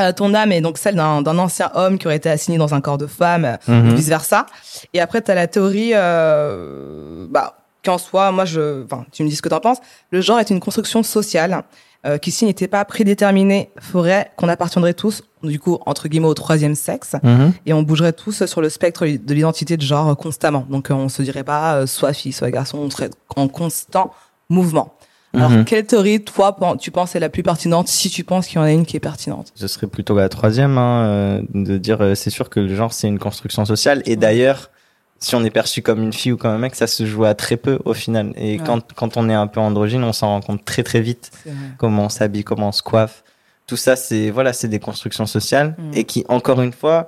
euh, 0.00 0.12
ton 0.12 0.34
âme 0.34 0.52
est 0.52 0.60
donc 0.60 0.78
celle 0.78 0.96
d'un 0.96 1.38
ancien 1.38 1.70
homme 1.74 1.98
qui 1.98 2.06
aurait 2.06 2.16
été 2.16 2.28
assigné 2.30 2.58
dans 2.58 2.74
un 2.74 2.80
corps 2.80 2.98
de 2.98 3.06
femme, 3.06 3.44
euh, 3.44 3.56
Mhm. 3.68 3.94
vice 3.94 4.08
versa. 4.08 4.46
Et 4.92 5.00
après, 5.00 5.22
tu 5.22 5.30
as 5.30 5.34
la 5.34 5.46
théorie, 5.46 5.92
euh, 5.94 7.26
bah, 7.30 7.58
qu'en 7.84 7.98
soi, 7.98 8.32
moi, 8.32 8.44
je, 8.44 8.84
enfin, 8.84 9.04
tu 9.12 9.22
me 9.24 9.28
dis 9.28 9.36
ce 9.36 9.42
que 9.42 9.48
t'en 9.48 9.60
penses. 9.60 9.78
Le 10.10 10.20
genre 10.20 10.38
est 10.40 10.50
une 10.50 10.60
construction 10.60 11.02
sociale 11.02 11.62
euh, 12.06 12.18
qui, 12.18 12.30
s'il 12.32 12.48
n'était 12.48 12.68
pas 12.68 12.84
prédéterminé, 12.84 13.70
ferait 13.80 14.30
qu'on 14.36 14.48
appartiendrait 14.50 14.92
tous, 14.92 15.22
du 15.42 15.58
coup, 15.58 15.78
entre 15.86 16.08
guillemets, 16.08 16.26
au 16.28 16.34
troisième 16.34 16.74
sexe, 16.74 17.14
Mhm. 17.22 17.52
et 17.64 17.72
on 17.72 17.82
bougerait 17.82 18.12
tous 18.12 18.44
sur 18.44 18.60
le 18.60 18.68
spectre 18.68 19.06
de 19.06 19.34
l'identité 19.34 19.76
de 19.78 19.82
genre 19.82 20.14
constamment. 20.16 20.66
Donc, 20.68 20.90
euh, 20.90 20.94
on 20.94 21.08
se 21.08 21.22
dirait 21.22 21.44
pas 21.44 21.76
euh, 21.76 21.86
soit 21.86 22.12
fille, 22.12 22.32
soit 22.32 22.50
garçon, 22.50 22.76
on 22.78 22.90
serait 22.90 23.08
en 23.36 23.48
constant 23.48 24.12
mouvement. 24.50 24.92
Alors, 25.34 25.50
Mhm. 25.50 25.64
quelle 25.64 25.84
théorie, 25.86 26.22
toi, 26.22 26.56
tu 26.80 26.90
penses 26.90 27.14
est 27.16 27.20
la 27.20 27.28
plus 27.28 27.42
pertinente, 27.42 27.88
si 27.88 28.08
tu 28.10 28.24
penses 28.24 28.46
qu'il 28.46 28.56
y 28.56 28.58
en 28.58 28.64
a 28.64 28.72
une 28.72 28.86
qui 28.86 28.96
est 28.96 29.00
pertinente? 29.00 29.52
Ce 29.54 29.66
serait 29.66 29.86
plutôt 29.86 30.16
la 30.16 30.28
troisième, 30.28 30.78
hein, 30.78 31.04
euh, 31.06 31.42
de 31.54 31.76
dire 31.78 32.00
euh, 32.02 32.14
c'est 32.14 32.30
sûr 32.30 32.50
que 32.50 32.60
le 32.60 32.74
genre 32.74 32.92
c'est 32.92 33.08
une 33.08 33.18
construction 33.18 33.64
sociale. 33.64 34.02
Et 34.06 34.16
d'ailleurs, 34.16 34.70
si 35.18 35.34
on 35.34 35.44
est 35.44 35.50
perçu 35.50 35.80
comme 35.82 36.02
une 36.02 36.12
fille 36.12 36.32
ou 36.32 36.36
comme 36.36 36.50
un 36.52 36.58
mec, 36.58 36.74
ça 36.74 36.86
se 36.86 37.04
joue 37.06 37.24
à 37.24 37.34
très 37.34 37.56
peu 37.56 37.78
au 37.84 37.94
final. 37.94 38.32
Et 38.36 38.58
Ouais. 38.58 38.64
quand, 38.64 38.92
quand 38.94 39.16
on 39.16 39.28
est 39.28 39.34
un 39.34 39.46
peu 39.46 39.60
androgyne, 39.60 40.04
on 40.04 40.12
s'en 40.12 40.28
rend 40.28 40.40
compte 40.40 40.64
très 40.64 40.82
très 40.82 41.00
vite. 41.00 41.30
Comment 41.78 42.04
on 42.04 42.08
s'habille, 42.08 42.44
comment 42.44 42.68
on 42.68 42.72
se 42.72 42.82
coiffe. 42.82 43.24
Tout 43.66 43.76
ça, 43.76 43.96
c'est 43.96 44.30
voilà, 44.30 44.52
c'est 44.52 44.68
des 44.68 44.78
constructions 44.80 45.24
sociales 45.26 45.74
Mm. 45.78 45.90
et 45.94 46.04
qui, 46.04 46.24
encore 46.28 46.60
une 46.60 46.72
fois, 46.74 47.06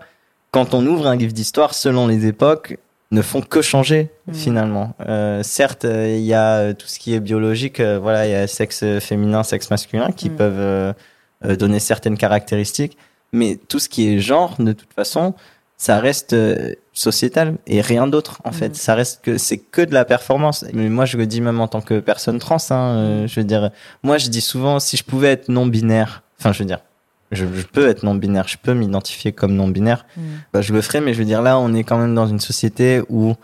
quand 0.51 0.73
on 0.73 0.87
ouvre 0.87 1.07
un 1.07 1.17
livre 1.17 1.35
d'histoire, 1.35 1.75
selon 1.75 2.07
les 2.07 2.27
époques, 2.27 2.79
ne 3.13 3.23
font 3.23 3.41
que 3.41 3.63
changer 3.63 4.11
Mm. 4.27 4.35
finalement. 4.35 4.95
Euh, 5.09 5.43
certes, 5.45 5.85
euh, 5.85 6.17
il 6.17 6.25
y 6.25 6.35
a 6.35 6.57
euh, 6.59 6.73
tout 6.75 6.87
ce 6.89 6.99
qui 6.99 7.15
est 7.15 7.21
biologique, 7.21 7.79
euh, 7.81 7.99
voilà, 8.01 8.27
il 8.27 8.33
y 8.33 8.35
a 8.35 8.47
sexe 8.49 8.83
féminin, 9.01 9.43
sexe 9.45 9.71
masculin 9.71 10.11
qui 10.11 10.31
Mm. 10.31 10.37
peuvent 10.37 10.59
euh, 10.59 10.93
euh, 11.45 11.55
donner 11.57 11.79
certaines 11.79 12.17
caractéristiques, 12.19 12.97
mais 13.33 13.59
tout 13.69 13.79
ce 13.79 13.89
qui 13.89 14.09
est 14.13 14.19
genre, 14.19 14.57
de 14.59 14.73
toute 14.73 14.93
façon, 14.93 15.35
ça 15.77 16.01
reste 16.01 16.35
sociétal 16.93 17.57
et 17.67 17.81
rien 17.83 18.07
d'autre 18.07 18.41
en 18.45 18.51
Mm. 18.51 18.55
fait. 18.55 18.77
Ça 18.77 18.95
reste 18.95 19.23
que 19.23 19.37
c'est 19.39 19.59
que 19.59 19.83
de 19.83 19.93
la 19.95 20.05
performance. 20.05 20.65
Mais 20.73 20.89
moi, 20.89 21.05
je 21.05 21.17
le 21.17 21.27
dis 21.27 21.41
même 21.41 21.61
en 21.61 21.69
tant 21.69 21.83
que 21.83 22.01
personne 22.01 22.39
trans. 22.39 22.57
Hein, 22.71 22.97
euh, 22.97 23.27
je 23.27 23.39
veux 23.41 23.45
dire, 23.47 23.71
moi, 24.03 24.19
je 24.19 24.29
dis 24.29 24.41
souvent, 24.41 24.81
si 24.81 24.97
je 24.97 25.05
pouvais 25.05 25.29
être 25.33 25.49
non 25.49 25.67
binaire, 25.67 26.23
enfin, 26.41 26.53
je 26.53 26.61
veux 26.61 26.65
dire. 26.65 26.81
Je, 27.33 27.45
je 27.55 27.67
peux 27.67 27.89
être 27.89 28.03
non 28.05 28.15
binaire, 28.15 28.47
je 28.49 28.57
peux 28.57 28.73
m'identifier 28.75 29.33
comme 29.33 29.55
non 29.55 29.69
binaire 29.69 30.07
Mm. 30.17 30.21
bah, 30.53 30.61
je 30.63 30.73
le 30.73 30.81
ferai, 30.81 31.01
mais 31.01 31.13
je 31.15 31.19
veux 31.19 31.25
dire, 31.25 31.43
là, 31.43 31.59
on 31.59 31.75
est 31.75 31.83
quand 31.85 31.99
même 31.99 32.15
dans 32.15 32.27
une 32.29 32.41
société 32.41 33.03
où, 33.09 33.35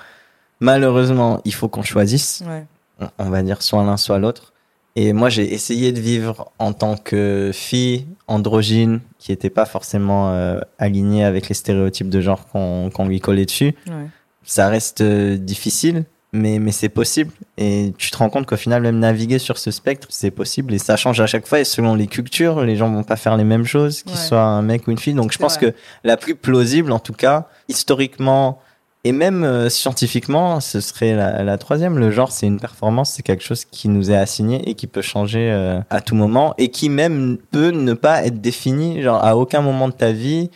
malheureusement, 0.61 1.41
il 1.45 1.55
faut 1.55 1.69
qu'on 1.69 1.83
choisisse, 1.83 2.43
Ouais. 2.47 2.65
on, 3.01 3.09
on 3.19 3.31
va 3.31 3.43
dire 3.43 3.63
soit 3.63 3.83
l'un, 3.85 3.97
soit 3.97 4.19
l'autre. 4.19 4.53
Et 4.95 5.13
moi, 5.15 5.31
j'ai 5.31 5.55
essayé 5.55 5.91
de 5.93 6.01
vivre 6.01 6.53
en 6.59 6.75
tant 6.75 6.97
que 6.97 7.51
fille 7.55 8.07
androgyne, 8.29 9.01
qui 9.19 9.31
n'était 9.33 9.49
pas 9.51 9.65
forcément 9.65 10.33
euh, 10.33 10.61
alignée 10.79 11.25
avec 11.25 11.49
les 11.49 11.55
stéréotypes 11.55 12.11
de 12.11 12.21
genre 12.21 12.47
qu'on 12.49 13.07
lui 13.09 13.19
collait 13.21 13.47
dessus. 13.47 13.75
Ouais. 13.87 14.07
Ça 14.45 14.69
reste 14.69 15.01
euh, 15.01 15.37
difficile, 15.39 16.05
mais 16.33 16.59
mais 16.59 16.73
c'est 16.73 16.89
possible. 16.89 17.31
Et 17.59 17.93
tu 17.99 18.11
te 18.11 18.17
rends 18.17 18.31
compte 18.31 18.47
qu'au 18.47 18.57
final 18.57 18.83
même 18.83 18.99
naviguer 18.99 19.39
sur 19.39 19.59
ce 19.59 19.71
spectre 19.71 20.09
c'est 20.11 20.31
possible. 20.31 20.73
Et 20.75 20.79
ça 20.79 20.97
change 20.97 21.21
à 21.21 21.27
chaque 21.27 21.47
fois. 21.47 21.61
Et 21.61 21.65
selon 21.65 21.95
les 21.95 22.07
cultures 22.07 22.63
les 22.65 22.77
gens 22.77 22.91
vont 22.91 23.03
pas 23.05 23.17
faire 23.17 23.37
les 23.37 23.45
mêmes 23.45 23.67
choses 23.67 24.03
qu'ils 24.03 24.13
Ouais. 24.17 24.19
soient 24.19 24.41
un 24.43 24.63
mec 24.63 24.87
ou 24.89 24.91
une 24.91 24.99
fille. 24.99 25.15
Donc 25.15 25.33
je 25.33 25.39
pense 25.39 25.59
vrai. 25.59 25.73
que 25.73 25.77
la 26.05 26.17
plus 26.17 26.35
plausible 26.35 26.93
en 26.93 26.99
tout 26.99 27.13
cas 27.13 27.49
historiquement 27.69 28.61
et 29.05 29.11
même 29.13 29.43
euh, 29.45 29.69
scientifiquement 29.69 30.61
ce 30.61 30.81
serait 30.81 31.15
la, 31.15 31.43
la 31.43 31.59
troisième. 31.59 31.99
Le 31.99 32.11
genre 32.11 32.33
c'est 32.33 32.47
une 32.47 32.61
performance 32.61 33.13
c'est 33.13 33.23
quelque 33.23 33.45
chose 33.45 33.65
qui 33.67 33.89
nous 33.89 34.11
est 34.11 34.17
assigné 34.17 34.69
et 34.71 34.75
qui 34.75 34.87
peut 34.87 35.03
changer 35.03 35.51
euh, 35.53 35.81
à 35.91 36.01
tout 36.01 36.15
moment 36.15 36.55
et 36.57 36.69
qui 36.69 36.89
même 36.89 37.37
peut 37.51 37.71
ne 37.73 37.93
pas 37.95 38.25
être 38.25 38.41
défini. 38.41 39.03
Genre 39.03 39.23
à 39.23 39.37
aucun 39.37 39.61
moment 39.61 39.89
de 39.89 39.95
ta 39.95 40.13
vie 40.13 40.51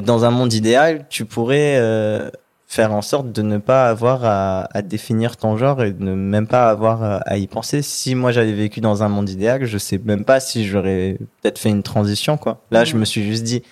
dans 0.00 0.24
un 0.24 0.30
monde 0.30 0.54
idéal, 0.54 1.04
tu 1.10 1.26
pourrais 1.26 1.76
euh, 1.78 2.30
faire 2.74 2.94
en 2.94 3.02
sorte 3.02 3.30
de 3.32 3.42
ne 3.42 3.58
pas 3.58 3.86
avoir 3.90 4.24
à, 4.24 4.66
à 4.72 4.80
définir 4.80 5.36
ton 5.36 5.58
genre 5.58 5.82
et 5.84 5.92
de 5.92 6.02
ne 6.02 6.14
même 6.14 6.46
pas 6.46 6.70
avoir 6.70 7.02
à, 7.02 7.16
à 7.26 7.36
y 7.36 7.46
penser. 7.46 7.82
Si 7.82 8.14
moi 8.14 8.32
j'avais 8.32 8.54
vécu 8.54 8.80
dans 8.80 9.02
un 9.02 9.08
monde 9.08 9.28
idéal, 9.28 9.66
je 9.66 9.76
sais 9.76 10.00
même 10.02 10.24
pas 10.24 10.40
si 10.40 10.66
j'aurais 10.66 11.18
peut-être 11.42 11.58
fait 11.58 11.68
une 11.68 11.82
transition 11.82 12.38
quoi. 12.38 12.62
Là, 12.70 12.84
je 12.84 12.96
me 12.96 13.04
suis 13.04 13.24
juste 13.24 13.42
dit 13.44 13.62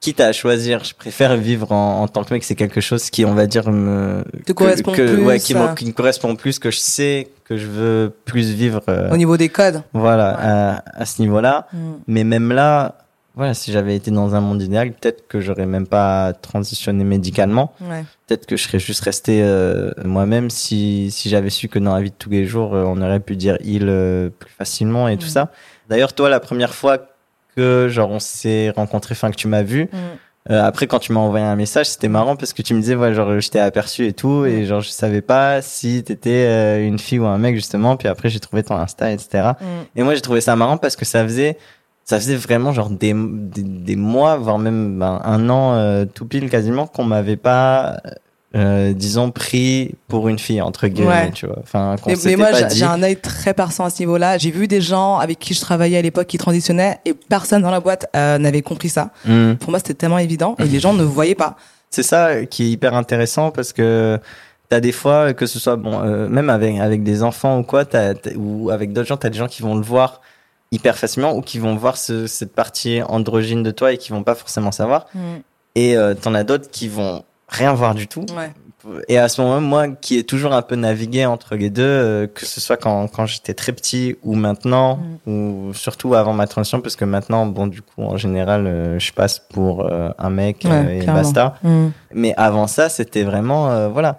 quitte 0.00 0.18
à 0.20 0.32
choisir, 0.32 0.82
je 0.82 0.94
préfère 0.94 1.36
vivre 1.36 1.70
en, 1.70 2.02
en 2.02 2.08
tant 2.08 2.24
que 2.24 2.34
mec, 2.34 2.42
c'est 2.42 2.56
quelque 2.56 2.80
chose 2.80 3.08
qui 3.08 3.24
on 3.24 3.34
va 3.34 3.46
dire 3.46 3.70
me 3.70 4.24
Te 4.44 4.52
correspond 4.52 4.92
plus, 4.92 5.24
ouais, 5.24 5.38
qui, 5.38 5.54
me- 5.54 5.60
euh. 5.60 5.92
correspond 5.96 6.34
plus 6.34 6.58
que 6.58 6.72
je 6.72 6.78
sais 6.78 7.28
que 7.44 7.56
je 7.56 7.66
veux 7.68 8.12
plus 8.24 8.50
vivre 8.50 8.82
euh, 8.88 9.10
Au 9.12 9.16
niveau 9.16 9.36
des 9.36 9.48
codes. 9.48 9.82
voilà 9.92 10.30
Ouais. 10.32 10.42
à, 10.42 10.84
à 11.02 11.04
ce 11.06 11.22
niveau-là. 11.22 11.68
Mm. 11.72 11.78
Mais 12.08 12.24
même 12.24 12.50
là, 12.52 12.96
voilà, 13.36 13.54
si 13.54 13.72
j'avais 13.72 13.96
été 13.96 14.10
dans 14.10 14.34
un 14.34 14.40
monde 14.40 14.62
idéal, 14.62 14.92
peut-être 14.92 15.26
que 15.26 15.40
j'aurais 15.40 15.66
même 15.66 15.86
pas 15.86 16.32
transitionné 16.32 17.02
médicalement. 17.04 17.72
Ouais. 17.80 18.04
Peut-être 18.26 18.46
que 18.46 18.56
je 18.56 18.62
serais 18.62 18.78
juste 18.78 19.02
resté 19.04 19.40
euh, 19.42 19.90
moi-même 20.04 20.50
si, 20.50 21.10
si 21.10 21.28
j'avais 21.28 21.50
su 21.50 21.68
que 21.68 21.78
dans 21.78 21.94
la 21.94 22.02
vie 22.02 22.10
de 22.10 22.16
tous 22.18 22.30
les 22.30 22.46
jours, 22.46 22.74
euh, 22.74 22.84
on 22.86 23.00
aurait 23.02 23.20
pu 23.20 23.36
dire 23.36 23.58
il 23.64 23.88
euh, 23.88 24.30
plus 24.30 24.50
facilement 24.52 25.08
et 25.08 25.16
tout 25.16 25.24
Mhm. 25.24 25.30
ça. 25.30 25.50
D'ailleurs, 25.88 26.12
toi, 26.12 26.28
la 26.30 26.40
première 26.40 26.74
fois 26.74 26.98
que 27.56 27.88
genre 27.90 28.10
on 28.10 28.18
s'est 28.20 28.70
rencontrés, 28.70 29.12
enfin 29.12 29.30
que 29.30 29.36
tu 29.36 29.48
m'as 29.48 29.62
vu, 29.62 29.84
Mm. 29.84 29.96
euh, 30.52 30.62
après 30.64 30.86
quand 30.86 30.98
tu 30.98 31.12
m'as 31.12 31.20
envoyé 31.20 31.44
un 31.44 31.56
message, 31.56 31.86
c'était 31.86 32.08
marrant 32.08 32.36
parce 32.36 32.52
que 32.52 32.62
tu 32.62 32.74
me 32.74 32.80
disais 32.80 32.94
ouais, 32.96 33.14
genre 33.14 33.38
je 33.40 33.48
t'ai 33.48 33.60
aperçu 33.60 34.06
et 34.06 34.12
tout 34.12 34.44
et 34.44 34.64
genre 34.66 34.80
je 34.80 34.88
savais 34.90 35.22
pas 35.22 35.60
si 35.62 36.02
t'étais 36.04 36.46
euh, 36.48 36.86
une 36.86 36.98
fille 36.98 37.18
ou 37.20 37.26
un 37.26 37.38
mec 37.38 37.54
justement. 37.54 37.96
Puis 37.96 38.08
après 38.08 38.28
j'ai 38.28 38.40
trouvé 38.40 38.62
ton 38.62 38.76
Insta, 38.76 39.10
etc. 39.12 39.52
Mm. 39.60 39.64
Et 39.96 40.02
moi, 40.02 40.14
j'ai 40.14 40.20
trouvé 40.20 40.40
ça 40.40 40.54
marrant 40.56 40.76
parce 40.78 40.96
que 40.96 41.04
ça 41.04 41.22
faisait, 41.24 41.58
ça 42.04 42.18
faisait 42.20 42.36
vraiment 42.36 42.72
genre 42.72 42.90
des, 42.90 43.14
des, 43.14 43.62
des 43.62 43.96
mois, 43.96 44.36
voire 44.36 44.58
même 44.58 44.98
ben, 44.98 45.20
un 45.24 45.48
an 45.48 45.74
euh, 45.74 46.04
tout 46.04 46.26
pile 46.26 46.50
quasiment 46.50 46.86
qu'on 46.86 47.04
m'avait 47.04 47.36
pas, 47.38 47.98
euh, 48.54 48.92
disons, 48.92 49.30
pris 49.30 49.94
pour 50.06 50.28
une 50.28 50.38
fille 50.38 50.60
entre 50.60 50.86
guillemets, 50.88 51.08
Ouais. 51.08 51.30
tu 51.32 51.46
vois. 51.46 51.56
Enfin, 51.62 51.96
qu'on 52.02 52.10
Mais, 52.10 52.16
mais 52.26 52.36
moi, 52.36 52.48
j'ai 52.72 52.84
un 52.84 53.02
œil 53.02 53.16
très 53.16 53.54
perçant 53.54 53.84
à 53.86 53.90
ce 53.90 54.00
niveau-là. 54.02 54.38
J'ai 54.38 54.50
vu 54.50 54.68
des 54.68 54.80
gens 54.80 55.18
avec 55.18 55.38
qui 55.38 55.54
je 55.54 55.60
travaillais 55.60 55.98
à 55.98 56.02
l'époque 56.02 56.26
qui 56.26 56.38
transitionnaient 56.38 56.98
et 57.06 57.14
personne 57.14 57.62
dans 57.62 57.70
la 57.70 57.80
boîte 57.80 58.06
euh, 58.14 58.38
n'avait 58.38 58.62
compris 58.62 58.90
ça. 58.90 59.10
Hmm. 59.24 59.54
Pour 59.54 59.70
moi, 59.70 59.78
c'était 59.78 59.94
tellement 59.94 60.18
évident 60.18 60.56
et 60.58 60.64
les 60.64 60.80
gens 60.80 60.92
ne 60.92 61.02
voyaient 61.04 61.34
pas. 61.34 61.56
C'est 61.90 62.02
ça 62.02 62.44
qui 62.44 62.64
est 62.64 62.70
hyper 62.70 62.94
intéressant 62.94 63.50
parce 63.50 63.72
que 63.72 64.18
t'as 64.68 64.80
des 64.80 64.92
fois 64.92 65.32
que 65.32 65.46
ce 65.46 65.58
soit 65.58 65.76
bon, 65.76 66.00
euh, 66.02 66.28
même 66.28 66.50
avec 66.50 66.78
avec 66.80 67.02
des 67.02 67.22
enfants 67.22 67.58
ou 67.58 67.62
quoi, 67.62 67.84
t'as- 67.84 68.14
ou 68.36 68.70
avec 68.70 68.92
d'autres 68.92 69.08
gens, 69.08 69.16
t'as 69.16 69.30
des 69.30 69.38
gens 69.38 69.46
qui 69.46 69.62
vont 69.62 69.74
le 69.74 69.82
voir 69.82 70.20
hyper 70.74 70.98
facilement 70.98 71.34
ou 71.34 71.40
qui 71.40 71.58
vont 71.58 71.76
voir 71.76 71.96
ce, 71.96 72.26
cette 72.26 72.52
partie 72.54 73.00
androgyne 73.08 73.62
de 73.62 73.70
toi 73.70 73.92
et 73.92 73.98
qui 73.98 74.10
vont 74.10 74.24
pas 74.24 74.34
forcément 74.34 74.72
savoir. 74.72 75.06
Et 75.76 75.96
euh, 75.96 76.14
t'en 76.14 76.34
as 76.34 76.44
d'autres 76.44 76.70
qui 76.70 76.88
vont 76.88 77.24
rien 77.48 77.72
voir 77.72 77.94
du 77.94 78.08
tout. 78.08 78.26
Ouais. 78.36 78.50
Et 79.08 79.16
à 79.16 79.28
ce 79.28 79.40
moment, 79.40 79.62
moi, 79.62 79.88
qui 79.88 80.18
ai 80.18 80.24
toujours 80.24 80.52
un 80.52 80.60
peu 80.60 80.76
navigué 80.76 81.24
entre 81.24 81.54
les 81.54 81.70
deux, 81.70 81.82
euh, 81.82 82.26
que 82.26 82.44
ce 82.44 82.60
soit 82.60 82.76
quand, 82.76 83.08
quand 83.08 83.24
j'étais 83.24 83.54
très 83.54 83.72
petit 83.72 84.16
ou 84.22 84.34
maintenant, 84.34 84.98
ou 85.26 85.70
surtout 85.72 86.14
avant 86.14 86.34
ma 86.34 86.46
transition, 86.46 86.82
parce 86.82 86.94
que 86.94 87.06
maintenant, 87.06 87.46
bon, 87.46 87.66
du 87.66 87.80
coup, 87.80 88.02
en 88.02 88.18
général, 88.18 88.66
euh, 88.66 88.98
je 88.98 89.10
passe 89.12 89.38
pour 89.38 89.90
un 89.90 90.30
mec 90.30 90.66
Ouais, 90.68 90.98
et 90.98 91.00
clairement. 91.00 91.22
basta. 91.22 91.54
Mm. 91.62 91.86
Mais 92.12 92.34
avant 92.36 92.66
ça, 92.66 92.90
c'était 92.90 93.22
vraiment, 93.22 93.88
voilà, 93.88 94.18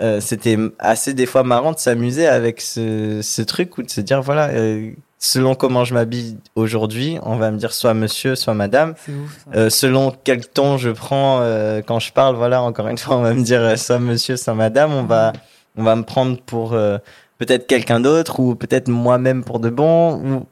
Euh, 0.00 0.20
c'était 0.20 0.56
assez 0.78 1.14
des 1.14 1.26
fois 1.26 1.42
marrant 1.42 1.72
de 1.72 1.78
s'amuser 1.78 2.26
avec 2.26 2.60
ce, 2.60 3.20
ce 3.22 3.42
truc 3.42 3.78
ou 3.78 3.82
de 3.82 3.90
se 3.90 4.00
dire, 4.00 4.22
voilà, 4.22 4.48
euh, 4.48 4.90
selon 5.22 5.54
comment 5.54 5.84
je 5.84 5.94
m'habille 5.94 6.36
aujourd'hui, 6.56 7.18
on 7.22 7.36
va 7.36 7.52
me 7.52 7.56
dire 7.56 7.72
soit 7.72 7.94
monsieur, 7.94 8.34
soit 8.34 8.54
madame. 8.54 8.94
Ouf. 9.08 9.46
Euh, 9.54 9.70
selon 9.70 10.12
quel 10.24 10.46
ton 10.46 10.76
je 10.78 10.90
prends 10.90 11.40
euh, 11.40 11.80
quand 11.80 12.00
je 12.00 12.12
parle, 12.12 12.34
voilà, 12.34 12.60
encore 12.60 12.88
une 12.88 12.98
fois, 12.98 13.16
on 13.16 13.22
va 13.22 13.32
me 13.32 13.42
dire 13.42 13.60
euh, 13.60 13.76
soit 13.76 14.00
monsieur, 14.00 14.36
soit 14.36 14.54
madame. 14.54 14.92
On 14.92 15.04
va, 15.04 15.32
on 15.76 15.84
va 15.84 15.94
me 15.94 16.02
prendre 16.02 16.40
pour 16.40 16.72
euh, 16.72 16.98
peut-être 17.38 17.68
quelqu'un 17.68 18.00
d'autre 18.00 18.40
ou 18.40 18.56
peut-être 18.56 18.88
moi-même 18.88 19.44
pour 19.44 19.60
de 19.60 19.70
bon. 19.70 20.16
Ou 20.16 20.46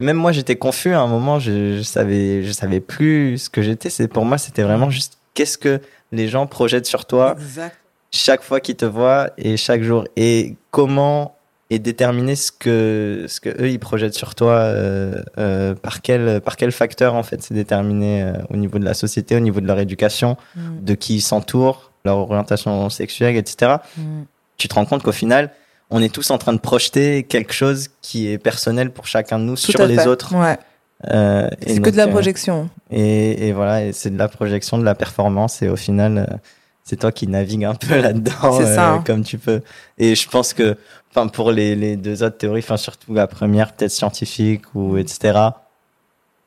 même 0.00 0.16
moi, 0.16 0.32
j'étais 0.32 0.56
confus 0.56 0.92
à 0.92 1.00
un 1.00 1.06
moment. 1.06 1.38
Je, 1.38 1.76
je 1.76 1.82
savais, 1.82 2.42
je 2.42 2.50
savais 2.50 2.80
plus 2.80 3.38
ce 3.38 3.48
que 3.48 3.62
j'étais. 3.62 3.90
C'est 3.90 4.08
pour 4.08 4.24
moi, 4.24 4.38
c'était 4.38 4.64
vraiment 4.64 4.90
juste 4.90 5.18
qu'est-ce 5.34 5.56
que 5.56 5.80
les 6.10 6.26
gens 6.26 6.48
projettent 6.48 6.86
sur 6.86 7.04
toi? 7.04 7.36
Exact. 7.38 7.76
Chaque 8.12 8.42
fois 8.42 8.60
qu'ils 8.60 8.76
te 8.76 8.84
voient 8.86 9.30
et 9.38 9.56
chaque 9.56 9.82
jour 9.82 10.04
et 10.16 10.56
comment 10.70 11.32
et 11.68 11.80
déterminer 11.80 12.36
ce 12.36 12.52
que 12.52 13.24
ce 13.28 13.40
que 13.40 13.48
eux 13.60 13.68
ils 13.68 13.80
projettent 13.80 14.14
sur 14.14 14.36
toi 14.36 14.52
euh, 14.52 15.20
euh, 15.38 15.74
par 15.74 16.00
quel 16.00 16.40
par 16.40 16.56
quel 16.56 16.70
facteur 16.70 17.14
en 17.14 17.24
fait 17.24 17.42
c'est 17.42 17.54
déterminé 17.54 18.22
euh, 18.22 18.32
au 18.50 18.56
niveau 18.56 18.78
de 18.78 18.84
la 18.84 18.94
société 18.94 19.34
au 19.34 19.40
niveau 19.40 19.60
de 19.60 19.66
leur 19.66 19.80
éducation 19.80 20.36
Mm. 20.54 20.84
de 20.84 20.94
qui 20.94 21.16
ils 21.16 21.20
s'entourent 21.20 21.90
leur 22.04 22.18
orientation 22.18 22.88
sexuelle 22.88 23.36
etc 23.36 23.76
Mm. 23.98 24.22
tu 24.58 24.68
te 24.68 24.74
rends 24.74 24.84
compte 24.84 25.02
qu'au 25.02 25.10
final 25.12 25.50
on 25.90 26.00
est 26.02 26.12
tous 26.14 26.30
en 26.30 26.38
train 26.38 26.52
de 26.52 26.58
projeter 26.60 27.24
quelque 27.24 27.52
chose 27.52 27.88
qui 28.00 28.28
est 28.30 28.38
personnel 28.38 28.90
pour 28.90 29.06
chacun 29.08 29.38
de 29.40 29.44
nous 29.44 29.56
Tout 29.56 29.72
sur 29.72 29.86
les 29.86 29.96
fait. 29.96 30.06
autres 30.06 30.34
Ouais. 30.36 30.56
C'est 31.04 31.76
que 31.80 31.82
donc, 31.84 31.90
de 31.92 31.96
la 31.96 32.08
projection. 32.08 32.70
et, 32.90 33.48
et 33.48 33.52
voilà, 33.52 33.92
c'est 33.92 34.10
de 34.10 34.18
la 34.18 34.28
projection, 34.28 34.78
de 34.78 34.84
la 34.84 34.94
performance, 34.94 35.62
et 35.62 35.68
au 35.68 35.76
final, 35.76 36.40
c'est 36.88 36.96
toi 37.00 37.10
qui 37.10 37.26
navigues 37.26 37.64
un 37.64 37.74
peu 37.74 38.00
là-dedans, 38.00 38.52
ça, 38.52 38.60
euh, 38.60 38.94
hein. 38.96 39.02
comme 39.04 39.24
tu 39.24 39.38
peux. 39.38 39.60
Et 39.98 40.14
je 40.14 40.28
pense 40.28 40.54
que, 40.54 40.76
enfin, 41.10 41.26
pour 41.26 41.50
les, 41.50 41.74
les 41.74 41.96
deux 41.96 42.22
autres 42.22 42.38
théories, 42.38 42.60
enfin, 42.62 42.76
surtout 42.76 43.12
la 43.12 43.26
première, 43.26 43.72
peut-être 43.72 43.90
scientifique 43.90 44.62
ou 44.74 44.96
etc. 44.96 45.38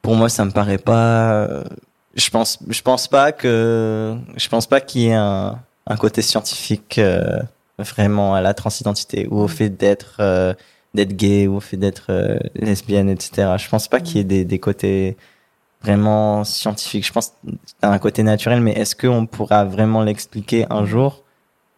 Pour 0.02 0.16
moi, 0.16 0.30
ça 0.30 0.46
me 0.46 0.52
paraît 0.52 0.78
pas. 0.78 1.34
euh, 1.34 1.64
Je 2.16 2.30
pense, 2.30 2.58
je 2.70 2.82
pense 2.82 3.08
pas 3.10 3.32
que, 3.34 4.16
je 4.38 4.48
pense 4.50 4.66
pas 4.66 4.80
qu'il 4.82 5.02
y 5.02 5.08
ait 5.08 5.14
un, 5.14 5.60
un 5.88 5.98
côté 5.98 6.22
scientifique 6.22 6.98
euh, 7.00 7.40
vraiment 7.78 8.34
à 8.34 8.42
la 8.42 8.54
transidentité 8.54 9.28
ou 9.30 9.40
au 9.42 9.46
Mm. 9.46 9.50
fait 9.50 9.70
d'être 9.70 10.18
euh, 10.22 10.54
d'être 10.96 11.14
gay 11.16 11.48
ou 11.48 11.58
au 11.58 11.60
fait 11.60 11.78
d'être 11.78 12.08
euh, 12.10 12.40
lesbienne, 12.56 13.10
etc. 13.10 13.56
Je 13.58 13.70
pense 13.70 13.88
pas 13.88 14.00
qu'il 14.00 14.18
y 14.18 14.20
ait 14.22 14.24
des, 14.24 14.46
des 14.46 14.60
côtés 14.60 15.18
vraiment 15.82 16.44
scientifiques. 16.44 17.06
Je 17.06 17.12
pense 17.12 17.34
t'as 17.82 17.90
un 17.90 18.00
côté 18.00 18.24
naturel, 18.24 18.62
mais 18.62 18.74
est-ce 18.74 18.96
qu'on 18.96 19.26
pourra 19.26 19.66
vraiment 19.66 20.04
l'expliquer 20.04 20.66
un 20.70 20.86
jour? 20.86 21.24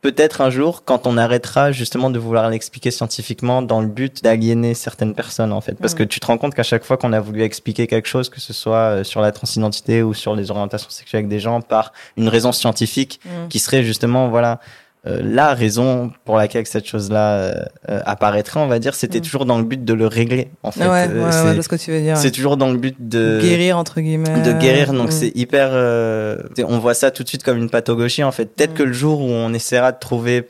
Peut-être 0.02 0.42
un 0.42 0.50
jour, 0.50 0.84
quand 0.84 1.06
on 1.06 1.16
arrêtera 1.16 1.72
justement 1.72 2.10
de 2.10 2.18
vouloir 2.18 2.50
l'expliquer 2.50 2.90
scientifiquement 2.90 3.62
dans 3.62 3.82
le 3.82 3.88
but 3.88 4.24
d'aliéner 4.24 4.74
certaines 4.74 5.14
personnes, 5.14 5.54
en 5.54 5.62
fait. 5.62 5.76
Parce 5.76 5.94
que 5.94 6.02
tu 6.02 6.20
te 6.20 6.26
rends 6.26 6.40
compte 6.40 6.56
qu'à 6.56 6.64
chaque 6.64 6.84
fois 6.84 6.98
qu'on 6.98 7.14
a 7.14 7.20
voulu 7.20 7.44
expliquer 7.44 7.86
quelque 7.86 8.08
chose, 8.08 8.28
que 8.28 8.40
ce 8.42 8.52
soit 8.52 8.78
euh, 8.78 9.04
sur 9.04 9.22
la 9.22 9.32
transidentité 9.32 10.02
ou 10.02 10.16
sur 10.16 10.36
les 10.36 10.50
orientations 10.50 10.90
sexuelles 10.90 11.28
des 11.28 11.40
gens, 11.40 11.62
par 11.62 11.94
une 12.18 12.30
raison 12.30 12.52
scientifique, 12.52 13.20
Mm. 13.26 13.50
qui 13.50 13.60
serait 13.60 13.84
justement 13.84 14.30
voilà 14.30 14.60
la 15.04 15.54
raison 15.56 16.12
pour 16.26 16.38
laquelle 16.38 16.68
cette 16.68 16.86
chose-là 16.86 17.34
euh, 17.34 17.54
euh, 17.90 18.02
apparaîtrait, 18.06 18.60
on 18.60 18.68
va 18.68 18.78
dire, 18.78 18.94
c'était 18.94 19.18
Mm. 19.18 19.24
toujours 19.24 19.46
dans 19.46 19.58
le 19.58 19.64
but 19.64 19.84
de 19.84 19.94
le 19.94 20.06
régler. 20.06 20.52
En 20.62 20.70
fait, 20.72 20.82
ouais, 20.84 20.90
ouais, 20.90 21.08
Euh, 21.10 21.26
ouais, 21.26 21.56
c'est- 21.56 21.62
ce 21.64 21.70
que 21.70 21.76
tu 21.76 21.92
veux 21.92 22.02
dire. 22.02 22.18
c'est 22.18 22.30
toujours 22.32 22.56
dans 22.56 22.70
le 22.70 22.78
but 22.78 22.96
de 23.00 23.40
Guérir, 23.42 23.78
entre 23.80 24.00
guillemets. 24.00 24.42
de 24.42 24.54
guérir. 24.54 24.94
Donc 24.94 25.08
Mm. 25.08 25.12
c'est 25.12 25.32
hyper. 25.36 25.70
euh, 25.72 26.38
on 26.68 26.78
voit 26.78 26.94
ça 26.94 27.10
tout 27.10 27.24
de 27.24 27.28
suite 27.28 27.42
comme 27.44 27.58
une 27.58 27.70
pathologie. 27.72 28.24
En 28.24 28.32
fait, 28.32 28.46
peut-être 28.46 28.72
Mm. 28.74 28.78
que 28.78 28.84
le 28.84 28.94
jour 28.94 29.22
où 29.22 29.30
on 29.30 29.52
essaiera 29.54 29.92
de 29.92 29.98
trouver, 30.00 30.48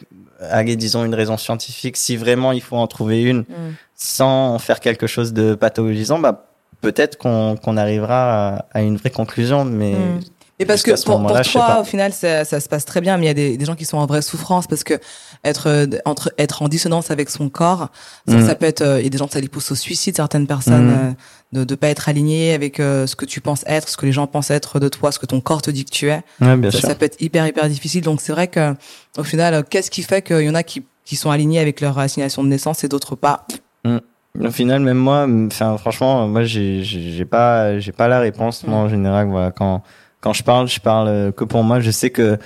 allez, 0.49 0.75
disons 0.75 1.05
une 1.05 1.15
raison 1.15 1.37
scientifique, 1.37 1.95
si 1.95 2.17
vraiment 2.17 2.51
il 2.51 2.61
faut 2.61 2.75
en 2.75 2.87
trouver 2.87 3.21
une, 3.21 3.39
Mm. 3.41 3.75
sans 3.95 4.59
faire 4.59 4.81
quelque 4.81 5.07
chose 5.07 5.31
de 5.31 5.55
pathologisant, 5.55 6.19
bah 6.19 6.45
peut-être 6.81 7.17
qu'on 7.17 7.55
qu'on 7.55 7.77
arrivera 7.77 8.55
à, 8.57 8.65
à 8.73 8.81
une 8.81 8.97
vraie 8.97 9.11
conclusion. 9.11 9.63
Mais 9.63 9.93
Mm. 9.93 10.19
Et 10.61 10.65
parce 10.65 10.83
que 10.83 10.91
pour, 11.03 11.25
toi, 11.51 11.79
au 11.81 11.83
final, 11.83 12.13
ça, 12.13 12.45
ça 12.45 12.59
se 12.59 12.69
passe 12.69 12.85
très 12.85 13.01
bien, 13.01 13.17
mais 13.17 13.25
il 13.25 13.27
y 13.27 13.31
a 13.31 13.33
des, 13.33 13.57
des 13.57 13.65
gens 13.65 13.75
qui 13.75 13.85
sont 13.85 13.97
en 13.97 14.05
vraie 14.05 14.21
souffrance 14.21 14.67
parce 14.67 14.83
que 14.83 14.93
être 15.43 15.67
euh, 15.67 15.85
entre 16.05 16.31
être 16.37 16.61
en 16.61 16.67
dissonance 16.67 17.09
avec 17.11 17.29
son 17.29 17.49
corps, 17.49 17.89
ça, 18.27 18.35
Mm. 18.37 18.47
ça 18.47 18.55
peut 18.55 18.65
être. 18.67 18.81
euh, 18.81 18.99
Il 18.99 19.03
y 19.03 19.07
a 19.07 19.09
des 19.09 19.17
gens 19.17 19.27
ça 19.27 19.39
les 19.39 19.47
pousse 19.49 19.71
au 19.71 19.75
suicide, 19.75 20.15
certaines 20.15 20.47
personnes, 20.47 20.87
Mm. 20.87 20.99
euh, 20.99 21.11
de 21.53 21.63
de 21.63 21.75
pas 21.75 21.87
être 21.87 22.07
aligné 22.09 22.53
avec 22.53 22.79
euh, 22.79 23.07
ce 23.07 23.15
que 23.15 23.25
tu 23.25 23.41
penses 23.41 23.63
être, 23.67 23.89
ce 23.89 23.97
que 23.97 24.05
les 24.05 24.11
gens 24.11 24.27
pensent 24.27 24.51
être 24.51 24.79
de 24.79 24.87
toi, 24.87 25.11
ce 25.11 25.19
que 25.19 25.25
ton 25.25 25.41
corps 25.41 25.61
te 25.63 25.71
dit 25.71 25.83
que 25.83 25.89
tu 25.91 26.09
es. 26.09 26.21
ouais, 26.41 26.55
bien 26.57 26.69
Ça, 26.71 26.77
sûr. 26.79 26.87
ça 26.89 26.95
peut 26.95 27.05
être 27.05 27.19
hyper 27.21 27.45
hyper 27.47 27.67
difficile. 27.67 28.03
Donc 28.03 28.21
c'est 28.21 28.31
vrai 28.31 28.47
que 28.47 28.73
au 29.17 29.23
final, 29.23 29.63
qu'est-ce 29.69 29.89
qui 29.91 30.03
fait 30.03 30.21
qu'il 30.21 30.41
y 30.41 30.49
en 30.49 30.55
a 30.55 30.63
qui 30.63 30.83
qui 31.03 31.15
sont 31.15 31.31
alignés 31.31 31.59
avec 31.59 31.81
leur 31.81 31.97
assignation 31.97 32.43
de 32.43 32.49
naissance 32.49 32.83
et 32.83 32.87
d'autres 32.87 33.15
pas? 33.15 33.45
Au 34.39 34.49
final, 34.51 34.79
même 34.81 34.97
moi, 34.97 35.27
enfin, 35.47 35.77
franchement, 35.77 36.25
moi, 36.27 36.43
j'ai, 36.43 36.83
j'ai 36.85 37.11
j'ai 37.11 37.25
pas, 37.25 37.79
j'ai 37.79 37.91
pas 37.91 38.07
la 38.07 38.19
réponse. 38.21 38.63
Moi, 38.65 38.77
en 38.77 38.87
général, 38.87 39.27
voilà, 39.27 39.51
quand, 39.51 39.81
quand 40.21 40.33
je 40.33 40.43
parle, 40.43 40.67
je 40.67 40.79
parle 40.79 41.07
euh, 41.07 41.31
que 41.31 41.43
pour 41.43 41.63
moi. 41.63 41.79
Je 41.79 41.91
sais 41.91 42.09
que 42.09 42.37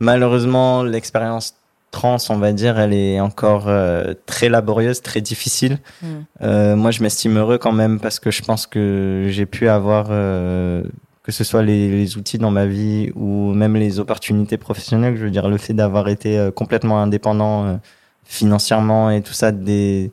malheureusement, 0.00 0.82
l'expérience 0.82 1.54
trans, 1.90 2.16
on 2.28 2.38
va 2.38 2.52
dire, 2.52 2.78
elle 2.78 2.94
est 2.94 3.20
encore 3.20 3.64
euh, 3.68 4.14
très 4.26 4.48
laborieuse, 4.48 5.02
très 5.02 5.20
difficile. 5.20 5.78
Mm. 6.02 6.06
Euh, 6.42 6.76
moi, 6.76 6.90
je 6.90 7.02
m'estime 7.02 7.36
heureux 7.36 7.58
quand 7.58 7.72
même 7.72 8.00
parce 8.00 8.18
que 8.18 8.30
je 8.30 8.42
pense 8.42 8.66
que 8.66 9.26
j'ai 9.28 9.46
pu 9.46 9.68
avoir, 9.68 10.08
euh, 10.10 10.82
que 11.22 11.32
ce 11.32 11.44
soit 11.44 11.62
les, 11.62 11.90
les 11.90 12.16
outils 12.16 12.38
dans 12.38 12.50
ma 12.50 12.66
vie 12.66 13.10
ou 13.14 13.52
même 13.52 13.76
les 13.76 13.98
opportunités 13.98 14.56
professionnelles. 14.56 15.16
Je 15.16 15.24
veux 15.24 15.30
dire, 15.30 15.48
le 15.48 15.58
fait 15.58 15.74
d'avoir 15.74 16.08
été 16.08 16.38
euh, 16.38 16.50
complètement 16.50 17.02
indépendant 17.02 17.64
euh, 17.64 17.76
financièrement 18.24 19.10
et 19.10 19.22
tout 19.22 19.32
ça 19.32 19.50
dès, 19.50 20.12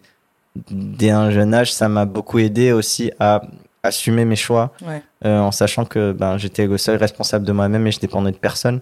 dès 0.72 1.12
un 1.12 1.30
jeune 1.30 1.54
âge, 1.54 1.72
ça 1.72 1.88
m'a 1.88 2.06
beaucoup 2.06 2.40
aidé 2.40 2.72
aussi 2.72 3.12
à 3.20 3.42
assumer 3.88 4.26
mes 4.26 4.36
choix 4.36 4.72
Ouais. 4.86 5.02
euh, 5.26 5.40
en 5.40 5.52
sachant 5.52 5.86
que 5.86 6.12
ben, 6.12 6.38
j'étais 6.38 6.68
le 6.68 6.78
seul 6.78 6.98
responsable 6.98 7.46
de 7.46 7.52
moi-même 7.52 7.86
et 7.88 7.92
je 7.92 8.00
dépendais 8.00 8.32
de 8.32 8.38
personne. 8.38 8.82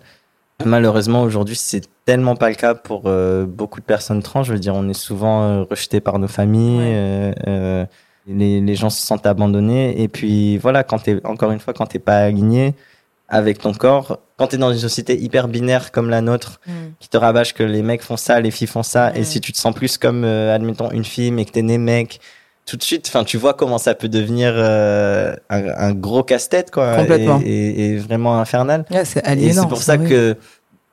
Malheureusement, 0.63 1.23
aujourd'hui, 1.23 1.55
c'est 1.55 1.81
tellement 2.05 2.35
pas 2.35 2.47
le 2.49 2.55
cas 2.55 2.75
pour 2.75 3.03
euh, 3.07 3.45
beaucoup 3.45 3.81
de 3.81 3.85
personnes 3.85 4.23
trans. 4.23 4.43
Je 4.43 4.53
veux 4.53 4.59
dire, 4.59 4.73
on 4.73 4.87
est 4.87 4.93
souvent 4.93 5.43
euh, 5.43 5.63
rejeté 5.63 5.99
par 5.99 6.17
nos 6.17 6.29
familles. 6.29 6.77
Ouais. 6.79 7.35
euh, 7.47 7.85
les, 8.27 8.61
les 8.61 8.75
gens 8.75 8.89
se 8.89 9.05
sentent 9.05 9.25
abandonnés. 9.25 10.01
Et 10.01 10.07
puis, 10.07 10.57
voilà, 10.57 10.83
quand 10.83 10.99
t'es, 10.99 11.19
encore 11.25 11.51
une 11.51 11.59
fois, 11.59 11.73
quand 11.73 11.85
t'es 11.87 11.99
pas 11.99 12.19
aligné 12.19 12.73
avec 13.27 13.57
ton 13.59 13.73
corps, 13.73 14.19
quand 14.37 14.47
t'es 14.47 14.57
dans 14.57 14.71
une 14.71 14.79
société 14.79 15.19
hyper 15.21 15.47
binaire 15.49 15.91
comme 15.91 16.09
la 16.09 16.21
nôtre, 16.21 16.59
Mm. 16.67 16.71
qui 16.99 17.09
te 17.09 17.17
rabâche 17.17 17.53
que 17.53 17.63
les 17.63 17.81
mecs 17.81 18.01
font 18.03 18.17
ça, 18.17 18.39
les 18.39 18.51
filles 18.51 18.67
font 18.67 18.83
ça, 18.83 19.15
et 19.15 19.23
si 19.23 19.41
tu 19.41 19.51
te 19.51 19.57
sens 19.57 19.73
plus 19.75 19.97
comme, 19.97 20.23
euh, 20.23 20.55
admettons, 20.55 20.89
une 20.91 21.03
fille, 21.05 21.31
mais 21.31 21.43
que 21.45 21.51
t'es 21.51 21.61
né 21.63 21.77
mec, 21.79 22.19
tout 22.65 22.77
de 22.77 22.83
suite, 22.83 23.05
enfin, 23.07 23.23
tu 23.23 23.37
vois 23.37 23.53
comment 23.53 23.77
ça 23.77 23.93
peut 23.95 24.09
devenir 24.09 24.53
euh, 24.55 25.35
un, 25.49 25.67
un 25.77 25.93
gros 25.93 26.23
casse-tête, 26.23 26.71
quoi, 26.71 26.95
Complètement. 26.97 27.39
et, 27.43 27.49
et- 27.49 27.85
et 27.91 27.97
vraiment 27.97 28.39
infernal. 28.39 28.85
Ouais, 28.91 29.05
c'est 29.05 29.19
Et 29.19 29.27
aliénant. 29.29 29.61
c'est 29.63 29.67
pour 29.69 29.81
ça 29.83 29.97
que 29.97 30.35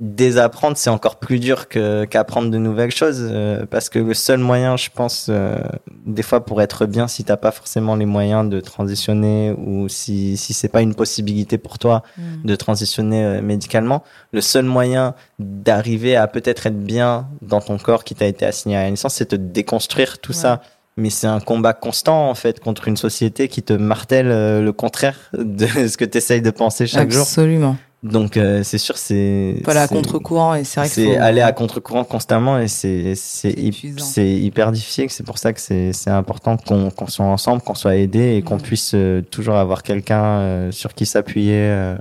désapprendre, 0.00 0.76
c'est 0.76 0.90
encore 0.90 1.16
plus 1.16 1.38
dur 1.38 1.68
que 1.68 2.04
qu'apprendre 2.06 2.50
de 2.50 2.58
nouvelles 2.58 2.90
choses, 2.90 3.20
euh, 3.30 3.64
parce 3.70 3.88
que 3.88 4.00
le 4.00 4.14
seul 4.14 4.40
moyen, 4.40 4.76
je 4.76 4.88
pense, 4.92 5.28
euh, 5.30 5.58
des 6.06 6.22
fois 6.22 6.44
pour 6.44 6.60
être 6.60 6.86
bien, 6.86 7.06
si 7.06 7.22
t'as 7.22 7.36
pas 7.36 7.52
forcément 7.52 7.94
les 7.94 8.04
moyens 8.06 8.50
de 8.50 8.58
transitionner 8.58 9.52
ou 9.64 9.88
si 9.88 10.36
si 10.36 10.54
c'est 10.54 10.68
pas 10.68 10.82
une 10.82 10.94
possibilité 10.96 11.56
pour 11.56 11.78
toi 11.78 12.02
Mm. 12.18 12.46
de 12.46 12.56
transitionner 12.56 13.24
euh, 13.24 13.42
médicalement, 13.42 14.02
le 14.32 14.40
seul 14.40 14.64
moyen 14.64 15.14
d'arriver 15.38 16.16
à 16.16 16.26
peut-être 16.26 16.66
être 16.66 16.78
bien 16.82 17.28
dans 17.40 17.60
ton 17.60 17.78
corps 17.78 18.02
qui 18.02 18.16
t'a 18.16 18.26
été 18.26 18.44
assigné 18.44 18.76
à 18.76 18.82
la 18.82 18.90
naissance, 18.90 19.14
c'est 19.14 19.30
de 19.30 19.36
déconstruire 19.36 20.18
tout 20.18 20.32
Ouais. 20.32 20.38
ça. 20.38 20.62
Mais 20.96 21.08
c'est 21.10 21.26
un 21.26 21.40
combat 21.40 21.72
constant 21.72 22.28
en 22.28 22.34
fait 22.34 22.60
contre 22.60 22.86
une 22.88 22.96
société 22.98 23.48
qui 23.48 23.62
te 23.62 23.72
martèle 23.72 24.28
euh, 24.30 24.60
le 24.60 24.72
contraire 24.72 25.18
de 25.38 25.66
ce 25.66 25.96
que 25.96 26.04
tu 26.04 26.18
essayes 26.18 26.42
de 26.42 26.50
penser 26.50 26.86
chaque 26.86 27.10
jour. 27.10 27.22
Absolument. 27.22 27.76
Donc 28.02 28.36
euh, 28.36 28.64
c'est 28.64 28.78
sûr 28.78 28.98
c'est 28.98 29.60
Voilà, 29.64 29.82
à 29.82 29.88
contre-courant, 29.88 30.54
et 30.56 30.64
c'est 30.64 30.80
vrai 30.80 30.88
que 30.88 30.94
c'est 30.96 31.14
faut- 31.16 31.22
aller 31.22 31.40
à 31.40 31.52
contre-courant 31.52 32.02
constamment 32.02 32.58
et 32.58 32.66
c'est 32.66 33.14
c'est 33.14 33.54
c'est 33.98 34.28
hyper 34.28 34.72
difficile. 34.72 35.06
C'est 35.08 35.22
pour 35.24 35.38
ça 35.38 35.52
que 35.52 35.60
c'est 35.60 35.92
c'est 35.92 36.10
important 36.10 36.56
qu'on 36.56 36.90
qu'on 36.90 37.06
soit 37.06 37.24
ensemble, 37.26 37.62
qu'on 37.62 37.76
soit 37.76 37.94
aidé 37.94 38.34
et 38.36 38.42
qu'on 38.42 38.56
Mhm. 38.56 38.62
puisse 38.62 38.92
euh, 38.94 39.22
toujours 39.22 39.54
avoir 39.54 39.84
quelqu'un 39.84 40.24
euh, 40.24 40.72
sur 40.72 40.94
qui 40.94 41.06
s'appuyer, 41.06 41.54
euh, 41.58 41.94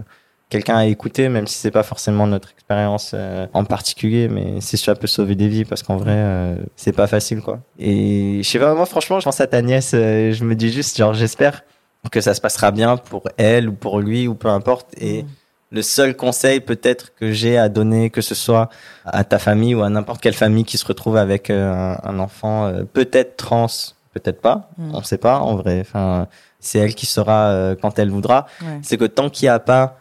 quelqu'un 0.52 0.76
à 0.78 0.86
écouter, 0.86 1.30
même 1.30 1.48
si 1.48 1.58
c'est 1.58 1.72
pas 1.72 1.82
forcément 1.82 2.28
notre 2.28 2.52
expérience 2.52 3.14
euh, 3.16 3.48
en 3.54 3.64
particulier, 3.64 4.28
mais 4.28 4.62
c'est 4.62 4.78
sûr 4.78 4.94
ça 4.94 5.00
peut 5.00 5.08
sauver 5.08 5.34
des 5.34 5.48
vies 5.48 5.66
parce 5.66 5.82
qu'en 5.82 5.98
vrai 5.98 6.14
euh, 6.16 6.56
c'est 6.76 6.92
pas 6.96 7.08
facile 7.08 7.42
quoi. 7.42 7.60
Et 7.80 8.42
je 8.44 8.48
sais 8.48 8.60
pas 8.60 8.76
moi 8.76 8.86
franchement 8.86 9.20
je 9.20 9.26
pense 9.26 9.42
à 9.42 9.48
ta 9.48 9.62
nièce, 9.64 9.94
euh, 9.96 10.32
je 10.32 10.44
me 10.44 10.54
dis 10.54 10.72
juste 10.72 10.96
genre 10.98 11.14
j'espère 11.16 11.64
que 12.12 12.22
ça 12.22 12.34
se 12.36 12.42
passera 12.42 12.70
bien 12.72 12.98
pour 12.98 13.24
elle 13.38 13.70
ou 13.70 13.74
pour 13.74 14.00
lui 14.00 14.28
ou 14.28 14.36
peu 14.36 14.50
importe 14.50 14.88
et 15.00 15.24
Mm. 15.24 15.28
le 15.72 15.82
seul 15.84 16.16
conseil 16.18 16.60
peut-être 16.60 17.16
que 17.16 17.32
j'ai 17.32 17.58
à 17.58 17.70
donner, 17.70 18.10
que 18.10 18.22
ce 18.22 18.36
soit 18.36 18.70
à 19.06 19.24
ta 19.24 19.40
famille 19.40 19.74
ou 19.74 19.84
à 19.84 19.90
n'importe 19.90 20.20
quelle 20.22 20.34
famille 20.34 20.66
qui 20.66 20.78
se 20.78 20.86
retrouve 20.86 21.16
avec 21.18 21.50
euh, 21.50 21.72
un, 21.74 21.98
un 22.04 22.20
enfant 22.20 22.66
euh, 22.66 22.84
peut-être 22.84 23.38
trans, 23.38 23.68
peut-être 24.14 24.42
pas, 24.42 24.70
Mm. 24.78 24.96
on 24.96 25.02
sait 25.04 25.18
pas 25.18 25.40
en 25.40 25.56
vrai. 25.56 25.80
Enfin, 25.80 26.28
c'est 26.60 26.80
elle 26.80 26.94
qui 26.94 27.06
saura 27.06 27.48
euh, 27.52 27.76
quand 27.82 27.98
elle 28.00 28.10
voudra. 28.10 28.48
Ouais. 28.62 28.80
C'est 28.84 28.98
que 28.98 29.06
tant 29.06 29.30
qu'il 29.30 29.46
n'y 29.46 29.50
a 29.50 29.60
pas, 29.60 29.98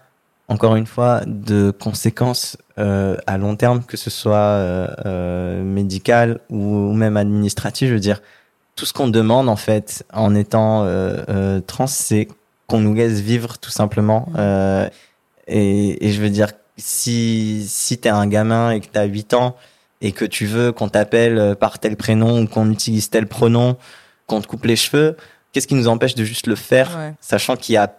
encore 0.50 0.74
une 0.74 0.86
fois, 0.86 1.20
de 1.26 1.70
conséquences 1.70 2.56
euh, 2.76 3.16
à 3.28 3.38
long 3.38 3.54
terme, 3.54 3.84
que 3.84 3.96
ce 3.96 4.10
soit 4.10 4.36
euh, 4.36 4.88
euh, 5.06 5.62
médicales 5.62 6.40
ou, 6.50 6.92
même 6.92 7.16
administratives, 7.16 7.88
je 7.88 7.94
veux 7.94 8.00
dire, 8.00 8.20
tout 8.74 8.84
ce 8.84 8.92
qu'on 8.92 9.06
demande 9.06 9.48
en 9.48 9.54
fait 9.54 10.04
en 10.12 10.34
étant 10.34 10.82
euh, 10.82 11.22
euh, 11.28 11.60
trans, 11.60 11.86
c'est 11.86 12.26
qu'on 12.66 12.80
nous 12.80 12.94
laisse 12.94 13.20
vivre 13.20 13.58
tout 13.58 13.70
simplement. 13.70 14.26
Mm. 14.30 14.36
Euh, 14.38 14.88
et, 15.46 16.06
et 16.06 16.10
je 16.10 16.20
veux 16.20 16.30
dire, 16.30 16.48
si, 16.76 17.64
si 17.68 17.98
t'es 17.98 18.08
un 18.08 18.26
gamin 18.26 18.72
et 18.72 18.80
que 18.80 18.88
t'as 18.90 19.04
8 19.04 19.34
ans 19.34 19.54
et 20.00 20.10
que 20.10 20.24
tu 20.24 20.46
veux 20.46 20.72
qu'on 20.72 20.88
t'appelle 20.88 21.54
par 21.60 21.78
tel 21.78 21.96
prénom 21.96 22.40
ou 22.40 22.46
qu'on 22.48 22.70
utilise 22.72 23.08
tel 23.08 23.28
pronom, 23.28 23.76
qu'on 24.26 24.40
te 24.40 24.48
coupe 24.48 24.64
les 24.64 24.76
cheveux, 24.76 25.16
qu'est-ce 25.52 25.68
qui 25.68 25.74
nous 25.76 25.86
empêche 25.86 26.16
de 26.16 26.24
juste 26.24 26.48
le 26.48 26.56
faire, 26.56 26.96
Ouais. 26.96 27.14
sachant 27.20 27.54
qu'il 27.54 27.74
y 27.74 27.78
a 27.78 27.92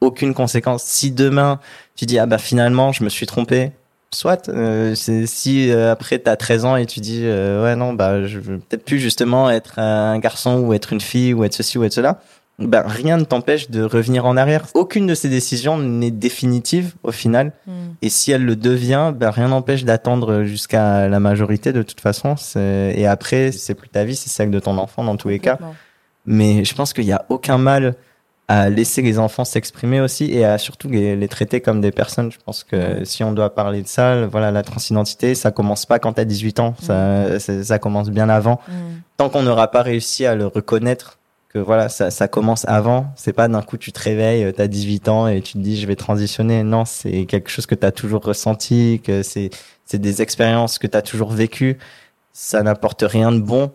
aucune 0.00 0.34
conséquence 0.34 0.84
Si 0.84 1.10
demain, 1.10 1.60
tu 1.96 2.06
dis, 2.06 2.18
ah 2.18 2.26
bah 2.26 2.38
finalement, 2.38 2.92
je 2.92 3.04
me 3.04 3.08
suis 3.08 3.26
trompé, 3.26 3.72
soit, 4.10 4.48
euh, 4.48 4.94
c'est 4.94 5.26
si 5.26 5.70
euh, 5.70 5.92
après 5.92 6.18
t'as 6.18 6.36
13 6.36 6.64
ans 6.64 6.76
et 6.76 6.86
tu 6.86 7.00
dis, 7.00 7.22
euh, 7.24 7.62
ouais 7.62 7.76
non, 7.76 7.92
bah 7.92 8.26
je 8.26 8.38
veux 8.38 8.58
peut-être 8.58 8.84
plus 8.84 8.98
justement 8.98 9.50
être 9.50 9.78
un 9.78 10.18
garçon 10.18 10.60
ou 10.60 10.72
être 10.72 10.92
une 10.92 11.00
fille 11.00 11.34
ou 11.34 11.44
être 11.44 11.54
ceci 11.54 11.78
ou 11.78 11.84
être 11.84 11.92
cela, 11.92 12.20
ben 12.58 12.82
rien 12.84 13.18
ne 13.18 13.24
t'empêche 13.24 13.70
de 13.70 13.82
revenir 13.82 14.26
en 14.26 14.36
arrière. 14.36 14.66
Aucune 14.74 15.06
de 15.06 15.14
ces 15.14 15.28
décisions 15.28 15.78
n'est 15.78 16.10
définitive 16.10 16.94
au 17.04 17.12
final. 17.12 17.52
Mm. 17.66 17.72
Et 18.02 18.08
si 18.08 18.32
elle 18.32 18.44
le 18.44 18.56
devient, 18.56 19.12
ben 19.14 19.30
rien 19.30 19.48
n'empêche 19.48 19.84
d'attendre 19.84 20.42
jusqu'à 20.42 21.08
la 21.08 21.20
majorité 21.20 21.72
de 21.72 21.82
toute 21.82 22.00
façon. 22.00 22.34
Et 22.56 23.06
après, 23.06 23.52
c'est 23.52 23.74
plus 23.74 23.88
ta 23.88 24.04
vie, 24.04 24.16
c'est 24.16 24.30
celle 24.30 24.50
de 24.50 24.58
ton 24.58 24.76
enfant 24.78 25.04
dans 25.04 25.16
tous 25.16 25.28
les 25.28 25.38
cas. 25.38 25.58
Mais 26.26 26.64
je 26.64 26.74
pense 26.74 26.92
qu'il 26.92 27.04
n'y 27.04 27.12
a 27.12 27.24
aucun 27.28 27.58
mal 27.58 27.94
à 28.48 28.70
laisser 28.70 29.02
les 29.02 29.18
enfants 29.18 29.44
s'exprimer 29.44 30.00
aussi 30.00 30.32
et 30.32 30.44
à 30.44 30.56
surtout 30.56 30.88
les, 30.88 31.16
les 31.16 31.28
traiter 31.28 31.60
comme 31.60 31.80
des 31.82 31.90
personnes. 31.92 32.32
Je 32.32 32.38
pense 32.44 32.64
que 32.64 33.04
si 33.04 33.22
on 33.22 33.32
doit 33.32 33.54
parler 33.54 33.82
de 33.82 33.88
ça, 33.88 34.26
voilà, 34.26 34.50
la 34.50 34.62
transidentité, 34.62 35.34
ça 35.34 35.50
commence 35.50 35.84
pas 35.84 35.98
quand 35.98 36.14
t'as 36.14 36.24
18 36.24 36.58
ans. 36.60 36.74
Ça, 36.80 37.38
c'est- 37.40 37.64
ça 37.64 37.78
commence 37.78 38.08
bien 38.10 38.28
avant. 38.30 38.60
Mm. 38.68 38.72
Tant 39.18 39.28
qu'on 39.28 39.42
n'aura 39.42 39.70
pas 39.70 39.82
réussi 39.82 40.24
à 40.24 40.34
le 40.34 40.46
reconnaître, 40.46 41.18
que 41.52 41.58
voilà, 41.58 41.88
ça, 41.90 42.10
ça 42.10 42.26
commence 42.28 42.66
avant. 42.68 43.06
C'est 43.16 43.32
pas 43.34 43.48
d'un 43.48 43.62
coup 43.62 43.76
tu 43.76 43.92
te 43.92 44.00
réveilles, 44.00 44.52
t'as 44.54 44.66
18 44.66 45.08
ans 45.08 45.28
et 45.28 45.40
tu 45.42 45.54
te 45.54 45.58
dis 45.58 45.78
je 45.80 45.86
vais 45.86 45.96
transitionner. 45.96 46.62
Non, 46.62 46.84
c'est 46.86 47.26
quelque 47.26 47.50
chose 47.50 47.66
que 47.66 47.74
t'as 47.74 47.90
toujours 47.90 48.22
ressenti, 48.24 49.00
que 49.04 49.22
c'est 49.22 49.50
c'est 49.84 49.98
des 49.98 50.20
expériences 50.22 50.78
que 50.78 50.86
t'as 50.86 51.00
toujours 51.02 51.30
vécues. 51.30 51.78
Ça 52.32 52.62
n'apporte 52.62 53.02
rien 53.06 53.32
de 53.32 53.40
bon 53.40 53.72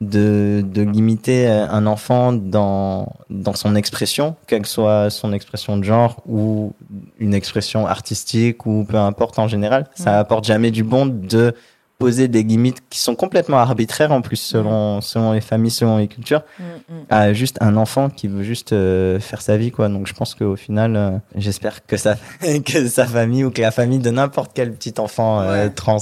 de, 0.00 0.62
de 0.64 0.82
limiter 0.82 1.46
un 1.48 1.86
enfant 1.86 2.32
dans, 2.32 3.12
dans 3.28 3.54
son 3.54 3.74
expression, 3.76 4.34
quelle 4.46 4.62
que 4.62 4.68
soit 4.68 5.10
son 5.10 5.32
expression 5.32 5.76
de 5.76 5.84
genre 5.84 6.22
ou 6.26 6.72
une 7.18 7.34
expression 7.34 7.86
artistique 7.86 8.64
ou 8.64 8.84
peu 8.88 8.96
importe 8.96 9.38
en 9.38 9.46
général. 9.48 9.88
Ça 9.94 10.10
Ouais. 10.12 10.16
apporte 10.16 10.44
jamais 10.46 10.70
du 10.70 10.84
bon 10.84 11.04
de 11.06 11.54
poser 11.98 12.28
des 12.28 12.42
limites 12.42 12.78
qui 12.88 12.98
sont 12.98 13.14
complètement 13.14 13.58
arbitraires 13.58 14.10
en 14.10 14.22
plus 14.22 14.36
selon, 14.38 15.02
selon 15.02 15.32
les 15.32 15.42
familles, 15.42 15.70
selon 15.70 15.98
les 15.98 16.08
cultures, 16.08 16.42
Mm, 16.58 16.94
mm. 16.94 17.00
à 17.10 17.32
juste 17.34 17.58
un 17.60 17.76
enfant 17.76 18.08
qui 18.08 18.26
veut 18.26 18.42
juste 18.42 18.72
euh, 18.72 19.20
faire 19.20 19.42
sa 19.42 19.58
vie 19.58 19.70
quoi. 19.70 19.90
Donc 19.90 20.06
je 20.06 20.14
pense 20.14 20.34
qu'au 20.34 20.56
final, 20.56 20.96
euh, 20.96 21.10
j'espère 21.36 21.84
que 21.84 21.98
sa, 21.98 22.16
que 22.64 22.88
sa 22.88 23.04
famille 23.04 23.44
ou 23.44 23.50
que 23.50 23.60
la 23.60 23.70
famille 23.70 23.98
de 23.98 24.08
n'importe 24.10 24.52
quel 24.54 24.72
petit 24.72 24.94
enfant 24.98 25.42
euh, 25.42 25.64
Ouais. 25.66 25.70
trans 25.70 25.98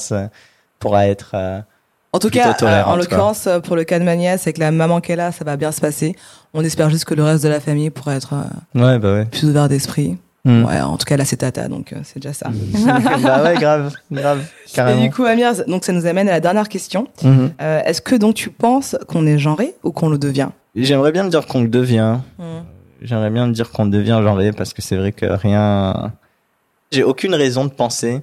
pourra 0.78 1.08
être 1.08 1.34
En 2.18 2.20
tout 2.20 2.30
cas, 2.30 2.56
euh, 2.62 2.82
en 2.84 2.96
l'occurrence, 2.96 3.46
euh, 3.46 3.60
pour 3.60 3.76
le 3.76 3.84
cas 3.84 4.00
de 4.00 4.04
ma 4.04 4.16
nièce, 4.16 4.42
avec 4.48 4.58
la 4.58 4.72
maman 4.72 5.00
qu'elle 5.00 5.20
a, 5.20 5.30
ça 5.30 5.44
va 5.44 5.56
bien 5.56 5.70
se 5.70 5.80
passer. 5.80 6.16
On 6.52 6.64
espère 6.64 6.90
juste 6.90 7.04
que 7.04 7.14
le 7.14 7.22
reste 7.22 7.44
de 7.44 7.48
la 7.48 7.60
famille 7.60 7.90
pourra 7.90 8.16
être 8.16 8.34
euh, 8.34 8.80
Ouais, 8.80 8.98
bah 8.98 9.12
ouais. 9.12 9.24
plus 9.26 9.44
ouvert 9.48 9.68
d'esprit. 9.68 10.16
Mm. 10.44 10.64
Ouais, 10.64 10.80
en 10.80 10.96
tout 10.96 11.04
cas, 11.04 11.16
là, 11.16 11.24
c'est 11.24 11.36
tata, 11.36 11.68
donc 11.68 11.92
euh, 11.92 11.96
c'est 12.02 12.18
déjà 12.20 12.32
ça. 12.32 12.50
bah 13.22 13.44
ouais, 13.44 13.54
grave, 13.54 13.94
grave, 14.10 14.40
Et 14.68 14.72
carrément. 14.74 15.00
du 15.02 15.10
coup, 15.10 15.24
Amir, 15.24 15.52
donc 15.68 15.84
ça 15.84 15.92
nous 15.92 16.06
amène 16.06 16.28
à 16.28 16.32
la 16.32 16.40
dernière 16.40 16.68
question. 16.68 17.06
Mhm. 17.22 17.52
Euh, 17.60 17.80
Est-ce 17.84 18.02
que 18.02 18.16
donc 18.16 18.34
tu 18.34 18.50
penses 18.50 18.96
qu'on 19.06 19.24
est 19.24 19.38
genré 19.38 19.74
ou 19.84 19.92
qu'on 19.92 20.08
le 20.08 20.18
devient? 20.18 20.48
J'aimerais 20.74 21.12
bien 21.12 21.22
me 21.22 21.30
dire 21.30 21.46
qu'on 21.46 21.62
le 21.62 21.68
devient. 21.68 22.16
J'aimerais 23.00 23.30
bien 23.30 23.46
me 23.46 23.52
dire 23.52 23.70
qu'on 23.70 23.86
devient 23.86 24.18
genré 24.24 24.50
parce 24.52 24.72
que 24.72 24.82
c'est 24.82 24.96
vrai 24.96 25.12
que 25.12 25.26
rien. 25.26 26.12
J'ai 26.90 27.04
aucune 27.04 27.34
raison 27.34 27.64
de 27.64 27.70
penser 27.70 28.22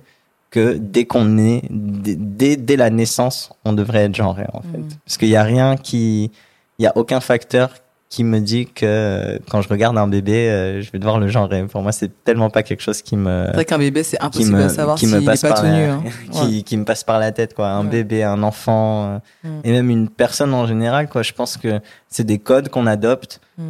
que 0.52 0.78
dès 0.80 1.06
qu'on 1.06 1.38
est, 1.38 1.64
dès, 1.70 2.56
dès, 2.56 2.76
la 2.78 2.90
naissance, 2.90 3.52
on 3.66 3.74
devrait 3.74 4.06
être 4.06 4.16
genré 4.16 4.46
en 4.54 4.62
fait. 4.62 4.78
Mm. 4.78 4.88
Parce 5.06 5.18
qu'il 5.18 5.30
y 5.30 5.36
a 5.36 5.44
rien 5.44 5.76
qui, 5.78 6.32
il 6.80 6.84
y 6.84 6.88
a 6.88 6.94
aucun 6.96 7.20
facteur 7.20 7.70
qui 8.08 8.24
me 8.24 8.40
dit 8.40 8.68
que 8.68 9.40
quand 9.50 9.62
je 9.62 9.68
regarde 9.68 9.98
un 9.98 10.08
bébé, 10.08 10.50
euh, 10.50 10.82
je 10.82 10.90
vais 10.92 11.00
devoir 11.00 11.20
le 11.20 11.28
genrer. 11.28 11.64
Pour 11.66 11.82
moi, 11.82 11.92
c'est 11.92 12.24
tellement 12.24 12.50
pas 12.50 12.64
quelque 12.64 12.82
chose 12.82 13.02
qui 13.02 13.18
me, 13.18 13.46
C'est 13.48 13.54
vrai 13.54 13.66
qu'un 13.66 13.80
bébé, 13.80 14.04
c'est 14.04 14.22
impossible 14.22 14.56
me, 14.56 14.64
de 14.64 14.70
savoir 14.70 14.96
qui 14.98 15.08
s'il 15.08 15.16
me 15.16 15.22
est 15.22 15.26
passe 15.26 15.42
pas 15.42 15.50
par 15.50 15.60
tout 15.60 15.66
la- 15.66 15.72
nu. 15.78 15.84
hein. 15.90 16.04
qui, 16.32 16.64
qui 16.64 16.78
me 16.78 16.86
passe 16.86 17.04
par 17.04 17.20
la 17.20 17.32
tête 17.34 17.54
quoi 17.56 17.70
un 17.70 17.84
Ouais. 17.84 17.90
bébé 17.92 18.24
un 18.24 18.42
enfant 18.44 19.06
euh, 19.16 19.18
Mm. 19.44 19.60
et 19.66 19.72
même 19.72 19.90
une 19.90 20.08
personne 20.10 20.54
en 20.54 20.66
général 20.68 21.10
quoi 21.10 21.24
je 21.24 21.34
pense 21.34 21.58
que 21.58 21.82
c'est 22.08 22.24
des 22.24 22.38
codes 22.40 22.70
qu'on 22.70 22.88
adopte 22.88 23.42
Mm. 23.58 23.64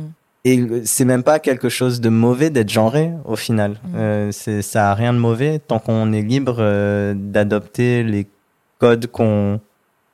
Et 0.46 0.64
c'est 0.86 1.04
même 1.06 1.24
pas 1.24 1.40
quelque 1.40 1.68
chose 1.70 2.00
de 2.00 2.10
mauvais 2.10 2.50
d'être 2.50 2.70
genré 2.70 3.12
au 3.26 3.36
final. 3.36 3.72
Mm. 3.72 3.96
euh, 3.98 4.32
ça 4.62 4.92
a 4.92 4.94
rien 4.94 5.12
de 5.14 5.18
mauvais 5.20 5.60
tant 5.60 5.80
qu'on 5.80 6.14
est 6.14 6.22
libre 6.22 6.58
euh, 6.60 7.14
d'adopter 7.16 8.04
les 8.04 8.28
codes 8.80 9.08
qu'on 9.08 9.60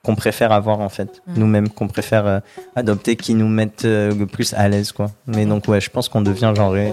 qu'on 0.03 0.15
préfère 0.15 0.51
avoir 0.51 0.79
en 0.79 0.89
fait. 0.89 1.21
Mm. 1.27 1.34
nous-mêmes 1.39 1.69
qu'on 1.69 1.88
préfère 1.88 2.25
euh, 2.25 2.39
adopter 2.75 3.15
qui 3.15 3.36
nous 3.36 3.47
mettent 3.47 3.86
euh, 3.86 4.11
le 4.15 4.25
plus 4.25 4.53
à 4.55 4.67
l'aise 4.69 4.91
quoi. 4.91 5.11
Mais 5.27 5.45
donc 5.45 5.67
ouais 5.67 5.79
je 5.82 5.89
pense 5.91 6.09
qu'on 6.09 6.21
devient 6.21 6.53
genré. 6.55 6.91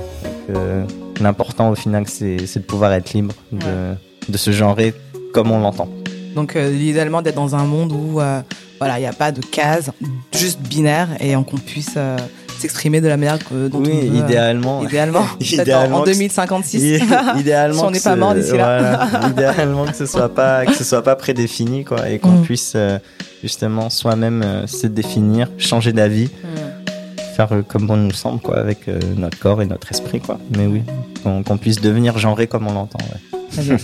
L'important 1.21 1.71
au 1.71 1.75
final 1.75 2.07
c'est 2.07 2.37
de 2.37 2.65
pouvoir 2.65 2.93
être 2.93 3.13
libre 3.13 3.35
de 3.53 3.95
de 4.29 4.37
se 4.37 4.51
genrer 4.51 4.93
comme 5.33 5.51
on 5.51 5.59
l'entend. 5.61 5.89
Donc, 6.35 6.55
euh, 6.55 6.71
idéalement, 6.73 7.23
d'être 7.23 7.35
dans 7.35 7.57
un 7.57 7.65
monde 7.65 7.93
où, 7.93 8.21
euh, 8.21 8.43
voilà, 8.79 8.99
il 8.99 9.01
n'y 9.01 9.07
a 9.09 9.13
pas 9.13 9.33
de 9.33 9.41
case, 9.41 9.91
juste 10.33 10.61
binaire, 10.61 11.09
et 11.21 11.35
on- 11.35 11.43
qu'on 11.45 11.57
puisse 11.57 11.95
euh, 11.97 12.17
s'exprimer 12.59 13.01
de 13.01 13.09
la 13.09 13.17
manière 13.17 13.39
que, 13.39 13.69
dont 13.69 13.79
oui 13.81 13.91
on 13.93 14.07
veut. 14.13 14.17
euh, 14.21 14.25
idéalement 14.25 14.83
idéalement. 14.83 15.25
Idéalement 15.41 15.97
en, 15.97 16.01
en 16.01 16.05
que- 16.05 16.11
2056. 16.11 17.03
idéalement 17.39 17.79
Si 17.81 17.85
on 17.85 17.91
n'est 17.91 18.01
pas 18.01 18.17
mort 18.17 18.35
d'ici 18.35 18.57
là. 18.57 19.09
voilà, 19.09 19.29
idéalement 19.31 19.85
que 19.87 19.97
ce 19.97 20.07
soit 20.07 20.29
pas 20.35 20.65
que 20.67 20.75
ce 20.75 20.85
soit 20.85 21.03
pas 21.03 21.17
prédéfini 21.17 21.85
quoi 21.85 22.09
et 22.09 22.19
qu'on 22.19 22.29
Mm. 22.39 22.43
puisse 22.43 22.73
euh, 22.77 22.99
justement 23.43 23.91
soi-même 23.91 24.43
euh, 24.43 24.67
se 24.67 24.87
définir 24.87 25.49
changer 25.59 25.93
d'avis 25.93 26.29
Hmm. 26.43 27.35
faire 27.37 27.53
euh, 27.53 27.63
comme 27.63 27.87
bon 27.87 27.97
nous 27.97 28.13
semble 28.13 28.41
quoi 28.41 28.59
avec 28.59 28.89
euh, 28.89 28.99
notre 29.17 29.39
corps 29.39 29.63
et 29.63 29.67
notre 29.67 29.91
esprit 29.93 30.21
quoi 30.21 30.39
mais 30.57 30.67
oui 30.67 30.83
qu'on 31.23 31.59
puisse 31.59 31.81
devenir 31.81 32.19
genré 32.19 32.47
comme 32.47 32.67
on 32.67 32.73
l'entend 32.73 32.99
ouais. 32.99 33.79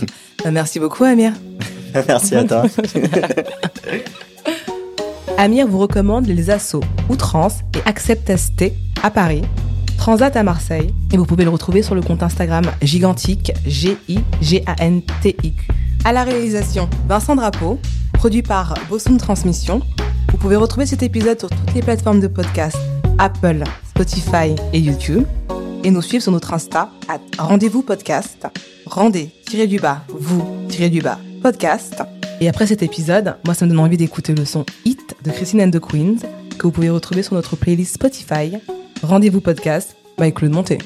Euh, 0.45 0.51
Merci 0.51 0.79
beaucoup, 0.79 1.03
Amir. 1.05 1.31
merci 2.07 2.35
à 2.35 2.43
toi 2.43 2.63
Amir 5.37 5.67
vous 5.67 5.79
recommande 5.79 6.27
les 6.27 6.49
assos 6.49 6.81
Outrance 7.09 7.55
et 7.75 7.89
Accept 7.89 8.37
ST 8.37 8.71
à 9.03 9.11
Paris, 9.11 9.41
Transat 9.97 10.33
à 10.37 10.43
Marseille, 10.43 10.93
et 11.11 11.17
vous 11.17 11.25
pouvez 11.25 11.43
le 11.43 11.49
retrouver 11.49 11.81
sur 11.81 11.93
le 11.93 12.01
compte 12.01 12.23
Instagram 12.23 12.63
gigantique 12.81 13.51
G-I-G-A-N-T-I-Q. 13.65 15.67
À 16.05 16.13
la 16.13 16.23
réalisation, 16.23 16.89
Vincent 17.09 17.35
Drapeau, 17.35 17.79
produit 18.13 18.43
par 18.43 18.75
Bosoum 18.89 19.17
Transmission. 19.17 19.81
Vous 20.31 20.37
pouvez 20.37 20.55
retrouver 20.55 20.85
cet 20.85 21.03
épisode 21.03 21.37
sur 21.37 21.49
toutes 21.49 21.73
les 21.73 21.81
plateformes 21.81 22.21
de 22.21 22.27
podcast 22.27 22.77
Apple, 23.17 23.63
Spotify 23.89 24.55
et 24.71 24.79
YouTube. 24.79 25.25
Et 25.83 25.91
nous 25.91 26.01
suivre 26.01 26.23
sur 26.23 26.31
notre 26.31 26.53
Insta 26.53 26.89
à 27.09 27.17
Rendez-vous 27.43 27.81
Podcast. 27.81 28.47
Rendez, 28.85 29.31
tirez 29.45 29.67
du 29.67 29.79
bas, 29.79 30.03
vous, 30.17 30.45
tirez 30.69 30.89
du 30.89 31.01
bas, 31.01 31.19
podcast. 31.43 32.01
Et 32.39 32.49
après 32.49 32.67
cet 32.67 32.83
épisode, 32.83 33.35
moi 33.45 33.53
ça 33.53 33.65
me 33.65 33.71
donne 33.71 33.79
envie 33.79 33.97
d'écouter 33.97 34.33
le 34.33 34.45
son 34.45 34.65
de 35.25 35.31
Christine 35.31 35.61
and 35.61 35.71
the 35.71 35.79
Queens 35.79 36.17
que 36.57 36.63
vous 36.63 36.71
pouvez 36.71 36.89
retrouver 36.89 37.23
sur 37.23 37.33
notre 37.33 37.55
playlist 37.55 37.95
Spotify. 37.95 38.57
Rendez-vous 39.01 39.41
podcast 39.41 39.95
by 40.17 40.33
Claude 40.33 40.51
Monté. 40.51 40.77